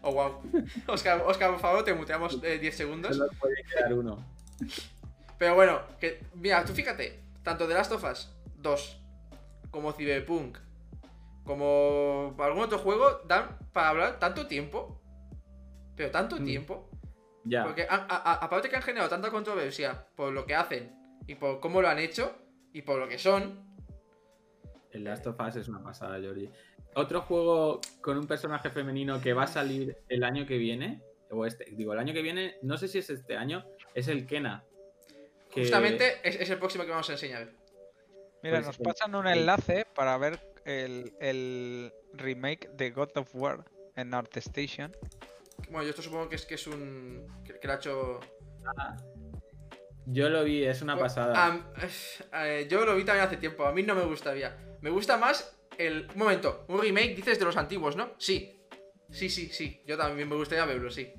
Oh, 0.04 0.12
wow. 0.14 0.42
Oscar, 0.88 1.22
Oscar, 1.26 1.52
por 1.52 1.60
favor, 1.60 1.84
te 1.84 1.94
muteamos 1.94 2.40
eh, 2.44 2.58
10 2.60 2.76
segundos. 2.76 3.16
Solo 3.16 3.30
puede 3.40 3.56
quedar 3.64 3.94
uno. 3.94 4.18
Pero 5.38 5.56
bueno, 5.56 5.80
que, 6.00 6.24
mira, 6.36 6.66
tú 6.66 6.74
fíjate, 6.74 7.20
tanto 7.44 7.68
The 7.68 7.74
Last 7.76 7.92
of 7.92 8.04
Us 8.04 8.30
2 8.58 8.98
como 9.72 9.92
Cyberpunk, 9.94 10.58
como 11.44 12.36
algún 12.40 12.64
otro 12.64 12.80
juego, 12.80 13.22
dan 13.28 13.58
para 13.74 13.90
hablar 13.90 14.20
tanto 14.20 14.48
tiempo. 14.48 15.00
Pero 15.96 16.12
tanto 16.12 16.38
Mm. 16.40 16.46
tiempo. 16.46 16.90
Ya. 17.44 17.64
Porque 17.64 17.84
a- 17.90 17.96
a- 18.10 18.34
aparte 18.36 18.70
que 18.70 18.76
han 18.76 18.82
generado 18.84 19.10
tanta 19.10 19.32
controversia 19.32 20.06
por 20.16 20.32
lo 20.32 20.46
que 20.46 20.56
hacen 20.56 20.96
y 21.28 21.36
por 21.36 21.60
cómo 21.60 21.82
lo 21.82 21.90
han 21.90 22.00
hecho 22.00 22.36
y 22.74 22.82
por 22.84 23.00
lo 23.00 23.08
que 23.08 23.18
son. 23.18 23.70
El 24.92 25.04
Last 25.06 25.26
of 25.26 25.40
Us 25.40 25.56
es 25.56 25.68
una 25.68 25.82
pasada, 25.82 26.20
Jordi. 26.24 26.50
Otro 26.94 27.22
juego 27.22 27.80
con 28.02 28.18
un 28.18 28.28
personaje 28.28 28.70
femenino 28.70 29.22
que 29.22 29.34
va 29.34 29.44
a 29.44 29.48
salir 29.48 29.96
el 30.10 30.24
año 30.24 30.46
que 30.46 30.58
viene, 30.58 31.02
o 31.30 31.46
este, 31.46 31.66
digo, 31.72 31.94
el 31.94 32.00
año 32.00 32.14
que 32.14 32.22
viene, 32.22 32.56
no 32.62 32.78
sé 32.78 32.88
si 32.90 32.98
es 32.98 33.10
este 33.10 33.38
año, 33.38 33.66
es 33.94 34.08
el 34.10 34.26
Kena. 34.28 34.64
que- 35.50 35.62
Justamente 35.62 36.20
es, 36.24 36.36
es 36.36 36.50
el 36.50 36.60
próximo 36.60 36.84
que 36.86 36.92
vamos 36.92 37.10
a 37.10 37.14
enseñar. 37.14 37.50
Mira, 38.44 38.58
Pues 38.58 38.66
nos 38.68 38.78
pasan 38.80 39.16
un 39.16 39.28
enlace 39.28 39.86
para 39.96 40.18
ver 40.18 40.40
el, 40.66 41.14
el 41.22 41.94
remake 42.14 42.70
de 42.74 42.92
God 42.92 43.12
of 43.18 43.30
War 43.36 43.64
en 43.96 44.14
ArtStation. 44.14 44.92
Bueno, 45.70 45.84
yo 45.84 45.90
esto 45.92 46.02
supongo 46.02 46.28
que 46.28 46.36
es 46.36 46.46
que 46.46 46.56
es 46.56 46.68
un. 46.68 47.28
que, 47.46 47.60
que 47.60 47.68
lo 47.68 47.74
ha 47.74 47.76
hecho. 47.78 48.20
Yo 50.08 50.30
lo 50.30 50.44
vi, 50.44 50.64
es 50.66 50.82
una 50.82 50.98
pasada. 50.98 51.62
Eh, 52.34 52.68
yo 52.70 52.86
lo 52.86 52.96
vi 52.96 53.04
también 53.06 53.26
hace 53.28 53.38
tiempo, 53.38 53.66
a 53.66 53.72
mí 53.72 53.84
no 53.84 53.94
me 53.96 54.04
gustaría. 54.06 54.58
Me 54.82 54.90
gusta 54.90 55.18
más 55.18 55.56
el. 55.88 56.08
Un 56.14 56.18
momento, 56.20 56.66
un 56.68 56.82
remake 56.82 57.16
dices 57.16 57.40
de 57.40 57.46
los 57.46 57.58
antiguos, 57.58 57.96
¿no? 57.96 58.12
Sí. 58.18 58.58
Sí, 59.10 59.30
sí, 59.30 59.50
sí. 59.50 59.82
Yo 59.86 59.98
también 59.98 60.28
me 60.30 60.36
gustaría 60.36 60.66
verlo, 60.66 60.90
sí. 60.90 61.12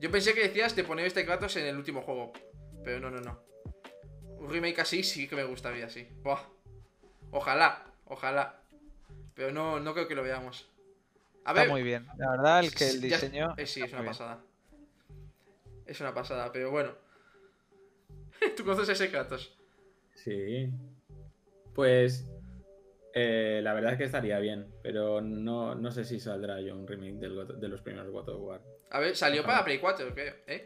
Yo 0.00 0.10
pensé 0.10 0.34
que 0.34 0.42
decías 0.48 0.74
de 0.74 0.84
poner 0.84 1.06
este 1.06 1.24
Kratos 1.24 1.56
en 1.56 1.66
el 1.66 1.76
último 1.76 2.02
juego. 2.02 2.32
Pero 2.82 3.00
no, 3.00 3.10
no, 3.10 3.20
no. 3.20 3.40
Un 4.38 4.50
remake 4.50 4.80
así 4.80 5.02
sí 5.02 5.28
que 5.28 5.36
me 5.36 5.44
gustaría, 5.44 5.88
sí. 5.88 6.08
Buah. 6.22 6.40
Ojalá, 7.30 7.84
ojalá. 8.06 8.60
Pero 9.34 9.52
no, 9.52 9.80
no 9.80 9.94
creo 9.94 10.06
que 10.08 10.14
lo 10.14 10.22
veamos. 10.22 10.68
A 11.44 11.50
Está 11.50 11.62
ver. 11.62 11.70
muy 11.70 11.82
bien. 11.82 12.06
La 12.18 12.30
verdad, 12.32 12.60
el 12.60 12.74
que 12.74 12.88
el 12.88 13.00
ya- 13.00 13.16
diseño. 13.16 13.54
eh, 13.56 13.66
sí, 13.66 13.80
está 13.80 13.86
es 13.86 13.92
una 13.92 14.02
bien. 14.02 14.12
pasada. 14.12 14.44
Es 15.86 16.00
una 16.00 16.12
pasada, 16.14 16.50
pero 16.52 16.70
bueno. 16.70 16.92
¿Tú 18.56 18.64
conoces 18.64 18.88
ese 19.00 19.10
Kratos? 19.10 19.56
Sí. 20.14 20.68
Pues 21.74 22.24
eh, 23.14 23.60
la 23.62 23.74
verdad 23.74 23.92
es 23.92 23.98
que 23.98 24.04
estaría 24.04 24.38
bien, 24.40 24.66
pero 24.82 25.20
no, 25.20 25.74
no 25.74 25.90
sé 25.92 26.04
si 26.04 26.18
saldrá 26.20 26.60
yo 26.60 26.74
un 26.74 26.86
remake 26.86 27.14
del 27.18 27.60
de 27.60 27.68
los 27.68 27.80
primeros 27.80 28.10
God 28.10 28.28
of 28.30 28.40
War. 28.42 28.60
A 28.90 28.98
ver, 29.00 29.16
salió 29.16 29.40
Ojalá. 29.42 29.54
para 29.54 29.64
Play 29.66 29.78
4, 29.78 30.14
creo, 30.14 30.34
¿eh? 30.46 30.64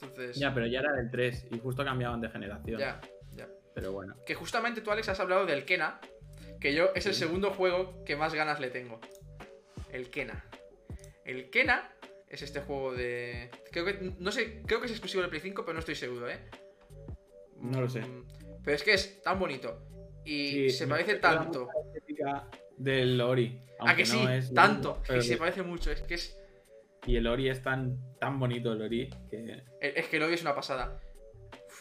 Entonces. 0.00 0.36
Ya, 0.36 0.52
pero 0.52 0.66
ya 0.66 0.80
era 0.80 0.92
del 0.92 1.10
3 1.10 1.46
y 1.52 1.58
justo 1.58 1.84
cambiaban 1.84 2.20
de 2.20 2.28
generación. 2.28 2.80
ya, 2.80 3.00
ya. 3.34 3.48
Pero 3.74 3.92
bueno. 3.92 4.16
Que 4.26 4.34
justamente 4.34 4.80
tú, 4.80 4.90
Alex, 4.90 5.08
has 5.08 5.20
hablado 5.20 5.46
del 5.46 5.64
Kena. 5.64 6.00
Que 6.60 6.74
yo 6.74 6.90
es 6.94 7.06
el 7.06 7.14
Sí. 7.14 7.20
segundo 7.20 7.50
juego 7.52 8.04
que 8.04 8.14
más 8.16 8.34
ganas 8.34 8.60
le 8.60 8.70
tengo. 8.70 9.00
El 9.90 10.10
Kena. 10.10 10.44
El 11.24 11.50
Kena 11.50 11.92
es 12.28 12.42
este 12.42 12.60
juego 12.60 12.92
de. 12.94 13.50
Creo 13.72 13.84
que. 13.84 14.12
No 14.18 14.30
sé, 14.32 14.62
creo 14.66 14.80
que 14.80 14.86
es 14.86 14.92
exclusivo 14.92 15.22
de 15.22 15.28
Play 15.28 15.40
5, 15.40 15.62
pero 15.64 15.74
no 15.74 15.80
estoy 15.80 15.94
seguro, 15.96 16.28
¿eh? 16.30 16.38
No 17.60 17.80
lo 17.80 17.88
sé. 17.88 18.00
Mm, 18.00 18.26
Pero 18.64 18.76
es 18.76 18.82
que 18.82 18.92
es 18.94 19.22
tan 19.22 19.38
bonito. 19.38 19.80
Y 20.24 20.50
Sí, 20.50 20.70
se 20.70 20.86
parece 20.86 21.16
tanto. 21.16 21.68
la 22.18 22.48
Del 22.76 23.20
Ori. 23.20 23.60
¿A 23.80 23.96
que 23.96 24.06
sí? 24.06 24.20
no 24.22 24.30
es- 24.30 24.52
tanto. 24.54 25.02
pero 25.06 25.18
Y 25.20 25.22
se 25.22 25.34
que- 25.34 25.38
parece 25.38 25.62
mucho. 25.62 25.90
Es 25.90 26.02
que 26.02 26.14
es. 26.14 26.38
Y 27.06 27.16
el 27.16 27.26
Ori 27.26 27.48
es 27.48 27.62
tan, 27.62 27.98
tan 28.20 28.38
bonito, 28.38 28.72
el 28.72 28.82
Ori, 28.82 29.10
que 29.28 29.62
Es 29.80 30.06
que 30.08 30.16
el 30.18 30.22
Ori 30.22 30.34
es 30.34 30.42
una 30.42 30.54
pasada. 30.54 31.00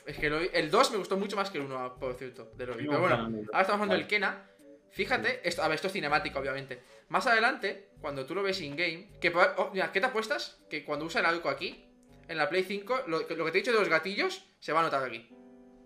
Es 0.07 0.17
que 0.17 0.27
el 0.27 0.33
Ori- 0.33 0.49
El 0.53 0.71
2 0.71 0.91
me 0.91 0.97
gustó 0.97 1.15
mucho 1.17 1.35
más 1.35 1.51
que 1.51 1.59
el 1.59 1.65
1, 1.65 1.95
por 1.99 2.15
cierto, 2.15 2.51
del 2.57 2.71
Ori. 2.71 2.85
No, 2.85 2.91
Pero 2.91 3.01
bueno, 3.01 3.17
no. 3.29 3.37
ahora 3.37 3.61
estamos 3.61 3.81
hablando 3.81 3.95
del 3.95 4.07
Kena. 4.07 4.47
Fíjate, 4.89 5.47
esto, 5.47 5.61
a 5.63 5.67
ver, 5.67 5.75
esto 5.75 5.87
es 5.87 5.93
cinemático, 5.93 6.39
obviamente. 6.39 6.81
Más 7.09 7.27
adelante, 7.27 7.89
cuando 8.01 8.25
tú 8.25 8.33
lo 8.35 8.41
ves 8.43 8.59
in-game, 8.61 9.11
que 9.21 9.29
oh, 9.57 9.69
mira, 9.73 9.91
¿qué 9.91 9.99
te 10.01 10.07
apuestas? 10.07 10.61
Que 10.69 10.83
cuando 10.83 11.05
usa 11.05 11.19
el 11.21 11.27
arco 11.27 11.49
aquí, 11.49 11.85
en 12.27 12.37
la 12.37 12.49
Play 12.49 12.63
5, 12.63 13.01
lo, 13.07 13.25
que- 13.27 13.35
lo 13.35 13.45
que 13.45 13.51
te 13.51 13.57
he 13.59 13.61
dicho 13.61 13.71
de 13.71 13.79
los 13.79 13.89
gatillos, 13.89 14.43
se 14.59 14.73
va 14.73 14.79
a 14.81 14.83
notar 14.83 15.03
aquí. 15.03 15.29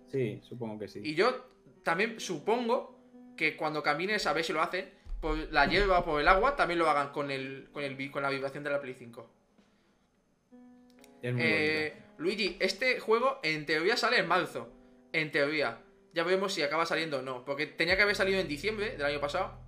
sí, 0.07 0.40
supongo 0.44 0.80
que 0.80 0.88
sí. 0.88 1.02
Y 1.03 1.14
yo 1.14 1.45
también 1.86 2.20
supongo 2.20 2.99
que 3.38 3.56
cuando 3.56 3.82
camines 3.82 4.28
a 4.28 4.34
ver 4.34 4.44
si 4.44 4.52
lo 4.52 4.62
hacen, 4.62 4.90
por 5.22 5.38
la 5.53 5.66
hierba 5.68 5.99
o 5.99 6.06
por 6.06 6.20
el 6.20 6.28
agua, 6.28 6.56
también 6.57 6.80
lo 6.80 6.90
hagan 6.90 7.12
con, 7.14 7.32
el, 7.32 7.70
con, 7.72 7.84
el, 7.84 8.12
con 8.12 8.22
la 8.24 8.30
vibración 8.30 8.64
de 8.66 8.70
la 8.70 8.82
Play 8.82 8.95
5. 8.95 9.30
Es 11.22 11.34
muy 11.34 11.41
Eh. 11.44 11.94
Luigi, 12.18 12.57
este 12.60 12.99
juego 12.99 13.40
en 13.44 13.66
teoría 13.66 13.98
sale 13.98 14.20
en 14.20 14.28
marzo. 14.28 14.70
En 15.12 15.32
teoría. 15.32 15.80
Ya 16.14 16.24
veremos 16.24 16.53
si 16.53 16.62
acaba 16.64 16.86
saliendo 16.86 17.20
o 17.20 17.22
no. 17.22 17.44
Porque 17.45 17.66
tenía 17.68 17.95
que 17.98 18.03
haber 18.03 18.16
salido 18.16 18.40
en 18.40 18.48
diciembre 18.48 18.91
del 18.91 19.06
año 19.06 19.20
pasado. 19.20 19.60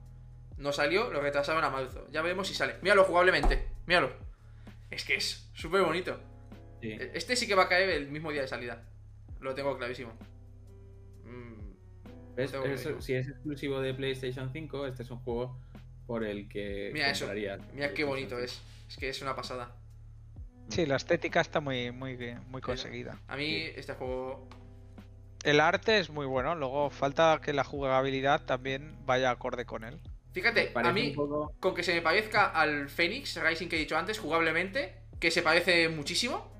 No 0.58 0.72
salió, 0.72 1.12
lo 1.12 1.22
retrasaron 1.22 1.64
a 1.64 1.70
marzo. 1.70 2.08
Ya 2.10 2.22
veremos 2.22 2.48
si 2.48 2.54
sale. 2.56 2.76
Míralo 2.82 3.04
jugablemente. 3.04 3.68
Míralo. 3.86 4.12
Es 4.90 5.04
que 5.04 5.16
es 5.16 5.50
súper 5.54 5.82
bonito. 5.82 6.20
Sí. 6.82 6.92
E- 6.92 7.12
Este 7.14 7.36
sí 7.36 7.48
que 7.48 7.56
va 7.56 7.64
a 7.64 7.70
caer 7.70 7.90
el 7.90 8.08
mismo 8.10 8.32
día 8.32 8.42
de 8.42 8.48
salida. 8.48 8.84
Lo 9.42 9.54
tengo 9.54 9.78
clarísimo. 9.78 10.14
Si 13.00 13.14
es 13.14 13.28
exclusivo 13.28 13.82
de 13.82 13.94
PlayStation 13.94 14.52
5, 14.52 14.86
este 14.88 15.04
es 15.04 15.12
un 15.12 15.20
juego 15.20 15.60
por 16.06 16.24
el 16.24 16.48
que 16.48 16.92
Mira 16.94 17.12
eso. 17.12 17.28
Mira 17.74 17.94
qué 17.94 18.04
bonito 18.04 18.36
5. 18.36 18.42
es. 18.44 18.62
Es 18.88 18.98
que 18.98 19.10
es 19.10 19.22
una 19.22 19.36
pasada. 19.36 19.76
Sí, 20.70 20.86
la 20.86 20.98
estética 20.98 21.42
está 21.42 21.60
muy, 21.60 21.92
muy, 21.92 22.16
bien, 22.16 22.40
muy 22.50 22.62
conseguida. 22.62 23.18
A 23.28 23.36
mí 23.38 23.56
este 23.76 23.94
juego... 23.94 24.48
El 25.44 25.60
arte 25.60 26.00
es 26.00 26.10
muy 26.10 26.26
bueno, 26.26 26.56
luego 26.56 26.90
falta 26.90 27.40
que 27.44 27.54
la 27.54 27.64
jugabilidad 27.64 28.44
también 28.46 28.98
vaya 29.06 29.32
acorde 29.32 29.66
con 29.66 29.84
él. 29.84 30.00
Fíjate, 30.34 30.72
a 30.76 30.92
mí... 30.92 31.12
poco- 31.12 31.54
con 31.60 31.74
que 31.74 31.84
se 31.84 31.94
me 31.94 32.02
parezca 32.02 32.48
al 32.48 32.90
Phoenix 32.90 33.40
Rising 33.42 33.68
que 33.70 33.78
he 33.78 33.80
dicho 33.80 33.98
antes, 33.98 34.20
jugablemente, 34.20 34.96
que 35.20 35.32
se 35.32 35.42
parece 35.42 35.90
muchísimo. 35.90 36.52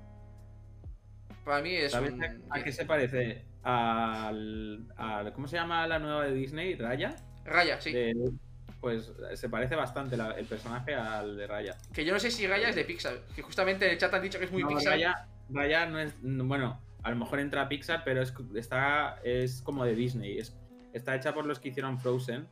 Para 1.44 1.62
mí 1.62 1.74
es 1.76 1.92
¿Sabes 1.92 2.14
un... 2.14 2.24
a 2.50 2.64
qué 2.64 2.72
se 2.72 2.86
parece? 2.86 3.46
Al, 3.68 4.86
al- 4.96 5.34
¿Cómo 5.34 5.48
se 5.48 5.58
llama 5.58 5.86
la 5.88 6.00
nueva 6.00 6.24
de 6.24 6.34
Disney? 6.34 6.76
¿Raya? 6.76 7.16
Raya, 7.44 7.82
sí. 7.82 7.92
De- 7.92 8.32
pues 8.80 9.12
se 9.34 9.50
parece 9.50 9.76
bastante 9.76 10.16
la- 10.16 10.32
el 10.32 10.46
personaje 10.46 10.96
al 10.96 11.36
de 11.36 11.48
Raya. 11.48 11.76
Que 11.94 12.06
yo 12.06 12.14
no 12.14 12.20
sé 12.20 12.32
si 12.32 12.48
Raya 12.48 12.70
es 12.70 12.76
de 12.76 12.86
Pixar. 12.86 13.20
Que 13.36 13.42
justamente 13.42 13.86
en 13.86 13.92
el 13.92 13.98
chat 13.98 14.14
han 14.14 14.22
dicho 14.22 14.40
que 14.40 14.46
es 14.46 14.52
muy 14.52 14.62
No, 14.64 14.70
Pixar. 14.70 14.94
Raya, 14.94 15.28
Raya 15.50 15.86
no 15.88 16.00
es. 16.00 16.14
no, 16.24 16.46
Bueno, 16.46 16.80
a 17.04 17.10
lo 17.10 17.16
mejor 17.18 17.40
entra 17.40 17.64
a 17.64 17.68
Pixar, 17.70 18.04
pero 18.06 18.22
es, 18.22 18.34
está, 18.56 19.20
es 19.24 19.62
como 19.64 19.84
de 19.84 19.96
Disney. 19.96 20.38
Es, 20.38 20.56
está 20.94 21.16
hecha 21.16 21.34
por 21.34 21.46
los 21.46 21.60
que 21.60 21.70
hicieron 21.70 22.00
Frozen. 22.00 22.48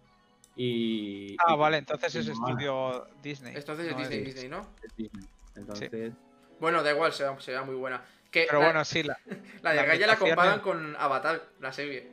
Y. 0.58 1.38
Ah, 1.40 1.54
y- 1.54 1.58
vale, 1.58 1.78
entonces 1.78 2.14
y 2.16 2.20
es 2.20 2.28
estudio 2.28 3.08
Disney. 3.22 3.54
Entonces 3.56 3.86
es 3.88 3.92
no 3.94 4.00
Disney, 4.00 4.20
es- 4.20 4.26
Disney, 4.26 4.50
¿no? 4.50 4.62
es 4.84 4.96
Disney. 4.98 5.26
Entonces. 5.56 6.14
Bueno, 6.60 6.82
da 6.84 6.92
igual, 6.92 7.14
será, 7.14 7.40
será 7.40 7.64
muy 7.64 7.76
buena. 7.76 8.04
Que 8.36 8.46
Pero 8.50 8.60
la, 8.60 8.66
bueno, 8.66 8.84
sí, 8.84 9.02
la, 9.02 9.18
la 9.62 9.72
de 9.72 9.86
Raya 9.86 10.08
la 10.08 10.18
comparan 10.18 10.56
es- 10.56 10.60
con 10.60 10.94
Avatar, 11.00 11.42
la 11.62 11.72
serie. 11.72 12.06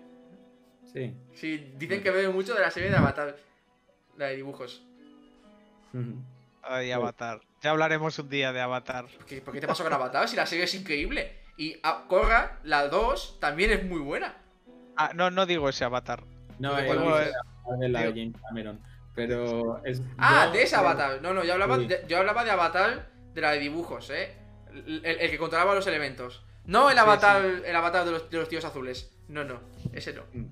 Sí. 0.93 1.17
Sí, 1.35 1.73
dicen 1.77 2.01
que 2.01 2.13
bebe 2.13 2.29
mucho 2.29 2.55
de 2.55 2.61
la 2.61 2.71
serie 2.71 2.91
de 2.91 2.97
Avatar. 2.97 3.37
La 4.17 4.27
de 4.27 4.37
dibujos. 4.37 4.85
Ay. 6.63 6.93
Avatar. 6.93 7.41
Ya 7.61 7.71
hablaremos 7.71 8.17
un 8.21 8.29
día 8.29 8.53
de 8.53 8.61
Avatar. 8.61 9.07
¿Por 9.07 9.27
qué, 9.27 9.41
por 9.41 9.53
qué 9.55 9.61
te 9.61 9.67
pasó 9.67 9.83
con 9.83 9.93
Avatar? 9.93 10.29
Si 10.29 10.37
la 10.37 10.47
serie 10.47 10.65
es 10.67 10.75
increíble. 10.75 11.41
Y 11.57 11.81
Korra, 12.09 12.61
la 12.63 12.87
2, 12.87 13.39
también 13.41 13.73
es 13.73 13.85
muy 13.85 13.99
buena. 14.01 14.37
Ah, 14.97 15.11
no, 15.17 15.31
no 15.33 15.45
digo 15.45 15.69
ese 15.69 15.85
Avatar. 15.85 16.23
No, 16.61 16.77
¿De 16.77 16.83
eh, 16.89 16.93
dices? 16.93 17.05
la 17.69 17.77
de 17.79 17.89
la 17.89 18.01
de 18.03 18.13
Digo- 18.13 18.17
James 18.33 18.43
Cameron. 18.49 18.81
Pero 19.17 19.85
es. 19.85 20.01
Ah, 20.19 20.49
de 20.53 20.63
esa 20.63 20.79
creo- 20.79 20.89
Avatar. 20.91 21.21
No, 21.21 21.35
no, 21.35 21.43
yo 21.43 21.55
hablaba, 21.55 21.79
Sí. 21.79 21.87
de, 21.89 22.05
yo 22.09 22.19
hablaba 22.19 22.45
de 22.45 22.51
Avatar 22.53 23.09
de 23.35 23.41
la 23.41 23.51
de 23.53 23.59
dibujos, 23.59 24.09
¿eh? 24.11 24.37
El, 24.75 25.31
que 25.31 25.39
controlaba 25.39 25.75
los 25.75 25.87
elementos. 25.87 26.43
No 26.65 26.91
el 26.91 26.97
Sí, 26.97 27.01
avatar, 27.01 27.45
el 27.45 27.77
avatar 27.77 28.05
de 28.05 28.13
los, 28.13 28.31
de 28.31 28.39
los 28.39 28.49
tíos 28.49 28.65
azules. 28.65 29.11
No, 29.29 29.45
no. 29.45 29.61
Ese 29.93 30.13
no. 30.13 30.23
Mm. 30.33 30.47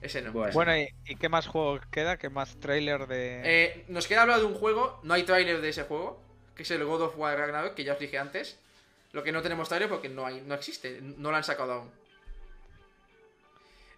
Ese 0.00 0.22
no. 0.22 0.32
Bueno. 0.32 0.52
Bueno, 0.52 0.76
¿y, 0.76 0.88
y 1.06 1.16
qué 1.16 1.28
más 1.28 1.46
juego 1.46 1.80
queda? 1.90 2.18
¿Qué 2.18 2.28
más 2.28 2.56
trailer 2.60 3.06
de...? 3.06 3.42
Eh, 3.44 3.84
nos 3.88 4.06
queda 4.06 4.22
hablar 4.22 4.40
de 4.40 4.46
un 4.46 4.54
juego. 4.54 5.00
No 5.02 5.14
hay 5.14 5.22
tráiler 5.22 5.60
de 5.60 5.68
ese 5.68 5.84
juego. 5.84 6.22
Que 6.54 6.62
es 6.62 6.70
el 6.70 6.84
God 6.84 7.02
of 7.02 7.18
War 7.18 7.36
Ragnarok, 7.38 7.74
que 7.74 7.84
ya 7.84 7.94
os 7.94 7.98
dije 7.98 8.18
antes. 8.18 8.58
Lo 9.12 9.22
que 9.22 9.32
no 9.32 9.42
tenemos 9.42 9.68
tráiler 9.68 9.88
porque 9.88 10.08
no 10.08 10.26
hay, 10.26 10.40
no 10.40 10.54
existe. 10.54 11.00
No 11.00 11.30
lo 11.30 11.36
han 11.36 11.44
sacado 11.44 11.72
aún. 11.72 11.90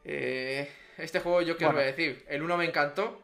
Eh, 0.04 0.70
este 0.98 1.20
juego 1.20 1.42
yo 1.42 1.56
qué 1.56 1.66
os 1.66 1.72
voy 1.72 1.82
a 1.82 1.86
decir. 1.86 2.24
El 2.28 2.42
1 2.42 2.56
me 2.56 2.64
encantó. 2.64 3.20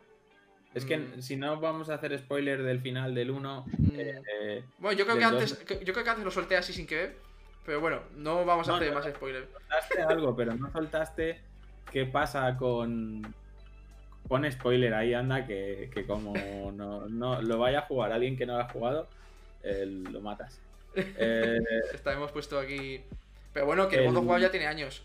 Es 0.74 0.85
que 0.86 0.97
Mm. 0.99 1.20
si 1.23 1.36
no 1.36 1.61
vamos 1.61 1.90
a 1.90 1.94
hacer 1.94 2.19
spoiler 2.19 2.62
del 2.62 2.81
final 2.81 3.15
del 3.15 3.31
1. 3.31 3.65
Mm. 3.66 3.90
Eh, 3.94 4.65
Bueno, 4.78 4.97
yo 4.99 5.05
creo 5.05 5.19
que 5.19 5.24
antes. 5.24 5.59
Yo 5.85 5.93
creo 5.93 6.05
que 6.05 6.11
antes 6.11 6.24
lo 6.24 6.31
solté 6.31 6.57
así 6.57 6.73
sin 6.73 6.86
querer. 6.86 7.16
Pero 7.66 7.81
bueno, 7.81 8.01
no 8.16 8.44
vamos 8.44 8.69
a 8.69 8.77
hacer 8.77 8.89
no, 8.89 8.94
más 8.99 9.07
spoiler. 9.07 9.47
soltaste 9.53 10.03
algo, 10.03 10.35
pero 10.35 10.55
no 10.55 10.70
soltaste 10.73 11.40
qué 11.93 12.07
pasa 12.07 12.57
con. 12.57 13.35
Pon 14.28 14.51
spoiler 14.51 14.94
ahí, 14.94 15.12
anda, 15.15 15.47
que, 15.47 15.90
que 15.93 16.07
como 16.07 16.32
no, 16.73 17.07
no 17.09 17.43
lo 17.43 17.59
vaya 17.59 17.81
a 17.81 17.82
jugar 17.82 18.12
alguien 18.12 18.36
que 18.36 18.47
no 18.47 18.55
lo 18.57 18.61
ha 18.62 18.69
jugado, 18.69 19.07
eh, 19.62 19.85
lo 19.86 20.20
matas. 20.20 20.59
Eh, 20.94 21.59
Está, 21.93 22.12
hemos 22.15 22.32
puesto 22.32 22.59
aquí. 22.59 23.01
Pero 23.53 23.66
bueno, 23.66 23.89
que 23.89 23.97
el 23.97 24.05
El- 24.07 24.16
War 24.19 24.40
ya 24.40 24.51
tiene 24.51 24.66
años. 24.66 25.03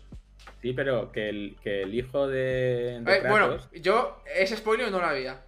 sí, 0.62 0.72
pero 0.72 1.12
que 1.12 1.28
el, 1.28 1.56
que 1.62 1.82
el 1.82 1.94
hijo 1.94 2.26
de, 2.28 3.00
de 3.02 3.16
Eh, 3.16 3.22
bueno, 3.28 3.56
yo 3.72 4.22
ese 4.34 4.56
spoiler 4.56 4.90
no 4.90 4.98
lo 5.00 5.06
había. 5.06 5.40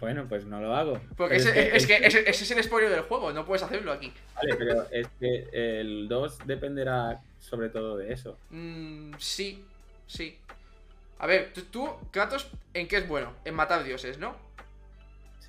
Bueno, 0.00 0.26
pues 0.28 0.44
no 0.46 0.60
lo 0.60 0.74
hago. 0.74 1.00
Porque 1.16 1.36
ese, 1.36 1.76
es 1.76 1.86
que 1.86 1.96
ese, 1.96 2.20
ese 2.28 2.44
es 2.44 2.50
el 2.50 2.62
spoiler 2.62 2.90
del 2.90 3.02
juego, 3.02 3.32
no 3.32 3.44
puedes 3.44 3.62
hacerlo 3.62 3.92
aquí. 3.92 4.12
Vale, 4.34 4.54
pero 4.56 4.86
es 4.90 5.08
que 5.20 5.48
el 5.80 6.08
2 6.08 6.38
dependerá 6.46 7.20
sobre 7.40 7.68
todo 7.68 7.96
de 7.96 8.12
eso. 8.12 8.38
Mm, 8.50 9.12
sí, 9.18 9.64
sí. 10.06 10.38
A 11.18 11.26
ver, 11.26 11.52
tú, 11.52 11.62
tú, 11.62 11.90
Kratos, 12.10 12.50
¿en 12.72 12.88
qué 12.88 12.96
es 12.98 13.08
bueno? 13.08 13.32
En 13.44 13.54
matar 13.54 13.84
dioses, 13.84 14.18
¿no? 14.18 14.36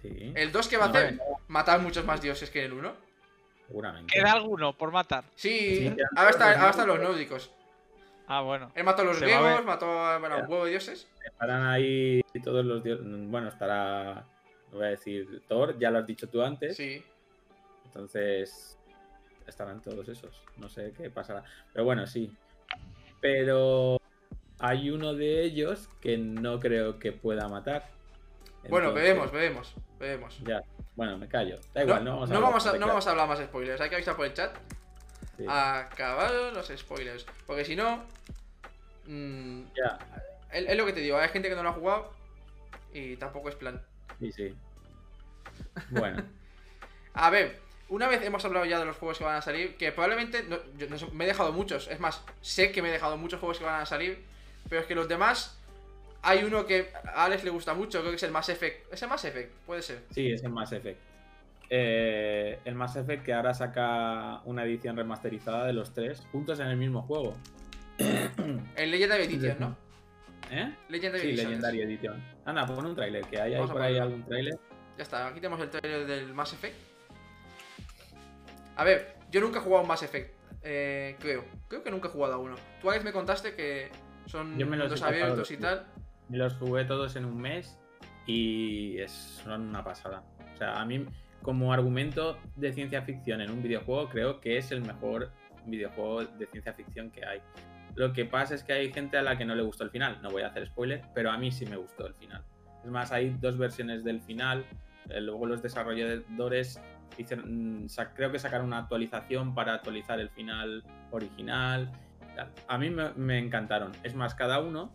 Sí, 0.01 0.31
El 0.35 0.51
2 0.51 0.67
que 0.67 0.77
va 0.77 0.85
a 0.85 0.87
No, 0.89 0.93
hacer, 0.97 1.17
matar 1.47 1.79
muchos 1.81 2.05
más 2.05 2.21
dioses 2.21 2.49
que 2.49 2.59
en 2.59 2.65
el 2.71 2.73
1. 2.73 2.93
seguramente. 3.67 4.13
¿Queda 4.13 4.33
alguno 4.33 4.73
por 4.77 4.91
matar? 4.91 5.23
Sí, 5.35 5.89
Sí, 5.89 5.95
ahora, 6.15 6.29
están 6.29 6.87
los 6.87 6.99
nórdicos. 6.99 7.51
Ah, 8.27 8.41
bueno. 8.41 8.71
Él 8.75 8.83
mató 8.83 9.01
a 9.03 9.05
los 9.05 9.17
a 9.17 9.19
griegos, 9.21 9.65
mató 9.65 9.85
a 9.87 10.17
bueno, 10.17 10.35
a 10.35 10.37
un 10.39 10.51
huevo 10.51 10.65
de 10.65 10.71
dioses. 10.71 11.07
Estarán 11.23 11.63
ahí 11.67 12.21
todos 12.43 12.65
los 12.65 12.83
dioses. 12.83 13.05
Bueno, 13.07 13.49
estará. 13.49 14.25
Voy 14.75 14.85
a 14.85 14.89
decir 14.89 15.41
Thor, 15.47 15.79
ya 15.79 15.89
lo 15.89 15.99
has 15.99 16.07
dicho 16.07 16.27
tú 16.27 16.41
antes. 16.41 16.75
Sí. 16.77 17.03
Entonces. 17.85 18.77
Estarán 19.47 19.81
todos 19.81 20.07
esos. 20.09 20.41
No 20.57 20.67
sé 20.69 20.91
qué 20.97 21.09
pasará. 21.09 21.43
Pero 21.73 21.85
bueno, 21.85 22.05
sí. 22.07 22.31
Pero. 23.21 23.99
Hay 24.59 24.89
uno 24.89 25.13
de 25.13 25.43
ellos 25.43 25.89
que 26.01 26.17
no 26.17 26.59
creo 26.59 26.97
que 26.97 27.11
pueda 27.11 27.47
matar. 27.49 27.89
Bueno, 28.69 28.93
bebemos, 28.93 29.31
bebemos. 29.31 29.75
Ya. 30.45 30.61
Bueno, 30.95 31.17
me 31.17 31.27
callo. 31.27 31.59
Da 31.73 31.83
igual, 31.83 32.05
no, 32.05 32.13
vamos 32.13 32.29
a 32.29 32.33
no 32.33 32.37
hablar 32.37 32.51
vamos 32.51 32.67
a, 32.67 32.77
no 32.77 32.87
vamos 32.87 33.07
a 33.07 33.11
hablar 33.11 33.27
más 33.27 33.39
spoilers, 33.39 33.81
hay 33.81 33.89
que 33.89 33.95
avisar 33.95 34.15
por 34.15 34.25
el 34.25 34.33
chat. 34.33 34.55
Sí. 35.37 35.45
Acabaron 35.47 36.53
los 36.53 36.67
spoilers. 36.67 37.25
Porque 37.45 37.65
si 37.65 37.75
no. 37.75 38.05
mm, 39.05 39.63
Ya, 39.75 39.99
es, 40.51 40.67
es 40.69 40.77
lo 40.77 40.85
que 40.85 40.93
te 40.93 41.01
digo, 41.01 41.17
hay 41.17 41.29
gente 41.29 41.49
que 41.49 41.55
no 41.55 41.63
lo 41.63 41.69
ha 41.69 41.73
jugado. 41.73 42.13
Y 42.93 43.17
tampoco 43.17 43.49
es 43.49 43.55
plan. 43.55 43.81
sí, 44.19 44.31
sí. 44.31 44.55
Bueno, 45.91 46.23
A 47.13 47.29
ver, 47.29 47.59
una 47.89 48.07
vez 48.07 48.21
hemos 48.23 48.43
hablado 48.43 48.65
ya 48.65 48.77
de 48.79 48.85
los 48.85 48.97
juegos 48.97 49.17
que 49.17 49.23
van 49.23 49.35
a 49.37 49.41
salir, 49.41 49.75
que 49.77 49.91
probablemente 49.91 50.43
no- 50.43 50.59
yo 50.77 50.87
no 50.89 50.97
me 51.13 51.23
he 51.23 51.27
dejado 51.27 51.51
muchos, 51.53 51.87
es 51.87 51.99
más, 51.99 52.21
sé 52.41 52.71
que 52.71 52.81
me 52.81 52.89
he 52.89 52.91
dejado 52.91 53.17
muchos 53.17 53.39
juegos 53.39 53.57
que 53.59 53.63
van 53.65 53.81
a 53.81 53.85
salir, 53.85 54.23
pero 54.69 54.81
es 54.81 54.87
que 54.87 54.95
los 54.95 55.07
demás, 55.07 55.57
hay 56.21 56.43
uno 56.43 56.65
que 56.65 56.89
a 57.13 57.25
Alex 57.25 57.43
le 57.43 57.51
gusta 57.51 57.73
mucho, 57.73 57.99
creo 57.99 58.11
que 58.11 58.17
es 58.17 58.23
el 58.23 58.31
Mass 58.31 58.49
Effect. 58.49 58.91
¿Es 58.93 59.01
el 59.03 59.09
Mass 59.09 59.23
Effect? 59.25 59.51
Puede 59.65 59.81
ser. 59.81 60.01
sí, 60.11 60.31
es 60.31 60.43
el 60.43 60.49
Mass 60.51 60.71
Effect. 60.73 60.99
Eh, 61.69 62.59
el 62.65 62.75
Mass 62.75 62.95
Effect 62.95 63.23
que 63.23 63.33
ahora 63.33 63.53
saca 63.53 64.41
una 64.45 64.63
edición 64.65 64.95
remasterizada 64.97 65.65
de 65.65 65.73
los 65.73 65.93
tres 65.93 66.21
juntos 66.31 66.59
en 66.59 66.67
el 66.67 66.77
mismo 66.77 67.01
juego. 67.03 67.35
El 68.75 68.91
Legendary 68.91 69.23
Edition, 69.23 69.57
¿no? 69.59 69.77
¿Eh? 70.51 70.73
Legendary 70.89 71.21
Sí, 71.21 71.27
Edition. 71.29 71.47
Legendary 71.49 71.81
Edition. 71.81 72.23
Anda, 72.45 72.65
pon 72.67 72.85
un 72.85 72.95
tráiler, 72.95 73.23
que 73.25 73.39
hay, 73.41 73.55
por 73.65 73.81
ahí 73.81 73.97
algún 73.97 74.23
tráiler. 74.25 74.59
Ya 74.97 75.03
está, 75.03 75.27
aquí 75.27 75.41
tenemos 75.41 75.59
el 75.61 75.69
trailer 75.69 76.05
del 76.05 76.33
Mass 76.33 76.53
Effect. 76.53 76.75
A 78.77 78.83
ver, 78.83 79.15
yo 79.31 79.41
nunca 79.41 79.59
he 79.59 79.61
jugado 79.61 79.81
un 79.81 79.87
Mass 79.87 80.03
Effect, 80.03 80.33
eh, 80.61 81.15
creo. 81.19 81.45
Creo 81.67 81.83
que 81.83 81.91
nunca 81.91 82.07
he 82.07 82.11
jugado 82.11 82.35
a 82.35 82.37
uno. 82.37 82.55
Tú, 82.81 82.89
Alex, 82.89 83.03
me 83.03 83.11
contaste 83.11 83.55
que 83.55 83.89
son 84.25 84.57
Yo 84.57 84.65
me 84.65 84.77
los 84.77 84.91
pasado 84.91 85.11
abiertos 85.11 85.51
y 85.51 85.57
tal. 85.57 85.85
Me 86.29 86.37
los 86.37 86.53
jugué 86.55 86.85
todos 86.85 87.15
en 87.15 87.25
un 87.25 87.37
mes 87.37 87.77
y 88.25 88.97
es, 88.99 89.11
son 89.11 89.61
una 89.69 89.83
pasada. 89.83 90.23
O 90.53 90.57
sea, 90.57 90.81
a 90.81 90.85
mí, 90.85 91.05
como 91.41 91.73
argumento 91.73 92.37
de 92.55 92.73
ciencia 92.73 93.01
ficción 93.01 93.41
en 93.41 93.51
un 93.51 93.61
videojuego, 93.61 94.09
creo 94.09 94.39
que 94.39 94.57
es 94.57 94.71
el 94.71 94.81
mejor 94.81 95.31
videojuego 95.65 96.25
de 96.25 96.47
ciencia 96.47 96.73
ficción 96.73 97.11
que 97.11 97.25
hay. 97.25 97.41
Lo 97.95 98.11
que 98.11 98.25
pasa 98.25 98.55
es 98.55 98.63
que 98.63 98.73
hay 98.73 98.91
gente 98.91 99.17
a 99.17 99.21
la 99.21 99.37
que 99.37 99.45
no 99.45 99.55
le 99.55 99.63
gustó 99.63 99.83
el 99.83 99.89
final. 99.89 100.19
No 100.21 100.29
voy 100.29 100.43
a 100.43 100.47
hacer 100.47 100.67
spoiler, 100.67 101.01
pero 101.13 101.31
a 101.31 101.37
mí 101.37 101.51
sí 101.51 101.65
me 101.65 101.77
gustó 101.77 102.07
el 102.07 102.13
final. 102.15 102.43
Es 102.85 102.91
más, 102.91 103.11
hay 103.11 103.35
dos 103.41 103.57
versiones 103.57 104.03
del 104.03 104.21
final. 104.21 104.63
eh, 105.09 105.21
luego 105.21 105.45
los 105.45 105.61
desarrolladores 105.61 106.79
hicieron, 107.17 107.83
mm, 107.83 107.87
creo 108.15 108.31
que 108.31 108.39
sacaron 108.39 108.67
una 108.67 108.79
actualización 108.79 109.53
para 109.53 109.73
actualizar 109.73 110.19
el 110.19 110.29
final 110.29 110.83
original. 111.11 111.91
A 112.67 112.77
mí 112.77 112.89
me, 112.89 113.39
encantaron. 113.39 113.91
Es 114.03 114.13
más, 114.15 114.35
cada 114.35 114.59
uno, 114.59 114.91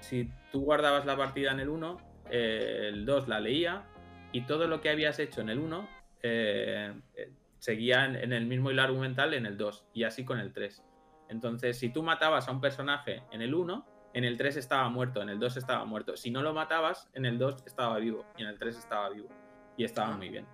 si 0.00 0.30
tú 0.52 0.62
guardabas 0.62 1.06
la 1.06 1.16
partida 1.16 1.52
en 1.52 1.60
el 1.60 1.68
1, 1.68 1.96
eh, 2.30 2.90
el 2.92 3.04
2 3.04 3.28
la 3.28 3.40
leía 3.40 3.84
y 4.32 4.42
todo 4.42 4.68
lo 4.68 4.80
que 4.80 4.90
habías 4.90 5.18
hecho 5.18 5.40
en 5.40 5.50
el 5.50 5.58
1 5.58 5.88
eh, 6.22 6.92
eh, 7.16 7.30
seguía 7.58 8.04
en, 8.06 8.16
en 8.16 8.32
el 8.32 8.46
mismo 8.46 8.70
hilo 8.70 8.82
argumental 8.82 9.34
en 9.34 9.44
el 9.44 9.58
2 9.58 9.86
y 9.92 10.04
así 10.04 10.24
con 10.24 10.38
el 10.38 10.52
3. 10.52 10.82
Entonces, 11.28 11.78
si 11.78 11.88
tú 11.88 12.02
matabas 12.02 12.48
a 12.48 12.52
un 12.52 12.60
personaje 12.60 13.22
en 13.32 13.42
el 13.42 13.54
1, 13.54 13.84
en 14.14 14.24
el 14.24 14.36
3 14.36 14.56
estaba 14.56 14.88
muerto, 14.88 15.20
en 15.20 15.28
el 15.28 15.38
2 15.38 15.56
estaba 15.56 15.84
muerto. 15.84 16.16
Si 16.16 16.30
no 16.30 16.42
lo 16.42 16.54
matabas, 16.54 17.08
en 17.14 17.26
el 17.26 17.38
2 17.38 17.64
estaba 17.66 17.98
vivo 17.98 18.24
y 18.36 18.42
en 18.42 18.48
el 18.48 18.58
3 18.58 18.76
estaba 18.78 19.10
vivo. 19.10 19.28
Y 19.76 19.84
estaba 19.84 20.16
muy 20.16 20.28
bien. 20.28 20.46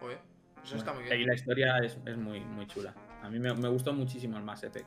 Joder, 0.00 0.18
eso 0.62 0.76
está 0.76 0.92
muy 0.92 1.04
Y 1.04 1.08
bien. 1.08 1.26
la 1.26 1.34
historia 1.34 1.78
es, 1.78 1.98
es 2.06 2.16
muy, 2.16 2.40
muy 2.40 2.66
chula. 2.66 2.94
A 3.22 3.28
mí 3.28 3.38
me, 3.38 3.52
me 3.54 3.68
gustó 3.68 3.92
muchísimo 3.92 4.36
el 4.38 4.44
Mass 4.44 4.62
Effect. 4.64 4.86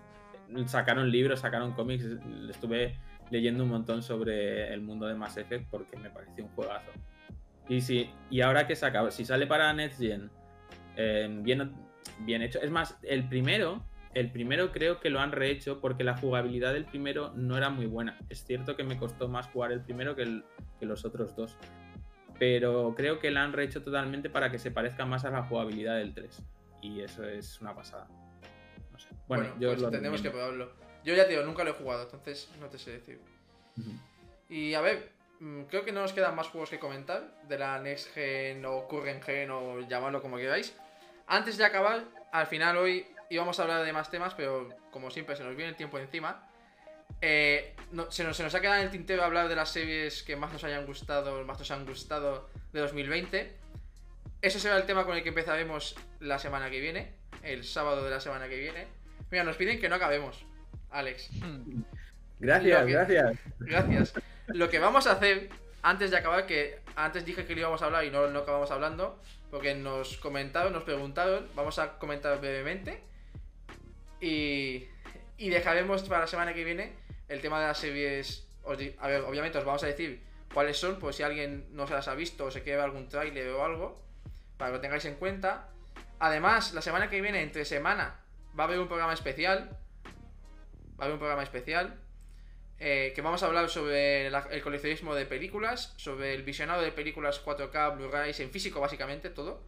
Sacaron 0.66 1.12
libros, 1.12 1.42
sacaron 1.42 1.74
cómics. 1.74 2.06
Estuve 2.50 2.98
leyendo 3.32 3.64
un 3.64 3.70
montón 3.70 4.02
sobre 4.02 4.74
el 4.74 4.82
mundo 4.82 5.08
de 5.08 5.16
Mass 5.16 5.38
Effect 5.38 5.70
porque 5.70 5.98
me 5.98 6.10
pareció 6.10 6.46
un 6.46 6.52
juegazo. 6.52 6.92
Y 7.68 7.82
sí, 7.82 8.12
y 8.30 8.42
ahora 8.42 8.68
que 8.68 8.76
saca, 8.76 9.10
si 9.12 9.26
sale 9.26 9.48
para 9.48 9.74
Next 9.74 10.00
Gen, 10.00 10.30
eh, 10.96 11.28
bien, 11.42 11.74
bien 12.20 12.42
hecho. 12.44 12.62
Es 12.62 12.70
más, 12.70 12.98
el 13.02 13.28
primero, 13.28 13.84
el 14.16 14.32
primero 14.32 14.72
creo 14.72 15.00
que 15.00 15.10
lo 15.12 15.20
han 15.20 15.32
rehecho 15.32 15.80
porque 15.82 16.04
la 16.04 16.18
jugabilidad 16.18 16.74
del 16.74 16.86
primero 16.86 17.32
no 17.36 17.58
era 17.58 17.70
muy 17.70 17.86
buena. 17.86 18.18
Es 18.30 18.44
cierto 18.44 18.76
que 18.76 18.84
me 18.84 18.98
costó 18.98 19.28
más 19.28 19.46
jugar 19.48 19.72
el 19.72 19.82
primero 19.82 20.16
que, 20.16 20.24
el- 20.24 20.44
que 20.80 20.86
los 20.88 21.06
otros 21.06 21.36
dos. 21.36 21.58
Pero 22.40 22.94
creo 22.98 23.20
que 23.20 23.32
la 23.32 23.44
han 23.44 23.54
rehecho 23.54 23.82
totalmente 23.84 24.30
para 24.30 24.50
que 24.52 24.58
se 24.60 24.72
parezca 24.72 25.06
más 25.06 25.24
a 25.26 25.30
la 25.30 25.44
jugabilidad 25.44 25.98
del 25.98 26.14
3. 26.14 26.42
Y 26.82 27.02
eso 27.02 27.24
es 27.24 27.62
una 27.62 27.74
pasada. 27.76 28.08
No 28.92 29.00
sé. 29.00 29.08
Bueno, 29.28 29.44
Bueno, 29.46 29.60
yo 29.60 29.70
pues 29.70 29.82
lo 29.82 29.90
tendremos 29.92 30.22
que 30.22 30.30
probarlo. 30.32 30.72
Yo 31.04 31.14
ya 31.14 31.24
te 31.26 31.32
digo, 31.32 31.44
nunca 31.44 31.64
lo 31.64 31.70
he 31.70 31.74
jugado, 31.74 32.04
entonces 32.04 32.50
no 32.60 32.68
te 32.68 32.78
sé 32.80 32.92
decir. 32.92 33.20
Y 34.50 34.74
a 34.74 34.82
ver, 34.82 35.10
mm, 35.40 35.64
creo 35.64 35.84
que 35.86 35.92
no 35.92 36.02
nos 36.02 36.14
quedan 36.14 36.36
más 36.36 36.48
juegos 36.48 36.70
que 36.70 36.80
comentar 36.80 37.42
de 37.48 37.58
la 37.58 37.80
Next 37.80 38.14
Gen 38.14 38.66
o 38.66 38.88
Current 38.88 39.24
Gen 39.24 39.52
o 39.52 39.80
llamadlo 39.82 40.22
como 40.22 40.38
queráis. 40.38 40.76
Antes 41.28 41.58
de 41.58 41.66
acabar, 41.66 42.04
al 42.32 42.48
final 42.48 42.78
hoy 42.78 43.06
íbamos 43.30 43.60
a 43.60 43.64
hablar 43.64 43.84
de 43.86 43.94
más 43.94 44.10
temas, 44.10 44.34
pero 44.36 44.70
como 44.92 45.10
siempre 45.12 45.36
se 45.36 45.44
nos 45.44 45.56
viene 45.56 45.70
el 45.72 45.76
tiempo 45.76 45.98
encima. 46.00 46.48
Eh, 47.22 47.76
no- 47.92 48.12
se, 48.12 48.24
nos, 48.24 48.36
se 48.38 48.44
nos 48.44 48.54
ha 48.56 48.62
quedado 48.62 48.78
en 48.78 48.86
el 48.86 48.92
tintero 48.92 49.24
hablar 49.24 49.48
de 49.48 49.56
las 49.56 49.70
series 49.70 50.24
que 50.24 50.36
más 50.36 50.52
nos 50.52 50.64
hayan 50.64 50.86
gustado, 50.86 51.44
más 51.46 51.60
nos 51.60 51.72
han 51.72 51.86
gustado 51.86 52.50
de 52.74 52.80
2020. 52.82 53.56
Ese 54.42 54.60
será 54.60 54.78
el 54.78 54.86
tema 54.86 55.06
con 55.06 55.16
el 55.16 55.24
que 55.24 55.30
empezaremos 55.30 55.96
la 56.20 56.40
semana 56.40 56.70
que 56.70 56.80
viene, 56.80 57.14
el 57.44 57.64
sábado 57.64 58.04
de 58.04 58.10
la 58.12 58.20
semana 58.20 58.48
que 58.48 58.58
viene. 58.58 58.88
Mira, 59.32 59.44
nos 59.44 59.56
piden 59.58 59.80
que 59.80 59.90
no 59.90 59.96
acabemos, 59.96 60.46
Alex. 60.92 61.30
Gracias, 62.40 62.86
que- 62.86 62.92
gracias. 62.92 63.40
Gracias. 63.60 64.14
Lo 64.48 64.70
que 64.70 64.80
vamos 64.80 65.08
a 65.08 65.14
hacer 65.14 65.50
antes 65.82 66.12
de 66.12 66.18
acabar, 66.18 66.46
que 66.46 66.80
antes 66.96 67.26
dije 67.26 67.46
que 67.46 67.54
lo 67.54 67.62
íbamos 67.62 67.82
a 67.82 67.86
hablar 67.86 68.04
y 68.06 68.12
no, 68.12 68.28
no 68.28 68.40
acabamos 68.40 68.72
hablando, 68.72 69.20
porque 69.52 69.74
nos 69.76 70.18
comentaron, 70.18 70.74
nos 70.74 70.84
preguntaron, 70.84 71.48
vamos 71.56 71.80
a 71.80 71.98
comentar 71.98 72.40
brevemente. 72.40 73.02
Y, 74.20 74.88
dejaremos 75.38 76.04
para 76.04 76.22
la 76.22 76.28
semana 76.28 76.54
que 76.54 76.64
viene 76.64 76.94
el 77.28 77.42
tema 77.42 77.60
de 77.60 77.68
las 77.68 77.78
series. 77.78 78.48
os 78.64 78.78
a 79.00 79.08
ver, 79.08 79.22
obviamente 79.22 79.58
os 79.58 79.66
vamos 79.66 79.84
a 79.84 79.88
decir 79.88 80.22
cuáles 80.54 80.78
son, 80.78 81.00
pues 81.00 81.18
si 81.18 81.24
alguien 81.24 81.68
no 81.72 81.88
se 81.88 81.94
las 81.94 82.08
ha 82.08 82.16
visto 82.16 82.46
o 82.46 82.52
se 82.52 82.64
quiere 82.64 82.78
ver 82.78 82.86
algún 82.86 83.10
tráiler 83.10 83.50
o 83.50 83.64
algo, 83.64 84.02
para 84.58 84.72
que 84.72 84.78
lo 84.78 84.82
tengáis 84.82 85.06
en 85.06 85.16
cuenta. 85.16 85.70
Además, 86.20 86.74
la 86.74 86.82
semana 86.82 87.10
que 87.10 87.22
viene, 87.22 87.42
entre 87.42 87.66
semana, 87.66 88.22
va 88.58 88.64
a 88.64 88.68
haber 88.68 88.80
un 88.80 88.88
programa 88.88 89.14
especial. 89.14 89.78
Va 90.98 91.04
a 91.04 91.04
haber 91.04 91.14
un 91.14 91.20
programa 91.20 91.44
especial. 91.44 92.00
eh, 92.78 93.14
que 93.16 93.22
vamos 93.22 93.42
a 93.42 93.46
hablar 93.46 93.70
sobre 93.70 94.28
el 94.28 94.62
coleccionismo 94.62 95.16
de 95.16 95.26
películas, 95.26 95.94
sobre 95.96 96.34
el 96.34 96.44
visionado 96.44 96.82
de 96.82 96.92
películas 96.92 97.42
4K, 97.44 97.96
Blu-rays, 97.96 98.40
en 98.42 98.52
físico 98.52 98.82
básicamente, 98.82 99.30
todo. 99.30 99.62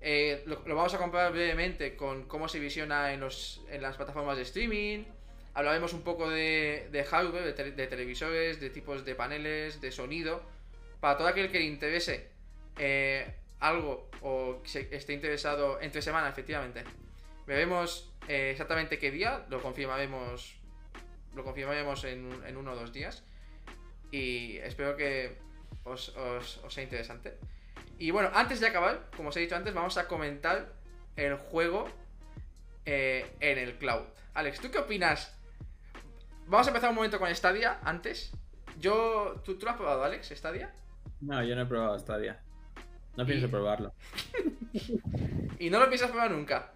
Eh, 0.00 0.42
lo, 0.46 0.62
vamos 0.64 0.94
a 0.94 0.98
comparar 0.98 1.32
brevemente 1.32 1.96
con 1.96 2.24
cómo 2.24 2.48
se 2.48 2.58
visiona 2.60 3.12
en, 3.12 3.20
las 3.20 3.96
plataformas 3.96 4.36
de 4.36 4.42
streaming. 4.44 5.04
Hablaremos 5.54 5.92
un 5.92 6.02
poco 6.02 6.28
de, 6.30 6.88
hardware, 7.08 7.44
de, 7.44 7.52
tele- 7.52 7.72
de 7.72 7.86
televisores, 7.88 8.60
de 8.60 8.70
tipos 8.70 9.04
de 9.04 9.14
paneles, 9.14 9.80
de 9.80 9.90
sonido. 9.90 10.40
Para 11.00 11.16
todo 11.16 11.28
aquel 11.28 11.50
que 11.50 11.58
le 11.58 11.64
interese 11.64 12.28
eh, 12.78 13.34
algo 13.60 14.08
o 14.22 14.60
se- 14.64 14.88
esté 14.94 15.12
interesado 15.14 15.80
entre 15.80 16.00
semana, 16.02 16.28
efectivamente. 16.28 16.84
Veremos 17.46 18.12
eh, 18.28 18.50
exactamente 18.52 18.98
qué 18.98 19.10
día, 19.10 19.46
lo 19.48 19.60
confirmaremos 19.62 20.54
lo 21.34 21.44
confirmaremos 21.44 22.04
en, 22.04 22.24
un- 22.24 22.44
en 22.46 22.56
uno 22.56 22.72
o 22.72 22.76
dos 22.76 22.92
días. 22.92 23.22
Y 24.10 24.56
espero 24.58 24.96
que 24.96 25.36
os 25.84 26.12
sea 26.68 26.82
interesante. 26.84 27.34
Y 27.98 28.10
bueno, 28.10 28.30
antes 28.34 28.60
de 28.60 28.66
acabar, 28.68 29.08
como 29.16 29.30
os 29.30 29.36
he 29.36 29.40
dicho 29.40 29.56
antes, 29.56 29.74
vamos 29.74 29.96
a 29.98 30.06
comentar 30.06 30.72
el 31.16 31.34
juego 31.36 31.88
eh, 32.84 33.26
en 33.40 33.58
el 33.58 33.76
cloud. 33.78 34.04
Alex, 34.34 34.60
¿tú 34.60 34.70
qué 34.70 34.78
opinas? 34.78 35.34
Vamos 36.46 36.66
a 36.66 36.70
empezar 36.70 36.90
un 36.90 36.96
momento 36.96 37.18
con 37.18 37.34
Stadia 37.34 37.80
antes. 37.82 38.32
Yo. 38.78 39.40
¿Tú, 39.44 39.58
tú 39.58 39.66
lo 39.66 39.72
has 39.72 39.76
probado, 39.76 40.04
Alex, 40.04 40.28
Stadia? 40.34 40.72
No, 41.20 41.42
yo 41.42 41.56
no 41.56 41.62
he 41.62 41.66
probado 41.66 41.98
Stadia. 41.98 42.40
No 43.16 43.26
pienso 43.26 43.46
Y- 43.46 43.50
probarlo. 43.50 43.92
Y 45.58 45.70
no 45.70 45.80
lo 45.80 45.86
piensas 45.88 46.10
probar 46.10 46.30
nunca. 46.30 46.72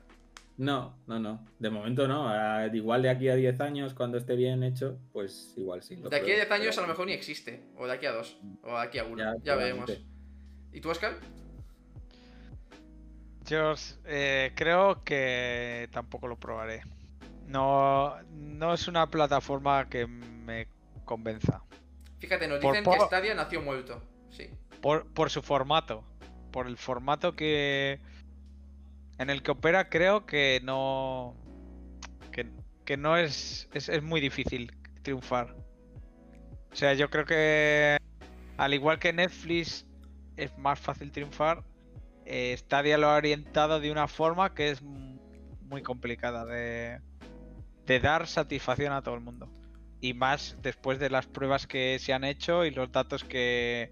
No, 0.56 0.98
no, 1.06 1.20
no. 1.20 1.46
De 1.60 1.70
momento 1.70 2.08
no. 2.08 2.28
Ahora, 2.28 2.66
igual 2.74 3.02
de 3.02 3.10
aquí 3.10 3.28
a 3.28 3.36
10 3.36 3.60
años, 3.60 3.94
cuando 3.94 4.18
esté 4.18 4.34
bien 4.34 4.62
hecho, 4.64 4.98
pues 5.12 5.54
igual 5.56 5.82
sí. 5.82 5.96
lo 5.96 6.08
De 6.08 6.16
aquí 6.16 6.32
a 6.32 6.34
pruebo, 6.34 6.40
10 6.48 6.50
años 6.50 6.78
a 6.78 6.80
lo 6.82 6.88
mejor 6.88 7.06
ni 7.06 7.12
existe. 7.12 7.62
O 7.76 7.86
de 7.86 7.92
aquí 7.92 8.06
a 8.06 8.12
2. 8.12 8.38
O 8.64 8.70
de 8.72 8.82
aquí 8.82 8.98
a 8.98 9.04
1. 9.04 9.16
Ya, 9.18 9.34
Ya, 9.44 9.54
veremos. 9.54 9.90
¿Y 10.72 10.80
tú, 10.80 10.90
Oscar? 10.90 11.18
Yo 13.46 13.74
eh, 14.04 14.52
creo 14.54 15.02
que 15.04 15.88
tampoco 15.92 16.28
lo 16.28 16.36
probaré. 16.36 16.82
No, 17.46 18.14
no 18.32 18.72
es 18.72 18.88
una 18.88 19.10
plataforma 19.10 19.88
que 19.88 20.06
me 20.06 20.68
convenza. 21.04 21.62
Fíjate, 22.18 22.46
nos 22.48 22.60
Por 22.60 22.76
dicen 22.76 22.90
que 22.90 23.04
Stadia 23.06 23.34
nació 23.34 23.60
muerto. 23.60 24.02
Sí. 24.30 24.48
Por, 24.80 25.06
por 25.12 25.28
su 25.28 25.42
formato. 25.42 26.04
Por 26.50 26.66
el 26.66 26.76
formato 26.76 27.34
que. 27.34 28.00
En 29.18 29.28
el 29.28 29.42
que 29.42 29.50
opera, 29.50 29.88
creo 29.88 30.24
que 30.24 30.60
no. 30.62 31.34
Que, 32.30 32.48
que 32.84 32.96
no 32.96 33.16
es, 33.16 33.68
es. 33.74 33.88
es 33.88 34.02
muy 34.02 34.20
difícil 34.20 34.72
triunfar. 35.02 35.54
O 36.72 36.76
sea, 36.76 36.94
yo 36.94 37.10
creo 37.10 37.26
que. 37.26 37.98
Al 38.56 38.72
igual 38.72 38.98
que 38.98 39.12
Netflix 39.12 39.84
es 40.36 40.56
más 40.58 40.78
fácil 40.80 41.10
triunfar. 41.12 41.62
eh, 42.24 42.54
Stadia 42.56 42.98
lo 42.98 43.08
ha 43.08 43.16
orientado 43.16 43.80
de 43.80 43.90
una 43.90 44.06
forma 44.08 44.54
que 44.54 44.70
es 44.70 44.80
muy 44.82 45.82
complicada 45.82 46.44
de, 46.44 47.00
de 47.86 48.00
dar 48.00 48.26
satisfacción 48.26 48.92
a 48.92 49.02
todo 49.02 49.14
el 49.16 49.20
mundo. 49.22 49.48
Y 50.00 50.14
más 50.14 50.56
después 50.62 50.98
de 50.98 51.10
las 51.10 51.26
pruebas 51.26 51.66
que 51.66 51.98
se 51.98 52.12
han 52.12 52.24
hecho 52.24 52.64
y 52.64 52.70
los 52.70 52.90
datos 52.92 53.24
que 53.24 53.90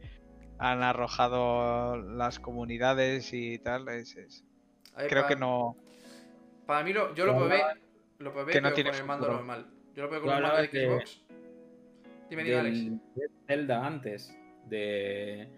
han 0.59 0.83
arrojado 0.83 1.97
las 1.97 2.39
comunidades 2.39 3.33
y 3.33 3.59
tal. 3.59 3.89
es- 3.89 4.17
es- 4.17 4.45
ver, 4.97 5.09
creo 5.09 5.23
para- 5.23 5.35
que 5.35 5.41
no. 5.41 5.77
Para 6.67 6.85
mí, 6.85 6.93
lo, 6.93 7.15
yo 7.15 7.27
lo 7.27 7.37
probé. 7.37 7.63
Lo 8.19 8.33
probé 8.33 8.53
que 8.53 8.61
no 8.61 8.69
pero 8.69 8.75
tiene 8.75 8.91
con 8.91 9.01
el 9.01 9.07
mando 9.07 9.25
futuro. 9.27 9.39
normal. 9.39 9.67
Yo 9.97 10.03
lo 10.03 10.09
probé 10.09 10.25
con 10.27 10.35
el 10.37 10.43
mando 10.43 10.57
de 10.59 10.69
Xbox. 10.69 11.23
Dime, 12.29 12.45
dime, 12.45 12.57
Alex. 12.59 12.79
Zelda 13.49 13.85
antes. 13.87 14.37
De 14.67 15.49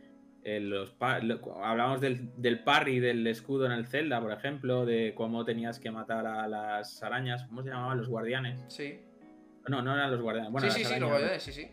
eh, 0.44 0.60
los 0.60 0.94
hablábamos 1.00 2.00
del, 2.00 2.30
del 2.36 2.64
parry 2.64 2.98
del 3.00 3.26
escudo 3.26 3.66
en 3.66 3.72
el 3.72 3.86
Zelda, 3.86 4.20
por 4.20 4.32
ejemplo, 4.32 4.84
de 4.84 5.14
cómo 5.14 5.44
tenías 5.44 5.78
que 5.78 5.90
matar 5.90 6.26
a 6.26 6.48
las 6.48 7.02
arañas. 7.02 7.44
¿Cómo 7.44 7.62
se 7.62 7.70
llamaban 7.70 7.98
los 7.98 8.08
guardianes? 8.08 8.64
Sí. 8.68 9.00
No, 9.68 9.82
no 9.82 9.94
eran 9.94 10.10
los 10.10 10.20
guardianes. 10.20 10.50
Bueno, 10.50 10.68
sí, 10.70 10.78
sí, 10.80 10.84
sí, 10.84 11.00
lo 11.00 11.06
arañas, 11.06 11.20
guardé, 11.20 11.40
sí, 11.40 11.52
sí. 11.52 11.70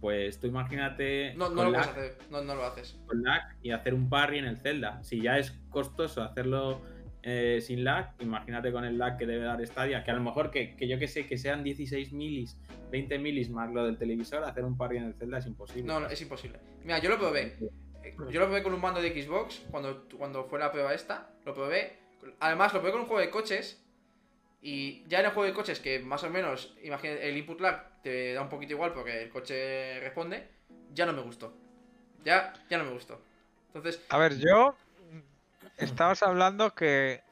Pues 0.00 0.40
tú 0.40 0.46
imagínate 0.46 1.34
No, 1.34 1.50
no 1.50 1.64
lo 1.64 1.70
lag, 1.72 1.92
puedes 1.92 2.12
hacer. 2.12 2.30
No, 2.30 2.42
no 2.42 2.54
lo 2.54 2.64
haces. 2.64 2.98
con 3.06 3.22
lag 3.22 3.42
y 3.62 3.70
hacer 3.70 3.92
un 3.94 4.08
parry 4.08 4.38
en 4.38 4.46
el 4.46 4.56
Zelda. 4.56 5.02
Si 5.02 5.20
ya 5.20 5.38
es 5.38 5.50
costoso 5.68 6.22
hacerlo 6.22 6.80
eh, 7.22 7.60
sin 7.60 7.84
lag, 7.84 8.14
imagínate 8.20 8.72
con 8.72 8.84
el 8.84 8.96
lag 8.96 9.18
que 9.18 9.26
debe 9.26 9.44
dar 9.44 9.64
Stadia, 9.66 10.02
que 10.04 10.10
a 10.10 10.14
lo 10.14 10.22
mejor 10.22 10.50
que, 10.50 10.74
que 10.76 10.88
yo 10.88 10.98
que 10.98 11.08
sé, 11.08 11.26
que 11.26 11.36
sean 11.36 11.62
16 11.62 12.12
milis, 12.12 12.56
20 12.90 13.18
milis 13.18 13.50
más 13.50 13.70
lo 13.70 13.84
del 13.84 13.98
televisor, 13.98 14.42
hacer 14.44 14.64
un 14.64 14.76
parry 14.76 14.98
en 14.98 15.04
el 15.04 15.14
Zelda 15.14 15.38
es 15.38 15.46
imposible. 15.46 15.84
No, 15.84 16.00
no, 16.00 16.08
es 16.08 16.20
imposible. 16.22 16.60
Mira, 16.82 16.98
yo 16.98 17.10
lo 17.10 17.18
probé. 17.18 17.56
Yo 18.30 18.40
lo 18.40 18.46
probé 18.46 18.62
con 18.62 18.72
un 18.72 18.80
mando 18.80 19.02
de 19.02 19.10
Xbox 19.10 19.62
cuando, 19.70 20.06
cuando 20.16 20.44
fue 20.44 20.58
la 20.58 20.72
prueba 20.72 20.94
esta. 20.94 21.30
Lo 21.44 21.54
probé. 21.54 21.98
Además, 22.40 22.72
lo 22.72 22.80
probé 22.80 22.92
con 22.92 23.02
un 23.02 23.06
juego 23.06 23.20
de 23.20 23.30
coches. 23.30 23.84
Y 24.62 25.06
ya 25.08 25.20
en 25.20 25.26
el 25.26 25.32
juego 25.32 25.46
de 25.46 25.54
coches, 25.54 25.80
que 25.80 26.00
más 26.00 26.22
o 26.24 26.30
menos, 26.30 26.76
imagínate, 26.82 27.28
el 27.28 27.36
input 27.36 27.60
lag 27.60 28.02
te 28.02 28.34
da 28.34 28.42
un 28.42 28.48
poquito 28.48 28.74
igual 28.74 28.92
porque 28.92 29.22
el 29.22 29.30
coche 29.30 30.00
responde. 30.00 30.48
Ya 30.92 31.06
no 31.06 31.12
me 31.12 31.22
gustó. 31.22 31.54
Ya, 32.24 32.52
ya 32.68 32.78
no 32.78 32.84
me 32.84 32.92
gustó. 32.92 33.22
Entonces, 33.68 34.04
A 34.08 34.18
ver, 34.18 34.38
yo. 34.38 34.74
Estabas 35.80 36.22
hablando 36.22 36.74
que. 36.74 37.22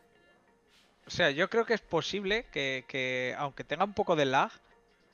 O 1.07 1.11
sea, 1.11 1.31
yo 1.31 1.49
creo 1.49 1.65
que 1.65 1.75
es 1.75 1.81
posible 1.81 2.47
que, 2.53 2.85
que, 2.87 3.35
aunque 3.39 3.65
tenga 3.65 3.85
un 3.85 3.95
poco 3.95 4.15
de 4.17 4.27
lag, 4.27 4.51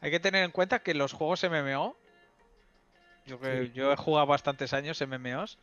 hay 0.00 0.10
que 0.10 0.20
tener 0.20 0.44
en 0.44 0.50
cuenta 0.50 0.80
que 0.80 0.94
los 0.94 1.12
juegos 1.12 1.44
MMO. 1.44 1.96
Yo, 3.26 3.40
que- 3.40 3.66
Sí. 3.66 3.72
yo 3.74 3.92
he 3.92 3.96
jugado 3.96 4.26
bastantes 4.26 4.72
años 4.72 5.00
MMOs. 5.00 5.58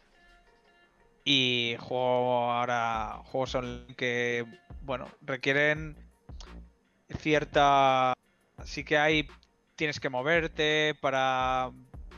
Y 1.23 1.75
juego 1.79 2.51
ahora 2.51 3.21
juegos 3.25 3.53
online 3.55 3.93
que, 3.95 4.45
bueno, 4.81 5.07
requieren 5.21 5.95
cierta. 7.19 8.13
Sí 8.63 8.83
que 8.83 8.97
hay. 8.97 9.27
Tienes 9.75 9.99
que 9.99 10.09
moverte 10.09 10.95
para 11.01 11.71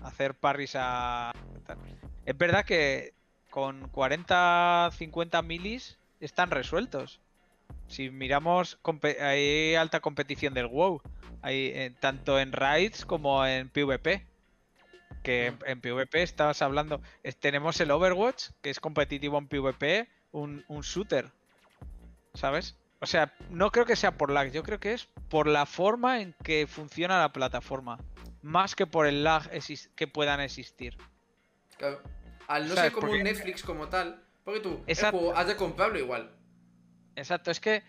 hacer 0.03 0.35
parries 0.35 0.75
a. 0.75 1.31
Es 2.25 2.37
verdad 2.37 2.63
que 2.65 3.13
con 3.53 3.87
40, 3.89 4.89
50 4.97 5.41
milis 5.43 5.99
están 6.19 6.49
resueltos. 6.49 7.19
Si 7.87 8.09
miramos, 8.09 8.79
hay 9.21 9.75
alta 9.75 9.99
competición 9.99 10.55
del 10.55 10.65
WoW. 10.65 11.03
Hay, 11.43 11.67
eh, 11.67 11.93
tanto 11.99 12.39
en 12.39 12.51
raids 12.51 13.05
como 13.05 13.45
en 13.45 13.69
PvP. 13.69 14.25
Que 15.21 15.53
en, 15.67 15.81
PvP 15.81 16.23
estabas 16.23 16.63
hablando. 16.63 16.99
tenemos 17.39 17.79
el 17.79 17.91
Overwatch, 17.91 18.49
que 18.63 18.71
es 18.71 18.79
competitivo 18.79 19.37
en 19.37 19.47
PvP, 19.47 20.09
un, 20.31 20.65
un 20.67 20.81
shooter. 20.81 21.29
¿Sabes? 22.33 22.75
O 23.01 23.05
sea, 23.05 23.35
no 23.51 23.69
creo 23.69 23.85
que 23.85 23.95
sea 23.95 24.17
por 24.17 24.31
lag, 24.31 24.51
yo 24.51 24.63
creo 24.63 24.79
que 24.79 24.93
es 24.93 25.09
por 25.29 25.45
la 25.45 25.67
forma 25.67 26.21
en 26.21 26.33
que 26.43 26.65
funciona 26.65 27.19
la 27.19 27.31
plataforma. 27.31 27.99
Más 28.41 28.73
que 28.73 28.87
por 28.87 29.05
el 29.05 29.23
lag 29.23 29.47
que 29.95 30.07
puedan 30.07 30.39
existir. 30.39 30.97
claro, 31.77 32.01
al 32.47 32.67
no 32.67 32.75
ser 32.75 32.91
como 32.91 33.11
un 33.11 33.23
Netflix 33.23 33.63
como 33.63 33.87
tal, 33.89 34.23
porque 34.43 34.59
tú, 34.59 34.83
el 34.85 34.91
Exacto. 34.91 35.17
juego 35.17 35.35
has 35.37 35.47
de 35.47 35.55
comprarlo 35.55 35.99
igual. 35.99 36.31
Exacto, 37.15 37.51
es 37.51 37.59
que 37.59 37.83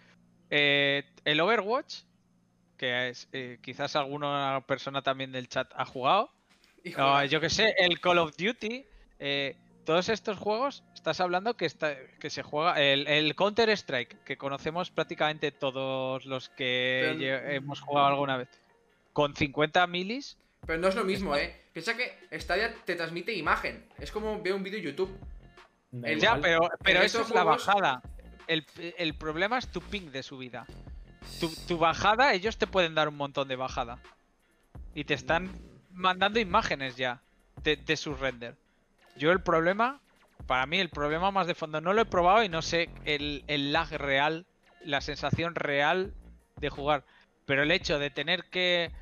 eh, 0.51 1.05
el 1.25 1.41
Overwatch, 1.41 2.03
que 2.77 3.09
es, 3.09 3.29
eh, 3.33 3.59
quizás 3.63 3.97
alguna 3.97 4.63
persona 4.67 5.03
también 5.03 5.33
del 5.33 5.49
chat 5.49 5.71
ha 5.75 5.85
jugado, 5.85 6.31
no, 6.85 6.93
juegas. 6.93 7.31
yo 7.31 7.41
que 7.41 7.51
sé, 7.51 7.75
el 7.79 8.01
Call 8.01 8.19
of 8.19 8.37
Duty, 8.37 8.85
eh, 9.19 9.57
todos 9.85 10.09
estos 10.09 10.39
juegos, 10.39 10.83
estás 10.95 11.21
hablando 11.21 11.57
que, 11.57 11.67
está, 11.67 11.95
que 12.19 12.31
se 12.31 12.43
juega, 12.43 12.81
el, 12.81 13.07
el 13.07 13.35
Counter 13.37 13.69
Strike, 13.71 14.23
que 14.25 14.37
conocemos 14.39 14.91
prácticamente 14.91 15.53
todos 15.53 16.25
los 16.27 16.49
que 16.51 17.15
Pero- 17.19 17.49
hemos 17.51 17.81
jugado 17.81 18.07
alguna 18.09 18.37
vez, 18.39 18.49
con 19.13 19.35
50 19.35 19.87
milis, 19.87 20.39
Pero 20.67 20.79
no 20.79 20.89
es 20.89 20.95
lo 20.95 21.05
mismo, 21.05 21.37
¿eh? 21.37 21.61
Piensa 21.75 21.95
que 21.97 22.17
Stadia 22.41 22.73
te 22.87 22.95
transmite 22.95 23.35
imagen. 23.35 23.85
Es 23.99 24.11
como 24.11 24.41
ver 24.41 24.55
un 24.55 24.63
vídeo 24.63 24.79
en 24.79 24.85
YouTube. 24.85 25.19
El- 26.03 26.19
ya, 26.21 26.39
pero, 26.41 26.71
pero 26.83 27.03
eso 27.03 27.21
es 27.21 27.31
la 27.31 27.43
juegos- 27.43 27.67
bajada. 27.67 28.03
El, 28.47 28.65
el 28.97 29.15
problema 29.15 29.59
es 29.59 29.69
tu 29.69 29.81
ping 29.83 30.11
de 30.11 30.23
subida. 30.23 30.67
Tu, 31.41 31.49
tu 31.67 31.77
bajada, 31.79 32.33
ellos 32.33 32.57
te 32.59 32.67
pueden 32.67 32.95
dar 32.95 33.09
un 33.09 33.17
montón 33.17 33.49
de 33.49 33.57
bajada. 33.57 33.99
Y 34.95 35.05
te 35.05 35.15
están 35.15 35.51
mandando 35.91 36.39
imágenes 36.39 36.97
ya. 36.97 37.21
de, 37.65 37.77
de 37.77 37.97
su 37.97 38.15
render. 38.15 38.55
Yo 39.17 39.33
el 39.33 39.41
problema, 39.41 40.01
para 40.47 40.67
mí 40.67 40.79
el 40.79 40.91
problema 40.91 41.31
más 41.33 41.47
de 41.49 41.55
fondo, 41.57 41.81
no 41.81 41.93
lo 41.93 42.03
he 42.03 42.07
probado 42.07 42.43
y 42.45 42.49
no 42.49 42.63
sé 42.63 42.89
el, 43.05 43.43
el 43.49 43.73
lag 43.73 43.91
real, 43.93 44.47
la 44.85 45.01
sensación 45.01 45.55
real 45.57 46.13
de 46.61 46.69
jugar. 46.69 47.05
Pero 47.47 47.63
el 47.65 47.71
hecho 47.73 47.99
de 47.99 48.11
tener 48.11 48.45
que. 48.45 48.93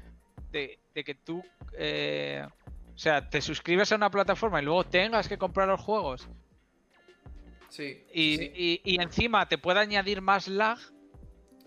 de, 0.53 0.79
de 0.95 1.05
que 1.05 1.15
tú. 1.15 1.45
eh, 1.77 2.47
o 2.95 2.99
sea, 2.99 3.29
te 3.31 3.41
suscribes 3.41 3.91
a 3.93 3.97
una 3.97 4.11
plataforma 4.11 4.61
y 4.61 4.65
luego 4.65 4.85
tengas 4.85 5.29
que 5.29 5.39
comprar 5.39 5.69
los 5.69 5.81
juegos 5.81 6.29
Sí. 7.69 8.05
y, 8.13 8.37
sí. 8.37 8.53
y- 8.55 8.81
y 8.85 9.01
encima 9.03 9.49
te 9.49 9.59
puede 9.59 9.81
añadir 9.81 10.21
más 10.21 10.47
lag. 10.49 10.79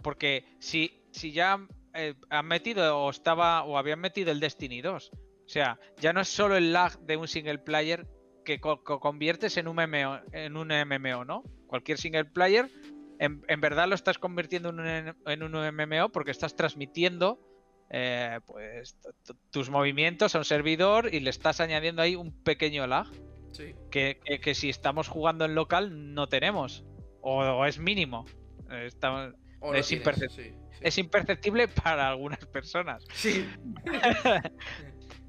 Porque 0.03 0.45
si, 0.60 1.03
si 1.11 1.31
ya 1.31 1.65
eh, 1.95 2.14
han 2.30 2.45
metido 2.45 2.99
o 2.99 3.10
estaba. 3.10 3.64
o 3.64 3.77
habían 3.77 3.99
metido 3.99 4.31
el 4.31 4.39
Destiny 4.39 4.81
2. 4.81 5.11
O 5.14 5.47
sea, 5.49 5.80
ya 5.99 6.14
no 6.14 6.22
es 6.22 6.27
solo 6.27 6.57
el 6.57 6.73
lag 6.73 6.99
de 6.99 7.18
un 7.18 7.27
single 7.27 7.57
player 7.60 8.06
que 8.43 8.60
co- 8.60 8.84
co- 8.84 8.99
conviertes 8.99 9.57
en 9.57 9.68
un 9.68 9.77
MMO, 9.77 10.19
en 10.31 10.57
un 10.57 10.68
MMO, 10.72 11.26
¿no? 11.26 11.43
Cualquier 11.65 11.97
single 11.97 12.26
player, 12.26 12.69
en, 13.18 13.43
en 13.47 13.61
verdad 13.61 13.88
lo 13.88 13.95
estás 13.95 14.19
convirtiendo 14.19 14.69
en 14.69 14.80
un, 14.80 15.15
en 15.26 15.43
un 15.43 15.56
MMO 15.76 16.10
porque 16.10 16.30
estás 16.31 16.56
transmitiendo 16.56 17.39
eh, 17.90 18.40
pues 18.45 18.98
tus 19.52 19.70
movimientos 19.70 20.36
a 20.36 20.40
un 20.40 20.45
servidor 20.45 21.14
y 21.14 21.20
le 21.20 21.30
estás 21.30 21.60
añadiendo 21.60 22.02
ahí 22.02 22.16
un 22.16 22.32
pequeño 22.44 22.88
lag 22.88 23.07
sí. 23.52 23.76
que, 23.91 24.20
que- 24.26 24.40
que 24.40 24.56
si 24.56 24.70
estamos 24.70 25.07
jugando 25.07 25.45
en 25.45 25.56
local 25.56 26.14
no 26.14 26.28
tenemos. 26.28 26.84
O, 27.22 27.40
o 27.44 27.66
es 27.66 27.80
mínimo. 27.80 28.26
O 29.62 29.74
Es 29.74 29.88
tienes, 29.88 29.91
imperce- 29.91 30.30
sí, 30.30 30.44
sí. 30.44 30.53
es 30.82 30.98
imperceptible 30.98 31.68
para 31.68 32.07
algunas 32.10 32.45
personas. 32.45 33.03
Sí. 33.14 33.45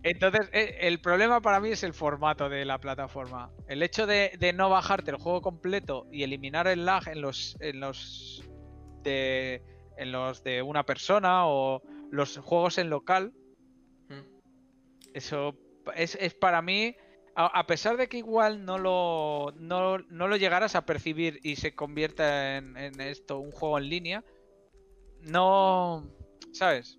Entonces, 0.03 0.49
eh, 0.53 0.77
el 0.83 1.01
problema 1.01 1.41
para 1.41 1.59
mí 1.59 1.71
es 1.71 1.83
el 1.83 1.93
formato 1.93 2.49
de 2.49 2.65
la 2.65 2.79
plataforma. 2.79 3.51
El 3.67 3.83
hecho 3.83 4.07
de, 4.07 4.33
de 4.39 4.53
no 4.53 4.71
bajarte 4.71 5.11
el 5.11 5.17
juego 5.17 5.41
completo 5.43 6.07
y 6.13 6.23
eliminar 6.23 6.69
el 6.69 6.85
lag 6.85 7.09
en 7.09 7.21
los, 7.21 7.57
en 7.61 7.81
los 7.81 8.45
de 9.03 9.63
en 9.99 10.13
los 10.13 10.45
de 10.45 10.63
una 10.63 10.85
persona 10.85 11.47
o 11.47 11.83
los 12.11 12.39
juegos 12.39 12.79
en 12.79 12.91
local, 12.91 13.33
Mm. 14.09 14.23
eso 15.15 15.57
es, 15.95 16.17
es 16.21 16.35
para 16.35 16.63
mí, 16.63 16.95
a, 17.35 17.47
a 17.47 17.67
pesar 17.67 17.97
de 17.97 18.09
que 18.09 18.19
igual 18.19 18.65
no 18.65 18.79
lo, 18.79 19.53
no, 19.59 19.99
no 19.99 20.29
lo 20.29 20.37
llegaras 20.37 20.75
a 20.75 20.87
percibir 20.87 21.41
y 21.43 21.57
se 21.57 21.75
convierta 21.75 22.57
en, 22.57 22.77
en 22.77 23.01
esto, 23.01 23.39
un 23.39 23.51
juego 23.51 23.79
en 23.79 23.89
línea, 23.89 24.25
no, 25.23 26.09
¿sabes? 26.53 26.99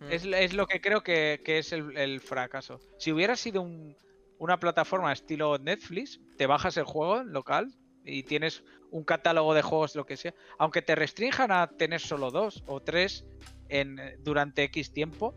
Mm. 0.00 0.10
Es, 0.12 0.24
es 0.24 0.54
lo 0.54 0.66
que 0.66 0.80
creo 0.80 1.02
que, 1.02 1.40
que 1.44 1.58
es 1.58 1.72
el, 1.72 1.96
el 1.96 2.20
fracaso. 2.20 2.80
Si 2.98 3.12
hubiera 3.12 3.36
sido 3.36 3.62
un- 3.62 3.96
una 4.38 4.58
plataforma 4.58 5.12
estilo 5.12 5.58
Netflix, 5.58 6.18
te 6.38 6.46
bajas 6.46 6.76
el 6.78 6.84
juego 6.84 7.20
en 7.20 7.32
local 7.32 7.72
y 8.04 8.22
tienes 8.22 8.64
un 8.90 9.04
catálogo 9.04 9.54
de 9.54 9.62
juegos, 9.62 9.94
lo 9.94 10.06
que 10.06 10.16
sea. 10.16 10.34
Aunque 10.58 10.82
te 10.82 10.94
restrinjan 10.94 11.50
a 11.52 11.68
tener 11.68 12.00
solo 12.00 12.30
dos 12.30 12.62
o 12.66 12.80
tres 12.80 13.24
en, 13.68 14.00
durante 14.20 14.64
X 14.64 14.92
tiempo. 14.92 15.34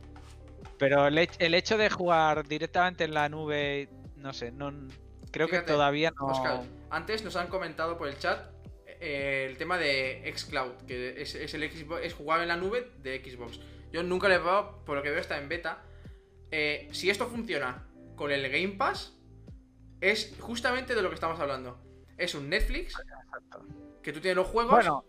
Pero 0.77 1.07
el, 1.07 1.17
el 1.17 1.53
hecho 1.53 1.77
de 1.77 1.89
jugar 1.89 2.47
directamente 2.47 3.03
en 3.03 3.13
la 3.13 3.30
nube, 3.30 3.89
no 4.17 4.34
sé, 4.34 4.51
no 4.51 4.71
creo 5.31 5.47
Fíjate, 5.47 5.65
que 5.65 5.71
todavía 5.73 6.13
no. 6.19 6.27
Oscar, 6.27 6.61
antes 6.89 7.23
nos 7.23 7.35
han 7.35 7.47
comentado 7.47 7.97
por 7.97 8.07
el 8.07 8.17
chat 8.17 8.53
eh, 9.05 9.47
el 9.49 9.57
tema 9.57 9.77
de 9.77 10.34
Xcloud, 10.34 10.85
que 10.88 11.21
es, 11.21 11.35
es 11.35 11.53
el 11.53 11.69
Xbox, 11.69 12.03
es 12.03 12.13
jugar 12.13 12.41
en 12.41 12.47
la 12.47 12.55
nube 12.55 12.91
de 12.99 13.21
Xbox. 13.21 13.59
Yo 13.91 14.01
nunca 14.01 14.30
lo 14.30 14.35
he 14.35 14.39
probado, 14.39 14.84
por 14.85 14.95
lo 14.95 15.03
que 15.03 15.11
veo 15.11 15.19
está 15.19 15.38
en 15.38 15.49
beta. 15.49 15.84
Eh, 16.51 16.88
si 16.91 17.09
esto 17.09 17.27
funciona 17.27 17.85
con 18.15 18.31
el 18.31 18.49
Game 18.49 18.75
Pass, 18.77 19.13
es 19.99 20.34
justamente 20.39 20.95
de 20.95 21.01
lo 21.01 21.09
que 21.09 21.15
estamos 21.15 21.39
hablando. 21.39 21.81
Es 22.17 22.34
un 22.34 22.49
Netflix 22.49 22.95
que 24.01 24.11
tú 24.14 24.19
tienes 24.19 24.35
los 24.38 24.47
juegos, 24.47 24.72
Bueno, 24.73 25.05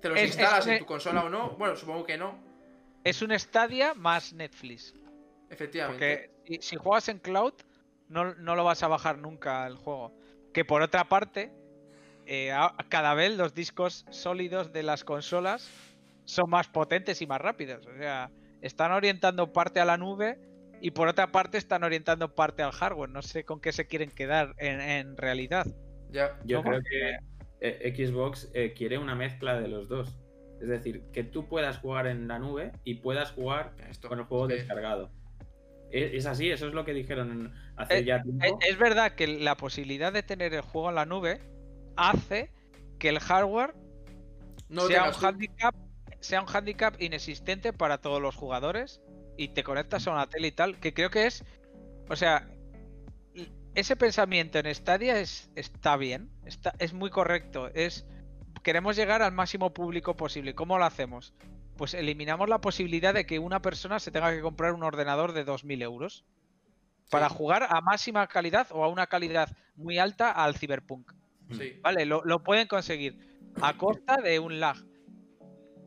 te 0.00 0.08
los 0.08 0.18
es- 0.18 0.26
instalas 0.28 0.66
es- 0.66 0.72
en 0.74 0.78
tu 0.80 0.86
consola 0.86 1.24
o 1.24 1.28
no. 1.28 1.50
Bueno, 1.56 1.76
supongo 1.76 2.04
que 2.04 2.16
no, 2.18 2.38
es 3.04 3.22
un 3.22 3.38
Stadia 3.38 3.94
más 3.94 4.32
Netflix. 4.32 4.94
efectivamente. 5.50 6.30
Porque 6.46 6.60
si, 6.62 6.68
si 6.70 6.76
juegas 6.76 7.08
en 7.08 7.18
cloud, 7.18 7.54
no, 8.08 8.34
no 8.34 8.54
lo 8.56 8.64
vas 8.64 8.82
a 8.82 8.88
bajar 8.88 9.18
nunca 9.18 9.66
el 9.66 9.76
juego. 9.76 10.12
Que 10.52 10.64
por 10.64 10.82
otra 10.82 11.04
parte, 11.08 11.52
eh, 12.26 12.52
cada 12.88 13.14
vez 13.14 13.36
los 13.36 13.54
discos 13.54 14.04
sólidos 14.10 14.72
de 14.72 14.82
las 14.82 15.04
consolas 15.04 15.70
son 16.24 16.48
más 16.50 16.68
potentes 16.68 17.20
y 17.22 17.26
más 17.26 17.40
rápidos. 17.40 17.86
O 17.86 17.96
sea, 17.96 18.30
están 18.62 18.92
orientando 18.92 19.52
parte 19.52 19.80
a 19.80 19.84
la 19.84 19.96
nube 19.98 20.38
y 20.80 20.90
por 20.92 21.08
otra 21.08 21.30
parte 21.32 21.58
están 21.58 21.84
orientando 21.84 22.34
parte 22.34 22.62
al 22.62 22.72
hardware. 22.72 23.10
No 23.10 23.20
sé 23.22 23.44
con 23.44 23.60
qué 23.60 23.72
se 23.72 23.86
quieren 23.86 24.10
quedar 24.10 24.54
en, 24.58 24.80
en 24.80 25.16
realidad. 25.16 25.66
Ya. 26.10 26.38
Yo 26.44 26.58
¿Cómo? 26.58 26.70
creo 26.70 26.82
que 26.82 27.18
eh, 27.64 27.94
Xbox 27.96 28.50
eh, 28.54 28.74
quiere 28.74 28.98
una 28.98 29.14
mezcla 29.14 29.58
de 29.60 29.68
los 29.68 29.88
dos. 29.88 30.16
Es 30.60 30.68
decir, 30.68 31.02
que 31.12 31.24
tú 31.24 31.48
puedas 31.48 31.78
jugar 31.78 32.06
en 32.06 32.28
la 32.28 32.38
nube 32.38 32.72
y 32.84 32.94
puedas 32.96 33.32
jugar 33.32 33.74
Esto, 33.90 34.08
con 34.08 34.18
el 34.18 34.24
juego 34.26 34.48
sí. 34.48 34.54
descargado. 34.54 35.10
Es, 35.90 36.14
es 36.14 36.26
así, 36.26 36.50
eso 36.50 36.68
es 36.68 36.74
lo 36.74 36.84
que 36.84 36.92
dijeron 36.92 37.52
hace 37.76 37.98
Eh, 37.98 38.04
ya 38.04 38.16
Es, 38.16 38.22
tiempo. 38.22 38.58
es 38.60 38.78
verdad 38.78 39.12
que 39.14 39.26
la 39.26 39.56
posibilidad 39.56 40.12
de 40.12 40.22
tener 40.22 40.54
el 40.54 40.62
juego 40.62 40.88
en 40.90 40.94
la 40.96 41.06
nube 41.06 41.40
hace 41.96 42.50
que 42.98 43.08
el 43.08 43.18
hardware 43.20 43.74
No 44.68 44.82
sea, 44.82 45.08
un 45.08 45.14
handicap, 45.14 45.74
sea 46.20 46.40
un 46.42 46.48
handicap 46.48 47.00
inexistente 47.00 47.72
para 47.72 47.98
todos 47.98 48.20
los 48.20 48.34
jugadores 48.34 49.00
y 49.36 49.48
te 49.48 49.62
conectas 49.64 50.06
a 50.06 50.12
una 50.12 50.28
tele 50.28 50.48
y 50.48 50.52
tal, 50.52 50.78
que 50.80 50.94
creo 50.94 51.10
que 51.10 51.26
es, 51.26 51.44
o 52.08 52.16
sea, 52.16 52.48
ese 53.74 53.96
pensamiento 53.96 54.58
en 54.58 54.72
Stadia 54.74 55.18
es, 55.20 55.50
está 55.54 55.96
bien, 55.96 56.30
está, 56.44 56.74
es 56.78 56.92
muy 56.92 57.10
correcto, 57.10 57.68
es 57.74 58.06
queremos 58.62 58.96
llegar 58.96 59.22
al 59.22 59.32
máximo 59.32 59.72
público 59.74 60.16
posible. 60.16 60.54
¿Cómo 60.54 60.78
lo 60.78 60.84
hacemos? 60.84 61.34
Pues 61.76 61.94
eliminamos 61.94 62.48
la 62.48 62.60
posibilidad 62.60 63.14
de 63.14 63.26
que 63.26 63.38
una 63.38 63.60
persona 63.62 63.98
se 64.00 64.10
tenga 64.12 64.32
que 64.32 64.40
comprar 64.42 64.72
un 64.74 64.82
ordenador 64.84 65.32
de 65.32 65.44
2.000 65.44 65.82
euros 65.82 66.24
para 67.10 67.28
Sí, 67.28 67.34
jugar 67.36 67.64
a 67.70 67.80
máxima 67.80 68.26
calidad 68.28 68.68
o 68.70 68.84
a 68.84 68.88
una 68.88 69.06
calidad 69.06 69.56
muy 69.76 69.98
alta 69.98 70.30
al 70.30 70.56
Cyberpunk. 70.56 71.12
sí. 71.50 71.80
Vale, 71.82 72.06
lo, 72.06 72.22
lo 72.24 72.42
pueden 72.42 72.66
conseguir 72.68 73.18
a 73.60 73.76
costa 73.76 74.16
de 74.22 74.38
un 74.38 74.60
lag. 74.60 74.76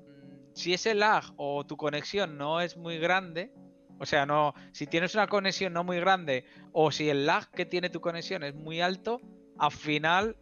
Mm, 0.05 0.53
Si 0.53 0.73
ese 0.73 0.93
lag 0.95 1.23
o 1.37 1.65
tu 1.65 1.77
conexión 1.77 2.37
no 2.37 2.61
es 2.61 2.77
muy 2.77 2.97
grande, 2.99 3.51
o 3.99 4.05
sea, 4.05 4.25
no, 4.25 4.53
si 4.71 4.87
tienes 4.87 5.13
una 5.15 5.27
conexión 5.27 5.73
no 5.73 5.83
muy 5.83 5.99
grande 5.99 6.45
o 6.71 6.91
si 6.91 7.09
el 7.09 7.25
lag 7.25 7.49
que 7.51 7.65
tiene 7.65 7.89
tu 7.89 8.01
conexión 8.01 8.43
es 8.43 8.53
muy 8.55 8.81
alto, 8.81 9.21
al 9.57 9.71
final 9.71 10.35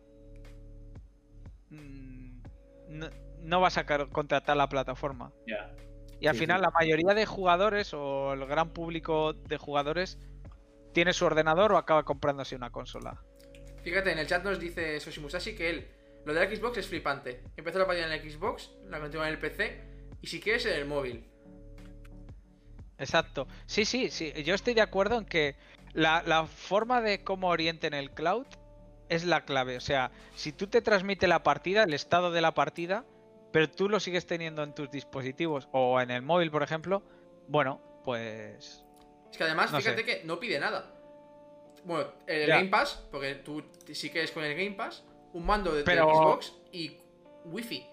mm, 1.69 2.41
no, 2.89 3.09
no 3.41 3.61
vas 3.61 3.77
a 3.77 3.85
contratar 3.85 4.57
la 4.57 4.69
plataforma. 4.69 5.31
Ya. 5.47 5.73
Y 6.19 6.27
al 6.27 6.35
Sí, 6.35 6.41
final 6.41 6.59
sí. 6.59 6.63
la 6.63 6.71
mayoría 6.71 7.13
de 7.13 7.25
jugadores 7.25 7.93
o 7.93 8.33
el 8.33 8.45
gran 8.45 8.71
público 8.73 9.33
de 9.33 9.57
jugadores 9.57 10.17
tiene 10.93 11.13
su 11.13 11.25
ordenador 11.25 11.73
o 11.73 11.77
acaba 11.77 12.03
comprándose 12.03 12.55
una 12.55 12.71
consola. 12.71 13.21
Fíjate, 13.83 14.11
en 14.11 14.19
el 14.19 14.27
chat 14.27 14.43
nos 14.43 14.59
dice 14.59 14.99
Soshi 14.99 15.19
Musashi 15.19 15.55
que 15.55 15.69
él, 15.69 15.87
lo 16.25 16.33
de 16.33 16.39
la 16.47 16.55
Xbox 16.55 16.77
es 16.79 16.87
flipante. 16.87 17.43
Empezó 17.55 17.79
la 17.79 17.85
partida 17.85 18.07
en 18.07 18.13
el 18.13 18.31
Xbox, 18.31 18.71
la 18.89 18.99
continúa 18.99 19.27
en 19.27 19.33
el 19.33 19.39
PC 19.39 19.83
y 20.21 20.27
si 20.27 20.39
quieres 20.39 20.65
en 20.65 20.73
el 20.73 20.85
móvil. 20.85 21.29
Exacto. 22.97 23.47
Sí, 23.65 23.85
sí, 23.85 24.09
sí. 24.09 24.31
Yo 24.43 24.55
estoy 24.55 24.73
de 24.73 24.81
acuerdo 24.81 25.17
en 25.17 25.25
que 25.25 25.55
la, 25.93 26.23
la 26.25 26.45
forma 26.45 27.01
de 27.01 27.23
cómo 27.23 27.49
orienten 27.49 27.93
el 27.93 28.11
cloud 28.11 28.45
es 29.09 29.23
la 29.25 29.45
clave. 29.45 29.77
O 29.77 29.81
sea, 29.81 30.11
si 30.35 30.51
tú 30.51 30.67
te 30.67 30.81
transmite 30.81 31.27
la 31.27 31.43
partida, 31.43 31.83
el 31.83 31.93
estado 31.93 32.31
de 32.31 32.41
la 32.41 32.53
partida, 32.53 33.05
pero 33.51 33.69
tú 33.69 33.89
lo 33.89 33.99
sigues 33.99 34.25
teniendo 34.25 34.63
en 34.63 34.73
tus 34.73 34.89
dispositivos 34.91 35.67
o 35.71 35.99
en 36.01 36.11
el 36.11 36.21
móvil, 36.21 36.51
por 36.51 36.63
ejemplo, 36.63 37.03
bueno, 37.47 37.81
pues... 38.03 38.83
Es 39.31 39.37
que 39.37 39.43
además, 39.43 39.71
No 39.71 39.77
fíjate 39.79 39.97
sé. 39.97 40.05
que 40.05 40.23
no 40.25 40.39
pide 40.39 40.59
nada. 40.59 40.91
Bueno, 41.83 42.09
el 42.27 42.47
Ya. 42.47 42.57
Game 42.57 42.69
Pass, 42.69 43.05
porque 43.11 43.35
tú 43.35 43.63
sí 43.93 44.09
que 44.09 44.23
es 44.23 44.31
con 44.31 44.43
el 44.43 44.55
Game 44.55 44.71
Pass, 44.75 45.03
un 45.33 45.45
mando 45.45 45.71
de, 45.71 45.79
de 45.79 45.83
Pero- 45.83 46.09
Xbox 46.09 46.53
y 46.71 46.97
Wi-Fi. 47.45 47.85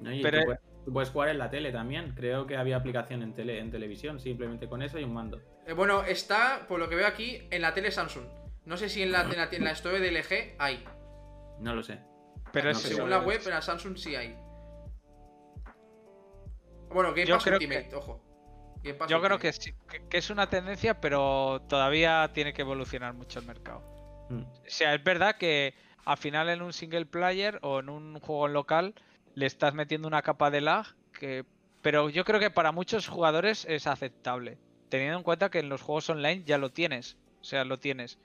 ¿no? 0.00 0.12
Y 0.12 0.22
Pero- 0.22 0.40
tú, 0.40 0.44
puedes, 0.46 0.60
puedes 0.92 1.10
jugar 1.10 1.28
en 1.30 1.38
la 1.38 1.50
tele 1.50 1.72
también. 1.72 2.12
Creo 2.14 2.46
que 2.46 2.56
había 2.56 2.76
aplicación 2.76 3.22
en, 3.22 3.34
tele, 3.34 3.58
en 3.58 3.70
televisión, 3.70 4.20
simplemente 4.20 4.68
con 4.68 4.82
eso 4.82 4.98
y 4.98 5.04
un 5.04 5.14
mando. 5.14 5.40
Eh, 5.66 5.72
bueno, 5.72 6.02
está, 6.04 6.66
por 6.68 6.78
lo 6.78 6.88
que 6.88 6.96
veo 6.96 7.06
aquí, 7.06 7.46
en 7.50 7.62
la 7.62 7.74
tele 7.74 7.90
Samsung. 7.90 8.24
No 8.64 8.76
sé 8.76 8.88
si 8.88 9.02
en 9.02 9.12
la, 9.12 9.22
en 9.22 9.36
la, 9.36 9.48
en 9.50 9.64
la 9.64 9.70
Store 9.72 10.00
de 10.00 10.10
LG 10.10 10.56
hay. 10.58 10.84
No 11.60 11.74
lo 11.74 11.82
sé. 11.82 12.00
Pero 12.52 12.66
No 12.66 12.70
es, 12.72 12.78
sé, 12.78 12.94
Según 12.94 13.10
la 13.10 13.20
web, 13.20 13.40
en 13.44 13.50
la 13.50 13.62
Samsung 13.62 13.96
sí 13.96 14.16
hay. 14.16 14.36
Bueno, 16.88 17.12
Game 17.14 17.26
Pass 17.26 17.46
Ultimate, 17.46 17.94
ojo. 17.94 18.22
Yo 19.08 19.20
creo 19.20 19.38
que, 19.38 19.52
sí, 19.52 19.74
que- 19.88 20.16
es 20.16 20.30
una 20.30 20.48
tendencia, 20.48 21.00
pero 21.00 21.62
todavía 21.68 22.30
tiene 22.32 22.52
que 22.52 22.62
evolucionar 22.62 23.14
mucho 23.14 23.40
el 23.40 23.46
mercado. 23.46 23.80
Mm. 24.30 24.42
O 24.42 24.54
sea, 24.66 24.94
es 24.94 25.02
verdad 25.02 25.36
que 25.36 25.74
al 26.04 26.16
final 26.16 26.48
en 26.48 26.62
un 26.62 26.72
single 26.72 27.06
player 27.06 27.58
o 27.62 27.80
en 27.80 27.88
un 27.88 28.20
juego 28.20 28.46
en 28.46 28.52
local 28.52 28.94
le 29.36 29.46
estás 29.46 29.74
metiendo 29.74 30.08
una 30.08 30.22
capa 30.22 30.50
de 30.50 30.60
lag 30.62 30.86
que... 31.12 31.44
Pero 31.82 32.08
yo 32.10 32.24
creo 32.24 32.40
que 32.40 32.50
para 32.50 32.72
muchos 32.72 33.06
jugadores 33.06 33.64
es 33.68 33.86
aceptable. 33.86 34.58
Teniendo 34.88 35.18
en 35.18 35.22
cuenta 35.22 35.50
que 35.50 35.60
en 35.60 35.68
los 35.68 35.82
juegos 35.82 36.10
online 36.10 36.42
ya 36.44 36.58
lo 36.58 36.70
tienes. 36.70 37.16
O 37.40 37.44
sea, 37.44 37.64
lo 37.64 37.78
tienes. 37.78 38.18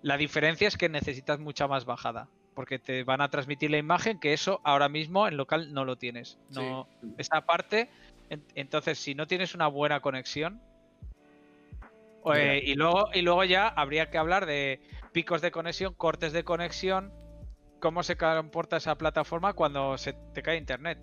La 0.00 0.16
diferencia 0.16 0.66
es 0.66 0.76
que 0.76 0.88
necesitas 0.88 1.38
mucha 1.38 1.68
más 1.68 1.84
bajada, 1.84 2.28
porque 2.54 2.80
te 2.80 3.04
van 3.04 3.20
a 3.20 3.28
transmitir 3.28 3.70
la 3.70 3.78
imagen 3.78 4.18
que 4.18 4.32
eso 4.32 4.60
ahora 4.64 4.88
mismo 4.88 5.28
en 5.28 5.36
local 5.36 5.72
no 5.72 5.84
lo 5.84 5.96
tienes. 5.96 6.38
No, 6.50 6.88
Esa 7.18 7.42
parte, 7.42 7.88
en- 8.30 8.42
entonces 8.56 8.98
si 8.98 9.14
no 9.14 9.28
tienes 9.28 9.54
una 9.54 9.68
buena 9.68 10.00
conexión, 10.00 10.60
eh, 12.34 12.62
y, 12.64 12.74
luego, 12.74 13.10
y 13.12 13.22
luego 13.22 13.44
ya 13.44 13.68
habría 13.68 14.10
que 14.10 14.18
hablar 14.18 14.46
de 14.46 14.80
picos 15.12 15.42
de 15.42 15.50
conexión, 15.50 15.94
cortes 15.94 16.32
de 16.32 16.42
conexión, 16.42 17.12
cómo 17.82 18.04
se 18.04 18.16
comporta 18.16 18.76
esa 18.76 18.96
plataforma 18.96 19.52
cuando 19.54 19.98
se 19.98 20.12
te 20.32 20.40
cae 20.42 20.56
internet. 20.56 20.98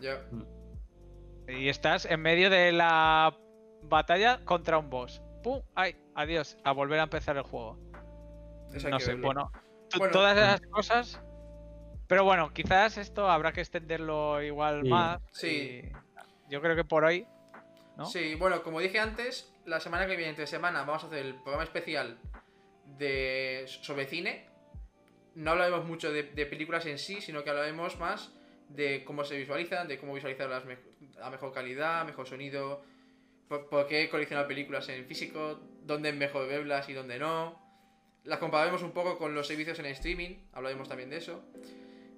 Ya. 0.00 0.20
Y 1.46 1.68
estás 1.68 2.04
en 2.06 2.20
medio 2.20 2.50
de 2.50 2.72
la 2.72 3.38
batalla 3.84 4.44
contra 4.44 4.78
un 4.78 4.90
boss. 4.90 5.22
¡Pum! 5.44 5.62
¡Ay! 5.76 5.94
Adiós. 6.16 6.58
A 6.64 6.72
volver 6.72 6.98
a 6.98 7.04
empezar 7.04 7.36
el 7.36 7.44
juego. 7.44 7.78
Eso 8.74 8.88
No 8.88 8.98
sé, 8.98 9.12
verlo. 9.12 9.26
bueno, 9.26 9.52
Todas 10.10 10.36
esas 10.36 10.60
cosas. 10.62 11.20
Pero 12.08 12.24
bueno, 12.24 12.52
quizás 12.52 12.98
esto 12.98 13.30
habrá 13.30 13.52
que 13.52 13.60
extenderlo 13.60 14.42
igual 14.42 14.82
Sí. 14.82 14.88
más. 14.88 15.20
Sí. 15.30 15.82
Yo 16.50 16.60
creo 16.60 16.74
que 16.74 16.84
por 16.84 17.04
hoy. 17.04 17.28
¿no? 17.96 18.06
Sí, 18.06 18.34
bueno, 18.34 18.64
como 18.64 18.80
dije 18.80 18.98
antes, 18.98 19.54
la 19.66 19.78
semana 19.78 20.06
que 20.06 20.16
viene, 20.16 20.30
entre 20.30 20.48
semana, 20.48 20.80
vamos 20.82 21.04
a 21.04 21.06
hacer 21.06 21.20
el 21.24 21.34
programa 21.36 21.62
especial 21.62 22.18
de 22.98 23.64
sobre 23.68 24.06
cine. 24.06 24.48
No 25.34 25.50
hablaremos 25.50 25.84
mucho 25.84 26.12
de, 26.12 26.24
películas 26.24 26.86
en 26.86 26.98
sí, 26.98 27.20
sino 27.20 27.42
que 27.42 27.50
hablaremos 27.50 27.98
más 27.98 28.32
de 28.68 29.04
cómo 29.04 29.24
se 29.24 29.36
visualizan, 29.36 29.88
de 29.88 29.98
cómo 29.98 30.14
visualizar 30.14 30.48
las 30.48 30.64
a 31.20 31.30
mejor 31.30 31.52
calidad, 31.52 32.04
mejor 32.04 32.26
sonido, 32.26 32.82
por, 33.48 33.86
qué 33.86 34.08
coleccionar 34.08 34.46
películas 34.46 34.88
en 34.88 35.04
físico, 35.06 35.60
dónde 35.82 36.10
es 36.10 36.14
mejor 36.14 36.48
verlas 36.48 36.88
y 36.88 36.92
dónde 36.92 37.18
no. 37.18 37.62
Las 38.24 38.38
compararemos 38.38 38.82
un 38.82 38.92
poco 38.92 39.18
con 39.18 39.34
los 39.34 39.46
servicios 39.46 39.78
en 39.78 39.86
streaming, 39.86 40.36
hablaremos 40.52 40.88
también 40.88 41.10
de 41.10 41.18
eso. 41.18 41.44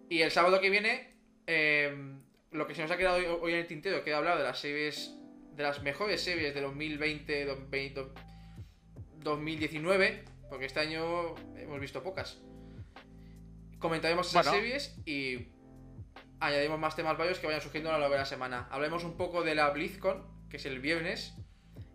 Y 0.09 0.23
el 0.23 0.31
sábado 0.31 0.61
que 0.61 0.71
viene, 0.71 1.15
eh, 1.47 1.95
lo 2.53 2.67
que 2.67 2.75
se 2.75 2.83
nos 2.83 2.91
ha 2.91 2.97
quedado 2.97 3.41
hoy, 3.41 3.53
en 3.53 3.59
el 3.59 3.67
tintero, 3.67 4.05
que 4.05 4.11
he 4.11 4.15
hablado 4.15 4.39
de 4.39 4.45
las 4.45 4.59
series, 4.61 5.15
de 5.55 5.63
las 5.63 5.83
mejores 5.83 6.23
series 6.23 6.55
de 6.55 6.61
2020, 6.61 7.45
2020, 7.45 8.07
2019, 9.19 10.25
porque 10.49 10.67
este 10.67 10.81
año 10.81 11.35
hemos 11.57 11.81
visto 11.81 12.03
pocas. 12.03 12.39
Comentaremos 13.87 14.27
esas 14.29 14.47
Bueno. 14.47 14.59
series 14.61 14.99
y 15.07 15.47
añadiremos 16.41 16.81
más 16.81 16.97
temas 16.97 17.17
varios 17.17 17.39
que 17.39 17.47
vayan 17.47 17.61
surgiendo 17.63 17.89
a 17.91 17.93
lo 17.93 18.01
largo 18.01 18.15
de 18.15 18.19
la 18.19 18.27
semana. 18.27 18.67
Hablaremos 18.73 19.05
un 19.05 19.17
poco 19.17 19.45
de 19.45 19.55
la 19.55 19.71
BlizzCon, 19.71 20.49
que 20.51 20.57
es 20.57 20.67
el 20.67 20.81
viernes, 20.81 21.37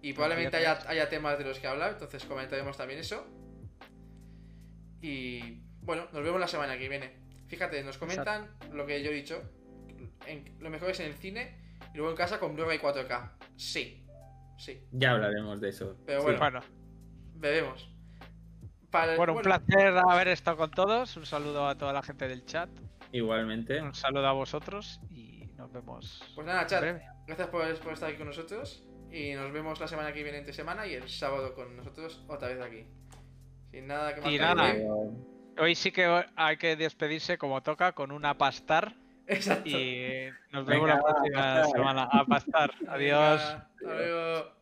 y 0.02 0.14
probablemente 0.14 0.56
haya, 0.56 1.10
temas 1.10 1.38
de 1.38 1.44
los 1.44 1.60
que 1.60 1.68
hablar, 1.68 1.92
entonces 1.92 2.24
comentaremos 2.24 2.78
también 2.78 3.02
eso. 3.02 3.28
Y 5.02 5.64
bueno, 5.82 6.08
nos 6.14 6.24
vemos 6.24 6.40
la 6.40 6.48
semana 6.48 6.78
que 6.78 6.88
viene. 6.88 7.12
Fíjate, 7.48 7.84
nos 7.84 7.98
comentan 7.98 8.56
lo 8.72 8.86
que 8.86 9.04
yo 9.04 9.12
he 9.12 9.14
dicho. 9.14 9.44
En, 10.28 10.46
lo 10.62 10.70
mejor 10.70 10.92
es 10.92 11.00
en 11.02 11.08
el 11.08 11.16
cine 11.16 11.58
y 11.94 11.98
luego 11.98 12.12
en 12.12 12.16
casa 12.16 12.40
con 12.40 12.56
Blu-ray 12.56 12.80
4K. 12.80 13.32
Sí, 13.58 14.08
sí. 14.58 14.88
Ya 14.94 15.12
hablaremos 15.12 15.60
de 15.60 15.68
eso. 15.68 15.98
Pero 16.06 16.22
Sí. 16.22 16.24
bueno, 16.28 16.40
Bueno, 16.40 16.62
veremos. 17.36 17.91
Para, 18.92 19.16
bueno, 19.16 19.34
un 19.34 19.42
placer 19.42 19.98
haber 19.98 20.28
estado 20.28 20.58
con 20.58 20.72
todos. 20.72 21.16
Un 21.18 21.26
saludo 21.26 21.68
a 21.68 21.76
toda 21.78 21.94
la 21.94 22.04
gente 22.04 22.28
del 22.28 22.46
chat. 22.46 22.70
Igualmente. 23.14 23.82
Un 23.82 23.94
saludo 23.94 24.28
a 24.28 24.34
vosotros 24.34 25.00
y 25.10 25.50
nos 25.58 25.72
vemos. 25.72 26.22
Pues 26.36 26.46
nada, 26.46 26.66
chat. 26.68 26.82
breve. 26.82 27.06
Gracias 27.26 27.48
por, 27.50 27.80
por 27.80 27.94
estar 27.94 28.10
aquí 28.10 28.18
con 28.18 28.28
nosotros. 28.28 28.84
Y 29.12 29.34
nos 29.34 29.52
vemos 29.52 29.80
la 29.80 29.88
semana 29.88 30.14
que 30.14 30.24
viene 30.24 30.38
entre 30.40 30.54
semana 30.54 30.86
y 30.88 30.94
el 30.94 31.10
sábado 31.10 31.54
con 31.54 31.76
nosotros 31.76 32.24
otra 32.28 32.48
vez 32.50 32.62
aquí. 32.62 32.86
Sin 33.72 33.88
nada 33.88 34.14
que 34.16 34.22
más 34.22 34.32
Y 34.32 34.38
nada. 34.38 34.68
decir. 34.68 34.88
Hoy 35.60 35.76
sí 35.76 35.92
que 35.92 36.26
hay 36.36 36.58
que 36.58 36.76
despedirse 36.76 37.38
como 37.38 37.62
toca 37.62 37.92
con 37.94 38.12
una 38.12 38.38
pastar. 38.38 38.96
Exacto. 39.28 39.70
Y 39.70 40.30
nos 40.52 40.66
Venga, 40.66 40.86
vemos 40.86 40.90
la 40.90 41.02
próxima 41.02 41.64
semana. 41.66 42.10
A 42.12 42.26
pastar. 42.26 42.72
Adiós. 42.88 43.42
Venga, 43.42 43.68
Hasta 43.76 43.94
luego. 43.96 44.61